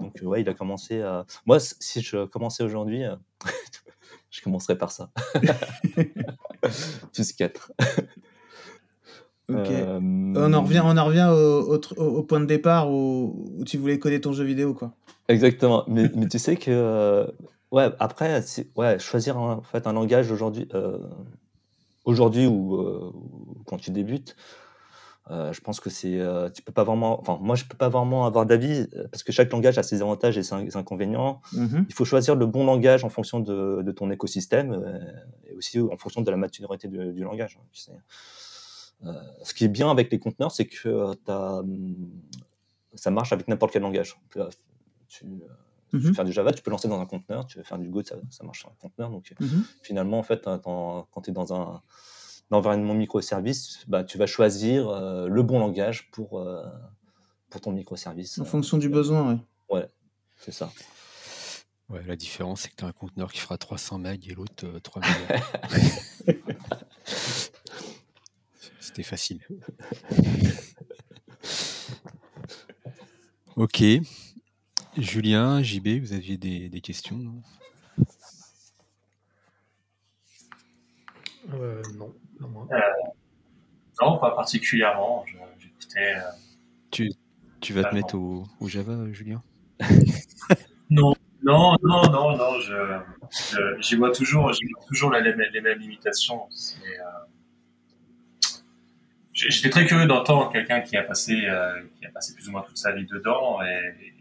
donc 0.02 0.20
ouais, 0.24 0.42
il 0.42 0.50
a 0.50 0.54
commencé 0.54 1.02
à. 1.02 1.26
Moi, 1.46 1.60
si 1.60 2.02
je 2.02 2.26
commençais 2.26 2.64
aujourd'hui, 2.64 3.04
je 4.30 4.42
commencerais 4.42 4.78
par 4.78 4.92
ça. 4.92 5.12
Plus 7.14 7.34
4. 7.34 7.72
Ok. 9.50 9.58
On 9.58 10.54
en 10.54 10.62
revient, 10.62 10.82
on 10.84 10.98
en 10.98 11.06
revient 11.06 11.30
au, 11.32 11.76
au, 11.76 12.04
au, 12.04 12.24
point 12.24 12.40
de 12.40 12.46
départ 12.46 12.90
où, 12.90 13.54
où, 13.58 13.64
tu 13.66 13.78
voulais 13.78 14.00
coder 14.00 14.22
ton 14.22 14.32
jeu 14.32 14.44
vidéo, 14.46 14.74
quoi. 14.74 14.94
Exactement. 15.28 15.84
Mais, 15.88 16.10
mais 16.16 16.28
tu 16.28 16.40
sais 16.40 16.56
que 16.58 17.28
Ouais, 17.72 17.90
après, 18.00 18.44
ouais, 18.76 19.00
choisir 19.00 19.38
un, 19.38 19.54
en 19.56 19.62
fait 19.62 19.88
un 19.88 19.94
langage 19.94 20.30
aujourd'hui, 20.30 20.68
euh, 20.74 20.98
aujourd'hui 22.04 22.46
ou, 22.46 22.76
euh, 22.76 23.14
quand 23.66 23.78
tu 23.78 23.92
débutes, 23.92 24.36
euh, 25.30 25.54
je 25.54 25.62
pense 25.62 25.80
que 25.80 25.90
c'est, 25.90 26.20
tu 26.54 26.62
peux 26.64 26.72
pas 26.72 26.84
vraiment, 26.84 27.20
enfin, 27.20 27.38
moi, 27.42 27.56
je 27.56 27.66
peux 27.66 27.78
pas 27.78 27.90
vraiment 27.90 28.26
avoir 28.26 28.46
d'avis 28.46 28.88
parce 29.12 29.24
que 29.24 29.32
chaque 29.32 29.52
langage 29.52 29.78
a 29.78 29.84
ses 29.84 30.02
avantages 30.02 30.38
et 30.38 30.44
ses 30.44 30.76
inconvénients. 30.76 31.42
Mmh 31.54 31.84
Il 31.88 31.94
faut 31.94 32.06
choisir 32.06 32.36
le 32.36 32.46
bon 32.46 32.66
langage 32.66 33.04
en 33.04 33.10
fonction 33.10 33.40
de, 33.40 33.82
de 33.84 33.92
ton 33.92 34.10
écosystème 34.10 34.84
et 35.48 35.54
aussi 35.56 35.80
en 35.80 35.98
fonction 35.98 36.22
de 36.22 36.32
la 36.32 36.38
maturité 36.38 36.88
du, 36.88 37.24
langage. 37.24 37.58
Hein, 37.60 37.66
tu 37.72 37.82
sais. 37.82 37.92
ce 39.44 39.54
qui 39.54 39.66
est 39.66 39.70
bien 39.70 39.92
avec 39.92 40.12
les 40.12 40.20
conteneurs, 40.20 40.52
c'est 40.52 40.66
que 40.66 41.14
mmh, 41.28 41.96
ça 42.96 43.12
marche 43.12 43.32
avec 43.32 43.48
n'importe 43.48 43.74
quel 43.74 43.84
langage. 43.84 44.20
Tu, 44.32 44.40
tu 45.92 45.98
veux 45.98 46.10
mmh 46.10 46.14
faire 46.16 46.26
du 46.26 46.32
Java, 46.32 46.52
tu 46.52 46.64
peux 46.64 46.72
lancer 46.72 46.88
dans 46.88 47.00
un 47.00 47.06
conteneur. 47.06 47.46
Tu 47.46 47.58
veux 47.58 47.64
faire 47.64 47.78
du 47.78 47.90
Go, 47.90 48.02
ça, 48.04 48.16
marche 48.44 48.60
sur 48.60 48.70
un 48.70 48.76
conteneur. 48.80 49.10
Donc, 49.10 49.34
mmh 49.40 49.46
finalement, 49.84 50.20
en 50.20 50.24
fait, 50.24 50.50
quand 50.64 51.22
tu 51.24 51.30
es 51.30 51.34
dans 51.34 51.54
un, 51.54 51.82
environnement 52.52 52.94
microservice, 52.94 53.86
bah, 53.88 54.04
tu 54.04 54.18
vas 54.18 54.28
choisir 54.28 54.90
euh, 54.90 55.28
le 55.28 55.44
bon 55.44 55.60
langage 55.60 56.10
pour, 56.12 56.40
euh, 56.40 56.64
pour 57.50 57.62
ton 57.62 57.72
microservice. 57.72 58.40
En 58.40 58.46
fonction 58.46 58.78
du 58.78 58.90
besoin, 58.90 59.34
oui. 59.34 59.40
Ouais, 59.70 59.88
c'est 60.38 60.52
ça. 60.52 60.72
Ouais, 61.90 62.04
la 62.06 62.16
différence, 62.16 62.62
c'est 62.62 62.70
que 62.70 62.76
tu 62.76 62.86
as 62.86 62.88
un 62.88 62.92
conteneur 62.94 63.32
qui 63.32 63.40
fera 63.40 63.58
300 63.58 64.00
MB 64.00 64.06
et 64.28 64.34
l'autre 64.34 64.80
3 64.80 65.02
MB. 66.28 66.34
C'était 68.80 69.04
facile. 69.04 69.46
ok. 73.56 73.84
Julien, 74.98 75.64
JB, 75.64 76.00
vous 76.02 76.14
aviez 76.14 76.38
des, 76.38 76.70
des 76.70 76.82
questions? 76.82 77.42
Euh, 81.54 81.82
Non, 81.96 82.08
euh, 82.08 82.31
non, 84.02 84.18
pas 84.18 84.32
particulièrement. 84.32 85.26
J'écoutais. 85.60 86.16
Euh, 86.16 86.22
tu, 86.92 87.10
tu 87.60 87.74
vas 87.74 87.84
te 87.84 87.96
mettre 87.96 88.16
au, 88.16 88.44
au 88.60 88.68
Java, 88.68 89.12
Julien? 89.12 89.42
Non, 90.94 91.14
non, 91.42 91.78
non, 91.82 92.04
non, 92.12 92.36
non. 92.36 92.60
J'y 93.80 93.96
vois 93.96 94.12
toujours, 94.12 94.52
toujours 94.90 95.10
les, 95.14 95.22
les, 95.22 95.62
mêmes 95.62 95.80
limitations. 95.80 96.50
J'étais 99.32 99.70
très 99.70 99.86
curieux 99.86 100.06
d'entendre 100.06 100.52
quelqu'un 100.52 100.82
qui 100.82 100.98
a 100.98 101.04
passé, 101.04 101.48
qui 101.96 102.06
a 102.06 102.10
passé 102.10 102.34
plus 102.36 102.50
ou 102.50 102.52
moins 102.52 102.64
toute 102.64 102.76
sa 102.76 102.92
vie 102.92 103.06
dedans 103.06 103.62
et, 103.62 104.12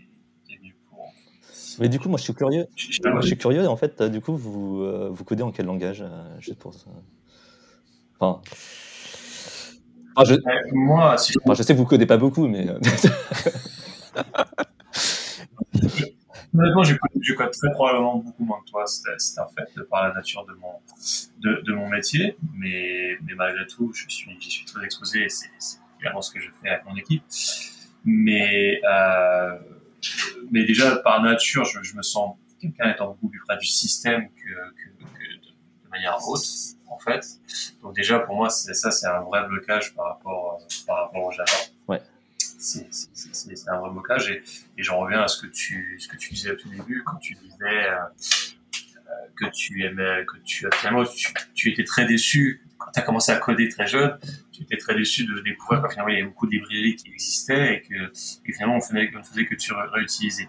mais 1.81 1.89
du 1.89 1.99
coup, 1.99 2.09
moi, 2.09 2.19
je 2.19 2.25
suis 2.25 2.35
curieux. 2.35 2.67
je 2.77 3.27
suis 3.27 3.39
curieux, 3.39 3.67
en 3.67 3.77
fait, 3.77 4.03
du 4.03 4.21
coup, 4.21 4.37
vous, 4.37 4.83
euh, 4.83 5.09
vous 5.11 5.25
codez 5.25 5.43
en 5.43 5.51
quel 5.51 5.67
langage 5.67 6.03
euh, 6.03 6.41
Juste 6.41 6.59
pour 6.59 6.75
ça? 6.75 6.91
Enfin. 8.21 8.43
Ah, 10.17 10.25
je... 10.25 10.35
moi, 10.73 11.17
si 11.17 11.33
enfin, 11.43 11.55
je 11.55 11.63
sais 11.63 11.73
que 11.73 11.79
vous 11.79 11.87
codez 11.87 12.07
pas 12.07 12.19
beaucoup, 12.19 12.47
mais. 12.47 12.69
Euh, 12.69 12.79
Honnêtement, 16.53 16.83
je 16.83 16.97
code, 16.97 17.11
je 17.23 17.33
code, 17.35 17.53
très 17.53 17.71
probablement 17.71 18.17
beaucoup 18.17 18.45
moins 18.45 18.59
que 18.65 18.71
toi. 18.71 18.85
C'est 18.87 19.41
en 19.41 19.47
fait 19.49 19.69
de 19.77 19.83
par 19.83 20.09
la 20.09 20.15
nature 20.15 20.45
de 20.47 20.53
mon, 20.55 20.73
de, 21.39 21.63
de 21.65 21.73
mon 21.73 21.89
métier. 21.89 22.37
Mais, 22.55 23.17
mais, 23.23 23.35
malgré 23.35 23.67
tout, 23.67 23.93
je 23.95 24.09
suis, 24.09 24.37
j'y 24.41 24.51
suis 24.51 24.65
très 24.65 24.85
exposé 24.85 25.25
et 25.25 25.29
c'est 25.29 25.49
vraiment 26.03 26.23
ce 26.23 26.33
que 26.33 26.41
je 26.41 26.49
fais 26.61 26.71
avec 26.71 26.85
mon 26.87 26.97
équipe. 26.97 27.23
Mais 28.05 28.81
euh, 28.91 29.57
mais 30.51 30.65
déjà 30.65 30.97
par 30.97 31.23
nature, 31.23 31.65
je, 31.65 31.83
je 31.83 31.97
me 31.97 32.03
sens 32.03 32.37
quelqu'un 32.61 32.91
étant 32.91 33.09
beaucoup 33.09 33.29
plus 33.29 33.41
près 33.47 33.57
du 33.57 33.67
système 33.67 34.29
que, 34.31 34.43
que, 34.43 35.05
que 35.05 35.05
de, 35.05 35.85
de, 35.85 35.91
manière 35.91 36.19
haute, 36.27 36.45
en 36.91 36.99
fait. 36.99 37.25
Donc 37.83 37.95
déjà 37.95 38.19
pour 38.21 38.37
moi, 38.37 38.51
c'est 38.51 38.75
ça, 38.75 38.91
c'est 38.91 39.07
un 39.07 39.21
vrai 39.21 39.47
blocage 39.47 39.95
par 39.95 40.07
rapport 40.07 40.59
par 40.87 41.05
rapport 41.05 41.25
au 41.25 41.33
Java. 41.33 41.51
Ouais. 41.89 42.03
C'est 42.39 42.89
un 43.69 43.79
vrai 43.79 43.91
blocage 43.91 44.31
et, 44.31 44.43
et 44.77 44.83
j'en 44.83 44.99
reviens 44.99 45.23
à 45.23 45.29
ce 45.29 45.41
que 45.41 45.47
tu 45.47 45.99
ce 45.99 46.09
que 46.09 46.17
tu 46.17 46.35
disais 46.35 46.51
au 46.51 46.57
tout 46.57 46.69
début 46.69 47.03
quand 47.05 47.17
tu 47.17 47.35
disais 47.35 47.89
euh, 47.89 47.99
que 49.37 49.47
tu 49.51 49.83
aimais, 49.83 50.25
que 50.27 50.37
tu 50.45 50.67
finalement 50.75 51.05
tu, 51.05 51.33
tu 51.55 51.71
étais 51.71 51.85
très 51.85 52.05
déçu 52.05 52.63
quand 52.81 52.91
tu 52.93 52.99
as 52.99 53.03
commencé 53.03 53.31
à 53.31 53.37
coder 53.37 53.69
très 53.69 53.87
jeune, 53.87 54.19
tu 54.53 54.63
étais 54.63 54.79
très 54.79 54.95
déçu 54.95 55.27
de 55.27 55.39
découvrir 55.41 55.83
que 55.83 55.89
finalement 55.91 56.09
il 56.09 56.19
y 56.19 56.21
avait 56.21 56.29
beaucoup 56.29 56.47
de 56.47 56.53
librairies 56.53 56.97
qui 56.97 57.09
existaient 57.09 57.75
et 57.75 57.81
que 57.83 58.13
finalement 58.53 58.77
on, 58.77 58.81
faisait, 58.81 59.11
faisait 59.23 59.45
que 59.45 59.55
tu 59.55 59.73
réutiliser. 59.73 60.49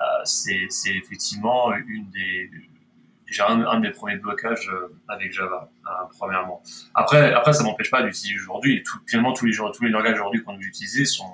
Euh, 0.00 0.04
c'est 0.24 0.94
effectivement 0.94 1.74
une 1.74 2.10
des 2.10 2.50
déjà 3.32 3.48
un, 3.48 3.60
un, 3.64 3.80
des 3.80 3.90
premiers 3.90 4.16
blocages 4.16 4.68
euh, 4.68 4.94
avec 5.08 5.32
Java, 5.32 5.70
euh, 5.86 5.90
premièrement. 6.18 6.62
Après, 6.94 7.32
après 7.32 7.52
ça 7.52 7.64
m'empêche 7.64 7.90
pas 7.90 8.02
d'utiliser 8.02 8.38
aujourd'hui. 8.40 8.84
Finalement, 9.08 9.32
tous 9.32 9.46
les, 9.46 9.88
langages 9.88 10.14
aujourd'hui 10.14 10.42
qu'on 10.42 10.56
veut 10.56 10.62
utiliser 10.62 11.04
sont, 11.04 11.32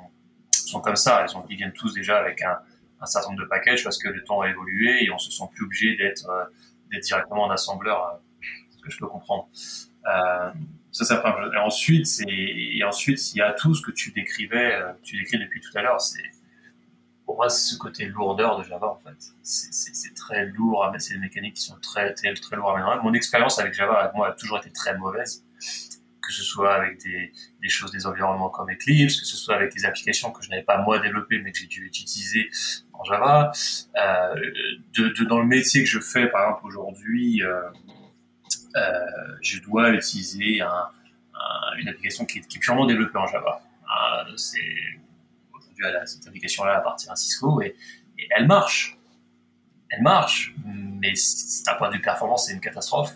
sont 0.52 0.80
comme 0.80 0.96
ça. 0.96 1.22
Ils, 1.22 1.28
sont, 1.28 1.44
ils 1.50 1.56
viennent 1.56 1.72
tous 1.72 1.92
déjà 1.94 2.18
avec 2.18 2.42
un, 2.42 3.06
certain 3.06 3.28
nombre 3.30 3.42
de 3.42 3.48
packages 3.48 3.84
parce 3.84 3.98
que 3.98 4.08
le 4.08 4.24
temps 4.24 4.40
a 4.40 4.48
évolué 4.48 5.04
et 5.04 5.10
on 5.10 5.18
se 5.18 5.30
sent 5.30 5.44
plus 5.54 5.64
obligé 5.64 5.96
d'être 5.96 6.28
euh, 6.28 7.00
directement 7.00 7.44
en 7.44 7.50
assembleur, 7.50 8.20
ce 8.70 8.82
que 8.82 8.90
je 8.90 8.98
peux 8.98 9.06
comprendre. 9.06 9.48
Euh, 10.06 10.50
ça, 10.92 11.22
ensuite, 11.64 12.06
et 12.26 12.82
ensuite, 12.84 13.32
il 13.34 13.38
y 13.38 13.42
a 13.42 13.52
tout 13.52 13.74
ce 13.74 13.82
que 13.82 13.90
tu 13.90 14.10
décrivais, 14.12 14.74
euh, 14.74 14.92
tu 15.02 15.16
décris 15.16 15.38
depuis 15.38 15.60
tout 15.60 15.76
à 15.76 15.82
l'heure. 15.82 16.00
C'est 16.00 16.22
pour 17.28 17.36
moi, 17.36 17.50
c'est 17.50 17.74
ce 17.74 17.76
côté 17.76 18.06
lourdeur 18.06 18.58
de 18.58 18.64
Java, 18.64 18.86
en 18.86 18.96
fait. 18.96 19.34
C'est 19.42 20.14
très 20.14 20.46
lourd, 20.46 20.90
c'est 20.96 21.12
des 21.12 21.20
mécaniques 21.20 21.56
qui 21.56 21.62
sont 21.62 21.78
très, 21.78 22.14
très, 22.14 22.32
très 22.32 22.56
lourdes 22.56 22.80
Mon 23.02 23.12
expérience 23.12 23.58
avec 23.58 23.74
Java, 23.74 24.10
moi, 24.14 24.28
a 24.28 24.32
toujours 24.32 24.56
été 24.56 24.70
très 24.70 24.96
mauvaise. 24.96 25.44
Que 26.22 26.32
ce 26.32 26.42
soit 26.42 26.72
avec 26.72 27.02
des, 27.02 27.68
choses, 27.68 27.92
des 27.92 28.06
environnements 28.06 28.48
comme 28.48 28.70
Eclipse, 28.70 29.20
que 29.20 29.26
ce 29.26 29.36
soit 29.36 29.56
avec 29.56 29.74
des 29.74 29.84
applications 29.84 30.30
que 30.32 30.42
je 30.42 30.48
n'avais 30.48 30.62
pas 30.62 30.78
moi 30.78 31.00
développées, 31.00 31.38
mais 31.42 31.52
que 31.52 31.58
j'ai 31.58 31.66
dû 31.66 31.84
utiliser 31.84 32.48
en 32.94 33.04
Java. 33.04 33.52
Euh, 33.98 34.34
dans 35.28 35.40
le 35.40 35.46
métier 35.46 35.84
que 35.84 35.90
je 35.90 36.00
fais, 36.00 36.28
par 36.28 36.48
exemple, 36.48 36.64
aujourd'hui, 36.64 37.42
euh, 37.42 37.60
euh, 38.76 38.90
je 39.42 39.60
dois 39.60 39.90
utiliser 39.90 40.62
un, 40.62 40.88
une 41.76 41.88
application 41.90 42.24
qui 42.24 42.38
est, 42.38 42.48
qui 42.48 42.56
est, 42.56 42.60
purement 42.60 42.86
développée 42.86 43.18
en 43.18 43.26
Java. 43.26 43.60
Aujourd'hui, 45.78 46.08
cette 46.08 46.26
application-là 46.26 46.76
appartient 46.76 47.08
à 47.08 47.16
Cisco 47.16 47.60
et, 47.62 47.76
et 48.18 48.28
elle 48.36 48.46
marche. 48.46 48.98
Elle 49.90 50.02
marche, 50.02 50.54
mais 51.00 51.14
d'un 51.64 51.74
point 51.74 51.88
de 51.88 51.94
vue 51.94 52.02
performance, 52.02 52.46
c'est 52.46 52.52
une 52.52 52.60
catastrophe. 52.60 53.14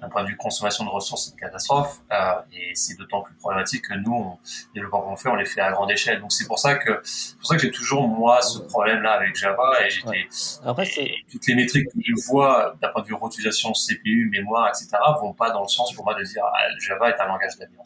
D'un 0.00 0.08
point 0.08 0.24
de 0.24 0.28
vue 0.28 0.36
consommation 0.36 0.84
de 0.84 0.90
ressources, 0.90 1.26
c'est 1.26 1.30
une 1.30 1.38
catastrophe. 1.38 2.00
Euh, 2.12 2.34
et 2.52 2.74
c'est 2.74 2.98
d'autant 2.98 3.22
plus 3.22 3.34
problématique 3.36 3.88
que 3.88 3.94
nous, 3.94 4.12
on, 4.12 4.38
les 4.74 4.80
développeurs 4.80 5.04
qu'on 5.04 5.16
fait, 5.16 5.28
on 5.30 5.36
les 5.36 5.46
fait 5.46 5.60
à 5.60 5.72
grande 5.72 5.90
échelle. 5.90 6.20
Donc 6.20 6.32
c'est 6.32 6.46
pour 6.46 6.58
ça 6.58 6.74
que 6.74 7.00
c'est 7.04 7.38
pour 7.38 7.46
ça 7.46 7.56
que 7.56 7.62
j'ai 7.62 7.70
toujours 7.70 8.08
moi 8.08 8.42
ce 8.42 8.58
problème-là 8.58 9.12
avec 9.12 9.36
Java. 9.36 9.72
Et 9.86 9.90
j'étais 9.90 11.14
toutes 11.30 11.46
les 11.46 11.54
métriques 11.54 11.86
que 11.86 12.00
je 12.04 12.26
vois 12.28 12.74
d'un 12.82 12.88
point 12.88 13.02
de 13.02 13.06
vue 13.06 13.14
réutilisation 13.14 13.72
CPU, 13.72 14.28
mémoire, 14.30 14.68
etc. 14.68 14.88
vont 15.20 15.32
pas 15.32 15.50
dans 15.50 15.62
le 15.62 15.68
sens 15.68 15.94
pour 15.94 16.04
moi 16.04 16.14
de 16.14 16.24
dire 16.24 16.42
ah, 16.44 16.58
Java 16.78 17.08
est 17.08 17.20
un 17.20 17.26
langage 17.26 17.56
d'avenir. 17.58 17.80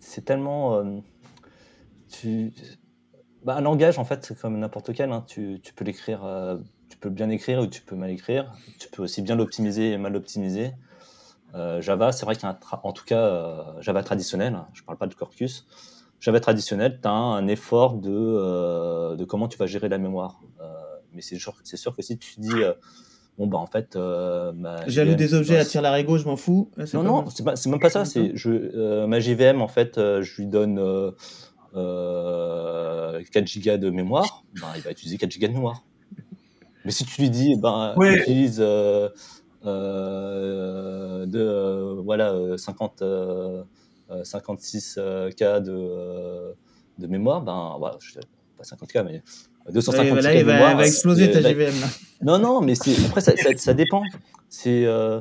C'est 0.00 0.24
tellement 0.24 0.78
euh, 0.80 1.00
tu... 2.10 2.52
Bah, 3.44 3.56
un 3.56 3.62
langage, 3.62 3.98
en 3.98 4.04
fait, 4.04 4.24
c'est 4.24 4.38
comme 4.38 4.58
n'importe 4.58 4.92
quel. 4.92 5.12
Hein. 5.12 5.24
Tu, 5.26 5.60
tu, 5.62 5.72
peux 5.72 5.84
l'écrire, 5.84 6.24
euh, 6.24 6.58
tu 6.88 6.98
peux 6.98 7.08
bien 7.08 7.30
écrire 7.30 7.60
ou 7.60 7.66
tu 7.66 7.80
peux 7.80 7.96
mal 7.96 8.10
écrire. 8.10 8.52
Tu 8.78 8.88
peux 8.88 9.02
aussi 9.02 9.22
bien 9.22 9.34
l'optimiser 9.34 9.92
et 9.92 9.98
mal 9.98 10.12
l'optimiser. 10.12 10.72
Euh, 11.54 11.80
Java, 11.80 12.12
c'est 12.12 12.26
vrai 12.26 12.36
qu'il 12.36 12.44
y 12.44 12.46
a 12.46 12.58
en 12.82 12.92
tout 12.92 13.04
cas 13.04 13.18
euh, 13.18 13.62
Java 13.80 14.02
traditionnel, 14.02 14.54
hein, 14.54 14.68
je 14.72 14.82
ne 14.82 14.86
parle 14.86 14.98
pas 14.98 15.06
de 15.06 15.14
Quarkus. 15.14 15.66
Java 16.20 16.38
traditionnel, 16.38 17.00
tu 17.02 17.08
as 17.08 17.12
un 17.12 17.48
effort 17.48 17.94
de, 17.94 19.16
de 19.16 19.24
comment 19.24 19.48
tu 19.48 19.56
vas 19.56 19.66
gérer 19.66 19.88
la 19.88 19.98
mémoire. 19.98 20.40
mais 21.14 21.22
c'est 21.22 21.38
sûr, 21.38 21.56
sûr 21.64 21.96
que 21.96 22.02
si 22.02 22.18
tu 22.18 22.38
dis 22.38 22.62
bon 23.38 23.46
bah 23.46 23.56
en 23.56 23.66
fait 23.66 23.98
j'alloue 24.86 25.14
des 25.14 25.32
objets 25.32 25.56
à 25.56 25.64
tir 25.64 25.80
larigot 25.80 26.18
je 26.18 26.26
m'en 26.26 26.36
fous 26.36 26.70
non 26.92 27.02
non 27.02 27.24
c'est 27.30 27.66
même 27.70 27.80
pas 27.80 27.88
ça 27.88 28.04
je 28.04 29.06
ma 29.06 29.18
JVM 29.18 29.62
en 29.62 29.68
fait 29.68 29.94
je 29.96 30.36
lui 30.36 30.46
donne 30.46 30.78
4 31.72 31.76
euh, 31.76 33.20
gigas 33.44 33.76
de 33.76 33.90
mémoire, 33.90 34.44
ben, 34.60 34.68
il 34.76 34.82
va 34.82 34.90
utiliser 34.90 35.18
4 35.18 35.30
gigas 35.30 35.48
de 35.48 35.52
mémoire. 35.52 35.84
Mais 36.84 36.90
si 36.90 37.04
tu 37.04 37.20
lui 37.20 37.30
dis, 37.30 37.56
ben, 37.56 37.94
utilise 38.00 38.58
euh, 38.60 39.08
euh, 39.66 41.26
de, 41.26 42.00
voilà, 42.02 42.34
50, 42.56 43.02
56 44.24 44.98
K 45.36 45.42
de, 45.60 46.54
de 46.98 47.06
mémoire, 47.06 47.42
ben, 47.42 47.76
voilà, 47.78 47.98
pas 48.56 48.64
50 48.64 48.92
K, 48.92 48.98
mais 49.04 49.22
250 49.70 50.12
ouais, 50.12 50.22
là, 50.22 50.34
il 50.34 50.44
va, 50.44 50.74
va, 50.74 50.86
exploser 50.86 51.30
ta 51.30 51.40
JVM. 51.40 51.74
Non, 52.22 52.38
non, 52.38 52.60
mais 52.60 52.74
après, 53.06 53.20
ça, 53.20 53.36
ça, 53.36 53.50
ça 53.56 53.74
dépend. 53.74 54.02
C'est 54.48 54.84
euh, 54.84 55.20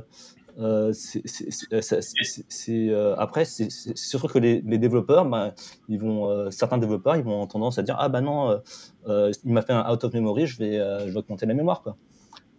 c'est 0.93 2.89
euh, 2.89 3.15
après, 3.17 3.45
c'est 3.45 3.69
sûr 3.97 4.31
que 4.31 4.39
les, 4.39 4.61
développeurs, 4.61 5.25
bah, 5.25 5.53
ils 5.87 5.99
vont, 5.99 6.29
euh, 6.29 6.51
certains 6.51 6.77
développeurs, 6.77 7.15
ils 7.15 7.23
vont 7.23 7.33
avoir 7.33 7.47
tendance 7.47 7.79
à 7.79 7.83
dire 7.83 7.95
ah 7.99 8.09
bah 8.09 8.21
non, 8.21 8.61
il 9.07 9.53
m'a 9.53 9.61
fait 9.61 9.73
un 9.73 9.89
out 9.91 10.03
of 10.03 10.13
memory, 10.13 10.47
je 10.47 10.57
vais, 10.57 10.77
je 11.07 11.11
vais 11.11 11.17
augmenter 11.17 11.45
la 11.45 11.53
mémoire 11.53 11.81
quoi. 11.81 11.97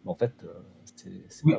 en 0.07 0.15
fait, 0.15 0.33
c'est 0.97 1.11
oui. 1.45 1.55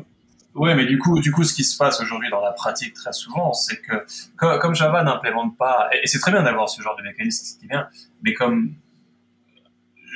Ouais, 0.53 0.76
mais 0.76 0.85
du 0.85 0.99
coup, 0.99 1.19
du 1.22 1.31
coup, 1.31 1.45
ce 1.45 1.53
qui 1.53 1.63
se 1.63 1.77
passe 1.77 2.01
aujourd'hui 2.01 2.30
dans 2.30 2.41
la 2.41 2.51
pratique 2.51 2.93
très 2.93 3.13
souvent, 3.13 3.53
c'est 3.53 3.81
que 3.81 4.05
comme, 4.35 4.76
Java 4.76 5.01
n'implémente 5.03 5.57
pas, 5.57 5.89
et, 5.93 6.07
c'est 6.07 6.19
très 6.19 6.31
bien 6.31 6.43
d'avoir 6.43 6.69
ce 6.69 6.81
genre 6.81 6.97
de 6.97 7.03
mécanisme, 7.03 7.45
c'est 7.45 7.68
bien, 7.68 7.88
mais 8.22 8.34
comme 8.34 8.73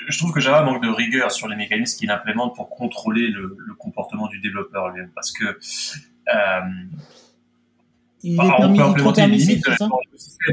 je 0.08 0.18
trouve 0.18 0.34
que 0.34 0.42
Java 0.42 0.62
manque 0.64 0.84
de 0.84 0.90
rigueur 0.90 1.32
sur 1.32 1.48
les 1.48 1.56
mécanismes 1.56 1.98
qu'il 1.98 2.12
implémente 2.12 2.54
pour 2.54 2.70
contrôler 2.70 3.30
le, 3.30 3.56
le 3.58 3.74
comportement 3.76 4.28
du 4.28 4.40
développeur 4.40 4.90
lui-même, 4.90 5.12
parce 5.16 5.32
que 5.32 5.46
euh, 5.46 5.60
il, 8.26 8.34
est 8.34 8.58
permis, 8.58 8.82
on 8.82 8.94
peut 8.94 9.02
trop 9.02 9.14
permissif, 9.14 9.62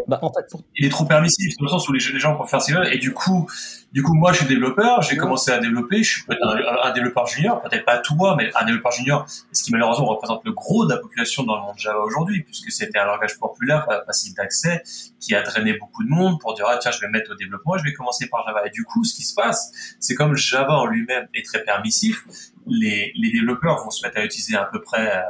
bah, 0.06 0.18
en 0.22 0.32
fait, 0.32 0.46
il 0.76 0.86
est 0.86 0.90
trop 0.90 1.04
permissif 1.06 1.54
dans 1.58 1.64
le 1.64 1.70
sens 1.70 1.88
où 1.88 1.92
les, 1.92 2.00
gens 2.00 2.36
peuvent 2.36 2.48
faire 2.48 2.60
ce 2.60 2.66
qu'ils 2.66 2.74
veulent. 2.74 2.92
Et 2.92 2.98
du 2.98 3.12
coup 3.12 3.48
du 3.92 4.02
coup 4.02 4.14
moi 4.14 4.32
je 4.32 4.38
suis 4.38 4.46
développeur 4.46 5.02
j'ai 5.02 5.16
commencé 5.16 5.50
à 5.50 5.58
développer 5.58 6.02
je 6.02 6.10
suis 6.14 6.24
peut-être 6.24 6.42
un, 6.82 6.92
développeur 6.92 7.26
junior 7.26 7.60
peut-être 7.62 7.84
pas 7.84 7.98
toi 7.98 8.36
mais 8.36 8.50
un 8.54 8.64
développeur 8.64 8.92
junior 8.92 9.26
ce 9.28 9.62
qui 9.62 9.70
malheureusement 9.70 10.06
représente 10.06 10.44
le 10.44 10.52
gros 10.52 10.86
de 10.86 10.94
la 10.94 10.98
population 10.98 11.42
dans 11.42 11.56
le 11.56 11.62
monde 11.62 11.78
Java 11.78 12.00
aujourd'hui 12.00 12.42
puisque 12.42 12.72
c'était 12.72 12.98
un 12.98 13.04
langage 13.04 13.38
populaire 13.38 13.86
facile 14.06 14.34
d'accès 14.34 14.82
qui 15.20 15.34
a 15.34 15.42
drainé 15.42 15.74
beaucoup 15.74 16.04
de 16.04 16.08
monde 16.08 16.40
pour 16.40 16.54
dire 16.54 16.64
ah 16.68 16.78
tiens 16.78 16.90
je 16.90 17.00
vais 17.00 17.08
mettre 17.08 17.32
au 17.32 17.34
développement 17.34 17.76
je 17.76 17.84
vais 17.84 17.92
commencer 17.92 18.28
par 18.28 18.46
Java. 18.46 18.66
Et 18.66 18.70
du 18.70 18.84
coup 18.84 19.04
ce 19.04 19.14
qui 19.14 19.24
se 19.24 19.34
passe 19.34 19.96
c'est 20.00 20.14
comme 20.14 20.36
Java 20.36 20.72
en 20.72 20.86
lui-même 20.86 21.28
est 21.34 21.44
très 21.44 21.62
permissif 21.62 22.24
les, 22.66 23.12
les 23.14 23.30
développeurs 23.30 23.84
vont 23.84 23.90
se 23.90 24.06
mettre 24.06 24.18
à 24.18 24.24
utiliser 24.24 24.56
à 24.56 24.64
peu 24.64 24.80
près 24.80 25.16
euh, 25.16 25.22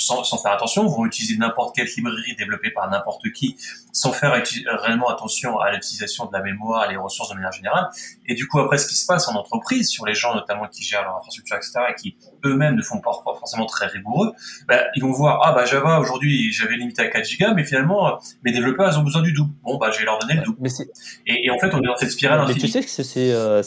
sans, 0.00 0.24
sans, 0.24 0.38
faire 0.38 0.52
attention, 0.52 0.86
vont 0.86 1.06
utiliser 1.06 1.36
n'importe 1.36 1.74
quelle 1.74 1.86
librairie 1.86 2.34
développée 2.36 2.70
par 2.70 2.88
n'importe 2.90 3.30
qui, 3.32 3.56
sans 3.92 4.12
faire 4.12 4.42
réellement 4.66 5.08
attention 5.08 5.58
à 5.58 5.72
l'utilisation 5.72 6.26
de 6.26 6.32
la 6.32 6.42
mémoire, 6.42 6.88
les 6.90 6.96
ressources 6.96 7.30
de 7.30 7.34
manière 7.34 7.52
générale. 7.52 7.88
Et 8.26 8.34
du 8.34 8.46
coup, 8.46 8.58
après, 8.58 8.78
ce 8.78 8.86
qui 8.86 8.96
se 8.96 9.06
passe 9.06 9.28
en 9.28 9.34
entreprise, 9.34 9.88
sur 9.88 10.06
les 10.06 10.14
gens 10.14 10.34
notamment 10.34 10.66
qui 10.68 10.82
gèrent 10.82 11.04
leur 11.04 11.16
infrastructure, 11.16 11.56
etc., 11.56 11.72
et 11.90 11.94
qui 11.94 12.16
eux-mêmes 12.44 12.74
ne 12.74 12.82
font 12.82 13.00
pas 13.00 13.12
forcément 13.24 13.66
très 13.66 13.86
rigoureux, 13.86 14.32
bah, 14.68 14.84
ils 14.94 15.02
vont 15.02 15.12
voir, 15.12 15.40
ah 15.44 15.52
bah 15.52 15.64
Java, 15.64 16.00
aujourd'hui, 16.00 16.52
j'avais 16.52 16.76
limité 16.76 17.02
à 17.02 17.08
4 17.08 17.24
gigas, 17.24 17.54
mais 17.54 17.64
finalement, 17.64 18.18
mes 18.44 18.52
développeurs, 18.52 18.90
ils 18.92 18.98
ont 18.98 19.02
besoin 19.02 19.22
du 19.22 19.32
double. 19.32 19.52
Bon, 19.62 19.78
bah, 19.78 19.90
je 19.90 19.98
vais 19.98 20.04
leur 20.04 20.18
donner 20.18 20.34
le 20.34 20.42
double. 20.42 20.66
Et, 21.26 21.46
et, 21.46 21.50
en 21.50 21.58
fait, 21.58 21.74
on 21.74 21.82
est 21.82 21.86
dans 21.86 21.96
cette 21.96 22.10
spirale 22.10 22.44
Mais 22.46 22.54
tu 22.54 22.68
sais 22.68 22.80
que 22.80 22.88
c'est, 22.88 23.32
euh, 23.32 23.62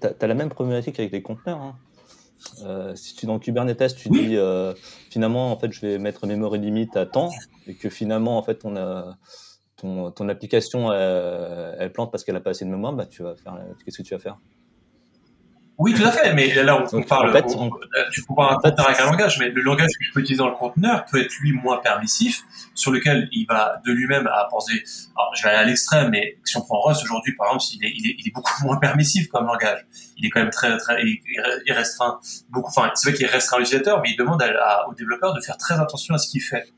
t'as 0.00 0.26
la 0.26 0.34
même 0.34 0.50
problématique 0.50 0.98
avec 0.98 1.12
les 1.12 1.22
conteneurs. 1.22 1.60
Hein. 1.60 1.74
Euh, 2.64 2.94
si 2.94 3.14
tu 3.14 3.26
es 3.26 3.28
dans 3.28 3.38
Kubernetes, 3.38 3.94
tu 3.94 4.08
dis 4.08 4.36
euh, 4.36 4.74
finalement 5.10 5.52
en 5.52 5.58
fait 5.58 5.72
je 5.72 5.80
vais 5.80 5.98
mettre 5.98 6.26
memory 6.26 6.58
limite 6.58 6.96
à 6.96 7.06
temps 7.06 7.30
et 7.66 7.74
que 7.74 7.88
finalement 7.88 8.38
en 8.38 8.42
fait 8.42 8.56
ton, 8.56 8.74
ton, 9.76 10.10
ton 10.10 10.28
application 10.28 10.92
elle, 10.92 11.92
plante 11.92 12.10
parce 12.10 12.24
qu'elle 12.24 12.36
a 12.36 12.40
pas 12.40 12.50
assez 12.50 12.64
de 12.64 12.70
mémoire, 12.70 12.92
bah 12.92 13.06
tu 13.06 13.22
vas 13.22 13.34
faire 13.36 13.58
qu'est-ce 13.84 13.98
que 13.98 14.02
tu 14.02 14.14
vas 14.14 14.20
faire? 14.20 14.38
Oui, 15.82 15.94
tout 15.94 16.04
à 16.04 16.12
fait, 16.12 16.32
mais 16.32 16.54
là, 16.62 16.84
on, 16.92 17.02
parle, 17.02 17.30
en 17.30 17.32
fait, 17.32 17.44
tu 18.12 18.22
compares 18.22 18.52
un 18.52 18.54
conteneur 18.54 18.86
avec 18.86 19.00
un 19.00 19.06
langage, 19.06 19.40
mais 19.40 19.48
le 19.48 19.62
langage 19.62 19.88
que 19.88 20.04
je 20.04 20.12
peux 20.12 20.20
utiliser 20.20 20.38
dans 20.38 20.48
le 20.48 20.54
conteneur 20.54 21.04
peut 21.06 21.20
être 21.20 21.34
lui 21.40 21.50
moins 21.50 21.78
permissif, 21.78 22.44
sur 22.72 22.92
lequel 22.92 23.28
il 23.32 23.46
va 23.46 23.80
de 23.84 23.90
lui-même 23.90 24.28
à 24.28 24.46
penser, 24.48 24.84
alors 25.16 25.34
je 25.34 25.42
vais 25.42 25.48
aller 25.48 25.58
à 25.58 25.64
l'extrême, 25.64 26.10
mais 26.10 26.38
si 26.44 26.56
on 26.56 26.60
prend 26.60 26.80
Rust 26.82 27.02
aujourd'hui, 27.02 27.34
par 27.34 27.48
exemple, 27.48 27.64
il 27.74 27.84
est, 27.84 27.92
il, 27.96 28.06
est, 28.06 28.14
il 28.16 28.28
est, 28.28 28.30
beaucoup 28.32 28.52
moins 28.62 28.76
permissif 28.76 29.26
comme 29.26 29.46
langage. 29.46 29.84
Il 30.16 30.24
est 30.24 30.30
quand 30.30 30.38
même 30.38 30.50
très, 30.50 30.76
très, 30.78 31.02
il 31.02 31.72
restreint 31.72 32.20
beaucoup, 32.50 32.70
enfin, 32.70 32.92
c'est 32.94 33.08
vrai 33.08 33.18
qu'il 33.18 33.26
restreint 33.26 33.58
l'utilisateur, 33.58 34.00
mais 34.02 34.10
il 34.10 34.16
demande 34.16 34.40
à, 34.40 34.88
au 34.88 34.94
développeur 34.94 35.34
de 35.34 35.40
faire 35.40 35.56
très 35.56 35.80
attention 35.80 36.14
à 36.14 36.18
ce 36.18 36.28
qu'il 36.28 36.42
fait. 36.42 36.72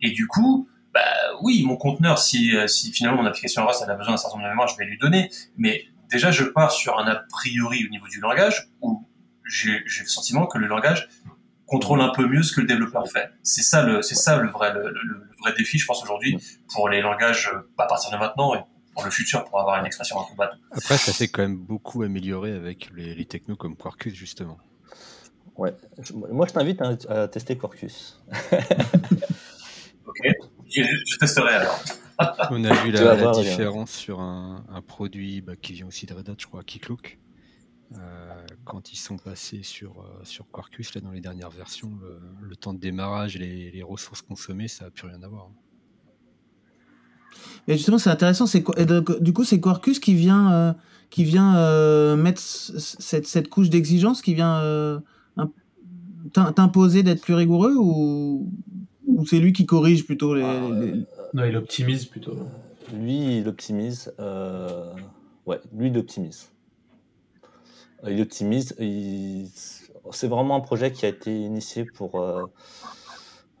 Et 0.00 0.12
du 0.12 0.26
coup, 0.26 0.66
bah 0.94 1.00
oui, 1.42 1.62
mon 1.66 1.76
conteneur, 1.76 2.18
si, 2.18 2.54
si 2.68 2.90
finalement 2.90 3.20
mon 3.22 3.28
application 3.28 3.66
Rust 3.66 3.82
a 3.82 3.94
besoin 3.94 4.14
d'un 4.14 4.16
certain 4.16 4.38
nombre 4.38 4.44
de 4.46 4.52
mémoire, 4.52 4.68
je 4.68 4.78
vais 4.78 4.86
lui 4.86 4.96
donner, 4.96 5.30
mais 5.58 5.84
déjà, 6.10 6.30
je 6.30 6.44
pars 6.44 6.72
sur 6.72 6.98
un 6.98 7.06
a 7.06 7.16
priori 7.16 7.84
au 7.86 7.90
niveau 7.90 8.06
du 8.08 8.20
langage 8.20 8.68
où 8.80 9.06
j'ai 9.46 9.78
le 9.78 10.06
sentiment 10.06 10.46
que 10.46 10.58
le 10.58 10.66
langage 10.66 11.08
contrôle 11.66 12.00
un 12.00 12.10
peu 12.10 12.26
mieux 12.26 12.42
ce 12.42 12.52
que 12.52 12.60
le 12.60 12.66
développeur 12.66 13.08
fait. 13.08 13.30
C'est 13.42 13.62
ça 13.62 13.84
le, 13.84 14.02
c'est 14.02 14.16
ça 14.16 14.36
le 14.36 14.50
vrai, 14.50 14.72
le, 14.74 14.92
vrai 15.38 15.52
défi, 15.56 15.78
je 15.78 15.86
pense 15.86 16.02
aujourd'hui 16.02 16.36
pour 16.72 16.88
les 16.88 17.00
langages 17.00 17.50
à 17.78 17.86
partir 17.86 18.10
de 18.10 18.16
maintenant 18.16 18.54
et 18.54 18.58
pour 18.92 19.04
le 19.04 19.10
futur 19.10 19.44
pour 19.44 19.60
avoir 19.60 19.78
une 19.78 19.86
expression 19.86 20.20
un 20.20 20.24
peu 20.28 20.34
bateau. 20.36 20.56
Après, 20.72 20.96
ça 20.96 21.12
s'est 21.12 21.28
quand 21.28 21.42
même 21.42 21.58
beaucoup 21.58 22.02
amélioré 22.02 22.52
avec 22.52 22.90
les, 22.94 23.14
les 23.14 23.24
technos 23.24 23.56
comme 23.56 23.76
Quarkus 23.76 24.14
justement. 24.14 24.58
Ouais, 25.56 25.74
moi 26.14 26.46
je 26.46 26.52
t'invite 26.52 26.80
à, 27.08 27.28
tester 27.28 27.56
Quarkus. 27.56 28.20
ok, 30.06 30.20
je 30.66 31.18
testerai 31.18 31.54
alors. 31.54 31.82
On 32.50 32.64
a 32.64 32.74
vu 32.82 32.92
la, 32.92 33.32
différence 33.32 33.90
sur 33.90 34.20
un, 34.20 34.62
produit 34.86 35.40
bah, 35.40 35.56
qui 35.56 35.72
vient 35.72 35.86
aussi 35.86 36.06
de 36.06 36.14
Red 36.14 36.28
Hat, 36.28 36.34
je 36.38 36.46
crois, 36.46 36.62
Keycloak. 36.62 37.18
Euh, 37.92 37.98
quand 38.64 38.92
ils 38.92 38.96
sont 38.96 39.16
passés 39.16 39.62
sur, 39.62 40.00
euh, 40.00 40.20
sur 40.22 40.48
Quarkus 40.50 40.94
là, 40.94 41.00
dans 41.00 41.10
les 41.10 41.20
dernières 41.20 41.50
versions, 41.50 41.90
le, 42.40 42.54
temps 42.56 42.72
de 42.72 42.78
démarrage 42.78 43.36
et 43.36 43.70
les, 43.72 43.82
ressources 43.82 44.22
consommées, 44.22 44.68
ça 44.68 44.84
n'a 44.84 44.90
plus 44.90 45.08
rien 45.08 45.20
à 45.22 45.28
voir. 45.28 45.50
Et 47.66 47.74
justement, 47.74 47.98
c'est 47.98 48.10
intéressant. 48.10 48.46
C'est 48.46 48.64
du 49.20 49.32
coup, 49.32 49.44
c'est 49.44 49.60
Quarkus 49.60 49.98
qui 49.98 50.14
vient, 50.14 50.52
euh, 50.52 50.72
qui 51.10 51.24
vient 51.24 52.16
mettre 52.16 52.40
cette, 52.40 53.26
cette 53.26 53.48
couche 53.48 53.70
d'exigence, 53.70 54.22
qui 54.22 54.34
vient 54.34 55.02
t'imposer 56.32 57.02
d'être 57.02 57.22
plus 57.22 57.34
rigoureux 57.34 57.74
ou, 57.76 58.52
ou 59.06 59.26
c'est 59.26 59.40
lui 59.40 59.52
qui 59.52 59.66
corrige 59.66 60.04
plutôt 60.04 60.34
les, 60.34 60.44
Non, 61.34 61.44
il 61.44 61.56
optimise 61.56 62.06
plutôt. 62.06 62.36
Lui, 62.92 63.38
il 63.38 63.48
optimise. 63.48 64.12
Euh, 64.18 64.92
Ouais, 65.46 65.58
lui, 65.72 65.88
il 65.88 65.98
optimise. 65.98 66.52
Il 68.06 68.20
optimise. 68.20 68.74
C'est 70.12 70.28
vraiment 70.28 70.54
un 70.54 70.60
projet 70.60 70.92
qui 70.92 71.06
a 71.06 71.08
été 71.08 71.34
initié 71.34 71.84
pour. 71.84 72.10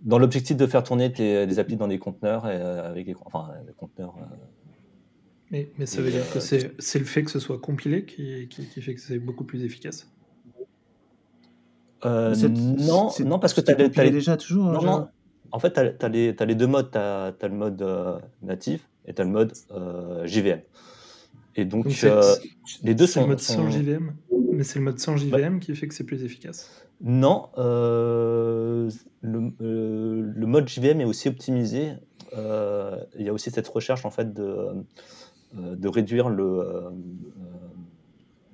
dans 0.02 0.18
l'objectif 0.18 0.56
de 0.56 0.66
faire 0.66 0.84
tourner 0.84 1.08
les, 1.08 1.58
applis 1.58 1.76
dans 1.76 1.88
des 1.88 1.98
conteneurs, 1.98 2.46
et, 2.46 2.54
avec 2.54 3.06
des, 3.06 3.16
enfin, 3.24 3.48
des 3.66 3.72
conteneurs 3.72 4.14
mais, 5.50 5.68
mais 5.78 5.86
ça 5.86 6.00
veut 6.00 6.10
dire 6.10 6.30
que 6.32 6.38
euh, 6.38 6.70
c'est 6.78 6.98
le 6.98 7.04
fait 7.04 7.24
que 7.24 7.30
ce 7.30 7.40
soit 7.40 7.58
compilé 7.58 8.04
qui, 8.04 8.46
qui, 8.48 8.80
fait 8.80 8.94
que 8.94 9.00
c'est 9.00 9.18
beaucoup 9.18 9.44
plus 9.44 9.64
efficace? 9.64 10.08
Euh, 12.04 12.34
non, 12.48 13.10
non, 13.24 13.38
parce 13.38 13.52
que 13.52 13.60
tu 13.60 13.72
as, 13.72 14.04
les... 14.04 14.10
déjà 14.10 14.36
toujours. 14.36 14.66
Non, 14.66 14.82
non. 14.82 15.08
En 15.52 15.58
fait, 15.58 15.72
tu 15.72 15.80
as, 15.80 16.08
les, 16.08 16.34
as 16.38 16.44
les 16.44 16.54
deux 16.54 16.66
modes. 16.66 16.90
Tu 16.90 16.98
as, 16.98 17.34
le 17.42 17.54
mode 17.54 17.82
euh, 17.82 18.18
natif 18.42 18.88
et 19.06 19.14
tu 19.14 19.22
as 19.22 19.24
le 19.24 19.30
mode 19.30 19.52
JVM. 20.24 20.60
Et 21.56 21.64
donc, 21.64 21.86
les 22.82 22.94
deux 22.94 23.06
sont. 23.06 23.22
le 23.22 23.28
mode 23.28 23.40
sans 23.40 23.70
JVM 23.70 24.14
Mais 24.52 24.62
c'est 24.62 24.78
le 24.78 24.84
mode 24.84 24.98
sans 24.98 25.16
JVM 25.16 25.60
qui 25.60 25.74
fait 25.74 25.88
que 25.88 25.94
c'est 25.94 26.04
plus 26.04 26.22
efficace 26.24 26.70
Non. 27.00 27.48
le, 27.56 28.88
le, 29.22 30.46
mode 30.46 30.68
JVM 30.68 31.00
est 31.00 31.04
aussi 31.04 31.28
optimisé. 31.28 31.92
Il 32.32 33.24
y 33.24 33.28
a 33.28 33.32
aussi 33.32 33.50
cette 33.50 33.68
recherche 33.68 34.04
en 34.04 34.10
fait 34.10 34.32
de 34.32 34.84
euh, 35.58 35.74
de 35.74 35.88
réduire 35.88 36.28
le, 36.28 36.44
euh, 36.44 36.62
euh, 36.62 36.90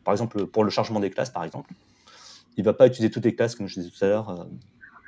par 0.02 0.14
exemple, 0.14 0.46
pour 0.46 0.64
le 0.64 0.70
chargement 0.70 0.98
des 0.98 1.10
classes, 1.10 1.28
par 1.28 1.44
exemple, 1.44 1.70
il 2.56 2.62
ne 2.62 2.64
va 2.64 2.72
pas 2.72 2.86
utiliser 2.86 3.10
toutes 3.10 3.26
les 3.26 3.34
classes, 3.34 3.54
comme 3.54 3.66
je 3.66 3.74
disais 3.80 3.90
tout 3.90 4.02
à 4.02 4.08
l'heure. 4.08 4.48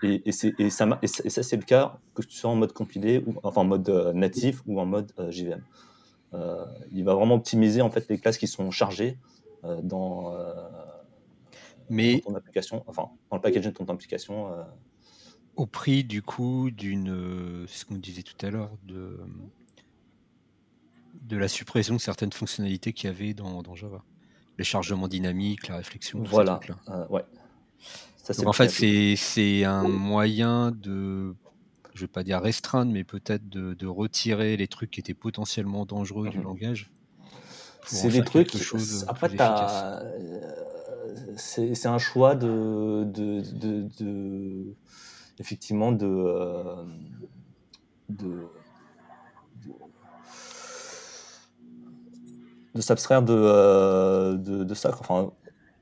Et, 0.02 0.22
et, 0.28 0.32
et, 0.58 0.70
ça, 0.70 0.98
et 1.02 1.06
ça 1.06 1.42
c'est 1.42 1.56
le 1.56 1.62
cas 1.62 1.98
que 2.14 2.22
tu 2.22 2.36
sois 2.36 2.50
en 2.50 2.54
mode 2.54 2.72
compilé, 2.72 3.22
ou, 3.26 3.34
enfin 3.42 3.62
en 3.62 3.64
mode 3.64 3.88
natif 4.14 4.62
ou 4.66 4.80
en 4.80 4.86
mode 4.86 5.12
JVM. 5.30 5.62
il 6.92 7.04
va 7.04 7.14
vraiment 7.14 7.34
optimiser 7.34 7.82
en 7.82 7.90
fait 7.90 8.08
les 8.08 8.18
classes 8.18 8.38
qui 8.38 8.46
sont 8.46 8.70
chargées 8.70 9.18
dans, 9.82 10.34
Mais... 11.90 12.22
ton 12.24 12.34
application, 12.34 12.84
enfin 12.86 13.08
dans 13.30 13.36
le 13.36 13.42
packaging 13.42 13.72
de 13.72 13.76
ton 13.76 13.86
application. 13.86 14.48
Au 15.56 15.66
prix 15.66 16.04
du 16.04 16.22
coup 16.22 16.70
d'une, 16.70 17.66
ce 17.66 17.84
qu'on 17.84 17.96
disait 17.96 18.22
tout 18.22 18.46
à 18.46 18.50
l'heure, 18.50 18.70
de 18.84 19.18
de 21.28 21.36
la 21.36 21.48
suppression 21.48 21.94
de 21.94 22.00
certaines 22.00 22.32
fonctionnalités 22.32 22.92
qu'il 22.92 23.08
y 23.08 23.12
avait 23.12 23.34
dans, 23.34 23.74
Java. 23.74 24.02
Les 24.56 24.64
chargements 24.64 25.08
dynamiques, 25.08 25.68
la 25.68 25.76
réflexion. 25.76 26.22
Voilà. 26.24 26.58
Euh, 26.88 27.06
ouais. 27.08 27.24
Donc 28.36 28.46
en 28.46 28.52
fait, 28.52 28.68
c'est 29.16 29.64
un 29.64 29.88
moyen 29.88 30.70
de, 30.70 31.34
je 31.94 32.00
vais 32.02 32.08
pas 32.08 32.22
dire 32.22 32.40
restreindre, 32.40 32.92
mais 32.92 33.04
peut-être 33.04 33.48
de, 33.48 33.86
retirer 33.86 34.56
les 34.56 34.68
trucs 34.68 34.90
qui 34.90 35.00
étaient 35.00 35.14
potentiellement 35.14 35.86
dangereux 35.86 36.28
du 36.28 36.38
mhm. 36.38 36.44
langage. 36.44 36.90
C'est 37.86 38.10
des 38.10 38.22
trucs. 38.22 38.54
Chose 38.56 39.06
après, 39.08 39.30
euh, 39.40 40.00
c'est 41.36 41.86
un 41.86 41.98
choix 41.98 42.34
de, 42.34 43.04
de, 43.04 44.74
effectivement 45.38 45.92
de, 45.92 46.06
euh, 46.06 46.84
de 48.10 48.48
de 52.74 52.82
s'abstraire 52.82 53.22
euh, 53.28 54.34
de, 54.34 54.64
de, 54.64 54.74
ça. 54.74 54.96
Enfin, 55.00 55.32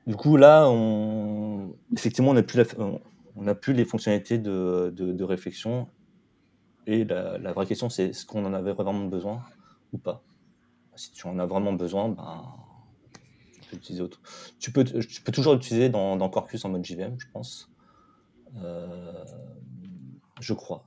du 0.07 0.15
coup, 0.15 0.35
là, 0.35 0.67
on, 0.67 1.46
effectivement, 1.93 2.31
on 2.31 2.33
n'a 2.33 2.43
plus, 2.43 2.63
on, 2.77 3.55
plus 3.55 3.73
les 3.73 3.85
fonctionnalités 3.85 4.37
de, 4.37 4.93
de 4.95 5.23
réflexion. 5.23 5.87
Et 6.85 7.03
la, 7.03 7.37
la 7.37 7.53
vraie 7.53 7.65
question, 7.65 7.89
c'est 7.89 8.07
est-ce 8.07 8.25
qu'on 8.25 8.45
en 8.45 8.53
avait 8.53 8.73
vraiment 8.73 9.05
besoin 9.05 9.43
ou 9.93 9.97
pas? 9.97 10.23
Si 10.95 11.11
tu 11.11 11.27
en 11.27 11.37
as 11.37 11.45
vraiment 11.45 11.73
besoin, 11.73 12.09
ben, 12.09 12.43
tu 13.61 13.69
peux 13.69 13.75
utiliser 13.77 14.01
autre. 14.01 14.21
Tu 14.59 14.71
peux, 14.71 14.83
tu 14.83 15.21
peux 15.21 15.31
toujours 15.31 15.53
l'utiliser 15.53 15.89
dans, 15.89 16.15
dans, 16.15 16.29
Quarkus 16.29 16.63
en 16.65 16.69
mode 16.69 16.85
JVM, 16.85 17.19
je 17.19 17.27
pense. 17.31 17.69
Euh, 18.55 19.25
je 20.39 20.53
crois. 20.53 20.85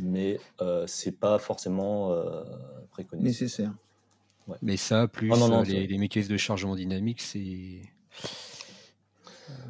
Mais 0.00 0.40
euh, 0.62 0.86
c'est 0.86 1.12
pas 1.12 1.38
forcément 1.38 2.12
euh, 2.12 2.42
préconisé. 2.90 3.28
Nécessaire. 3.28 3.74
Mais 4.62 4.76
ça, 4.76 5.06
plus 5.06 5.30
oh, 5.30 5.62
les, 5.64 5.86
les, 5.86 5.98
mécanismes 5.98 6.32
de 6.32 6.38
chargement 6.38 6.74
dynamique, 6.74 7.20
c'est 7.20 7.82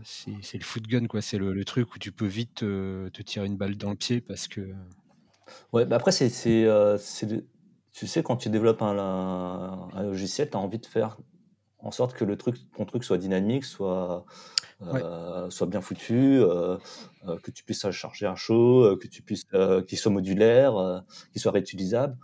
c'est 0.04 0.58
le 0.58 0.64
foot 0.64 0.86
gun, 0.86 1.06
quoi. 1.06 1.20
C'est 1.22 1.38
le, 1.38 1.64
truc 1.64 1.94
où 1.94 1.98
tu 1.98 2.12
peux 2.12 2.26
vite 2.26 2.56
te 2.56 3.22
tirer 3.22 3.46
une 3.46 3.56
balle 3.56 3.76
dans 3.76 3.90
le 3.90 3.96
pied 3.96 4.20
parce 4.20 4.48
que. 4.48 4.72
Ouais, 5.72 5.84
bah 5.84 5.96
après, 5.96 6.12
c'est. 6.12 6.64
Euh, 6.64 6.98
tu 7.92 8.06
sais, 8.06 8.22
quand 8.22 8.36
tu 8.36 8.50
développes 8.50 8.82
un, 8.82 9.88
un, 9.92 10.02
logiciel, 10.02 10.48
tu 10.50 10.56
as 10.56 10.60
envie 10.60 10.78
de 10.78 10.86
faire 10.86 11.18
en 11.78 11.90
sorte 11.90 12.14
que 12.14 12.24
le 12.24 12.36
truc, 12.36 12.56
ton 12.76 12.84
truc 12.84 13.04
soit 13.04 13.18
dynamique, 13.18 13.64
soit, 13.64 14.26
euh, 14.82 15.48
soit 15.48 15.66
bien 15.66 15.80
foutu, 15.80 16.38
euh, 16.40 16.76
que 17.42 17.50
tu 17.50 17.64
puisses 17.64 17.90
charger 17.90 18.26
à 18.26 18.34
chaud, 18.34 18.96
que 19.00 19.08
tu 19.08 19.22
puisses, 19.22 19.46
qu'il 19.88 19.98
soit 19.98 20.12
modulaire, 20.12 21.04
qu'il 21.32 21.40
soit 21.40 21.52
réutilisable. 21.52 22.16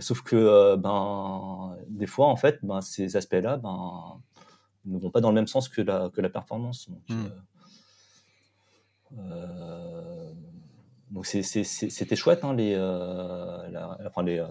Sauf 0.00 0.22
que 0.22 0.76
ben, 0.76 1.76
des 1.88 2.06
fois, 2.06 2.26
en 2.28 2.36
fait, 2.36 2.58
ben, 2.62 2.80
ces 2.80 3.16
aspects-là 3.16 3.56
ben, 3.56 4.20
ne 4.86 4.98
vont 4.98 5.10
pas 5.10 5.20
dans 5.20 5.30
le 5.30 5.34
même 5.34 5.46
sens 5.46 5.68
que 5.68 5.82
la, 5.82 6.10
que 6.10 6.20
la 6.20 6.28
performance. 6.28 6.88
Donc, 6.88 7.02
hmm. 7.08 7.26
euh, 9.18 10.32
donc 11.10 11.26
c'était 11.26 12.16
chouette, 12.16 12.44
hein, 12.44 12.54
les, 12.54 12.76
enfin, 14.06 14.22
les, 14.22 14.44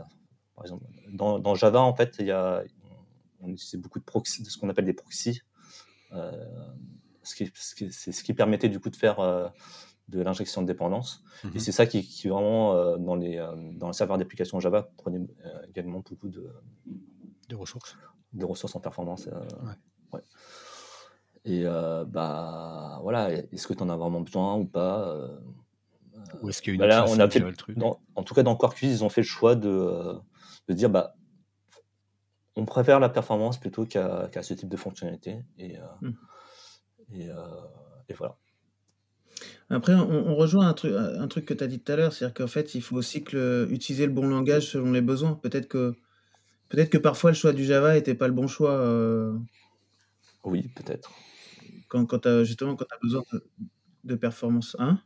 par 0.55 0.65
exemple, 0.65 0.85
dans, 1.11 1.39
dans, 1.39 1.55
Java, 1.55 1.81
en 1.81 1.93
fait, 1.93 2.15
il 2.19 2.27
y 2.27 2.31
a, 2.31 2.63
on 3.41 3.49
utilisait 3.49 3.77
beaucoup 3.77 3.99
de 3.99 4.05
proxy, 4.05 4.43
de 4.43 4.49
ce 4.49 4.57
qu'on 4.57 4.69
appelle 4.69 4.85
des 4.85 4.93
proxys, 4.93 5.41
ce 6.11 7.35
qui, 7.35 7.51
ce, 7.55 8.23
qui, 8.23 8.33
permettait 8.33 8.69
du 8.69 8.79
coup 8.79 8.89
de 8.89 8.95
faire 8.95 9.19
de 10.07 10.21
l'injection 10.21 10.61
de 10.61 10.67
dépendance. 10.67 11.23
Et 11.43 11.47
mhm. 11.47 11.59
c'est 11.59 11.71
ça 11.71 11.85
qui, 11.85 12.03
qui 12.03 12.27
vraiment, 12.27 12.75
euh, 12.75 12.97
dans, 12.97 13.15
les, 13.15 13.37
euh, 13.37 13.55
dans 13.73 13.87
le 13.87 13.93
serveur 13.93 14.17
d'application 14.17 14.59
Java, 14.59 14.89
prenait 14.97 15.19
euh, 15.45 15.65
également 15.69 15.99
beaucoup 15.99 16.29
de, 16.29 16.47
de 17.49 17.55
ressources. 17.55 17.97
De 18.33 18.45
ressources 18.45 18.75
en 18.75 18.79
performance. 18.79 19.27
Ouais. 19.27 19.73
Et 21.45 21.63
bah 21.63 22.99
voilà, 23.01 23.31
est-ce 23.31 23.67
que 23.67 23.73
tu 23.73 23.83
en 23.83 23.89
as 23.89 23.95
vraiment 23.95 24.21
besoin 24.21 24.55
ou 24.55 24.65
pas 24.65 25.15
Ou 26.41 26.49
est-ce 26.49 26.61
qu'il 26.61 26.75
y 26.75 26.81
a 26.81 26.85
une 26.85 26.89
bah 26.89 27.05
on 27.07 27.19
a 27.19 27.29
fait, 27.29 27.39
le 27.39 27.53
truc? 27.53 27.77
En 28.15 28.23
tout 28.23 28.33
cas, 28.33 28.43
dans 28.43 28.55
Quarkus, 28.55 28.89
ils 28.89 29.03
ont 29.03 29.09
fait 29.09 29.21
le 29.21 29.27
choix 29.27 29.55
de, 29.55 30.15
de 30.67 30.73
dire 30.73 30.89
bah, 30.89 31.15
on 32.55 32.65
préfère 32.65 32.99
la 32.99 33.09
performance 33.09 33.59
plutôt 33.59 33.85
qu'à 33.85 34.29
ce 34.41 34.53
type 34.53 34.69
de 34.69 34.77
fonctionnalité. 34.77 35.37
Et, 35.59 35.77
hmm. 36.01 36.13
et, 37.13 37.29
et 38.09 38.13
voilà. 38.13 38.37
Après, 39.69 39.93
on, 39.95 40.35
rejoint 40.35 40.67
un 40.67 40.73
truc, 40.73 40.93
un 40.95 41.27
truc 41.27 41.45
que 41.45 41.53
tu 41.53 41.63
as 41.63 41.67
dit 41.67 41.79
tout 41.79 41.91
à 41.91 41.95
l'heure, 41.95 42.13
c'est-à-dire 42.13 42.35
qu'en 42.35 42.47
fait, 42.47 42.75
il 42.75 42.81
faut 42.81 42.95
aussi 42.95 43.23
que 43.23 43.67
utiliser 43.71 44.05
le 44.05 44.11
bon 44.11 44.27
langage 44.27 44.67
selon 44.69 44.91
les 44.91 45.01
besoins. 45.01 45.33
Peut-être 45.33 45.67
que, 45.67 45.95
peut-être 46.69 46.89
que 46.89 46.99
parfois 46.99 47.31
le 47.31 47.35
choix 47.35 47.51
du 47.51 47.65
Java 47.65 47.93
n'était 47.93 48.13
pas 48.13 48.27
le 48.27 48.33
bon 48.33 48.47
choix. 48.47 48.73
Euh, 48.73 49.33
oui, 50.43 50.69
peut-être. 50.75 51.11
Quand, 51.87 52.05
quand 52.05 52.43
justement, 52.43 52.75
quand 52.75 52.85
tu 52.85 52.95
as 52.95 52.99
besoin 53.01 53.23
de, 54.03 54.15
performance. 54.15 54.75
Hein? 54.79 54.99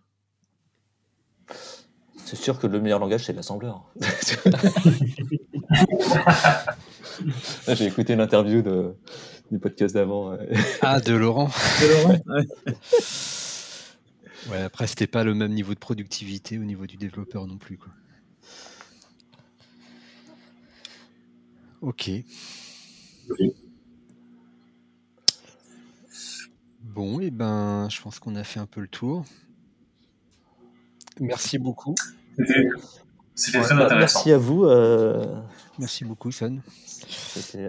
C'est 2.26 2.36
sûr 2.36 2.60
que 2.60 2.68
le 2.68 2.80
meilleur 2.80 3.00
langage, 3.00 3.26
c'est 3.26 3.34
l'assembleur. 3.34 3.92
J'ai 7.68 7.88
écouté 7.88 8.16
l'interview 8.16 8.62
de, 8.62 8.96
du 9.52 9.60
podcast 9.60 9.96
d'avant. 9.96 10.38
Ah, 10.82 11.00
de 11.00 11.14
Laurent. 11.14 11.50
De 11.82 11.88
Laurent, 11.88 12.20
ouais. 12.28 12.48
Ouais, 14.48 14.62
après, 14.62 14.88
c'était 14.88 15.08
pas 15.08 15.24
le 15.24 15.34
même 15.34 15.54
niveau 15.54 15.74
de 15.74 15.80
productivité 15.80 16.58
au 16.58 16.64
niveau 16.64 16.88
du 16.88 16.98
développeur 16.98 17.46
non 17.46 17.58
plus. 17.58 17.78
Quoi. 17.78 17.92
Ok. 21.82 22.10
Bon, 26.94 27.20
et 27.22 27.28
eh 27.28 27.32
ben, 27.32 27.88
je 27.90 28.02
pense 28.02 28.18
qu'on 28.20 28.36
a 28.36 28.44
fait 28.44 28.60
un 28.60 28.66
peu 28.66 28.82
le 28.82 28.88
tour. 28.88 29.24
Merci 31.20 31.60
beaucoup. 31.60 31.94
C'était 33.36 33.61
très 33.61 33.72
intéressant. 33.72 33.98
Merci 33.98 34.32
à 34.32 34.38
vous. 34.38 34.66
Euh, 34.66 35.40
merci 35.78 36.03
beaucoup, 36.03 36.32
Son. 36.32 36.60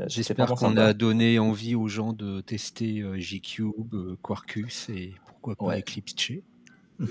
J'espère 0.06 0.55
qu'on 0.55 0.76
a 0.76 0.94
donné 0.94 1.38
envie 1.38 1.74
aux 1.74 1.86
gens 1.86 2.14
de 2.14 2.40
tester 2.40 3.01
euh, 3.01 3.18
Gcube, 3.18 3.94
euh, 3.94 4.16
Quarkus 4.22 4.88
et 4.88 5.14
pourquoi 5.26 5.55
pas 5.56 5.78
Eclipse 5.78 6.32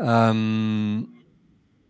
Euh, 0.00 1.00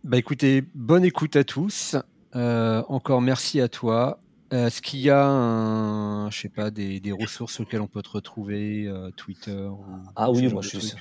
bah 0.03 0.17
écoutez, 0.17 0.63
bonne 0.73 1.05
écoute 1.05 1.35
à 1.35 1.43
tous. 1.43 1.95
Euh, 2.35 2.81
encore 2.87 3.21
merci 3.21 3.61
à 3.61 3.67
toi. 3.67 4.19
Est-ce 4.51 4.81
qu'il 4.81 5.01
y 5.01 5.09
a, 5.09 5.25
un, 5.25 6.29
je 6.31 6.39
sais 6.39 6.49
pas, 6.49 6.71
des, 6.71 6.99
des, 6.99 7.11
ressources 7.11 7.59
auxquelles 7.59 7.81
on 7.81 7.87
peut 7.87 8.01
te 8.01 8.09
retrouver, 8.09 8.87
euh, 8.87 9.11
Twitter 9.11 9.69
Ah 10.15 10.31
oui, 10.31 10.47
moi 10.47 10.61
je, 10.61 10.79
suis, 10.79 10.93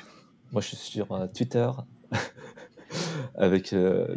moi 0.52 0.60
je 0.60 0.68
suis 0.68 0.76
sur 0.76 1.08
Twitter 1.32 1.70
avec 3.34 3.70
le 3.72 4.14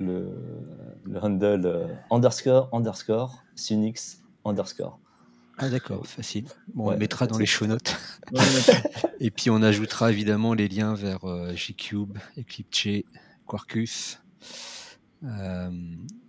le 1.03 1.24
handle 1.24 1.98
underscore 2.10 2.70
underscore 2.74 3.44
Sunix 3.56 4.22
underscore. 4.45 4.99
Ah 5.58 5.70
d'accord, 5.70 6.06
facile. 6.08 6.45
Bon, 6.74 6.91
on 6.91 6.98
mettra 6.98 7.28
dans 7.28 7.38
les 7.38 7.45
show 7.45 7.68
notes. 7.68 7.95
et 9.20 9.30
puis 9.32 9.49
on 9.49 9.62
ajoutera 9.62 10.12
évidemment 10.12 10.53
les 10.53 10.68
liens 10.68 10.95
vers 10.95 11.20
G-Cube, 11.56 12.18
Eclipse, 12.38 13.06
Quarkus. 13.48 14.20
Euh, 15.23 15.69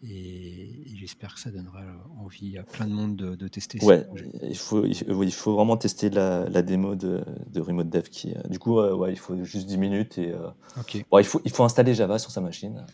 et, 0.02 0.82
j'espère 0.96 1.34
que 1.34 1.40
ça 1.40 1.50
donnera 1.50 1.80
envie 2.18 2.58
à 2.58 2.62
plein 2.62 2.86
de 2.86 2.92
monde 2.92 3.16
de, 3.16 3.48
tester 3.48 3.82
ouais, 3.82 4.06
il 4.42 4.56
faut, 4.56 4.84
il, 4.84 5.32
faut 5.32 5.54
vraiment 5.54 5.78
tester 5.78 6.10
la, 6.10 6.62
démo 6.62 6.94
de, 6.94 7.22
de, 7.50 7.60
Remote 7.60 7.88
Dev 7.88 8.02
qui, 8.02 8.34
euh, 8.34 8.48
du 8.50 8.58
coup, 8.58 8.80
ouais, 8.80 9.12
il 9.12 9.18
faut 9.18 9.42
juste 9.44 9.66
10 9.66 9.78
minutes 9.78 10.18
et 10.18 10.34
bon, 11.10 11.18
il, 11.18 11.24
faut, 11.24 11.40
il 11.44 11.50
faut 11.50 11.64
installer 11.64 11.94
Java 11.94 12.18
sur 12.18 12.30
sa 12.30 12.42
machine. 12.42 12.84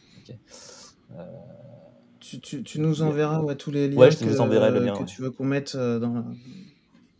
Tu, 2.20 2.40
tu, 2.40 2.62
tu, 2.62 2.80
nous 2.80 3.02
enverras 3.02 3.40
ouais, 3.40 3.56
tous 3.56 3.70
les 3.70 3.88
liens, 3.88 4.10
je 4.10 4.18
que, 4.18 4.98
que 4.98 5.04
tu 5.04 5.22
veux 5.22 5.30
qu'on 5.30 5.44
mette 5.44 5.76
dans, 5.76 6.24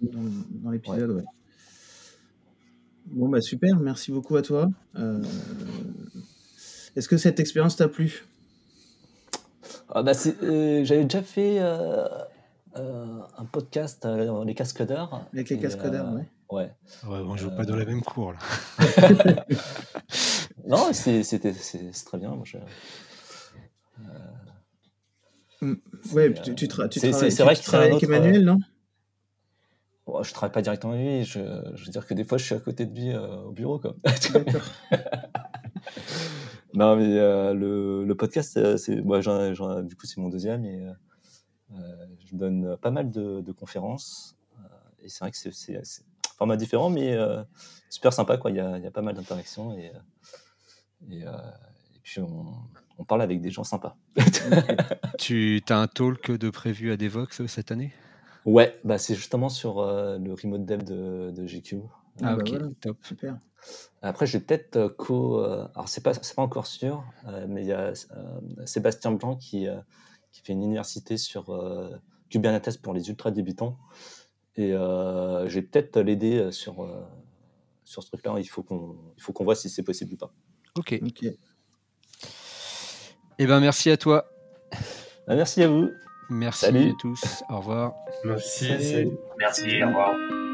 dans, 0.03 0.71
l'épisode. 0.71 1.11
Ouais. 1.11 1.25
Bon, 3.07 3.29
bah 3.29 3.41
super, 3.41 3.77
merci 3.81 4.13
beaucoup 4.13 4.37
à 4.37 4.43
toi. 4.43 4.71
Est-ce 6.95 7.09
que 7.09 7.17
cette 7.17 7.41
expérience 7.41 7.75
t'a 7.75 7.89
plu? 7.89 8.25
Ah 9.91 10.03
bah 10.03 10.13
euh, 10.43 10.85
J'avais 10.85 11.05
déjà 11.05 11.23
fait 11.23 11.59
euh, 11.61 12.07
euh, 12.77 13.21
un 13.37 13.45
podcast 13.45 14.07
Les 14.45 14.55
Cascadeurs. 14.55 15.27
Avec 15.33 15.51
les 15.51 15.59
Cascadeurs, 15.59 16.13
ouais. 16.13 16.29
Ouais. 16.51 16.71
ouais 17.09 17.19
on 17.19 17.37
joue 17.37 17.51
pas 17.51 17.65
dans 17.65 17.77
la 17.77 17.85
même 17.85 18.03
cour, 18.03 18.33
là. 18.33 18.39
non, 20.67 20.93
c'est 20.93 21.23
très 22.07 22.19
bien. 22.19 22.31
Moi, 22.31 22.45
mm. 25.61 25.75
Ouais, 26.13 26.33
tu, 26.35 26.55
tu, 26.55 26.69
tra 26.69 26.89
tu, 26.89 27.01
travailles, 27.01 27.31
vrai 27.31 27.57
tu 27.57 27.63
travailles 27.63 27.91
avec 27.91 28.03
Emmanuel, 28.03 28.45
non? 28.45 28.59
Oh, 30.07 30.23
Je 30.23 30.33
travaille 30.33 30.53
pas 30.53 30.63
directement 30.63 30.95
avec 30.95 31.05
lui. 31.05 31.25
Je, 31.25 31.41
je, 31.75 31.85
veux 31.85 31.93
dire 31.93 32.07
que 32.07 32.15
des 32.15 32.25
fois, 32.25 32.39
je 32.39 32.45
suis 32.45 32.55
à 32.55 32.61
côté 32.61 32.87
de 32.87 32.99
lui 32.99 33.15
au 33.15 33.53
bureau. 33.53 33.79
Quoi. 33.79 33.95
Non, 36.79 36.95
mais 36.95 37.19
euh, 37.19 37.55
le, 37.55 38.05
le, 38.05 38.15
podcast, 38.15 38.57
euh, 38.57 38.77
c'est, 38.77 39.03
moi, 39.03 39.19
du 39.19 39.97
coup, 39.97 40.07
c'est 40.07 40.19
mon 40.19 40.29
deuxième 40.29 40.65
et 40.65 40.87
euh, 41.73 42.07
je 42.25 42.37
donne 42.37 42.77
pas 42.77 42.93
mal 42.93 43.11
de, 43.11 43.41
de 43.41 43.53
conférences. 43.53 44.37
et 45.03 45.09
c'est 45.09 45.25
vrai 45.25 45.33
que 45.33 45.37
c'est, 45.37 45.77
un 45.77 45.83
format 46.37 46.57
différent, 46.57 46.89
mais 46.89 47.19
super 47.91 48.13
sympa. 48.13 48.37
Quoi. 48.37 48.53
Il, 48.53 48.59
y 48.59 48.61
a, 48.61 48.79
il 48.79 48.85
y 48.85 48.87
a 48.87 48.93
pas 48.93 49.03
mal 49.03 49.17
d'interactions 49.17 49.77
et, 49.77 49.91
et, 51.11 51.25
puis 52.05 52.21
on, 52.21 52.55
on, 52.97 53.05
parle 53.05 53.23
avec 53.23 53.41
des 53.41 53.51
gens 53.51 53.65
sympas. 53.65 53.97
tu 55.19 55.61
as 55.69 55.81
un 55.81 55.89
talk 55.89 56.31
de 56.31 56.49
prévu 56.49 56.93
à 56.93 56.97
Devox 56.97 57.45
cette 57.47 57.73
année? 57.73 57.93
Ouais, 58.45 58.79
bah 58.85 58.99
c'est 58.99 59.17
justement 59.17 59.49
sur 59.49 59.85
le 59.85 60.33
remote 60.33 60.65
dev 60.65 60.85
de, 60.85 61.33
de 61.33 61.45
GQ. 61.45 61.81
Ah, 62.23 62.37
bah 62.37 62.43
ok, 62.45 62.81
top. 62.81 62.99
Super. 63.03 63.37
Après, 64.03 64.27
j'ai 64.27 64.41
peut-être 64.41 64.77
euh, 64.77 64.89
co. 64.89 65.41
Euh, 65.41 65.67
alors, 65.75 65.89
c'est 65.89 66.03
pas, 66.03 66.15
c'est 66.15 66.35
pas 66.35 66.43
encore 66.43 66.67
sûr, 66.67 67.05
euh, 67.27 67.47
mais 67.49 67.63
il 67.63 67.69
y 67.69 67.73
a 67.73 67.93
Sébastien 68.65 69.13
Blanc 69.13 69.37
qui, 69.37 69.67
qui 70.33 70.43
fait 70.43 70.53
une 70.53 70.63
université 70.63 71.17
sur 71.17 71.47
Kubernetes 72.31 72.81
pour 72.81 72.95
les 72.95 73.09
ultra 73.09 73.31
débutants. 73.31 73.77
Et 74.57 74.73
euh, 74.73 75.49
je 75.49 75.55
vais 75.57 75.63
peut-être 75.63 76.01
l'aider 76.01 76.51
sur, 76.53 76.89
sur 77.85 78.03
ce 78.03 78.09
truc-là. 78.09 78.35
Il 78.39 78.49
faut 78.49 78.63
qu'on 78.63 78.97
il 79.17 79.23
faut 79.23 79.33
qu'on 79.33 79.45
voit 79.45 79.55
si 79.55 79.69
c'est 79.69 79.83
possible 79.83 80.15
ou 80.15 80.17
pas. 80.17 80.33
Ok. 80.77 80.99
Ok. 81.03 81.25
Eh 83.41 83.47
ben, 83.47 83.61
merci 83.61 83.91
à 83.91 83.97
toi. 83.97 84.31
Bah, 85.27 85.37
merci 85.37 85.63
à 85.63 85.69
vous. 85.69 85.91
Merci 86.31 86.67
à 86.67 86.93
tous. 87.01 87.43
Au 87.49 87.59
revoir. 87.59 87.95
Merci. 88.25 88.69
Merci. 89.39 89.83
Au 89.83 89.87
revoir. 89.87 90.48